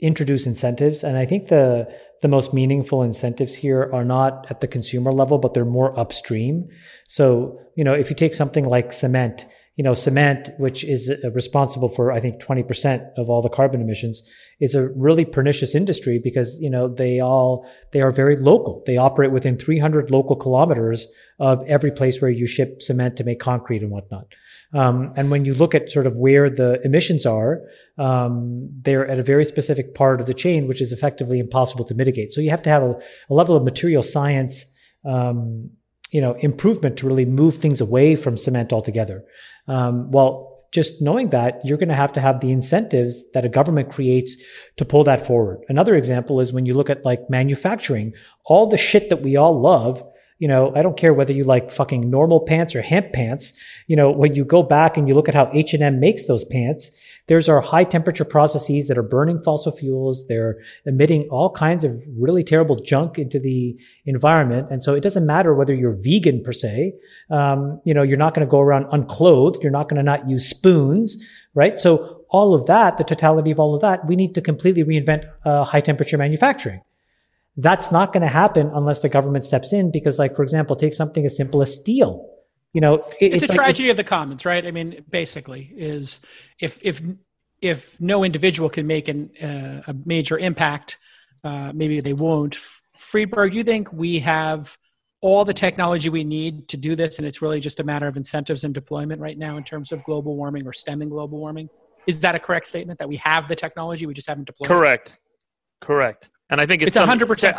introduce 0.00 0.46
incentives, 0.46 1.02
and 1.02 1.16
I 1.16 1.26
think 1.26 1.48
the 1.48 1.92
the 2.22 2.28
most 2.28 2.52
meaningful 2.52 3.02
incentives 3.02 3.54
here 3.56 3.90
are 3.92 4.04
not 4.04 4.46
at 4.50 4.60
the 4.60 4.68
consumer 4.68 5.12
level, 5.12 5.38
but 5.38 5.54
they're 5.54 5.64
more 5.64 5.98
upstream. 5.98 6.68
So, 7.08 7.58
you 7.76 7.84
know, 7.84 7.94
if 7.94 8.10
you 8.10 8.16
take 8.16 8.34
something 8.34 8.66
like 8.66 8.92
cement, 8.92 9.46
you 9.80 9.84
know, 9.84 9.94
cement, 9.94 10.50
which 10.58 10.84
is 10.84 11.10
uh, 11.10 11.30
responsible 11.30 11.88
for, 11.88 12.12
I 12.12 12.20
think, 12.20 12.38
20% 12.38 13.12
of 13.16 13.30
all 13.30 13.40
the 13.40 13.48
carbon 13.48 13.80
emissions, 13.80 14.20
is 14.60 14.74
a 14.74 14.90
really 14.94 15.24
pernicious 15.24 15.74
industry 15.74 16.20
because, 16.22 16.60
you 16.60 16.68
know, 16.68 16.86
they 16.86 17.18
all, 17.18 17.66
they 17.92 18.02
are 18.02 18.12
very 18.12 18.36
local. 18.36 18.82
They 18.84 18.98
operate 18.98 19.32
within 19.32 19.56
300 19.56 20.10
local 20.10 20.36
kilometers 20.36 21.06
of 21.38 21.62
every 21.66 21.90
place 21.90 22.20
where 22.20 22.30
you 22.30 22.46
ship 22.46 22.82
cement 22.82 23.16
to 23.16 23.24
make 23.24 23.40
concrete 23.40 23.80
and 23.80 23.90
whatnot. 23.90 24.26
Um, 24.74 25.14
and 25.16 25.30
when 25.30 25.46
you 25.46 25.54
look 25.54 25.74
at 25.74 25.88
sort 25.88 26.06
of 26.06 26.18
where 26.18 26.50
the 26.50 26.78
emissions 26.84 27.24
are, 27.24 27.62
um, 27.96 28.68
they're 28.82 29.08
at 29.08 29.18
a 29.18 29.22
very 29.22 29.46
specific 29.46 29.94
part 29.94 30.20
of 30.20 30.26
the 30.26 30.34
chain, 30.34 30.68
which 30.68 30.82
is 30.82 30.92
effectively 30.92 31.38
impossible 31.38 31.86
to 31.86 31.94
mitigate. 31.94 32.32
So 32.32 32.42
you 32.42 32.50
have 32.50 32.62
to 32.64 32.70
have 32.70 32.82
a, 32.82 33.00
a 33.30 33.32
level 33.32 33.56
of 33.56 33.64
material 33.64 34.02
science 34.02 34.66
um, 35.06 35.70
you 36.10 36.20
know, 36.20 36.34
improvement 36.34 36.96
to 36.98 37.06
really 37.06 37.24
move 37.24 37.54
things 37.54 37.80
away 37.80 38.16
from 38.16 38.36
cement 38.36 38.72
altogether. 38.72 39.24
Um, 39.68 40.10
well, 40.10 40.50
just 40.72 41.02
knowing 41.02 41.30
that 41.30 41.60
you're 41.64 41.78
going 41.78 41.88
to 41.88 41.94
have 41.94 42.12
to 42.12 42.20
have 42.20 42.40
the 42.40 42.52
incentives 42.52 43.24
that 43.32 43.44
a 43.44 43.48
government 43.48 43.90
creates 43.90 44.36
to 44.76 44.84
pull 44.84 45.04
that 45.04 45.26
forward. 45.26 45.64
Another 45.68 45.96
example 45.96 46.40
is 46.40 46.52
when 46.52 46.66
you 46.66 46.74
look 46.74 46.90
at 46.90 47.04
like 47.04 47.28
manufacturing, 47.28 48.14
all 48.44 48.66
the 48.66 48.78
shit 48.78 49.10
that 49.10 49.22
we 49.22 49.36
all 49.36 49.60
love 49.60 50.02
you 50.40 50.48
know, 50.48 50.72
I 50.74 50.80
don't 50.82 50.96
care 50.96 51.12
whether 51.12 51.34
you 51.34 51.44
like 51.44 51.70
fucking 51.70 52.10
normal 52.10 52.40
pants 52.40 52.74
or 52.74 52.80
hemp 52.80 53.12
pants. 53.12 53.52
You 53.86 53.94
know, 53.94 54.10
when 54.10 54.34
you 54.34 54.44
go 54.44 54.62
back 54.62 54.96
and 54.96 55.06
you 55.06 55.14
look 55.14 55.28
at 55.28 55.34
how 55.34 55.50
H&M 55.52 56.00
makes 56.00 56.24
those 56.24 56.44
pants, 56.44 56.98
there's 57.28 57.46
our 57.46 57.60
high 57.60 57.84
temperature 57.84 58.24
processes 58.24 58.88
that 58.88 58.96
are 58.96 59.02
burning 59.02 59.42
fossil 59.42 59.70
fuels. 59.70 60.26
They're 60.28 60.56
emitting 60.86 61.28
all 61.30 61.50
kinds 61.50 61.84
of 61.84 62.02
really 62.18 62.42
terrible 62.42 62.74
junk 62.74 63.18
into 63.18 63.38
the 63.38 63.78
environment. 64.06 64.68
And 64.70 64.82
so 64.82 64.94
it 64.94 65.02
doesn't 65.02 65.26
matter 65.26 65.54
whether 65.54 65.74
you're 65.74 65.96
vegan 66.00 66.42
per 66.42 66.54
se. 66.54 66.94
Um, 67.30 67.82
you 67.84 67.92
know, 67.92 68.02
you're 68.02 68.16
not 68.16 68.34
going 68.34 68.46
to 68.46 68.50
go 68.50 68.60
around 68.60 68.86
unclothed. 68.92 69.62
You're 69.62 69.70
not 69.70 69.90
going 69.90 69.98
to 69.98 70.02
not 70.02 70.26
use 70.26 70.48
spoons, 70.48 71.22
right? 71.54 71.78
So 71.78 72.24
all 72.30 72.54
of 72.54 72.64
that, 72.64 72.96
the 72.96 73.04
totality 73.04 73.50
of 73.50 73.60
all 73.60 73.74
of 73.74 73.82
that, 73.82 74.06
we 74.06 74.16
need 74.16 74.34
to 74.36 74.40
completely 74.40 74.84
reinvent 74.84 75.30
uh, 75.44 75.64
high 75.64 75.82
temperature 75.82 76.16
manufacturing. 76.16 76.80
That's 77.60 77.92
not 77.92 78.12
going 78.12 78.22
to 78.22 78.28
happen 78.28 78.70
unless 78.74 79.02
the 79.02 79.08
government 79.08 79.44
steps 79.44 79.72
in 79.72 79.90
because, 79.90 80.18
like, 80.18 80.34
for 80.34 80.42
example, 80.42 80.76
take 80.76 80.94
something 80.94 81.24
as 81.24 81.36
simple 81.36 81.60
as 81.60 81.74
steel. 81.74 82.26
You 82.72 82.80
know, 82.80 82.94
it, 82.94 83.32
it's, 83.32 83.42
it's, 83.42 83.42
a 83.44 83.52
like 83.52 83.56
tragedy 83.56 83.90
of 83.90 83.96
the 83.96 84.04
commons, 84.04 84.44
right? 84.44 84.64
I 84.64 84.70
mean, 84.70 85.04
basically, 85.10 85.72
is 85.76 86.20
if 86.60 86.78
if 86.82 87.02
if 87.60 88.00
no 88.00 88.24
individual 88.24 88.70
can 88.70 88.86
make 88.86 89.08
an, 89.08 89.30
uh, 89.42 89.82
a 89.86 89.94
major 90.06 90.38
impact, 90.38 90.96
uh, 91.44 91.72
maybe 91.74 92.00
they 92.00 92.12
won't. 92.12 92.58
Friedberg, 92.96 93.54
you 93.54 93.64
think 93.64 93.92
we 93.92 94.20
have 94.20 94.76
all 95.20 95.44
the 95.44 95.52
technology 95.52 96.08
we 96.08 96.24
need 96.24 96.68
to 96.68 96.76
do 96.76 96.96
this, 96.96 97.18
and 97.18 97.26
it's 97.26 97.42
really 97.42 97.60
just 97.60 97.80
a 97.80 97.84
matter 97.84 98.06
of 98.06 98.16
incentives 98.16 98.64
and 98.64 98.72
deployment 98.72 99.20
right 99.20 99.36
now 99.36 99.56
in 99.56 99.64
terms 99.64 99.92
of 99.92 100.02
global 100.04 100.36
warming 100.36 100.66
or 100.66 100.72
stemming 100.72 101.08
global 101.08 101.38
warming? 101.38 101.68
Is 102.06 102.20
that 102.20 102.34
a 102.34 102.38
correct 102.38 102.66
statement 102.66 102.98
that 102.98 103.08
we 103.08 103.16
have 103.16 103.48
the 103.48 103.56
technology, 103.56 104.06
we 104.06 104.14
just 104.14 104.28
haven't 104.28 104.44
deployed? 104.44 104.68
Correct. 104.68 105.08
It? 105.10 105.18
Correct. 105.84 106.30
And 106.50 106.60
I 106.60 106.66
think 106.66 106.82
it's 106.82 106.96
hundred 106.96 107.28
percent. 107.28 107.56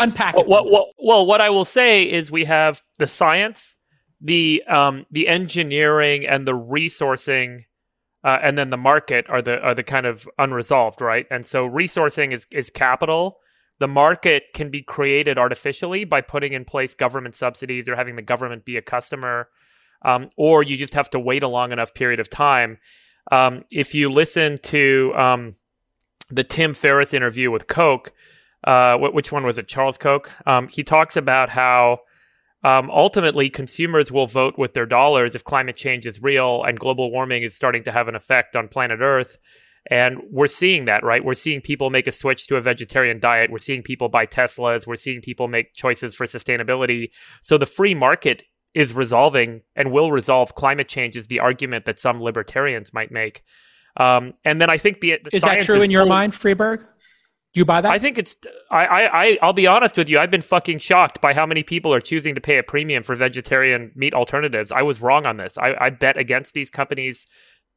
Unpack 0.00 0.34
it. 0.36 0.48
Well, 0.48 0.70
well, 0.70 0.88
well, 0.98 1.26
what 1.26 1.40
I 1.40 1.50
will 1.50 1.64
say 1.64 2.02
is 2.02 2.30
we 2.30 2.44
have 2.44 2.82
the 2.98 3.06
science, 3.06 3.76
the 4.20 4.62
um, 4.68 5.06
the 5.10 5.28
engineering, 5.28 6.26
and 6.26 6.46
the 6.46 6.52
resourcing, 6.52 7.64
uh, 8.24 8.38
and 8.42 8.58
then 8.58 8.70
the 8.70 8.76
market 8.76 9.26
are 9.30 9.40
the 9.40 9.60
are 9.60 9.74
the 9.74 9.84
kind 9.84 10.04
of 10.06 10.28
unresolved, 10.38 11.00
right? 11.00 11.26
And 11.30 11.46
so 11.46 11.66
resourcing 11.66 12.32
is 12.32 12.46
is 12.52 12.70
capital. 12.70 13.38
The 13.78 13.88
market 13.88 14.50
can 14.54 14.70
be 14.70 14.82
created 14.82 15.38
artificially 15.38 16.04
by 16.04 16.20
putting 16.20 16.52
in 16.52 16.64
place 16.64 16.94
government 16.94 17.34
subsidies 17.36 17.88
or 17.88 17.96
having 17.96 18.16
the 18.16 18.22
government 18.22 18.64
be 18.64 18.76
a 18.76 18.82
customer, 18.82 19.48
um, 20.04 20.30
or 20.36 20.62
you 20.62 20.76
just 20.76 20.94
have 20.94 21.10
to 21.10 21.20
wait 21.20 21.42
a 21.42 21.48
long 21.48 21.72
enough 21.72 21.94
period 21.94 22.20
of 22.20 22.28
time 22.30 22.78
Um, 23.32 23.64
if 23.72 23.94
you 23.94 24.10
listen 24.10 24.58
to 24.64 25.12
um, 25.16 25.56
the 26.30 26.44
Tim 26.44 26.74
Ferriss 26.74 27.14
interview 27.14 27.50
with 27.50 27.66
Koch, 27.66 28.12
uh, 28.64 28.96
which 28.96 29.30
one 29.30 29.44
was 29.44 29.58
it? 29.58 29.68
Charles 29.68 29.98
Koch. 29.98 30.30
Um, 30.46 30.68
he 30.68 30.82
talks 30.82 31.16
about 31.16 31.50
how 31.50 32.00
um, 32.64 32.90
ultimately 32.90 33.50
consumers 33.50 34.10
will 34.10 34.26
vote 34.26 34.58
with 34.58 34.72
their 34.72 34.86
dollars 34.86 35.34
if 35.34 35.44
climate 35.44 35.76
change 35.76 36.06
is 36.06 36.22
real 36.22 36.64
and 36.64 36.78
global 36.78 37.10
warming 37.10 37.42
is 37.42 37.54
starting 37.54 37.84
to 37.84 37.92
have 37.92 38.08
an 38.08 38.14
effect 38.14 38.56
on 38.56 38.68
planet 38.68 39.00
Earth. 39.00 39.38
And 39.90 40.22
we're 40.30 40.48
seeing 40.48 40.86
that, 40.86 41.04
right? 41.04 41.22
We're 41.22 41.34
seeing 41.34 41.60
people 41.60 41.90
make 41.90 42.06
a 42.06 42.12
switch 42.12 42.46
to 42.46 42.56
a 42.56 42.62
vegetarian 42.62 43.20
diet. 43.20 43.50
We're 43.50 43.58
seeing 43.58 43.82
people 43.82 44.08
buy 44.08 44.24
Teslas. 44.24 44.86
We're 44.86 44.96
seeing 44.96 45.20
people 45.20 45.46
make 45.46 45.74
choices 45.74 46.14
for 46.14 46.24
sustainability. 46.24 47.10
So 47.42 47.58
the 47.58 47.66
free 47.66 47.94
market 47.94 48.44
is 48.72 48.94
resolving 48.94 49.60
and 49.76 49.92
will 49.92 50.10
resolve 50.10 50.54
climate 50.54 50.88
change 50.88 51.16
is 51.16 51.26
the 51.26 51.40
argument 51.40 51.84
that 51.84 51.98
some 51.98 52.18
libertarians 52.18 52.94
might 52.94 53.12
make. 53.12 53.42
Um, 53.98 54.32
and 54.44 54.60
then 54.60 54.70
I 54.70 54.78
think 54.78 55.00
the, 55.00 55.20
the 55.22 55.36
is 55.36 55.42
that 55.42 55.62
true 55.62 55.82
in 55.82 55.90
your 55.90 56.06
mind, 56.06 56.34
Friedberg? 56.34 56.84
Do 57.54 57.60
you 57.60 57.64
buy 57.64 57.80
that? 57.80 57.90
I 57.90 58.00
think 58.00 58.18
it's. 58.18 58.34
I, 58.68 59.06
I. 59.06 59.38
I'll 59.40 59.52
be 59.52 59.68
honest 59.68 59.96
with 59.96 60.08
you. 60.08 60.18
I've 60.18 60.30
been 60.30 60.40
fucking 60.40 60.78
shocked 60.78 61.20
by 61.20 61.34
how 61.34 61.46
many 61.46 61.62
people 61.62 61.94
are 61.94 62.00
choosing 62.00 62.34
to 62.34 62.40
pay 62.40 62.58
a 62.58 62.64
premium 62.64 63.04
for 63.04 63.14
vegetarian 63.14 63.92
meat 63.94 64.12
alternatives. 64.12 64.72
I 64.72 64.82
was 64.82 65.00
wrong 65.00 65.24
on 65.24 65.36
this. 65.36 65.56
I, 65.56 65.76
I 65.80 65.90
bet 65.90 66.16
against 66.16 66.52
these 66.54 66.68
companies 66.68 67.28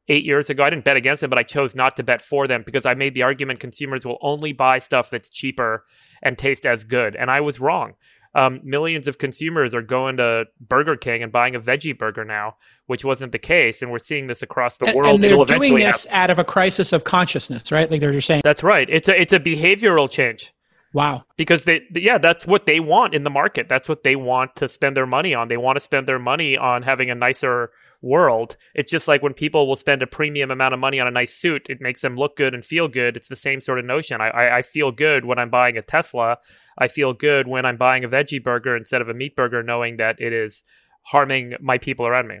eight 0.08 0.24
years 0.24 0.50
ago. 0.50 0.64
I 0.64 0.70
didn't 0.70 0.84
bet 0.84 0.96
against 0.96 1.20
them, 1.20 1.30
but 1.30 1.38
I 1.38 1.44
chose 1.44 1.76
not 1.76 1.96
to 1.96 2.02
bet 2.02 2.20
for 2.20 2.48
them 2.48 2.64
because 2.66 2.86
I 2.86 2.94
made 2.94 3.14
the 3.14 3.22
argument 3.22 3.60
consumers 3.60 4.04
will 4.04 4.18
only 4.20 4.52
buy 4.52 4.80
stuff 4.80 5.10
that's 5.10 5.28
cheaper 5.28 5.84
and 6.22 6.36
taste 6.36 6.66
as 6.66 6.82
good, 6.82 7.14
and 7.14 7.30
I 7.30 7.40
was 7.40 7.60
wrong 7.60 7.94
um, 8.34 8.60
millions 8.62 9.06
of 9.06 9.18
consumers 9.18 9.74
are 9.74 9.82
going 9.82 10.18
to 10.18 10.44
Burger 10.60 10.96
King 10.96 11.22
and 11.22 11.32
buying 11.32 11.54
a 11.54 11.60
veggie 11.60 11.96
burger 11.96 12.24
now, 12.24 12.56
which 12.86 13.04
wasn't 13.04 13.32
the 13.32 13.38
case, 13.38 13.82
and 13.82 13.90
we're 13.90 13.98
seeing 13.98 14.26
this 14.26 14.42
across 14.42 14.76
the 14.76 14.86
and, 14.86 14.96
world. 14.96 15.14
And 15.14 15.24
they're 15.24 15.32
It'll 15.32 15.44
doing 15.44 15.74
this 15.74 16.06
out 16.10 16.30
of 16.30 16.38
a 16.38 16.44
crisis 16.44 16.92
of 16.92 17.04
consciousness, 17.04 17.72
right? 17.72 17.90
Like 17.90 18.00
they're 18.00 18.12
just 18.12 18.26
saying 18.26 18.42
that's 18.44 18.62
right. 18.62 18.88
It's 18.90 19.08
a 19.08 19.20
it's 19.20 19.32
a 19.32 19.40
behavioral 19.40 20.10
change. 20.10 20.52
Wow. 20.92 21.24
Because 21.36 21.64
they, 21.64 21.82
yeah, 21.94 22.18
that's 22.18 22.46
what 22.46 22.66
they 22.66 22.80
want 22.80 23.14
in 23.14 23.22
the 23.22 23.30
market. 23.30 23.68
That's 23.68 23.88
what 23.88 24.04
they 24.04 24.16
want 24.16 24.56
to 24.56 24.68
spend 24.68 24.96
their 24.96 25.06
money 25.06 25.34
on. 25.34 25.48
They 25.48 25.58
want 25.58 25.76
to 25.76 25.80
spend 25.80 26.08
their 26.08 26.18
money 26.18 26.56
on 26.56 26.82
having 26.82 27.10
a 27.10 27.14
nicer 27.14 27.70
world. 28.00 28.56
It's 28.74 28.90
just 28.90 29.08
like 29.08 29.22
when 29.22 29.34
people 29.34 29.66
will 29.66 29.76
spend 29.76 30.02
a 30.02 30.06
premium 30.06 30.50
amount 30.50 30.74
of 30.74 30.80
money 30.80 31.00
on 31.00 31.06
a 31.06 31.10
nice 31.10 31.34
suit, 31.34 31.66
it 31.68 31.80
makes 31.80 32.00
them 32.00 32.16
look 32.16 32.36
good 32.36 32.54
and 32.54 32.64
feel 32.64 32.88
good. 32.88 33.16
It's 33.16 33.28
the 33.28 33.36
same 33.36 33.60
sort 33.60 33.78
of 33.78 33.84
notion. 33.84 34.20
I, 34.20 34.28
I, 34.28 34.56
I 34.58 34.62
feel 34.62 34.92
good 34.92 35.24
when 35.24 35.38
I'm 35.38 35.50
buying 35.50 35.76
a 35.76 35.82
Tesla. 35.82 36.38
I 36.78 36.88
feel 36.88 37.12
good 37.12 37.48
when 37.48 37.66
I'm 37.66 37.76
buying 37.76 38.04
a 38.04 38.08
veggie 38.08 38.42
burger 38.42 38.76
instead 38.76 39.00
of 39.00 39.08
a 39.08 39.14
meat 39.14 39.34
burger, 39.34 39.62
knowing 39.62 39.96
that 39.96 40.20
it 40.20 40.32
is 40.32 40.62
harming 41.02 41.54
my 41.60 41.78
people 41.78 42.06
around 42.06 42.28
me. 42.28 42.38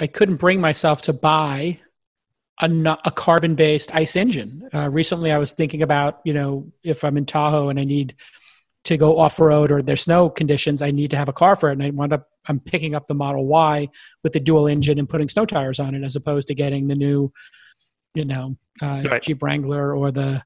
I 0.00 0.06
couldn't 0.06 0.36
bring 0.36 0.60
myself 0.60 1.02
to 1.02 1.12
buy 1.12 1.80
a, 2.60 2.98
a 3.04 3.10
carbon 3.10 3.54
based 3.54 3.94
ICE 3.94 4.16
engine. 4.16 4.68
Uh, 4.72 4.90
recently, 4.90 5.30
I 5.30 5.38
was 5.38 5.52
thinking 5.52 5.82
about, 5.82 6.20
you 6.24 6.32
know, 6.32 6.72
if 6.82 7.04
I'm 7.04 7.16
in 7.16 7.26
Tahoe 7.26 7.68
and 7.68 7.78
I 7.78 7.84
need 7.84 8.16
to 8.84 8.96
go 8.96 9.18
off 9.18 9.38
road 9.38 9.70
or 9.70 9.82
there's 9.82 10.02
snow 10.02 10.30
conditions, 10.30 10.80
I 10.80 10.90
need 10.90 11.10
to 11.10 11.16
have 11.16 11.28
a 11.28 11.32
car 11.32 11.56
for 11.56 11.70
it. 11.70 11.72
And 11.72 11.82
I 11.82 11.90
wound 11.90 12.12
up 12.12 12.28
I'm 12.48 12.60
picking 12.60 12.94
up 12.94 13.06
the 13.06 13.14
Model 13.14 13.46
Y 13.46 13.88
with 14.22 14.32
the 14.32 14.40
dual 14.40 14.66
engine 14.66 14.98
and 14.98 15.08
putting 15.08 15.28
snow 15.28 15.46
tires 15.46 15.80
on 15.80 15.94
it, 15.94 16.02
as 16.04 16.16
opposed 16.16 16.48
to 16.48 16.54
getting 16.54 16.88
the 16.88 16.94
new, 16.94 17.32
you 18.14 18.24
know, 18.24 18.56
uh, 18.82 19.02
right. 19.10 19.22
Jeep 19.22 19.42
Wrangler 19.42 19.94
or 19.94 20.10
the 20.10 20.42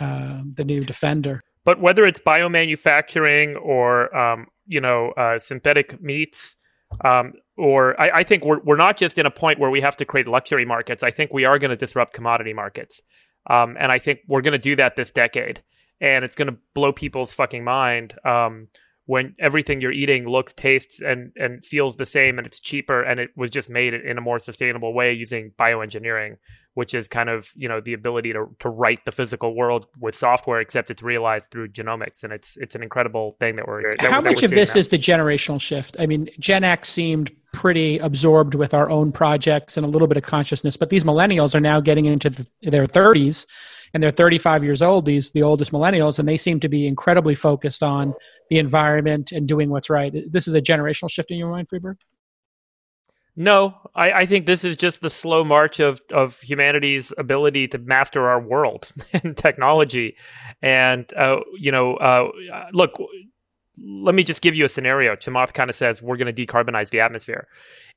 uh, 0.00 0.42
the 0.54 0.64
new 0.64 0.84
Defender. 0.84 1.42
But 1.64 1.80
whether 1.80 2.04
it's 2.04 2.20
biomanufacturing 2.20 3.60
or 3.60 4.16
um, 4.16 4.46
you 4.66 4.80
know 4.80 5.10
uh, 5.16 5.38
synthetic 5.38 6.00
meats, 6.00 6.56
um, 7.04 7.34
or 7.56 8.00
I, 8.00 8.20
I, 8.20 8.24
think 8.24 8.44
we're 8.44 8.60
we're 8.60 8.76
not 8.76 8.96
just 8.96 9.18
in 9.18 9.26
a 9.26 9.30
point 9.30 9.58
where 9.58 9.70
we 9.70 9.80
have 9.80 9.96
to 9.96 10.04
create 10.04 10.28
luxury 10.28 10.64
markets. 10.64 11.02
I 11.02 11.10
think 11.10 11.32
we 11.32 11.44
are 11.44 11.58
going 11.58 11.70
to 11.70 11.76
disrupt 11.76 12.12
commodity 12.12 12.52
markets, 12.52 13.02
um, 13.50 13.76
and 13.78 13.90
I 13.90 13.98
think 13.98 14.20
we're 14.28 14.42
going 14.42 14.52
to 14.52 14.58
do 14.58 14.76
that 14.76 14.96
this 14.96 15.10
decade, 15.10 15.62
and 16.00 16.24
it's 16.24 16.36
going 16.36 16.48
to 16.48 16.56
blow 16.74 16.92
people's 16.92 17.32
fucking 17.32 17.64
mind. 17.64 18.14
Um, 18.24 18.68
when 19.06 19.34
everything 19.38 19.80
you're 19.80 19.92
eating 19.92 20.28
looks, 20.28 20.52
tastes, 20.52 21.00
and 21.00 21.32
and 21.36 21.64
feels 21.64 21.96
the 21.96 22.06
same, 22.06 22.38
and 22.38 22.46
it's 22.46 22.60
cheaper, 22.60 23.02
and 23.02 23.20
it 23.20 23.30
was 23.36 23.50
just 23.50 23.70
made 23.70 23.94
in 23.94 24.18
a 24.18 24.20
more 24.20 24.38
sustainable 24.38 24.92
way 24.92 25.12
using 25.12 25.52
bioengineering, 25.58 26.36
which 26.74 26.92
is 26.92 27.06
kind 27.06 27.30
of 27.30 27.50
you 27.54 27.68
know 27.68 27.80
the 27.80 27.92
ability 27.92 28.32
to 28.32 28.46
to 28.58 28.68
write 28.68 29.04
the 29.04 29.12
physical 29.12 29.54
world 29.54 29.86
with 30.00 30.16
software, 30.16 30.60
except 30.60 30.90
it's 30.90 31.04
realized 31.04 31.52
through 31.52 31.68
genomics, 31.68 32.24
and 32.24 32.32
it's 32.32 32.56
it's 32.56 32.74
an 32.74 32.82
incredible 32.82 33.36
thing 33.38 33.54
that 33.54 33.66
we're. 33.68 33.82
That, 33.82 34.10
How 34.10 34.20
that 34.20 34.30
much 34.30 34.42
of 34.42 34.50
this 34.50 34.74
now. 34.74 34.80
is 34.80 34.88
the 34.88 34.98
generational 34.98 35.60
shift? 35.60 35.96
I 36.00 36.06
mean, 36.06 36.28
Gen 36.40 36.64
X 36.64 36.88
seemed 36.88 37.30
pretty 37.52 37.98
absorbed 37.98 38.56
with 38.56 38.74
our 38.74 38.90
own 38.90 39.12
projects 39.12 39.76
and 39.76 39.86
a 39.86 39.88
little 39.88 40.08
bit 40.08 40.16
of 40.16 40.24
consciousness, 40.24 40.76
but 40.76 40.90
these 40.90 41.04
millennials 41.04 41.54
are 41.54 41.60
now 41.60 41.80
getting 41.80 42.04
into 42.04 42.28
the, 42.28 42.46
their 42.62 42.86
30s 42.86 43.46
and 43.96 44.02
they're 44.02 44.10
35 44.10 44.62
years 44.62 44.82
old 44.82 45.06
these 45.06 45.30
the 45.30 45.42
oldest 45.42 45.72
millennials 45.72 46.18
and 46.18 46.28
they 46.28 46.36
seem 46.36 46.60
to 46.60 46.68
be 46.68 46.86
incredibly 46.86 47.34
focused 47.34 47.82
on 47.82 48.12
the 48.50 48.58
environment 48.58 49.32
and 49.32 49.48
doing 49.48 49.70
what's 49.70 49.88
right 49.88 50.14
this 50.30 50.46
is 50.46 50.54
a 50.54 50.60
generational 50.60 51.10
shift 51.10 51.30
in 51.30 51.38
your 51.38 51.50
mind 51.50 51.66
Friedberg 51.66 51.96
no, 53.38 53.74
I, 53.94 54.12
I, 54.12 54.26
think 54.26 54.46
this 54.46 54.64
is 54.64 54.78
just 54.78 55.02
the 55.02 55.10
slow 55.10 55.44
march 55.44 55.78
of, 55.78 56.00
of 56.10 56.40
humanity's 56.40 57.12
ability 57.18 57.68
to 57.68 57.78
master 57.78 58.26
our 58.26 58.40
world 58.40 58.90
and 59.12 59.36
technology. 59.36 60.16
And, 60.62 61.12
uh, 61.12 61.40
you 61.58 61.70
know, 61.70 61.96
uh, 61.96 62.30
look, 62.72 62.98
let 63.78 64.14
me 64.14 64.24
just 64.24 64.40
give 64.40 64.56
you 64.56 64.64
a 64.64 64.70
scenario. 64.70 65.16
Chamath 65.16 65.52
kind 65.52 65.68
of 65.68 65.76
says 65.76 66.00
we're 66.00 66.16
going 66.16 66.34
to 66.34 66.46
decarbonize 66.46 66.88
the 66.88 67.00
atmosphere. 67.00 67.46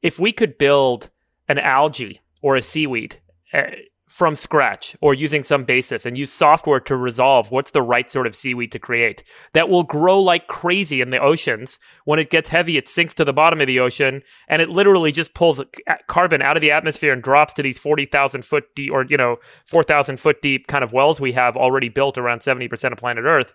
If 0.01 0.19
we 0.19 0.33
could 0.33 0.57
build 0.57 1.09
an 1.47 1.57
algae 1.57 2.19
or 2.41 2.57
a 2.57 2.61
seaweed 2.61 3.21
uh, 3.53 3.61
from 4.09 4.33
scratch 4.33 4.95
or 5.01 5.13
using 5.13 5.43
some 5.43 5.63
basis 5.63 6.03
and 6.03 6.17
use 6.17 6.31
software 6.31 6.79
to 6.79 6.97
resolve 6.97 7.51
what's 7.51 7.71
the 7.71 7.81
right 7.81 8.09
sort 8.09 8.25
of 8.25 8.35
seaweed 8.35 8.71
to 8.71 8.79
create 8.79 9.23
that 9.53 9.69
will 9.69 9.83
grow 9.83 10.19
like 10.19 10.47
crazy 10.47 10.99
in 10.99 11.11
the 11.11 11.19
oceans. 11.19 11.79
When 12.05 12.17
it 12.17 12.31
gets 12.31 12.49
heavy, 12.49 12.75
it 12.75 12.87
sinks 12.87 13.13
to 13.15 13.23
the 13.23 13.33
bottom 13.33 13.61
of 13.61 13.67
the 13.67 13.79
ocean 13.79 14.23
and 14.47 14.63
it 14.63 14.69
literally 14.69 15.11
just 15.11 15.35
pulls 15.35 15.61
carbon 16.07 16.41
out 16.41 16.57
of 16.57 16.61
the 16.61 16.71
atmosphere 16.71 17.13
and 17.13 17.21
drops 17.21 17.53
to 17.53 17.61
these 17.61 17.77
40,000 17.77 18.43
foot 18.43 18.63
deep 18.75 18.91
or, 18.91 19.05
you 19.07 19.15
know, 19.15 19.37
4,000 19.65 20.19
foot 20.19 20.41
deep 20.41 20.65
kind 20.65 20.83
of 20.83 20.91
wells 20.91 21.21
we 21.21 21.33
have 21.33 21.55
already 21.55 21.89
built 21.89 22.17
around 22.17 22.39
70% 22.39 22.91
of 22.91 22.97
planet 22.97 23.25
Earth. 23.25 23.53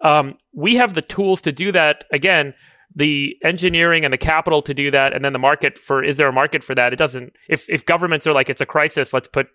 Um, 0.00 0.38
we 0.54 0.76
have 0.76 0.94
the 0.94 1.02
tools 1.02 1.42
to 1.42 1.52
do 1.52 1.72
that 1.72 2.04
again 2.10 2.54
the 2.94 3.36
engineering 3.42 4.04
and 4.04 4.12
the 4.12 4.18
capital 4.18 4.62
to 4.62 4.74
do 4.74 4.90
that 4.90 5.12
and 5.12 5.24
then 5.24 5.32
the 5.32 5.38
market 5.38 5.78
for 5.78 6.02
is 6.02 6.16
there 6.16 6.28
a 6.28 6.32
market 6.32 6.62
for 6.62 6.74
that 6.74 6.92
it 6.92 6.96
doesn't 6.96 7.34
if 7.48 7.68
if 7.68 7.84
governments 7.84 8.26
are 8.26 8.32
like 8.32 8.48
it's 8.48 8.60
a 8.60 8.66
crisis 8.66 9.12
let's 9.12 9.28
put 9.28 9.48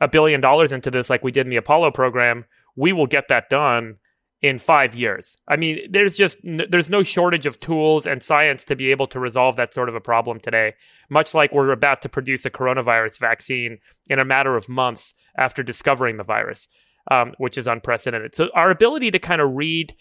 a 0.00 0.08
billion 0.08 0.40
dollars 0.40 0.72
into 0.72 0.90
this 0.90 1.08
like 1.08 1.24
we 1.24 1.32
did 1.32 1.46
in 1.46 1.50
the 1.50 1.56
apollo 1.56 1.90
program 1.90 2.44
we 2.76 2.92
will 2.92 3.06
get 3.06 3.28
that 3.28 3.48
done 3.48 3.96
in 4.42 4.58
5 4.58 4.94
years 4.94 5.38
i 5.48 5.56
mean 5.56 5.80
there's 5.90 6.16
just 6.16 6.36
there's 6.44 6.90
no 6.90 7.02
shortage 7.02 7.46
of 7.46 7.58
tools 7.58 8.06
and 8.06 8.22
science 8.22 8.64
to 8.64 8.76
be 8.76 8.90
able 8.90 9.06
to 9.06 9.18
resolve 9.18 9.56
that 9.56 9.72
sort 9.72 9.88
of 9.88 9.94
a 9.94 10.00
problem 10.00 10.38
today 10.38 10.74
much 11.08 11.32
like 11.32 11.52
we're 11.52 11.72
about 11.72 12.02
to 12.02 12.08
produce 12.08 12.44
a 12.44 12.50
coronavirus 12.50 13.18
vaccine 13.18 13.78
in 14.10 14.18
a 14.18 14.24
matter 14.24 14.54
of 14.54 14.68
months 14.68 15.14
after 15.38 15.62
discovering 15.62 16.18
the 16.18 16.24
virus 16.24 16.68
um, 17.10 17.34
which 17.38 17.56
is 17.58 17.66
unprecedented. 17.66 18.34
So 18.34 18.48
our 18.54 18.70
ability 18.70 19.10
to 19.12 19.18
kind 19.18 19.40
of 19.40 19.54
read 19.54 19.94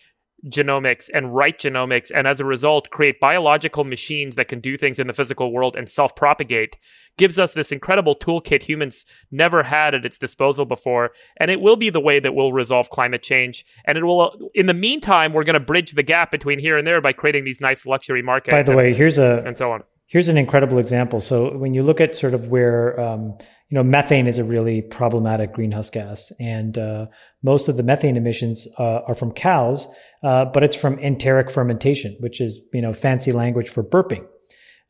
genomics 0.48 1.10
and 1.14 1.34
write 1.36 1.60
genomics 1.60 2.12
and 2.14 2.28
as 2.28 2.40
a 2.40 2.46
result 2.46 2.90
create 2.92 3.20
biological 3.20 3.84
machines 3.84 4.36
that 4.36 4.48
can 4.48 4.60
do 4.60 4.78
things 4.78 5.00
in 5.00 5.08
the 5.08 5.14
physical 5.14 5.52
world 5.52 5.76
and 5.76 5.90
self-propagate 5.90 6.78
gives 7.18 7.40
us 7.40 7.54
this 7.54 7.72
incredible 7.72 8.16
toolkit 8.16 8.64
humans 8.64 9.06
never 9.32 9.64
had 9.64 9.96
at 9.96 10.06
its 10.06 10.18
disposal 10.18 10.66
before 10.66 11.12
and 11.38 11.50
it 11.50 11.62
will 11.62 11.76
be 11.76 11.90
the 11.90 12.00
way 12.00 12.20
that 12.20 12.36
we'll 12.36 12.54
resolve 12.54 12.90
climate 12.90 13.22
change. 13.22 13.66
And 13.86 13.98
it 13.98 14.04
will 14.04 14.50
in 14.54 14.66
the 14.66 14.74
meantime 14.74 15.34
we're 15.34 15.44
going 15.44 15.56
to 15.56 15.60
bridge 15.60 15.94
the 15.94 16.04
gap 16.04 16.32
between 16.32 16.60
here 16.60 16.78
and 16.78 16.86
there 16.86 17.02
by 17.02 17.14
creating 17.14 17.46
these 17.46 17.62
nice 17.62 17.86
luxury 17.86 18.22
markets 18.22 18.52
by 18.52 18.64
the 18.64 18.72
and, 18.72 18.78
way 18.78 18.94
here's 18.94 19.18
a 19.18 19.44
and 19.46 19.58
so 19.58 19.72
on. 19.72 19.84
here's 20.08 20.28
an 20.28 20.38
incredible 20.38 20.78
example. 20.78 21.20
So 21.20 21.58
when 21.58 21.74
you 21.74 21.84
look 21.84 22.02
at 22.02 22.16
sort 22.16 22.34
of 22.34 22.48
where 22.50 23.00
um, 23.00 23.38
you 23.70 23.76
know, 23.76 23.84
methane 23.84 24.28
is 24.28 24.38
a 24.38 24.44
really 24.44 24.82
problematic 24.82 25.54
greenhouse 25.54 25.90
gas, 25.90 26.32
and 26.40 26.78
uh, 26.78 27.08
most 27.42 27.68
of 27.68 27.78
the 27.78 27.84
methane 27.84 28.16
emissions 28.16 28.68
uh, 28.78 29.00
are 29.08 29.16
from 29.16 29.32
cows, 29.32 29.88
uh, 30.24 30.46
but 30.46 30.64
it's 30.64 30.76
from 30.76 31.00
enteric 31.00 31.50
fermentation, 31.50 32.16
which 32.20 32.40
is 32.40 32.60
you 32.74 32.82
know 32.82 32.94
fancy 32.94 33.32
language 33.32 33.70
for 33.70 33.84
burping. 33.84 34.26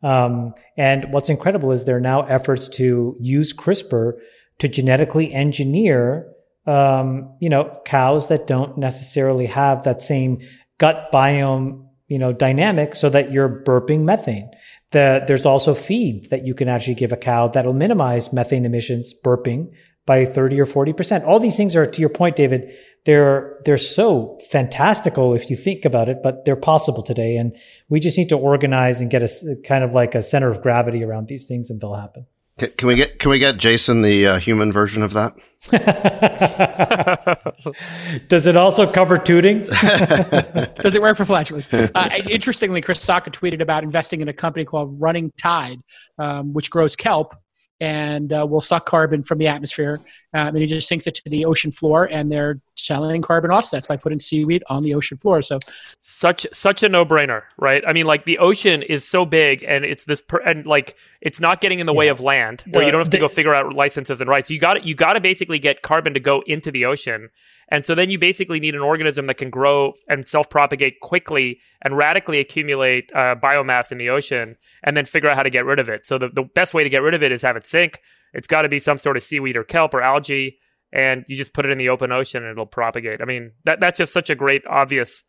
Um, 0.03 0.53
and 0.77 1.11
what's 1.11 1.29
incredible 1.29 1.71
is 1.71 1.85
there 1.85 1.97
are 1.97 2.01
now 2.01 2.23
efforts 2.23 2.67
to 2.69 3.15
use 3.19 3.53
CRISPR 3.53 4.13
to 4.59 4.67
genetically 4.67 5.33
engineer, 5.33 6.31
um, 6.67 7.35
you 7.39 7.49
know, 7.49 7.79
cows 7.85 8.27
that 8.27 8.45
don't 8.45 8.77
necessarily 8.77 9.45
have 9.47 9.83
that 9.83 10.01
same 10.01 10.39
gut 10.77 11.11
biome, 11.13 11.87
you 12.07 12.19
know, 12.19 12.33
dynamic, 12.33 12.93
so 12.93 13.09
that 13.09 13.31
you're 13.31 13.63
burping 13.65 14.01
methane. 14.01 14.49
The, 14.91 15.23
there's 15.27 15.45
also 15.45 15.73
feed 15.73 16.29
that 16.29 16.45
you 16.45 16.53
can 16.53 16.67
actually 16.67 16.95
give 16.95 17.11
a 17.11 17.17
cow 17.17 17.47
that'll 17.47 17.73
minimize 17.73 18.31
methane 18.31 18.65
emissions, 18.65 19.13
burping 19.23 19.73
by 20.05 20.23
30 20.23 20.61
or 20.61 20.65
40%. 20.65 21.25
All 21.25 21.39
these 21.39 21.57
things 21.57 21.75
are, 21.75 21.87
to 21.87 21.99
your 21.99 22.09
point, 22.09 22.35
David, 22.35 22.71
they're, 23.05 23.59
they're 23.65 23.77
so 23.77 24.39
fantastical 24.51 25.33
if 25.33 25.49
you 25.49 25.55
think 25.55 25.83
about 25.83 26.09
it, 26.09 26.19
but 26.21 26.45
they're 26.45 26.55
possible 26.55 27.01
today. 27.01 27.37
And 27.37 27.55
we 27.89 27.99
just 27.99 28.17
need 28.17 28.29
to 28.29 28.37
organize 28.37 29.01
and 29.01 29.09
get 29.09 29.23
a 29.23 29.55
kind 29.65 29.83
of 29.83 29.93
like 29.93 30.13
a 30.13 30.21
center 30.21 30.51
of 30.51 30.61
gravity 30.61 31.03
around 31.03 31.27
these 31.27 31.45
things 31.47 31.69
and 31.69 31.81
they'll 31.81 31.95
happen. 31.95 32.27
Can, 32.57 32.69
can 32.77 32.87
we 32.87 32.95
get 32.95 33.19
can 33.19 33.29
we 33.29 33.39
get 33.39 33.57
Jason 33.57 34.01
the 34.01 34.27
uh, 34.27 34.39
human 34.39 34.71
version 34.71 35.03
of 35.03 35.13
that? 35.13 35.35
Does 38.27 38.47
it 38.47 38.55
also 38.55 38.89
cover 38.89 39.17
tooting? 39.17 39.63
Does 39.63 40.95
it 40.95 41.01
work 41.01 41.17
for 41.17 41.25
flatulence? 41.25 41.67
Uh, 41.95 42.09
interestingly, 42.29 42.81
Chris 42.81 42.99
Sacca 42.99 43.31
tweeted 43.31 43.61
about 43.61 43.83
investing 43.83 44.21
in 44.21 44.27
a 44.27 44.33
company 44.33 44.65
called 44.65 44.99
Running 44.99 45.31
Tide, 45.37 45.79
um, 46.17 46.53
which 46.53 46.69
grows 46.69 46.95
kelp 46.95 47.35
and 47.79 48.31
uh, 48.31 48.45
will 48.47 48.61
suck 48.61 48.85
carbon 48.85 49.23
from 49.23 49.37
the 49.37 49.47
atmosphere. 49.47 49.99
Um, 50.33 50.49
and 50.49 50.57
he 50.57 50.65
just 50.65 50.87
sinks 50.87 51.07
it 51.07 51.15
to 51.15 51.29
the 51.29 51.45
ocean 51.45 51.71
floor, 51.71 52.05
and 52.05 52.31
they're 52.31 52.59
selling 52.75 53.21
carbon 53.21 53.51
offsets 53.51 53.87
by 53.87 53.97
putting 53.97 54.19
seaweed 54.19 54.63
on 54.67 54.83
the 54.83 54.93
ocean 54.93 55.17
floor. 55.17 55.41
So 55.41 55.59
such 55.99 56.45
such 56.53 56.83
a 56.83 56.89
no 56.89 57.05
brainer, 57.05 57.43
right? 57.57 57.83
I 57.87 57.93
mean, 57.93 58.05
like 58.05 58.25
the 58.25 58.37
ocean 58.37 58.81
is 58.81 59.07
so 59.07 59.25
big, 59.25 59.63
and 59.63 59.85
it's 59.85 60.05
this 60.05 60.21
per- 60.21 60.41
and 60.41 60.65
like 60.65 60.95
it's 61.21 61.39
not 61.39 61.61
getting 61.61 61.79
in 61.79 61.85
the 61.85 61.93
yeah. 61.93 61.99
way 61.99 62.07
of 62.09 62.19
land, 62.19 62.63
where 62.71 62.81
the, 62.81 62.85
you 62.85 62.91
don't 62.91 63.01
have 63.01 63.09
to 63.09 63.17
the, 63.17 63.21
go 63.21 63.27
figure 63.27 63.53
out 63.53 63.73
licenses 63.73 64.21
and 64.21 64.29
rights. 64.29 64.51
You 64.51 64.59
got 64.59 64.85
you 64.85 64.95
got 64.95 65.13
to 65.13 65.21
basically 65.21 65.59
get 65.59 65.81
carbon 65.81 66.13
to 66.13 66.19
go 66.19 66.43
into 66.45 66.71
the 66.71 66.85
ocean, 66.85 67.29
and 67.69 67.85
so 67.85 67.95
then 67.95 68.09
you 68.09 68.19
basically 68.19 68.59
need 68.59 68.75
an 68.75 68.81
organism 68.81 69.25
that 69.27 69.35
can 69.35 69.49
grow 69.49 69.93
and 70.07 70.27
self 70.27 70.49
propagate 70.49 70.99
quickly 70.99 71.59
and 71.81 71.97
radically 71.97 72.39
accumulate 72.39 73.11
uh, 73.13 73.35
biomass 73.35 73.91
in 73.91 73.97
the 73.97 74.09
ocean, 74.09 74.57
and 74.83 74.95
then 74.95 75.05
figure 75.05 75.29
out 75.29 75.37
how 75.37 75.43
to 75.43 75.49
get 75.49 75.65
rid 75.65 75.79
of 75.79 75.89
it. 75.89 76.05
So 76.05 76.17
the, 76.17 76.29
the 76.29 76.43
best 76.43 76.73
way 76.73 76.83
to 76.83 76.89
get 76.89 77.01
rid 77.01 77.13
of 77.13 77.23
it 77.23 77.31
is 77.31 77.41
have 77.41 77.57
it 77.57 77.65
sink. 77.65 78.01
It's 78.33 78.47
got 78.47 78.63
to 78.63 78.69
be 78.69 78.79
some 78.79 78.97
sort 78.97 79.15
of 79.15 79.23
seaweed 79.23 79.55
or 79.55 79.63
kelp 79.63 79.93
or 79.93 80.01
algae 80.01 80.59
and 80.95 81.25
you 81.27 81.35
just 81.35 81.53
put 81.53 81.65
it 81.65 81.71
in 81.71 81.77
the 81.77 81.89
open 81.89 82.11
ocean 82.11 82.41
and 82.41 82.51
it'll 82.51 82.65
propagate. 82.65 83.21
I 83.21 83.25
mean, 83.25 83.51
that 83.65 83.81
that's 83.81 83.97
just 83.97 84.13
such 84.13 84.29
a 84.29 84.35
great 84.35 84.65
obvious. 84.65 85.23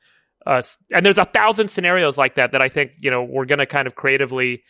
Uh, 0.46 0.62
and 0.94 1.04
there's 1.04 1.18
a 1.18 1.24
thousand 1.24 1.68
scenarios 1.68 2.16
like 2.16 2.36
that 2.36 2.52
that 2.52 2.62
I 2.62 2.68
think 2.68 2.92
you 3.00 3.10
know 3.10 3.24
we're 3.24 3.46
going 3.46 3.58
to 3.58 3.66
kind 3.66 3.88
of 3.88 3.96
creatively 3.96 4.62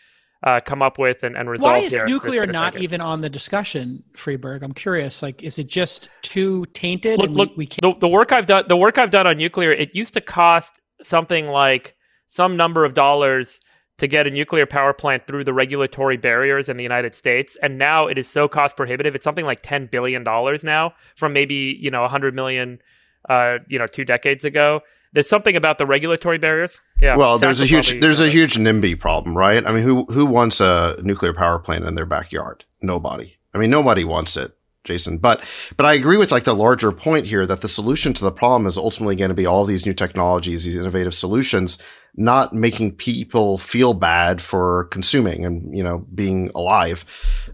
uh, 0.43 0.61
come 0.65 0.81
up 0.81 0.99
with 0.99 1.23
and, 1.23 1.37
and 1.37 1.51
resolve. 1.51 1.73
Why 1.73 1.79
is 1.81 1.95
nuclear 2.07 2.47
not 2.47 2.79
even 2.79 3.03
on 3.03 3.21
the 3.21 3.29
discussion, 3.29 4.05
Friedberg? 4.17 4.63
I'm 4.63 4.73
curious. 4.73 5.23
Like, 5.23 5.43
is 5.43 5.59
it 5.59 5.67
just 5.67 6.09
too 6.23 6.65
tainted? 6.73 7.19
Look, 7.19 7.31
look 7.31 7.51
we, 7.51 7.67
we 7.67 7.69
the, 7.83 7.95
the 7.99 8.09
work 8.09 8.33
I've 8.33 8.47
done. 8.47 8.65
The 8.67 8.77
work 8.77 8.97
I've 8.97 9.11
done 9.11 9.27
on 9.27 9.37
nuclear. 9.37 9.71
It 9.73 9.95
used 9.95 10.15
to 10.15 10.23
cost 10.23 10.81
something 11.03 11.47
like 11.47 11.95
some 12.27 12.57
number 12.57 12.87
of 12.87 12.95
dollars 12.95 13.61
to 13.99 14.07
get 14.07 14.27
a 14.27 14.31
nuclear 14.31 14.67
power 14.67 14.93
plant 14.93 15.27
through 15.27 15.45
the 15.45 15.55
regulatory 15.55 16.17
barriers 16.17 16.69
in 16.69 16.77
the 16.77 16.83
United 16.83 17.15
States. 17.15 17.57
And 17.63 17.79
now 17.79 18.07
it 18.07 18.19
is 18.19 18.29
so 18.29 18.49
cost 18.49 18.77
prohibitive. 18.77 19.15
It's 19.15 19.25
something 19.25 19.45
like 19.45 19.63
$10 19.63 19.91
billion 19.91 20.23
now 20.23 20.95
from 21.15 21.33
maybe, 21.33 21.77
you 21.81 21.91
know, 21.91 22.03
100 22.03 22.35
million, 22.35 22.81
uh, 23.29 23.59
you 23.69 23.79
know, 23.79 23.87
two 23.87 24.05
decades 24.05 24.45
ago. 24.45 24.83
There's 25.13 25.29
something 25.29 25.57
about 25.57 25.79
the 25.79 25.87
regulatory 25.87 26.37
barriers. 26.37 26.81
Yeah. 27.01 27.17
Well, 27.17 27.39
there's 27.39 27.61
a 27.61 27.67
huge, 27.67 28.01
there's 28.01 28.21
a 28.21 28.29
huge 28.29 28.57
NIMBY 28.57 29.01
problem, 29.01 29.37
right? 29.37 29.65
I 29.67 29.73
mean, 29.73 29.83
who, 29.83 30.05
who 30.07 30.27
wants 30.27 30.61
a 30.61 30.99
nuclear 31.03 31.33
power 31.33 31.59
plant 31.59 31.85
in 31.85 31.95
their 31.95 32.05
backyard? 32.05 32.65
Nobody. 32.83 33.37
I 33.55 33.59
mean, 33.59 33.71
nobody 33.71 34.05
wants 34.05 34.37
it. 34.37 34.53
Jason. 34.87 35.19
But 35.19 35.43
but 35.77 35.85
I 35.85 35.95
agree 35.95 36.17
with 36.17 36.31
like 36.31 36.45
the 36.45 36.55
larger 36.55 36.93
point 36.93 37.27
here 37.27 37.45
that 37.45 37.61
the 37.61 37.69
solution 37.69 38.15
to 38.15 38.25
the 38.25 38.31
problem 38.31 38.67
is 38.67 38.79
ultimately 38.79 39.17
going 39.17 39.31
to 39.31 39.35
be 39.35 39.45
all 39.45 39.67
these 39.67 39.85
new 39.85 39.93
technologies, 39.93 40.65
these 40.65 40.77
innovative 40.77 41.13
solutions 41.13 41.77
not 42.17 42.55
making 42.55 42.93
people 42.93 43.59
feel 43.59 43.95
bad 43.95 44.41
for 44.41 44.85
consuming 44.85 45.45
and 45.45 45.77
you 45.77 45.83
know 45.83 45.99
being 46.15 46.51
alive. 46.55 47.05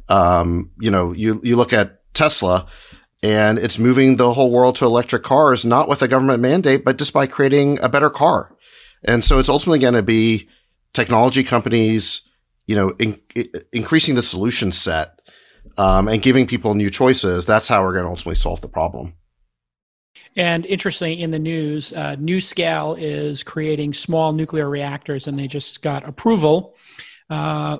Um, 0.08 0.70
you 0.78 0.90
know, 0.90 1.12
you 1.12 1.40
you 1.42 1.56
look 1.56 1.72
at 1.72 2.00
Tesla, 2.14 2.66
and 3.22 3.58
it's 3.58 3.78
moving 3.78 4.16
the 4.16 4.32
whole 4.32 4.50
world 4.50 4.76
to 4.76 4.84
electric 4.84 5.22
cars, 5.22 5.64
not 5.64 5.88
with 5.88 6.02
a 6.02 6.08
government 6.08 6.40
mandate, 6.40 6.84
but 6.84 6.98
just 6.98 7.12
by 7.12 7.26
creating 7.26 7.78
a 7.80 7.88
better 7.88 8.10
car. 8.10 8.56
And 9.04 9.24
so 9.24 9.38
it's 9.38 9.48
ultimately 9.48 9.80
going 9.80 9.94
to 9.94 10.02
be 10.02 10.48
technology 10.92 11.42
companies, 11.42 12.28
you 12.66 12.76
know, 12.76 12.90
in, 12.98 13.18
in, 13.34 13.46
increasing 13.72 14.14
the 14.14 14.22
solution 14.22 14.70
set 14.70 15.20
um, 15.76 16.08
and 16.08 16.22
giving 16.22 16.46
people 16.46 16.74
new 16.74 16.90
choices. 16.90 17.46
That's 17.46 17.68
how 17.68 17.82
we're 17.82 17.92
going 17.92 18.04
to 18.04 18.10
ultimately 18.10 18.36
solve 18.36 18.60
the 18.60 18.68
problem. 18.68 19.14
And 20.36 20.64
interestingly, 20.66 21.22
in 21.22 21.30
the 21.30 21.38
news, 21.38 21.92
uh, 21.92 22.16
NuScale 22.16 22.96
is 23.00 23.42
creating 23.42 23.92
small 23.92 24.32
nuclear 24.32 24.68
reactors, 24.68 25.26
and 25.26 25.38
they 25.38 25.46
just 25.46 25.82
got 25.82 26.08
approval. 26.08 26.74
Uh, 27.28 27.78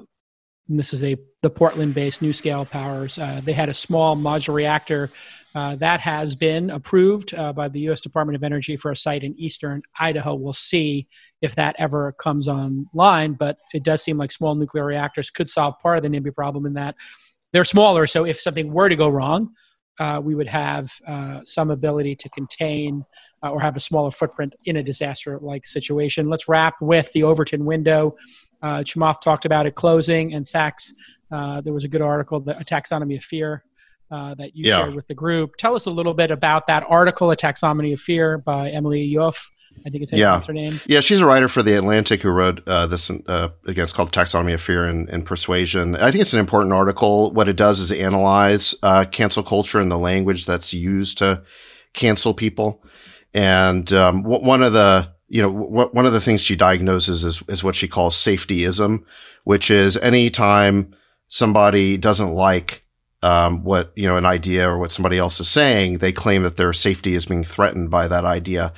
this 0.68 0.92
is 0.92 1.02
a 1.02 1.16
the 1.42 1.50
Portland-based 1.50 2.20
NuScale 2.20 2.70
Powers. 2.70 3.18
Uh, 3.18 3.40
they 3.42 3.52
had 3.52 3.68
a 3.68 3.74
small 3.74 4.16
modular 4.16 4.54
reactor 4.54 5.10
uh, 5.54 5.76
that 5.76 6.00
has 6.00 6.34
been 6.34 6.70
approved 6.70 7.34
uh, 7.34 7.52
by 7.52 7.68
the 7.68 7.80
U.S. 7.80 8.00
Department 8.00 8.36
of 8.36 8.44
Energy 8.44 8.76
for 8.76 8.90
a 8.90 8.96
site 8.96 9.24
in 9.24 9.38
eastern 9.38 9.82
Idaho. 9.98 10.34
We'll 10.34 10.52
see 10.52 11.08
if 11.42 11.56
that 11.56 11.76
ever 11.78 12.12
comes 12.12 12.48
online, 12.48 13.34
but 13.34 13.58
it 13.74 13.82
does 13.82 14.02
seem 14.02 14.16
like 14.16 14.32
small 14.32 14.54
nuclear 14.54 14.84
reactors 14.84 15.30
could 15.30 15.50
solve 15.50 15.78
part 15.80 15.98
of 15.98 16.02
the 16.04 16.08
NIMBY 16.08 16.34
problem 16.34 16.64
in 16.64 16.74
that 16.74 16.94
they're 17.52 17.64
smaller. 17.64 18.06
So 18.06 18.24
if 18.24 18.40
something 18.40 18.72
were 18.72 18.88
to 18.88 18.96
go 18.96 19.08
wrong, 19.08 19.50
uh, 20.02 20.18
we 20.20 20.34
would 20.34 20.48
have 20.48 20.92
uh, 21.06 21.38
some 21.44 21.70
ability 21.70 22.16
to 22.16 22.28
contain 22.30 23.04
uh, 23.44 23.50
or 23.50 23.60
have 23.60 23.76
a 23.76 23.80
smaller 23.80 24.10
footprint 24.10 24.52
in 24.64 24.78
a 24.78 24.82
disaster 24.82 25.38
like 25.40 25.64
situation. 25.64 26.28
Let's 26.28 26.48
wrap 26.48 26.74
with 26.80 27.12
the 27.12 27.22
Overton 27.22 27.64
window. 27.64 28.16
Uh, 28.62 28.78
Chamath 28.78 29.20
talked 29.20 29.44
about 29.44 29.64
it 29.64 29.76
closing, 29.76 30.34
and 30.34 30.44
Sacks, 30.44 30.92
uh, 31.30 31.60
there 31.60 31.72
was 31.72 31.84
a 31.84 31.88
good 31.88 32.02
article, 32.02 32.40
the, 32.40 32.58
A 32.58 32.64
Taxonomy 32.64 33.16
of 33.16 33.22
Fear. 33.22 33.62
Uh, 34.12 34.34
that 34.34 34.54
you 34.54 34.66
yeah. 34.66 34.82
shared 34.82 34.94
with 34.94 35.06
the 35.06 35.14
group. 35.14 35.56
Tell 35.56 35.74
us 35.74 35.86
a 35.86 35.90
little 35.90 36.12
bit 36.12 36.30
about 36.30 36.66
that 36.66 36.84
article, 36.86 37.30
A 37.30 37.36
Taxonomy 37.36 37.94
of 37.94 38.00
Fear 38.00 38.36
by 38.36 38.70
Emily 38.70 39.10
Yoffe. 39.10 39.50
I 39.86 39.88
think 39.88 40.02
it's 40.02 40.12
yeah. 40.12 40.42
her 40.44 40.52
name. 40.52 40.82
Yeah, 40.86 41.00
she's 41.00 41.22
a 41.22 41.26
writer 41.26 41.48
for 41.48 41.62
The 41.62 41.78
Atlantic 41.78 42.20
who 42.20 42.30
wrote 42.30 42.60
uh, 42.68 42.86
this, 42.88 43.10
uh, 43.10 43.48
again, 43.66 43.84
it's 43.84 43.92
called 43.94 44.12
Taxonomy 44.12 44.52
of 44.52 44.60
Fear 44.60 44.84
and, 44.84 45.08
and, 45.08 45.24
Persuasion. 45.24 45.96
I 45.96 46.10
think 46.10 46.20
it's 46.20 46.34
an 46.34 46.40
important 46.40 46.74
article. 46.74 47.32
What 47.32 47.48
it 47.48 47.56
does 47.56 47.80
is 47.80 47.90
analyze 47.90 48.74
uh, 48.82 49.06
cancel 49.06 49.42
culture 49.42 49.80
and 49.80 49.90
the 49.90 49.96
language 49.96 50.44
that's 50.44 50.74
used 50.74 51.16
to 51.18 51.42
cancel 51.94 52.34
people. 52.34 52.84
And 53.32 53.90
um, 53.94 54.24
one 54.24 54.62
of 54.62 54.74
the, 54.74 55.10
you 55.28 55.40
know, 55.40 55.52
w- 55.52 55.88
one 55.90 56.04
of 56.04 56.12
the 56.12 56.20
things 56.20 56.42
she 56.42 56.54
diagnoses 56.54 57.24
is, 57.24 57.42
is 57.48 57.64
what 57.64 57.76
she 57.76 57.88
calls 57.88 58.14
safetyism, 58.14 59.04
which 59.44 59.70
is 59.70 59.96
anytime 59.96 60.94
somebody 61.28 61.96
doesn't 61.96 62.34
like 62.34 62.82
um, 63.22 63.64
what 63.64 63.92
you 63.94 64.08
know 64.08 64.16
an 64.16 64.26
idea 64.26 64.68
or 64.68 64.78
what 64.78 64.92
somebody 64.92 65.18
else 65.18 65.40
is 65.40 65.48
saying, 65.48 65.98
they 65.98 66.12
claim 66.12 66.42
that 66.42 66.56
their 66.56 66.72
safety 66.72 67.14
is 67.14 67.26
being 67.26 67.44
threatened 67.44 67.90
by 67.90 68.08
that 68.08 68.24
idea 68.24 68.72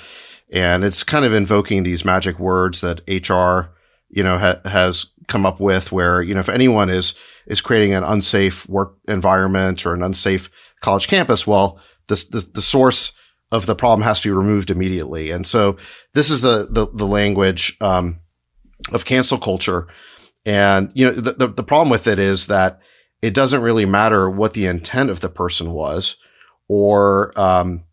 and 0.55 0.85
it's 0.85 1.03
kind 1.03 1.25
of 1.25 1.35
invoking 1.35 1.83
these 1.83 2.05
magic 2.05 2.39
words 2.39 2.81
that 2.81 3.01
HR, 3.09 3.75
you 4.09 4.23
know, 4.23 4.39
ha- 4.39 4.61
has 4.65 5.07
come 5.27 5.45
up 5.45 5.59
with 5.59 5.91
where, 5.91 6.23
you 6.23 6.33
know, 6.33 6.41
if 6.41 6.49
anyone 6.49 6.89
is, 6.91 7.15
is 7.47 7.61
creating 7.61 7.93
an 7.93 8.05
unsafe 8.05 8.69
work 8.69 8.95
environment 9.09 9.85
or 9.85 9.95
an 9.95 10.03
unsafe 10.03 10.49
college 10.81 11.09
campus, 11.09 11.45
well, 11.45 11.81
the, 12.07 12.15
the, 12.31 12.49
the 12.55 12.63
source 12.63 13.13
of 13.51 13.67
the 13.67 13.75
problem 13.75 14.03
has 14.03 14.21
to 14.21 14.29
be 14.29 14.33
removed 14.33 14.71
immediately. 14.71 15.33
And 15.33 15.45
so 15.45 15.77
this 16.13 16.31
is 16.31 16.41
the, 16.41 16.69
the, 16.71 16.87
the 16.95 17.07
language, 17.07 17.77
um, 17.81 18.21
of 18.93 19.05
cancel 19.05 19.39
culture. 19.39 19.89
And, 20.47 20.91
you 20.95 21.07
know, 21.07 21.13
the, 21.13 21.33
the, 21.33 21.47
the 21.49 21.63
problem 21.65 21.91
with 21.91 22.07
it 22.07 22.21
is 22.21 22.47
that 22.47 22.81
it 23.25 23.33
doesn't 23.33 23.63
really 23.63 23.87
matter 23.87 24.29
what 24.29 24.53
the 24.53 24.67
intent 24.67 25.09
of 25.09 25.21
the 25.21 25.31
person 25.31 25.73
was 25.73 26.17
or, 26.69 27.33
um, 27.41 27.85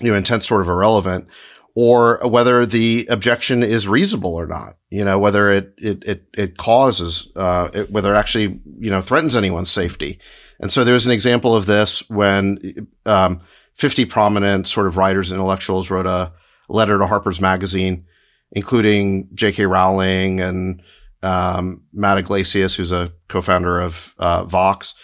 you 0.00 0.10
know, 0.10 0.16
intent 0.16 0.42
sort 0.42 0.62
of 0.62 0.68
irrelevant 0.68 1.28
or 1.74 2.18
whether 2.26 2.64
the 2.64 3.06
objection 3.10 3.62
is 3.62 3.86
reasonable 3.86 4.34
or 4.34 4.46
not. 4.46 4.78
You 4.88 5.04
know, 5.04 5.18
whether 5.18 5.52
it 5.52 5.74
it 5.76 6.02
it, 6.04 6.24
it 6.32 6.56
causes 6.56 7.28
uh, 7.36 7.68
it, 7.74 7.90
whether 7.90 8.14
it 8.14 8.18
actually 8.18 8.58
you 8.78 8.90
know 8.90 9.02
threatens 9.02 9.36
anyone's 9.36 9.70
safety. 9.70 10.18
And 10.60 10.72
so 10.72 10.82
there's 10.82 11.04
an 11.04 11.12
example 11.12 11.54
of 11.54 11.66
this 11.66 12.08
when 12.08 12.88
um, 13.04 13.42
50 13.74 14.06
prominent 14.06 14.66
sort 14.66 14.86
of 14.86 14.96
writers 14.96 15.30
and 15.30 15.38
intellectuals 15.38 15.90
wrote 15.90 16.06
a 16.06 16.32
letter 16.70 16.96
to 16.96 17.06
Harper's 17.06 17.40
Magazine, 17.40 18.06
including 18.52 19.28
J.K. 19.34 19.66
Rowling 19.66 20.40
and 20.40 20.80
um, 21.24 21.82
Matt 21.92 22.18
Yglesias, 22.18 22.74
who's 22.74 22.92
a 22.92 23.12
co-founder 23.28 23.80
of 23.80 24.14
uh, 24.18 24.44
Vox. 24.44 24.94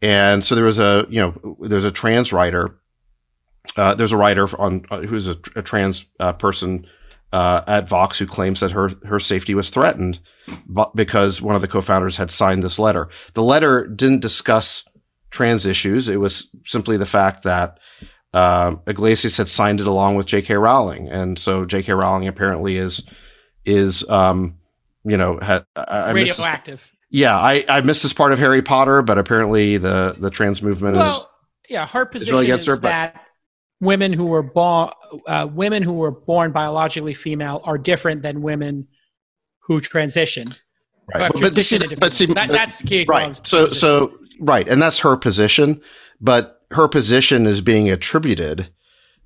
And 0.00 0.44
so 0.44 0.54
there 0.54 0.64
was 0.64 0.78
a, 0.78 1.06
you 1.08 1.20
know, 1.20 1.56
there's 1.60 1.84
a 1.84 1.90
trans 1.90 2.32
writer 2.32 2.78
uh, 3.76 3.94
there's 3.94 4.12
a 4.12 4.16
writer 4.16 4.48
on 4.60 4.84
uh, 4.90 5.00
who's 5.00 5.26
a, 5.26 5.36
a 5.56 5.62
trans 5.62 6.06
uh, 6.20 6.32
person 6.32 6.86
uh, 7.32 7.62
at 7.66 7.88
Vox 7.88 8.18
who 8.18 8.26
claims 8.26 8.60
that 8.60 8.70
her 8.70 8.90
her 9.04 9.18
safety 9.18 9.54
was 9.54 9.70
threatened 9.70 10.20
because 10.94 11.42
one 11.42 11.56
of 11.56 11.62
the 11.62 11.68
co-founders 11.68 12.16
had 12.16 12.30
signed 12.30 12.62
this 12.62 12.78
letter. 12.78 13.08
The 13.34 13.42
letter 13.42 13.86
didn't 13.86 14.20
discuss 14.20 14.84
trans 15.30 15.66
issues. 15.66 16.08
It 16.08 16.18
was 16.18 16.54
simply 16.64 16.96
the 16.96 17.06
fact 17.06 17.42
that 17.42 17.78
uh, 18.32 18.76
Yglesias 18.86 19.36
had 19.36 19.48
signed 19.48 19.80
it 19.80 19.86
along 19.86 20.16
with 20.16 20.26
J.K. 20.26 20.54
Rowling, 20.54 21.08
and 21.08 21.38
so 21.38 21.64
J.K. 21.64 21.92
Rowling 21.94 22.28
apparently 22.28 22.76
is 22.76 23.02
is 23.64 24.08
um, 24.10 24.58
you 25.04 25.16
know 25.16 25.38
ha- 25.40 25.64
I, 25.76 26.12
radioactive. 26.12 26.92
yeah, 27.10 27.38
I, 27.38 27.64
I 27.68 27.80
missed 27.82 28.02
this 28.02 28.12
part 28.12 28.32
of 28.32 28.38
Harry 28.38 28.62
Potter, 28.62 29.02
but 29.02 29.18
apparently 29.18 29.76
the 29.76 30.16
the 30.18 30.30
trans 30.30 30.62
movement 30.62 30.96
well, 30.96 31.16
is 31.18 31.26
yeah, 31.70 31.86
her 31.86 32.06
position 32.06 32.34
is, 32.34 32.40
really 32.40 32.46
against 32.46 32.66
her, 32.66 32.76
that 32.76 33.20
women 33.80 34.12
who 34.12 34.26
were 34.26 34.42
born 34.42 34.90
uh, 35.26 35.48
women 35.52 35.82
who 35.82 35.92
were 35.92 36.10
born 36.10 36.52
biologically 36.52 37.14
female 37.14 37.60
are 37.64 37.78
different 37.78 38.22
than 38.22 38.42
women 38.42 38.88
who 39.60 39.80
transition. 39.80 40.54
Right. 41.12 41.30
But, 41.32 41.40
But, 41.40 41.54
but 41.54 41.64
see, 41.64 41.78
but 41.98 42.12
see, 42.12 42.26
that, 42.26 42.48
that's 42.48 42.80
Kia 42.82 43.04
right. 43.06 43.34
So, 43.46 43.66
position. 43.66 43.74
so 43.74 44.18
right, 44.40 44.66
and 44.66 44.80
that's 44.80 45.00
her 45.00 45.16
position. 45.16 45.82
But 46.20 46.62
her 46.70 46.88
position 46.88 47.46
is 47.46 47.60
being 47.60 47.90
attributed 47.90 48.70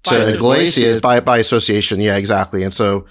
to. 0.05 0.35
Yglesias 0.35 1.01
by 1.01 1.21
by 1.21 1.39
association. 1.39 2.01
Yeah, 2.01 2.17
exactly. 2.17 2.65
And 2.65 2.75
so, 2.75 3.07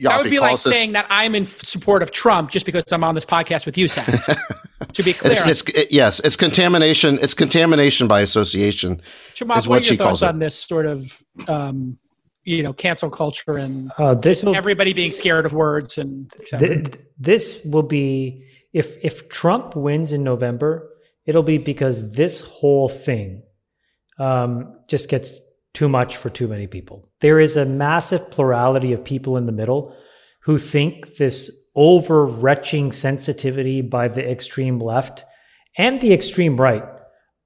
that 0.00 0.22
would 0.22 0.30
be 0.30 0.38
like 0.40 0.52
this- 0.52 0.62
saying 0.62 0.92
that 0.92 1.06
I'm 1.10 1.34
in 1.34 1.46
support 1.46 2.02
of 2.02 2.10
Trump 2.10 2.50
just 2.50 2.66
because 2.66 2.84
I'm 2.92 3.04
on 3.04 3.14
this 3.14 3.24
podcast 3.24 3.66
with 3.66 3.76
you, 3.78 3.88
Sacks. 3.88 4.26
to 4.92 5.02
be 5.02 5.12
clear, 5.12 5.32
It's, 5.32 5.46
it's 5.46 5.62
it- 5.76 5.92
yes, 5.92 6.20
it's 6.20 6.36
contamination. 6.36 7.18
It's 7.20 7.34
contamination 7.34 8.06
by 8.08 8.20
association. 8.20 9.00
Chamath, 9.34 9.58
is 9.58 9.68
what 9.68 9.76
what 9.76 9.82
are 9.82 9.86
your 9.86 9.92
she 9.92 9.96
calls 9.96 10.20
thoughts 10.20 10.22
it. 10.22 10.34
on 10.34 10.38
this 10.38 10.54
sort 10.56 10.86
of, 10.86 11.22
um, 11.48 11.98
you 12.44 12.62
know, 12.62 12.72
cancel 12.72 13.10
culture 13.10 13.56
and 13.56 13.90
Uh, 13.98 14.14
this 14.14 14.42
will 14.42 14.54
everybody 14.56 14.92
being 14.92 15.10
scared 15.10 15.44
of 15.46 15.52
words 15.52 15.98
and 15.98 16.30
et 16.40 16.48
cetera? 16.48 16.68
Th- 16.68 16.84
th- 16.84 17.04
this 17.18 17.64
will 17.64 17.82
be 17.82 18.44
if 18.72 18.96
if 19.04 19.28
Trump 19.28 19.74
wins 19.76 20.12
in 20.12 20.22
November, 20.22 20.88
it'll 21.26 21.42
be 21.42 21.58
because 21.58 22.12
this 22.12 22.40
whole 22.42 22.88
thing 22.88 23.42
um, 24.18 24.74
just 24.88 25.08
gets 25.10 25.38
too 25.78 25.88
much 25.88 26.16
for 26.16 26.28
too 26.28 26.48
many 26.48 26.66
people. 26.66 27.08
There 27.20 27.38
is 27.38 27.56
a 27.56 27.64
massive 27.64 28.32
plurality 28.32 28.92
of 28.92 29.04
people 29.04 29.36
in 29.36 29.46
the 29.46 29.52
middle 29.52 29.94
who 30.40 30.58
think 30.58 31.18
this 31.18 31.68
overretching 31.76 32.92
sensitivity 32.92 33.80
by 33.80 34.08
the 34.08 34.28
extreme 34.28 34.80
left 34.80 35.24
and 35.76 36.00
the 36.00 36.12
extreme 36.12 36.56
right 36.56 36.82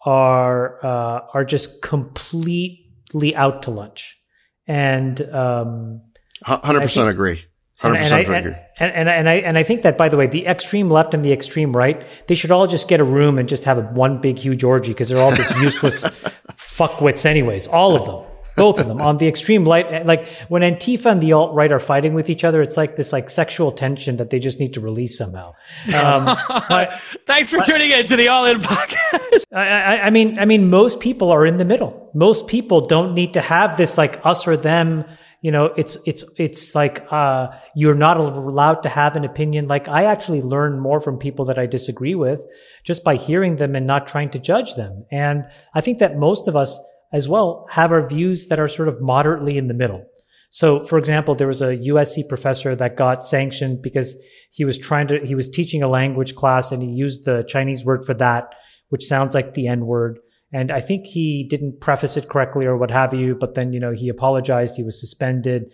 are 0.07 0.83
uh, 0.83 1.21
are 1.35 1.45
just 1.45 1.83
completely 1.83 3.37
out 3.37 3.65
to 3.65 3.71
lunch, 3.71 4.19
and 4.67 5.21
um, 5.31 6.01
Hundred 6.43 6.81
percent 6.81 7.11
agree. 7.11 7.45
And, 7.83 7.97
and, 7.97 8.13
I, 8.13 8.21
and, 8.21 8.57
and, 8.81 9.09
and 9.09 9.29
I 9.29 9.35
and 9.35 9.59
I 9.59 9.63
think 9.63 9.83
that 9.83 9.99
by 9.99 10.09
the 10.09 10.17
way, 10.17 10.27
the 10.27 10.47
extreme 10.47 10.91
left 10.91 11.15
and 11.15 11.25
the 11.25 11.33
extreme 11.33 11.77
right, 11.77 12.07
they 12.27 12.35
should 12.35 12.51
all 12.51 12.67
just 12.67 12.89
get 12.89 13.01
a 13.01 13.05
room 13.05 13.39
and 13.39 13.49
just 13.49 13.65
have 13.65 13.79
a, 13.79 13.83
one 13.83 14.21
big 14.21 14.39
huge 14.39 14.65
orgy 14.65 14.93
because 14.93 15.09
they're 15.09 15.21
all 15.21 15.35
just 15.35 15.57
useless 15.59 16.05
fuckwits, 16.57 17.27
anyways. 17.27 17.67
All 17.67 17.97
of 17.97 18.05
them, 18.05 18.25
both 18.57 18.79
of 18.79 18.87
them. 18.87 19.01
On 19.01 19.19
the 19.19 19.27
extreme 19.27 19.65
right, 19.65 20.07
like 20.07 20.27
when 20.49 20.63
Antifa 20.63 21.07
and 21.07 21.21
the 21.21 21.33
alt 21.33 21.55
right 21.55 21.73
are 21.73 21.81
fighting 21.81 22.15
with 22.15 22.31
each 22.31 22.45
other, 22.45 22.63
it's 22.63 22.77
like 22.77 22.97
this 22.97 23.13
like 23.13 23.31
sexual 23.31 23.73
tension 23.73 24.17
that 24.19 24.31
they 24.31 24.39
just 24.39 24.61
need 24.61 24.75
to 24.75 24.81
release 24.81 25.17
somehow. 25.19 25.55
Um, 25.95 26.25
but 26.69 26.93
Thanks 27.27 27.51
for 27.51 27.61
tuning 27.61 27.91
in 27.91 28.07
to 28.07 28.17
the 28.17 28.29
All 28.29 28.45
In 28.47 28.61
podcast. 28.61 29.45
I, 29.53 29.69
I, 29.69 30.07
I 30.07 30.11
mean, 30.11 30.39
I 30.39 30.45
mean, 30.45 30.71
most 30.71 31.01
people 31.01 31.31
are 31.31 31.45
in 31.45 31.59
the 31.59 31.65
middle. 31.65 32.11
Most 32.15 32.47
people 32.47 32.81
don't 32.81 33.15
need 33.15 33.35
to 33.35 33.41
have 33.41 33.77
this 33.77 33.99
like 33.99 34.25
us 34.25 34.47
or 34.47 34.57
them. 34.57 35.05
You 35.43 35.51
know, 35.51 35.66
it's 35.77 35.98
it's 36.06 36.24
it's 36.39 36.74
like 36.74 37.05
uh, 37.12 37.48
you're 37.74 37.94
not 37.94 38.16
allowed 38.16 38.82
to 38.85 38.89
have 38.89 39.16
an 39.16 39.24
opinion. 39.24 39.69
Like 39.69 39.89
I 39.89 40.05
actually 40.05 40.40
learn 40.40 40.81
more 40.81 41.01
from 41.01 41.19
people 41.19 41.44
that 41.47 41.59
I 41.59 41.66
disagree 41.66 42.14
with 42.14 42.47
just 42.85 43.05
by 43.05 43.16
hearing 43.16 43.56
them 43.56 43.74
and 43.74 43.86
not 43.86 44.06
trying 44.06 44.31
to 44.31 44.39
judge 44.39 44.77
them. 44.77 45.05
And 45.10 45.44
I 45.74 45.81
think 45.81 45.98
that 45.98 46.16
most 46.16 46.48
of 46.48 46.56
us 46.56 46.78
as 47.12 47.28
well 47.28 47.66
have 47.70 47.93
our 47.93 48.06
views 48.06 48.48
that 48.48 48.59
are 48.60 48.69
sort 48.69 48.89
of 48.89 49.01
moderately 49.02 49.59
in 49.59 49.66
the 49.66 49.74
middle. 49.74 50.06
So, 50.55 50.85
for 50.85 50.98
example, 50.98 51.35
there 51.35 51.48
was 51.48 51.62
a 51.62 51.78
USC 51.78 52.28
professor 52.28 52.77
that 52.77 52.97
got 52.97 53.24
sanctioned 53.24 53.81
because 53.81 54.23
he 54.52 54.66
was 54.66 54.77
trying 54.77 55.06
to, 55.09 55.19
he 55.24 55.35
was 55.35 55.48
teaching 55.48 55.82
a 55.82 55.89
language 55.89 56.35
class 56.35 56.73
and 56.73 56.82
he 56.82 56.90
used 56.90 57.24
the 57.24 57.43
Chinese 57.48 57.86
word 57.86 58.05
for 58.05 58.12
that, 58.14 58.55
which 58.90 59.05
sounds 59.05 59.35
like 59.35 59.55
the 59.55 59.66
N 59.66 59.86
word. 59.86 60.19
And 60.53 60.70
I 60.70 60.81
think 60.81 61.07
he 61.07 61.45
didn't 61.49 61.81
preface 61.81 62.16
it 62.16 62.29
correctly 62.29 62.66
or 62.66 62.77
what 62.77 62.91
have 62.91 63.15
you, 63.15 63.35
but 63.35 63.55
then, 63.55 63.73
you 63.73 63.81
know, 63.81 63.93
he 63.93 64.09
apologized. 64.09 64.77
He 64.77 64.83
was 64.83 65.01
suspended. 65.01 65.73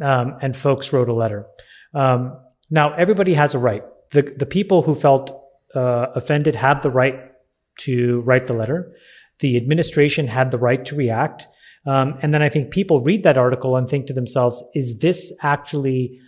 Um, 0.00 0.36
and 0.40 0.56
folks 0.56 0.92
wrote 0.92 1.08
a 1.08 1.14
letter. 1.14 1.44
Um, 1.94 2.38
now 2.70 2.92
everybody 2.94 3.34
has 3.34 3.54
a 3.54 3.58
right. 3.58 3.82
The, 4.12 4.22
the 4.22 4.46
people 4.46 4.82
who 4.82 4.94
felt, 4.94 5.30
uh, 5.74 6.06
offended 6.14 6.54
have 6.54 6.82
the 6.82 6.90
right 6.90 7.16
to 7.78 8.20
write 8.20 8.46
the 8.46 8.54
letter. 8.54 8.94
The 9.40 9.56
administration 9.56 10.28
had 10.28 10.50
the 10.50 10.58
right 10.58 10.84
to 10.84 10.94
react. 10.94 11.46
Um, 11.86 12.18
and 12.22 12.32
then 12.32 12.42
I 12.42 12.48
think 12.48 12.70
people 12.70 13.00
read 13.00 13.22
that 13.24 13.38
article 13.38 13.76
and 13.76 13.88
think 13.88 14.06
to 14.06 14.12
themselves, 14.12 14.62
is 14.74 15.00
this 15.00 15.36
actually 15.42 16.20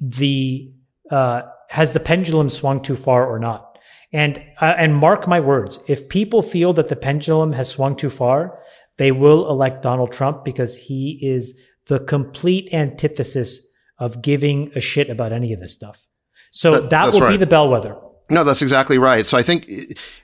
the, 0.00 0.72
uh, 1.10 1.42
has 1.70 1.92
the 1.92 2.00
pendulum 2.00 2.48
swung 2.48 2.80
too 2.80 2.96
far 2.96 3.26
or 3.26 3.38
not? 3.38 3.73
And, 4.14 4.38
uh, 4.60 4.74
and 4.78 4.94
mark 4.94 5.26
my 5.26 5.40
words, 5.40 5.80
if 5.88 6.08
people 6.08 6.40
feel 6.40 6.72
that 6.74 6.86
the 6.88 6.94
pendulum 6.94 7.52
has 7.52 7.68
swung 7.68 7.96
too 7.96 8.10
far, 8.10 8.60
they 8.96 9.10
will 9.10 9.50
elect 9.50 9.82
Donald 9.82 10.12
Trump 10.12 10.44
because 10.44 10.76
he 10.76 11.18
is 11.20 11.60
the 11.88 11.98
complete 11.98 12.72
antithesis 12.72 13.68
of 13.98 14.22
giving 14.22 14.70
a 14.76 14.80
shit 14.80 15.10
about 15.10 15.32
any 15.32 15.52
of 15.52 15.58
this 15.58 15.74
stuff. 15.74 16.06
So 16.52 16.80
That- 16.80 16.90
that, 16.90 17.12
will 17.12 17.26
be 17.26 17.36
the 17.36 17.46
bellwether. 17.46 17.96
No, 18.30 18.44
that's 18.44 18.62
exactly 18.62 18.98
right. 18.98 19.26
So 19.26 19.36
I 19.36 19.42
think 19.42 19.66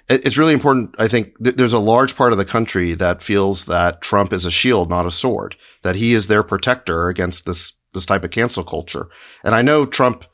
it's 0.09 0.39
really 0.39 0.55
important. 0.55 0.95
I 0.99 1.09
think 1.09 1.33
th- 1.43 1.57
there's 1.57 1.73
a 1.73 1.79
large 1.79 2.17
part 2.17 2.33
of 2.33 2.39
the 2.39 2.45
country 2.47 2.95
that 2.95 3.23
feels 3.23 3.65
that 3.65 4.01
Trump 4.01 4.33
is 4.33 4.47
a 4.47 4.51
shield, 4.51 4.89
not 4.89 5.05
a 5.05 5.11
sword, 5.11 5.57
that 5.83 5.97
he 5.97 6.15
is 6.15 6.29
their 6.29 6.43
protector 6.43 7.09
against 7.09 7.45
this, 7.45 7.73
this 7.93 8.07
type 8.07 8.25
of 8.25 8.31
cancel 8.31 8.65
culture. 8.65 9.09
And 9.45 9.55
I 9.55 9.63
know 9.63 9.85
Trump 9.85 10.25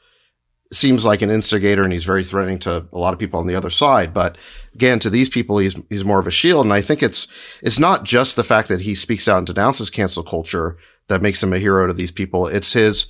seems 0.73 1.05
like 1.05 1.23
an 1.23 1.31
instigator 1.31 1.85
and 1.85 1.93
he's 1.93 2.05
very 2.05 2.25
threatening 2.25 2.59
to 2.59 2.87
a 2.93 2.99
lot 2.99 3.13
of 3.13 3.19
people 3.21 3.39
on 3.39 3.47
the 3.47 3.55
other 3.55 3.71
side. 3.71 4.13
But 4.13 4.37
again, 4.75 4.99
to 4.99 5.11
these 5.11 5.29
people, 5.29 5.59
he's, 5.59 5.77
he's 5.89 6.05
more 6.05 6.19
of 6.19 6.27
a 6.27 6.33
shield. 6.33 6.67
And 6.67 6.73
I 6.73 6.83
think 6.83 7.03
it's, 7.03 7.29
it's 7.63 7.79
not 7.79 8.05
just 8.05 8.35
the 8.35 8.45
fact 8.45 8.69
that 8.69 8.81
he 8.81 8.95
speaks 8.95 9.29
out 9.29 9.39
and 9.39 9.47
denounces 9.47 9.91
cancel 9.91 10.25
culture 10.25 10.77
that 11.09 11.23
makes 11.23 11.43
him 11.43 11.53
a 11.53 11.59
hero 11.59 11.87
to 11.87 11.93
these 11.93 12.11
people. 12.11 12.49
It's 12.49 12.73
his, 12.73 13.07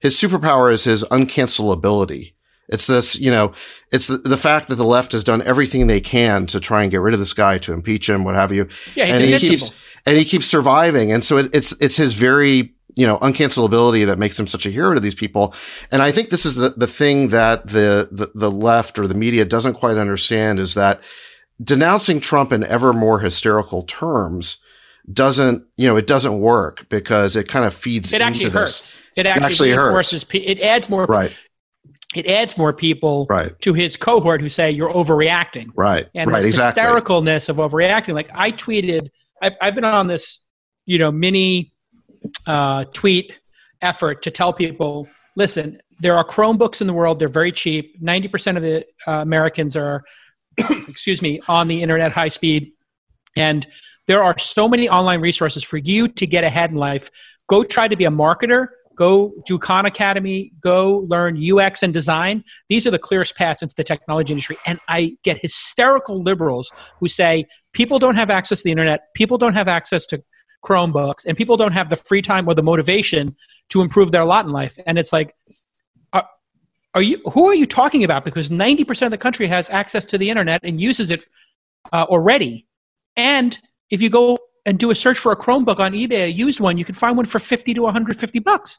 his 0.00 0.16
superpower 0.16 0.72
is 0.72 0.84
his 0.84 1.04
uncancelability. 1.04 2.34
It's 2.68 2.88
this, 2.88 3.16
you 3.20 3.30
know, 3.30 3.52
it's 3.92 4.08
the, 4.08 4.16
the 4.16 4.36
fact 4.36 4.66
that 4.68 4.74
the 4.74 4.84
left 4.84 5.12
has 5.12 5.22
done 5.22 5.42
everything 5.42 5.86
they 5.86 6.00
can 6.00 6.46
to 6.46 6.58
try 6.58 6.82
and 6.82 6.90
get 6.90 7.00
rid 7.00 7.14
of 7.14 7.20
this 7.20 7.32
guy, 7.32 7.58
to 7.58 7.72
impeach 7.72 8.08
him, 8.08 8.24
what 8.24 8.34
have 8.34 8.50
you. 8.52 8.68
Yeah, 8.96 9.06
he's 9.06 9.16
and 9.16 9.24
he 9.24 9.38
keeps, 9.38 9.72
and 10.04 10.18
he 10.18 10.24
keeps 10.24 10.46
surviving. 10.46 11.12
And 11.12 11.22
so 11.22 11.38
it, 11.38 11.54
it's, 11.54 11.70
it's 11.80 11.96
his 11.96 12.14
very, 12.14 12.74
you 12.96 13.06
know, 13.06 13.18
uncancelability 13.18 14.04
that 14.06 14.18
makes 14.18 14.38
him 14.40 14.46
such 14.46 14.66
a 14.66 14.70
hero 14.70 14.94
to 14.94 15.00
these 15.00 15.14
people. 15.14 15.54
And 15.92 16.02
I 16.02 16.10
think 16.10 16.30
this 16.30 16.46
is 16.46 16.56
the, 16.56 16.70
the 16.70 16.86
thing 16.86 17.28
that 17.28 17.68
the, 17.68 18.08
the, 18.10 18.30
the 18.34 18.50
left 18.50 18.98
or 18.98 19.06
the 19.06 19.14
media 19.14 19.44
doesn't 19.44 19.74
quite 19.74 19.98
understand 19.98 20.58
is 20.58 20.74
that 20.74 21.00
denouncing 21.62 22.20
Trump 22.20 22.52
in 22.52 22.64
ever 22.64 22.92
more 22.92 23.18
hysterical 23.20 23.82
terms 23.82 24.56
doesn't, 25.12 25.62
you 25.76 25.86
know, 25.86 25.96
it 25.96 26.06
doesn't 26.06 26.40
work 26.40 26.88
because 26.88 27.36
it 27.36 27.48
kind 27.48 27.64
of 27.64 27.74
feeds 27.74 28.12
It 28.12 28.16
into 28.16 28.24
actually 28.26 28.48
this. 28.50 28.54
hurts. 28.54 28.96
It 29.14 29.26
actually, 29.26 29.44
actually 29.44 29.70
hurts. 29.72 30.24
Pe- 30.24 30.38
it 30.40 30.60
adds 30.60 30.88
more. 30.90 31.04
Right, 31.06 31.36
It 32.14 32.26
adds 32.26 32.58
more 32.58 32.72
people 32.72 33.26
right, 33.30 33.52
to 33.60 33.72
his 33.72 33.96
cohort 33.96 34.40
who 34.40 34.48
say 34.48 34.70
you're 34.70 34.92
overreacting. 34.92 35.68
right, 35.76 36.06
and 36.14 36.30
right, 36.30 36.38
this 36.42 36.48
exactly. 36.56 36.82
hystericalness 36.82 37.48
of 37.48 37.56
overreacting. 37.56 38.14
Like 38.14 38.30
I 38.34 38.52
tweeted, 38.52 39.08
I've, 39.40 39.52
I've 39.60 39.74
been 39.74 39.84
on 39.84 40.06
this, 40.06 40.40
you 40.86 40.98
know, 40.98 41.12
mini 41.12 41.72
uh, 42.46 42.84
tweet 42.92 43.38
effort 43.82 44.22
to 44.22 44.30
tell 44.30 44.52
people, 44.52 45.08
listen, 45.36 45.80
there 46.00 46.16
are 46.16 46.24
Chromebooks 46.24 46.80
in 46.80 46.86
the 46.86 46.92
world. 46.92 47.18
They're 47.18 47.28
very 47.28 47.52
cheap. 47.52 47.96
Ninety 48.00 48.28
percent 48.28 48.56
of 48.56 48.62
the 48.62 48.84
uh, 49.06 49.22
Americans 49.22 49.76
are, 49.76 50.02
excuse 50.88 51.22
me, 51.22 51.40
on 51.48 51.68
the 51.68 51.82
internet 51.82 52.12
high 52.12 52.28
speed, 52.28 52.72
and 53.36 53.66
there 54.06 54.22
are 54.22 54.38
so 54.38 54.68
many 54.68 54.88
online 54.88 55.20
resources 55.20 55.64
for 55.64 55.78
you 55.78 56.08
to 56.08 56.26
get 56.26 56.44
ahead 56.44 56.70
in 56.70 56.76
life. 56.76 57.10
Go 57.48 57.64
try 57.64 57.88
to 57.88 57.96
be 57.96 58.04
a 58.04 58.10
marketer. 58.10 58.68
Go 58.96 59.32
do 59.44 59.58
Khan 59.58 59.84
Academy. 59.84 60.52
Go 60.60 61.04
learn 61.06 61.38
UX 61.38 61.82
and 61.82 61.92
design. 61.92 62.42
These 62.68 62.86
are 62.86 62.90
the 62.90 62.98
clearest 62.98 63.36
paths 63.36 63.62
into 63.62 63.74
the 63.76 63.84
technology 63.84 64.32
industry. 64.32 64.56
And 64.66 64.78
I 64.88 65.16
get 65.22 65.38
hysterical 65.38 66.22
liberals 66.22 66.72
who 66.98 67.06
say 67.06 67.44
people 67.72 67.98
don't 67.98 68.14
have 68.14 68.30
access 68.30 68.60
to 68.60 68.64
the 68.64 68.70
internet, 68.70 69.12
people 69.14 69.38
don't 69.38 69.52
have 69.54 69.68
access 69.68 70.06
to 70.06 70.22
Chromebooks, 70.66 71.24
and 71.26 71.36
people 71.36 71.56
don't 71.56 71.72
have 71.72 71.88
the 71.88 71.96
free 72.08 72.22
time 72.22 72.44
or 72.48 72.54
the 72.54 72.62
motivation 72.72 73.24
to 73.70 73.82
improve 73.82 74.08
their 74.12 74.24
lot 74.24 74.44
in 74.46 74.52
life. 74.52 74.74
And 74.86 74.98
it's 74.98 75.12
like, 75.12 75.34
are, 76.12 76.26
are 76.94 77.02
you? 77.02 77.16
Who 77.34 77.48
are 77.50 77.54
you 77.54 77.66
talking 77.66 78.02
about? 78.04 78.24
Because 78.24 78.50
ninety 78.50 78.84
percent 78.84 79.06
of 79.06 79.12
the 79.18 79.22
country 79.26 79.46
has 79.46 79.70
access 79.70 80.04
to 80.06 80.18
the 80.18 80.28
internet 80.32 80.60
and 80.64 80.80
uses 80.80 81.10
it 81.10 81.22
uh, 81.92 82.06
already. 82.08 82.66
And 83.16 83.56
if 83.90 84.02
you 84.02 84.10
go 84.10 84.38
and 84.66 84.78
do 84.78 84.90
a 84.90 84.94
search 84.94 85.18
for 85.18 85.30
a 85.32 85.36
Chromebook 85.36 85.78
on 85.78 85.92
eBay, 85.92 86.24
a 86.24 86.32
used 86.32 86.58
one, 86.58 86.76
you 86.76 86.84
can 86.84 86.94
find 86.94 87.16
one 87.16 87.26
for 87.26 87.38
50 87.38 87.72
to 87.74 87.82
150 87.82 88.38
bucks. 88.40 88.78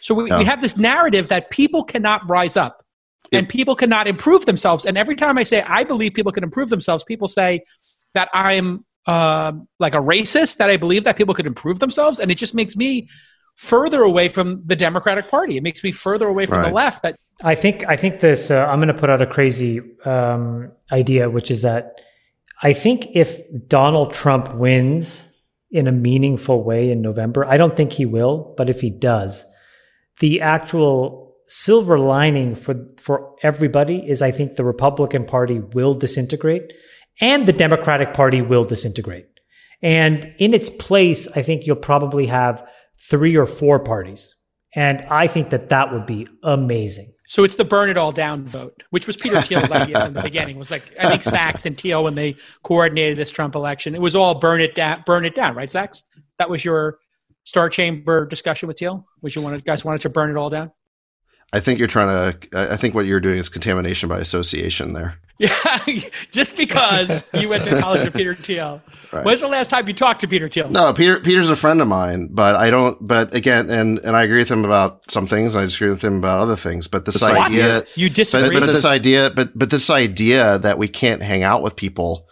So 0.00 0.14
we, 0.14 0.30
Yeah. 0.30 0.38
we 0.38 0.44
have 0.44 0.62
this 0.62 0.76
narrative 0.78 1.28
that 1.28 1.50
people 1.50 1.84
cannot 1.84 2.28
rise 2.28 2.56
up 2.56 2.82
and 3.32 3.46
people 3.48 3.76
cannot 3.76 4.06
improve 4.08 4.46
themselves. 4.46 4.86
And 4.86 4.96
every 4.96 5.14
time 5.14 5.36
I 5.36 5.42
say 5.42 5.60
I 5.62 5.84
believe 5.84 6.14
people 6.14 6.32
can 6.32 6.42
improve 6.42 6.70
themselves, 6.70 7.04
people 7.04 7.28
say 7.28 7.60
that 8.14 8.28
I'm 8.32 8.85
um 9.06 9.68
like 9.78 9.94
a 9.94 9.98
racist, 10.00 10.56
that 10.56 10.70
I 10.70 10.76
believe 10.76 11.04
that 11.04 11.16
people 11.16 11.34
could 11.34 11.46
improve 11.46 11.78
themselves. 11.78 12.18
And 12.18 12.30
it 12.30 12.36
just 12.36 12.54
makes 12.54 12.76
me 12.76 13.08
further 13.56 14.02
away 14.02 14.28
from 14.28 14.62
the 14.66 14.76
Democratic 14.76 15.28
Party. 15.28 15.56
It 15.56 15.62
makes 15.62 15.82
me 15.82 15.90
further 15.90 16.28
away 16.28 16.46
from 16.46 16.62
the 16.62 16.70
left 16.70 17.02
that 17.02 17.16
I 17.42 17.54
think 17.54 17.86
I 17.88 17.96
think 17.96 18.20
this. 18.20 18.50
Uh, 18.50 18.66
I'm 18.66 18.78
going 18.78 18.88
to 18.88 18.94
put 18.94 19.10
out 19.10 19.20
a 19.20 19.26
crazy 19.26 19.80
um, 20.04 20.72
idea, 20.92 21.28
which 21.28 21.50
is 21.50 21.62
that 21.62 22.00
I 22.62 22.72
think 22.72 23.06
if 23.14 23.40
Donald 23.68 24.12
Trump 24.12 24.54
wins 24.54 25.32
in 25.70 25.86
a 25.86 25.92
meaningful 25.92 26.62
way 26.62 26.90
in 26.90 27.02
November, 27.02 27.44
I 27.46 27.56
don't 27.56 27.76
think 27.76 27.92
he 27.92 28.06
will, 28.06 28.54
but 28.56 28.70
if 28.70 28.80
he 28.80 28.90
does, 28.90 29.44
the 30.20 30.40
actual 30.40 31.34
silver 31.46 31.98
lining 31.98 32.54
for 32.54 32.74
for 32.98 33.34
everybody 33.42 34.08
is 34.08 34.22
I 34.22 34.30
think 34.30 34.56
the 34.56 34.64
Republican 34.64 35.24
Party 35.24 35.60
will 35.60 35.94
disintegrate 35.94 36.72
and 37.20 37.46
the 37.46 37.52
Democratic 37.52 38.12
Party 38.12 38.42
will 38.42 38.64
disintegrate. 38.64 39.26
And 39.82 40.34
in 40.38 40.54
its 40.54 40.70
place, 40.70 41.28
I 41.36 41.42
think 41.42 41.66
you'll 41.66 41.76
probably 41.76 42.26
have 42.26 42.66
three 43.08 43.36
or 43.36 43.46
four 43.46 43.78
parties. 43.80 44.34
And 44.74 45.02
I 45.10 45.26
think 45.26 45.50
that 45.50 45.68
that 45.70 45.92
would 45.92 46.06
be 46.06 46.26
amazing. 46.42 47.12
So 47.28 47.42
it's 47.44 47.56
the 47.56 47.64
burn 47.64 47.90
it 47.90 47.96
all 47.96 48.12
down 48.12 48.46
vote, 48.46 48.82
which 48.90 49.06
was 49.06 49.16
Peter 49.16 49.40
Thiel's 49.42 49.70
idea 49.72 50.04
from 50.04 50.14
the 50.14 50.22
beginning. 50.24 50.56
It 50.56 50.58
was 50.58 50.70
like 50.70 50.92
I 50.98 51.08
think 51.08 51.24
Sacks 51.24 51.66
and 51.66 51.76
Thiel 51.78 52.04
when 52.04 52.14
they 52.14 52.36
coordinated 52.62 53.18
this 53.18 53.30
Trump 53.30 53.54
election, 53.54 53.94
it 53.94 54.00
was 54.00 54.14
all 54.14 54.36
burn 54.36 54.60
it 54.60 54.74
down, 54.74 55.02
burn 55.06 55.24
it 55.24 55.34
down, 55.34 55.56
right, 55.56 55.70
Sacks? 55.70 56.04
That 56.38 56.48
was 56.48 56.64
your 56.64 56.98
Star 57.44 57.68
Chamber 57.68 58.26
discussion 58.26 58.68
with 58.68 58.78
Thiel. 58.78 59.06
Was 59.22 59.34
you 59.34 59.42
wanted 59.42 59.64
guys 59.64 59.84
wanted 59.84 60.02
to 60.02 60.08
burn 60.08 60.30
it 60.30 60.36
all 60.36 60.50
down? 60.50 60.70
I 61.56 61.60
think 61.60 61.78
you're 61.78 61.88
trying 61.88 62.08
to. 62.32 62.72
I 62.72 62.76
think 62.76 62.94
what 62.94 63.06
you're 63.06 63.18
doing 63.18 63.38
is 63.38 63.48
contamination 63.48 64.10
by 64.10 64.18
association 64.18 64.92
there. 64.92 65.18
Yeah, 65.38 65.78
just 66.30 66.54
because 66.54 67.24
you 67.32 67.48
went 67.48 67.64
to 67.64 67.80
college 67.80 68.04
with 68.04 68.14
Peter 68.14 68.34
Thiel. 68.34 68.82
Right. 69.10 69.24
When's 69.24 69.40
the 69.40 69.48
last 69.48 69.70
time 69.70 69.88
you 69.88 69.94
talked 69.94 70.20
to 70.20 70.28
Peter 70.28 70.50
Thiel? 70.50 70.68
No, 70.68 70.92
Peter. 70.92 71.18
Peter's 71.18 71.48
a 71.48 71.56
friend 71.56 71.80
of 71.80 71.88
mine, 71.88 72.28
but 72.30 72.56
I 72.56 72.68
don't. 72.68 72.98
But 73.06 73.34
again, 73.34 73.70
and 73.70 73.98
and 74.00 74.14
I 74.14 74.24
agree 74.24 74.38
with 74.38 74.50
him 74.50 74.66
about 74.66 75.10
some 75.10 75.26
things. 75.26 75.56
I 75.56 75.62
disagree 75.62 75.88
with 75.88 76.02
him 76.02 76.18
about 76.18 76.40
other 76.40 76.56
things. 76.56 76.88
But 76.88 77.06
this 77.06 77.22
what? 77.22 77.38
idea, 77.38 77.84
you 77.94 78.10
disagree. 78.10 78.60
But, 78.60 78.66
but 78.66 78.72
this 78.72 78.84
idea, 78.84 79.30
but 79.30 79.58
but 79.58 79.70
this 79.70 79.88
idea 79.88 80.58
that 80.58 80.76
we 80.76 80.88
can't 80.88 81.22
hang 81.22 81.42
out 81.42 81.62
with 81.62 81.74
people, 81.74 82.26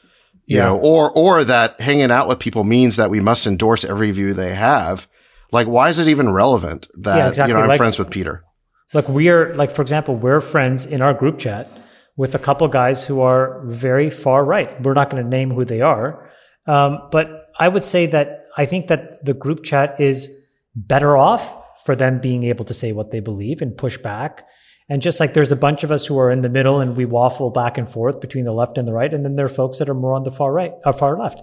you 0.45 0.59
yeah. 0.59 0.67
know, 0.67 0.79
or 0.79 1.11
or 1.13 1.45
that 1.45 1.81
hanging 1.81 2.11
out 2.11 2.29
with 2.29 2.41
people 2.41 2.63
means 2.63 2.97
that 2.97 3.09
we 3.09 3.21
must 3.21 3.47
endorse 3.47 3.87
every 3.87 4.11
view 4.11 4.35
they 4.35 4.55
have. 4.55 5.07
Like, 5.51 5.67
why 5.67 5.89
is 5.89 5.99
it 5.99 6.09
even 6.09 6.31
relevant 6.31 6.89
that 6.99 7.17
yeah, 7.17 7.29
exactly. 7.29 7.53
you 7.53 7.55
know 7.55 7.63
I'm 7.63 7.69
like, 7.69 7.79
friends 7.79 7.99
with 7.99 8.11
Peter? 8.11 8.45
Like 8.93 9.09
we 9.09 9.29
are, 9.29 9.55
like 9.55 9.71
for 9.71 9.83
example, 9.83 10.17
we're 10.17 10.41
friends 10.41 10.87
in 10.87 11.01
our 11.01 11.15
group 11.15 11.39
chat 11.39 11.71
with 12.17 12.35
a 12.35 12.39
couple 12.39 12.69
guys 12.69 13.07
who 13.07 13.21
are 13.21 13.63
very 13.67 14.11
far 14.11 14.45
right. 14.45 14.81
We're 14.81 14.95
not 14.95 15.11
going 15.11 15.23
to 15.23 15.29
name 15.29 15.51
who 15.51 15.65
they 15.65 15.81
are. 15.81 16.31
Um, 16.67 17.09
but 17.11 17.49
I 17.59 17.69
would 17.69 17.85
say 17.85 18.07
that 18.07 18.47
I 18.57 18.67
think 18.67 18.87
that 18.87 19.25
the 19.25 19.35
group 19.35 19.65
chat 19.65 20.01
is 20.01 20.31
better 20.77 21.17
off 21.17 21.61
for 21.85 21.97
them 21.97 22.21
being 22.21 22.45
able 22.45 22.65
to 22.65 22.75
say 22.75 22.93
what 22.93 23.11
they 23.11 23.21
believe 23.21 23.61
and 23.61 23.77
push 23.77 23.99
back. 23.99 24.47
And 24.89 25.03
just 25.03 25.19
like 25.19 25.35
there's 25.35 25.53
a 25.53 25.57
bunch 25.57 25.83
of 25.83 25.91
us 25.91 26.07
who 26.07 26.19
are 26.19 26.31
in 26.31 26.43
the 26.43 26.49
middle 26.49 26.81
and 26.81 26.97
we 26.97 27.05
waffle 27.05 27.51
back 27.51 27.79
and 27.79 27.89
forth 27.89 28.21
between 28.21 28.45
the 28.45 28.53
left 28.53 28.79
and 28.79 28.87
the 28.87 28.93
right. 28.93 29.13
And 29.13 29.25
then 29.25 29.37
there 29.37 29.47
are 29.47 29.51
folks 29.51 29.79
that 29.79 29.89
are 29.89 29.95
more 29.95 30.15
on 30.15 30.23
the 30.23 30.33
far 30.33 30.53
right 30.53 30.73
or 30.85 30.91
uh, 30.91 30.93
far 30.93 31.19
left, 31.19 31.41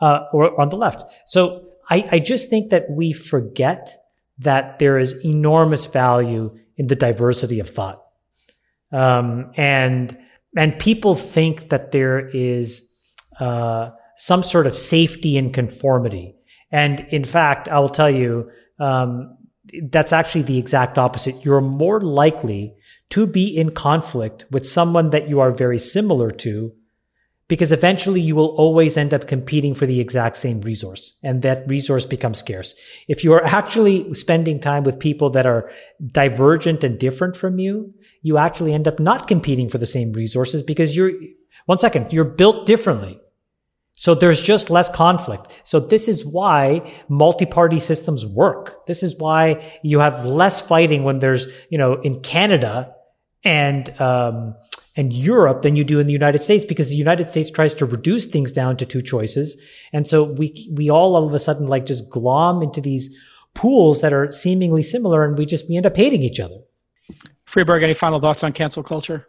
uh, 0.00 0.20
or 0.32 0.60
on 0.60 0.68
the 0.68 0.76
left. 0.76 1.04
So 1.26 1.66
I, 1.88 2.08
I 2.12 2.18
just 2.18 2.50
think 2.50 2.70
that 2.70 2.90
we 2.90 3.12
forget 3.12 3.96
that 4.38 4.78
there 4.78 4.98
is 4.98 5.24
enormous 5.24 5.86
value 5.86 6.56
in 6.80 6.86
the 6.86 6.96
diversity 6.96 7.60
of 7.60 7.68
thought. 7.68 8.02
Um, 8.90 9.52
and 9.56 10.16
and 10.56 10.78
people 10.78 11.14
think 11.14 11.68
that 11.68 11.92
there 11.92 12.28
is 12.30 12.90
uh, 13.38 13.90
some 14.16 14.42
sort 14.42 14.66
of 14.66 14.76
safety 14.76 15.36
in 15.36 15.52
conformity. 15.52 16.34
And 16.72 17.00
in 17.10 17.24
fact, 17.24 17.68
I 17.68 17.78
will 17.80 17.90
tell 17.90 18.10
you, 18.10 18.50
um, 18.80 19.36
that's 19.92 20.12
actually 20.12 20.42
the 20.42 20.58
exact 20.58 20.98
opposite. 20.98 21.44
You're 21.44 21.60
more 21.60 22.00
likely 22.00 22.74
to 23.10 23.26
be 23.26 23.54
in 23.54 23.72
conflict 23.72 24.46
with 24.50 24.66
someone 24.66 25.10
that 25.10 25.28
you 25.28 25.38
are 25.38 25.52
very 25.52 25.78
similar 25.78 26.30
to 26.30 26.72
because 27.50 27.72
eventually 27.72 28.20
you 28.20 28.36
will 28.36 28.54
always 28.56 28.96
end 28.96 29.12
up 29.12 29.26
competing 29.26 29.74
for 29.74 29.84
the 29.84 30.00
exact 30.00 30.36
same 30.36 30.60
resource 30.60 31.18
and 31.24 31.42
that 31.42 31.68
resource 31.68 32.06
becomes 32.06 32.38
scarce. 32.38 32.76
If 33.08 33.24
you 33.24 33.32
are 33.32 33.44
actually 33.44 34.14
spending 34.14 34.60
time 34.60 34.84
with 34.84 35.00
people 35.00 35.30
that 35.30 35.46
are 35.46 35.68
divergent 36.12 36.84
and 36.84 36.96
different 36.96 37.36
from 37.36 37.58
you, 37.58 37.92
you 38.22 38.38
actually 38.38 38.72
end 38.72 38.86
up 38.86 39.00
not 39.00 39.26
competing 39.26 39.68
for 39.68 39.78
the 39.78 39.86
same 39.86 40.12
resources 40.12 40.62
because 40.62 40.96
you're, 40.96 41.10
one 41.66 41.78
second, 41.78 42.12
you're 42.12 42.24
built 42.24 42.66
differently. 42.66 43.20
So 43.94 44.14
there's 44.14 44.40
just 44.40 44.70
less 44.70 44.88
conflict. 44.88 45.60
So 45.64 45.80
this 45.80 46.06
is 46.06 46.24
why 46.24 46.88
multi-party 47.08 47.80
systems 47.80 48.24
work. 48.24 48.86
This 48.86 49.02
is 49.02 49.18
why 49.18 49.60
you 49.82 49.98
have 49.98 50.24
less 50.24 50.60
fighting 50.60 51.02
when 51.02 51.18
there's, 51.18 51.48
you 51.68 51.78
know, 51.78 52.00
in 52.00 52.20
Canada 52.20 52.94
and, 53.44 53.90
um, 54.00 54.54
and 54.96 55.12
Europe 55.12 55.62
than 55.62 55.76
you 55.76 55.84
do 55.84 56.00
in 56.00 56.06
the 56.06 56.12
United 56.12 56.42
States 56.42 56.64
because 56.64 56.88
the 56.88 56.96
United 56.96 57.30
States 57.30 57.50
tries 57.50 57.74
to 57.74 57.86
reduce 57.86 58.26
things 58.26 58.52
down 58.52 58.76
to 58.76 58.84
two 58.84 59.02
choices. 59.02 59.60
And 59.92 60.06
so 60.06 60.24
we, 60.24 60.68
we 60.72 60.90
all 60.90 61.14
all 61.14 61.26
of 61.26 61.34
a 61.34 61.38
sudden 61.38 61.66
like 61.66 61.86
just 61.86 62.10
glom 62.10 62.62
into 62.62 62.80
these 62.80 63.16
pools 63.54 64.00
that 64.00 64.12
are 64.12 64.30
seemingly 64.32 64.82
similar 64.82 65.24
and 65.24 65.38
we 65.38 65.46
just, 65.46 65.68
we 65.68 65.76
end 65.76 65.86
up 65.86 65.96
hating 65.96 66.22
each 66.22 66.40
other. 66.40 66.56
Friedberg, 67.44 67.82
any 67.82 67.94
final 67.94 68.20
thoughts 68.20 68.44
on 68.44 68.52
cancel 68.52 68.82
culture? 68.82 69.26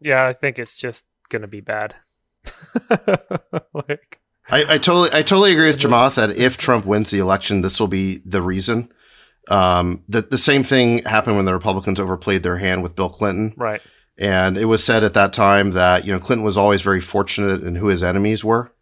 Yeah, 0.00 0.26
I 0.26 0.32
think 0.32 0.58
it's 0.58 0.76
just 0.76 1.04
going 1.28 1.42
to 1.42 1.48
be 1.48 1.60
bad. 1.60 1.96
like, 3.72 4.20
I, 4.50 4.74
I, 4.74 4.78
totally, 4.78 5.10
I 5.12 5.22
totally 5.22 5.52
agree 5.52 5.66
with 5.66 5.78
Chamath 5.78 6.14
that 6.14 6.30
if 6.30 6.56
Trump 6.56 6.86
wins 6.86 7.10
the 7.10 7.18
election, 7.18 7.60
this 7.60 7.80
will 7.80 7.88
be 7.88 8.22
the 8.24 8.40
reason. 8.40 8.92
Um, 9.48 10.04
the, 10.08 10.22
the 10.22 10.38
same 10.38 10.62
thing 10.62 11.02
happened 11.04 11.36
when 11.36 11.46
the 11.46 11.54
Republicans 11.54 11.98
overplayed 11.98 12.42
their 12.42 12.56
hand 12.56 12.82
with 12.82 12.94
Bill 12.94 13.08
Clinton. 13.08 13.54
Right. 13.56 13.80
And 14.18 14.58
it 14.58 14.66
was 14.66 14.84
said 14.84 15.04
at 15.04 15.14
that 15.14 15.32
time 15.32 15.72
that, 15.72 16.04
you 16.04 16.12
know, 16.12 16.18
Clinton 16.18 16.44
was 16.44 16.56
always 16.56 16.82
very 16.82 17.00
fortunate 17.00 17.62
in 17.62 17.74
who 17.74 17.86
his 17.86 18.02
enemies 18.02 18.44
were. 18.44 18.72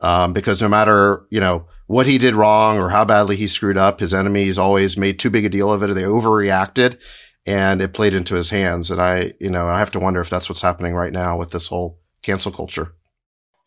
Um, 0.00 0.32
because 0.32 0.60
no 0.60 0.68
matter, 0.68 1.24
you 1.30 1.40
know, 1.40 1.66
what 1.86 2.06
he 2.06 2.18
did 2.18 2.34
wrong 2.34 2.78
or 2.78 2.90
how 2.90 3.04
badly 3.04 3.36
he 3.36 3.46
screwed 3.46 3.78
up, 3.78 4.00
his 4.00 4.12
enemies 4.12 4.58
always 4.58 4.96
made 4.96 5.18
too 5.18 5.30
big 5.30 5.44
a 5.44 5.48
deal 5.48 5.72
of 5.72 5.82
it 5.82 5.90
or 5.90 5.94
they 5.94 6.02
overreacted 6.02 6.98
and 7.46 7.80
it 7.80 7.92
played 7.92 8.14
into 8.14 8.34
his 8.34 8.50
hands. 8.50 8.90
And 8.90 9.00
I, 9.00 9.34
you 9.38 9.50
know, 9.50 9.68
I 9.68 9.78
have 9.78 9.90
to 9.92 10.00
wonder 10.00 10.20
if 10.20 10.30
that's 10.30 10.48
what's 10.48 10.62
happening 10.62 10.94
right 10.94 11.12
now 11.12 11.38
with 11.38 11.50
this 11.50 11.68
whole 11.68 11.98
cancel 12.22 12.52
culture. 12.52 12.92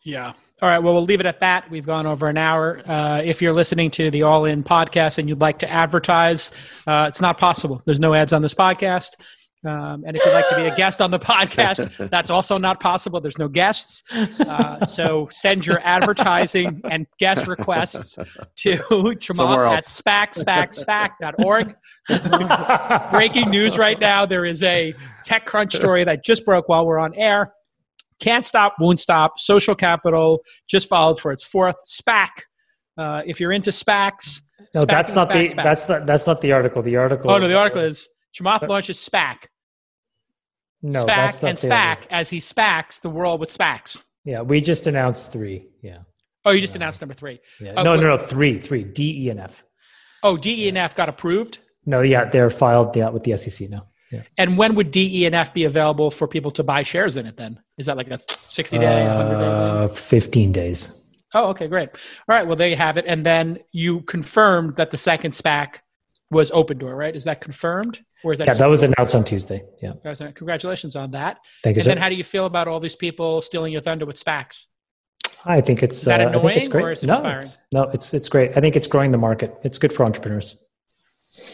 Yeah. 0.02 0.34
All 0.60 0.68
right. 0.68 0.78
Well, 0.80 0.92
we'll 0.92 1.04
leave 1.04 1.20
it 1.20 1.26
at 1.26 1.38
that. 1.38 1.70
We've 1.70 1.86
gone 1.86 2.04
over 2.04 2.26
an 2.26 2.36
hour. 2.36 2.80
Uh, 2.84 3.22
if 3.24 3.40
you're 3.40 3.52
listening 3.52 3.92
to 3.92 4.10
the 4.10 4.24
All 4.24 4.44
In 4.44 4.64
podcast 4.64 5.18
and 5.18 5.28
you'd 5.28 5.40
like 5.40 5.60
to 5.60 5.70
advertise, 5.70 6.50
uh, 6.86 7.06
it's 7.08 7.20
not 7.20 7.38
possible. 7.38 7.80
There's 7.84 8.00
no 8.00 8.12
ads 8.12 8.32
on 8.32 8.42
this 8.42 8.54
podcast. 8.54 9.10
Um, 9.64 10.04
and 10.06 10.16
if 10.16 10.24
you'd 10.24 10.32
like 10.32 10.48
to 10.50 10.56
be 10.56 10.66
a 10.66 10.76
guest 10.76 11.00
on 11.00 11.12
the 11.12 11.18
podcast, 11.18 12.10
that's 12.10 12.30
also 12.30 12.58
not 12.58 12.80
possible. 12.80 13.20
There's 13.20 13.38
no 13.38 13.48
guests. 13.48 14.02
Uh, 14.40 14.84
so 14.84 15.28
send 15.30 15.64
your 15.64 15.80
advertising 15.84 16.80
and 16.90 17.06
guest 17.18 17.46
requests 17.46 18.14
to 18.14 18.76
Chamath 19.18 19.78
at 19.78 19.84
spac, 19.84 20.34
Breaking 23.10 23.50
news 23.50 23.78
right 23.78 23.98
now. 23.98 24.26
There 24.26 24.44
is 24.44 24.62
a 24.62 24.94
TechCrunch 25.26 25.72
story 25.72 26.02
that 26.04 26.24
just 26.24 26.44
broke 26.44 26.68
while 26.68 26.86
we're 26.86 26.98
on 26.98 27.14
air 27.14 27.52
can't 28.20 28.44
stop, 28.44 28.74
won't 28.78 29.00
stop. 29.00 29.38
Social 29.38 29.74
Capital 29.74 30.40
just 30.68 30.88
filed 30.88 31.20
for 31.20 31.32
its 31.32 31.42
fourth 31.42 31.76
SPAC. 31.84 32.28
Uh, 32.96 33.22
if 33.26 33.38
you're 33.38 33.52
into 33.52 33.70
SPACs, 33.70 34.40
no, 34.74 34.84
SPAC 34.84 34.88
that's 34.88 35.14
not 35.14 35.28
SPAC, 35.28 35.32
the 35.32 35.48
SPAC. 35.54 35.62
that's 35.62 35.88
not 35.88 36.06
that's 36.06 36.26
not 36.26 36.40
the 36.40 36.52
article. 36.52 36.82
The 36.82 36.96
article. 36.96 37.30
Oh 37.30 37.38
no, 37.38 37.48
the 37.48 37.56
article 37.56 37.82
is 37.82 38.08
Chamath 38.34 38.66
launches 38.68 38.98
SPAC. 38.98 39.36
No, 40.82 41.04
SPAC 41.04 41.48
and 41.48 41.58
SPAC 41.58 42.06
as 42.10 42.30
he 42.30 42.38
SPACs 42.38 43.00
the 43.00 43.10
world 43.10 43.40
with 43.40 43.56
SPACs. 43.56 44.02
Yeah, 44.24 44.42
we 44.42 44.60
just 44.60 44.86
announced 44.86 45.32
three. 45.32 45.68
Yeah. 45.82 45.98
Oh, 46.44 46.52
you 46.52 46.60
just 46.60 46.76
uh, 46.76 46.78
announced 46.78 47.00
number 47.00 47.14
three. 47.14 47.40
Yeah. 47.60 47.74
Oh, 47.76 47.82
no, 47.82 47.96
no, 47.96 48.02
no, 48.02 48.16
three, 48.16 48.58
three. 48.58 48.84
D, 48.84 49.26
E, 49.26 49.30
and 49.30 49.40
F. 49.40 49.64
Oh, 50.22 50.36
D, 50.36 50.64
E, 50.64 50.68
and 50.68 50.78
F 50.78 50.94
got 50.94 51.08
approved. 51.08 51.58
No, 51.84 52.02
yeah, 52.02 52.24
they're 52.24 52.50
filed 52.50 52.96
yeah, 52.96 53.08
with 53.08 53.24
the 53.24 53.36
SEC 53.36 53.68
now. 53.70 53.87
Yeah. 54.10 54.22
And 54.36 54.56
when 54.56 54.74
would 54.74 54.90
D, 54.90 55.22
E, 55.22 55.26
and 55.26 55.34
F 55.34 55.52
be 55.52 55.64
available 55.64 56.10
for 56.10 56.26
people 56.26 56.50
to 56.52 56.62
buy 56.62 56.82
shares 56.82 57.16
in 57.16 57.26
it? 57.26 57.36
Then 57.36 57.60
is 57.76 57.86
that 57.86 57.96
like 57.96 58.08
a 58.08 58.18
sixty 58.28 58.78
day, 58.78 59.06
uh, 59.06 59.86
day? 59.86 59.94
Fifteen 59.94 60.52
days. 60.52 61.00
Oh, 61.34 61.48
okay, 61.48 61.66
great. 61.66 61.90
All 61.90 62.34
right, 62.34 62.46
well, 62.46 62.56
there 62.56 62.68
you 62.68 62.76
have 62.76 62.96
it. 62.96 63.04
And 63.06 63.24
then 63.24 63.58
you 63.72 64.00
confirmed 64.02 64.76
that 64.76 64.90
the 64.90 64.96
second 64.96 65.32
SPAC 65.32 65.80
was 66.30 66.50
Opendoor, 66.50 66.96
right? 66.96 67.14
Is 67.14 67.24
that 67.24 67.40
confirmed, 67.40 68.02
or 68.24 68.32
is 68.32 68.38
that? 68.38 68.48
Yeah, 68.48 68.54
that 68.54 68.66
was 68.66 68.82
announced 68.82 69.14
on 69.14 69.24
Tuesday. 69.24 69.62
Yeah. 69.82 69.92
Congratulations 70.34 70.96
on 70.96 71.10
that. 71.12 71.38
Thank 71.62 71.76
you. 71.76 71.80
And 71.80 71.84
sir. 71.84 71.90
then, 71.90 71.98
how 71.98 72.08
do 72.08 72.14
you 72.14 72.24
feel 72.24 72.46
about 72.46 72.66
all 72.66 72.80
these 72.80 72.96
people 72.96 73.42
stealing 73.42 73.72
your 73.72 73.82
thunder 73.82 74.06
with 74.06 74.22
SPACs? 74.22 74.66
I 75.44 75.60
think 75.60 75.82
it's. 75.82 75.98
Is 75.98 76.04
that 76.04 76.20
uh, 76.20 76.28
annoying, 76.28 76.36
I 76.36 76.48
think 76.48 76.56
it's 76.56 76.68
great. 76.68 76.84
or 76.84 76.92
is 76.92 77.02
it 77.02 77.06
no, 77.06 77.14
inspiring? 77.14 77.46
No, 77.72 77.82
it's 77.90 78.14
it's 78.14 78.28
great. 78.28 78.56
I 78.56 78.60
think 78.60 78.74
it's 78.74 78.86
growing 78.86 79.12
the 79.12 79.18
market. 79.18 79.54
It's 79.62 79.78
good 79.78 79.92
for 79.92 80.04
entrepreneurs 80.04 80.56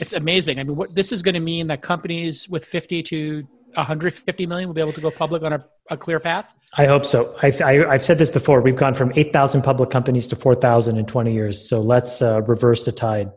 it's 0.00 0.12
amazing. 0.12 0.58
I 0.58 0.64
mean, 0.64 0.76
what 0.76 0.94
this 0.94 1.12
is 1.12 1.22
going 1.22 1.34
to 1.34 1.40
mean 1.40 1.66
that 1.68 1.82
companies 1.82 2.48
with 2.48 2.64
50 2.64 3.02
to 3.04 3.48
150 3.74 4.46
million 4.46 4.68
will 4.68 4.74
be 4.74 4.80
able 4.80 4.92
to 4.92 5.00
go 5.00 5.10
public 5.10 5.42
on 5.42 5.52
a, 5.52 5.64
a 5.90 5.96
clear 5.96 6.20
path? 6.20 6.54
I 6.76 6.86
hope 6.86 7.04
so. 7.04 7.36
I, 7.40 7.50
have 7.50 8.04
said 8.04 8.18
this 8.18 8.30
before. 8.30 8.60
We've 8.60 8.76
gone 8.76 8.94
from 8.94 9.12
8,000 9.14 9.62
public 9.62 9.90
companies 9.90 10.26
to 10.28 10.36
4,000 10.36 10.96
in 10.96 11.06
20 11.06 11.32
years. 11.32 11.68
So 11.68 11.80
let's 11.80 12.20
uh, 12.20 12.42
reverse 12.42 12.84
the 12.84 12.92
tide. 12.92 13.30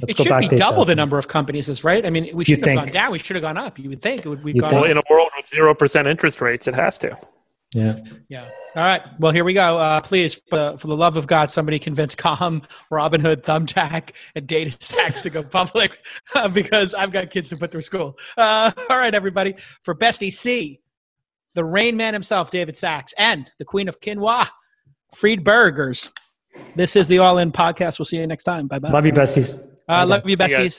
Let's 0.00 0.12
it 0.12 0.24
should 0.24 0.50
be 0.50 0.56
double 0.56 0.84
the 0.84 0.94
number 0.94 1.18
of 1.18 1.28
companies, 1.28 1.68
is 1.68 1.84
right? 1.84 2.04
I 2.04 2.10
mean, 2.10 2.30
we 2.34 2.44
should 2.44 2.64
have 2.64 2.76
gone 2.76 2.88
down. 2.88 3.12
We 3.12 3.18
should 3.18 3.36
have 3.36 3.42
gone 3.42 3.58
up. 3.58 3.78
You 3.78 3.88
would 3.90 4.02
think 4.02 4.24
it 4.24 4.28
would. 4.28 4.42
We've 4.42 4.58
gone 4.58 4.72
well, 4.72 4.84
in 4.84 4.96
a 4.96 5.02
world 5.10 5.30
with 5.36 5.46
zero 5.46 5.74
percent 5.74 6.06
interest 6.06 6.40
rates, 6.40 6.68
it 6.68 6.74
has 6.74 6.98
to. 7.00 7.16
Yeah. 7.72 8.00
Yeah. 8.28 8.48
All 8.74 8.82
right. 8.82 9.02
Well, 9.20 9.32
here 9.32 9.44
we 9.44 9.54
go. 9.54 9.78
Uh, 9.78 10.00
please, 10.00 10.40
for, 10.48 10.76
for 10.76 10.88
the 10.88 10.96
love 10.96 11.16
of 11.16 11.26
God, 11.26 11.50
somebody 11.50 11.78
convince 11.78 12.14
Calm, 12.16 12.62
Robinhood, 12.90 13.42
Thumbtack, 13.42 14.10
and 14.34 14.48
DataStax 14.48 15.22
to 15.22 15.30
go 15.30 15.42
public 15.42 15.98
uh, 16.34 16.48
because 16.48 16.94
I've 16.94 17.12
got 17.12 17.30
kids 17.30 17.48
to 17.50 17.56
put 17.56 17.70
through 17.70 17.82
school. 17.82 18.18
Uh, 18.36 18.72
all 18.90 18.98
right, 18.98 19.14
everybody. 19.14 19.54
For 19.84 19.94
Bestie 19.94 20.32
C, 20.32 20.80
the 21.54 21.64
Rain 21.64 21.96
Man 21.96 22.12
himself, 22.12 22.50
David 22.50 22.76
Sacks, 22.76 23.14
and 23.16 23.50
the 23.58 23.64
Queen 23.64 23.88
of 23.88 24.00
Quinoa, 24.00 24.48
Freed 25.14 25.44
Burgers. 25.44 26.10
This 26.74 26.96
is 26.96 27.06
the 27.06 27.18
All 27.18 27.38
In 27.38 27.52
Podcast. 27.52 27.98
We'll 27.98 28.06
see 28.06 28.18
you 28.18 28.26
next 28.26 28.44
time. 28.44 28.66
Bye 28.66 28.80
bye. 28.80 28.90
Love 28.90 29.06
you, 29.06 29.12
besties. 29.12 29.64
Uh, 29.88 30.06
love 30.06 30.28
you, 30.28 30.36
Hey, 30.38 30.46
besties. 30.46 30.78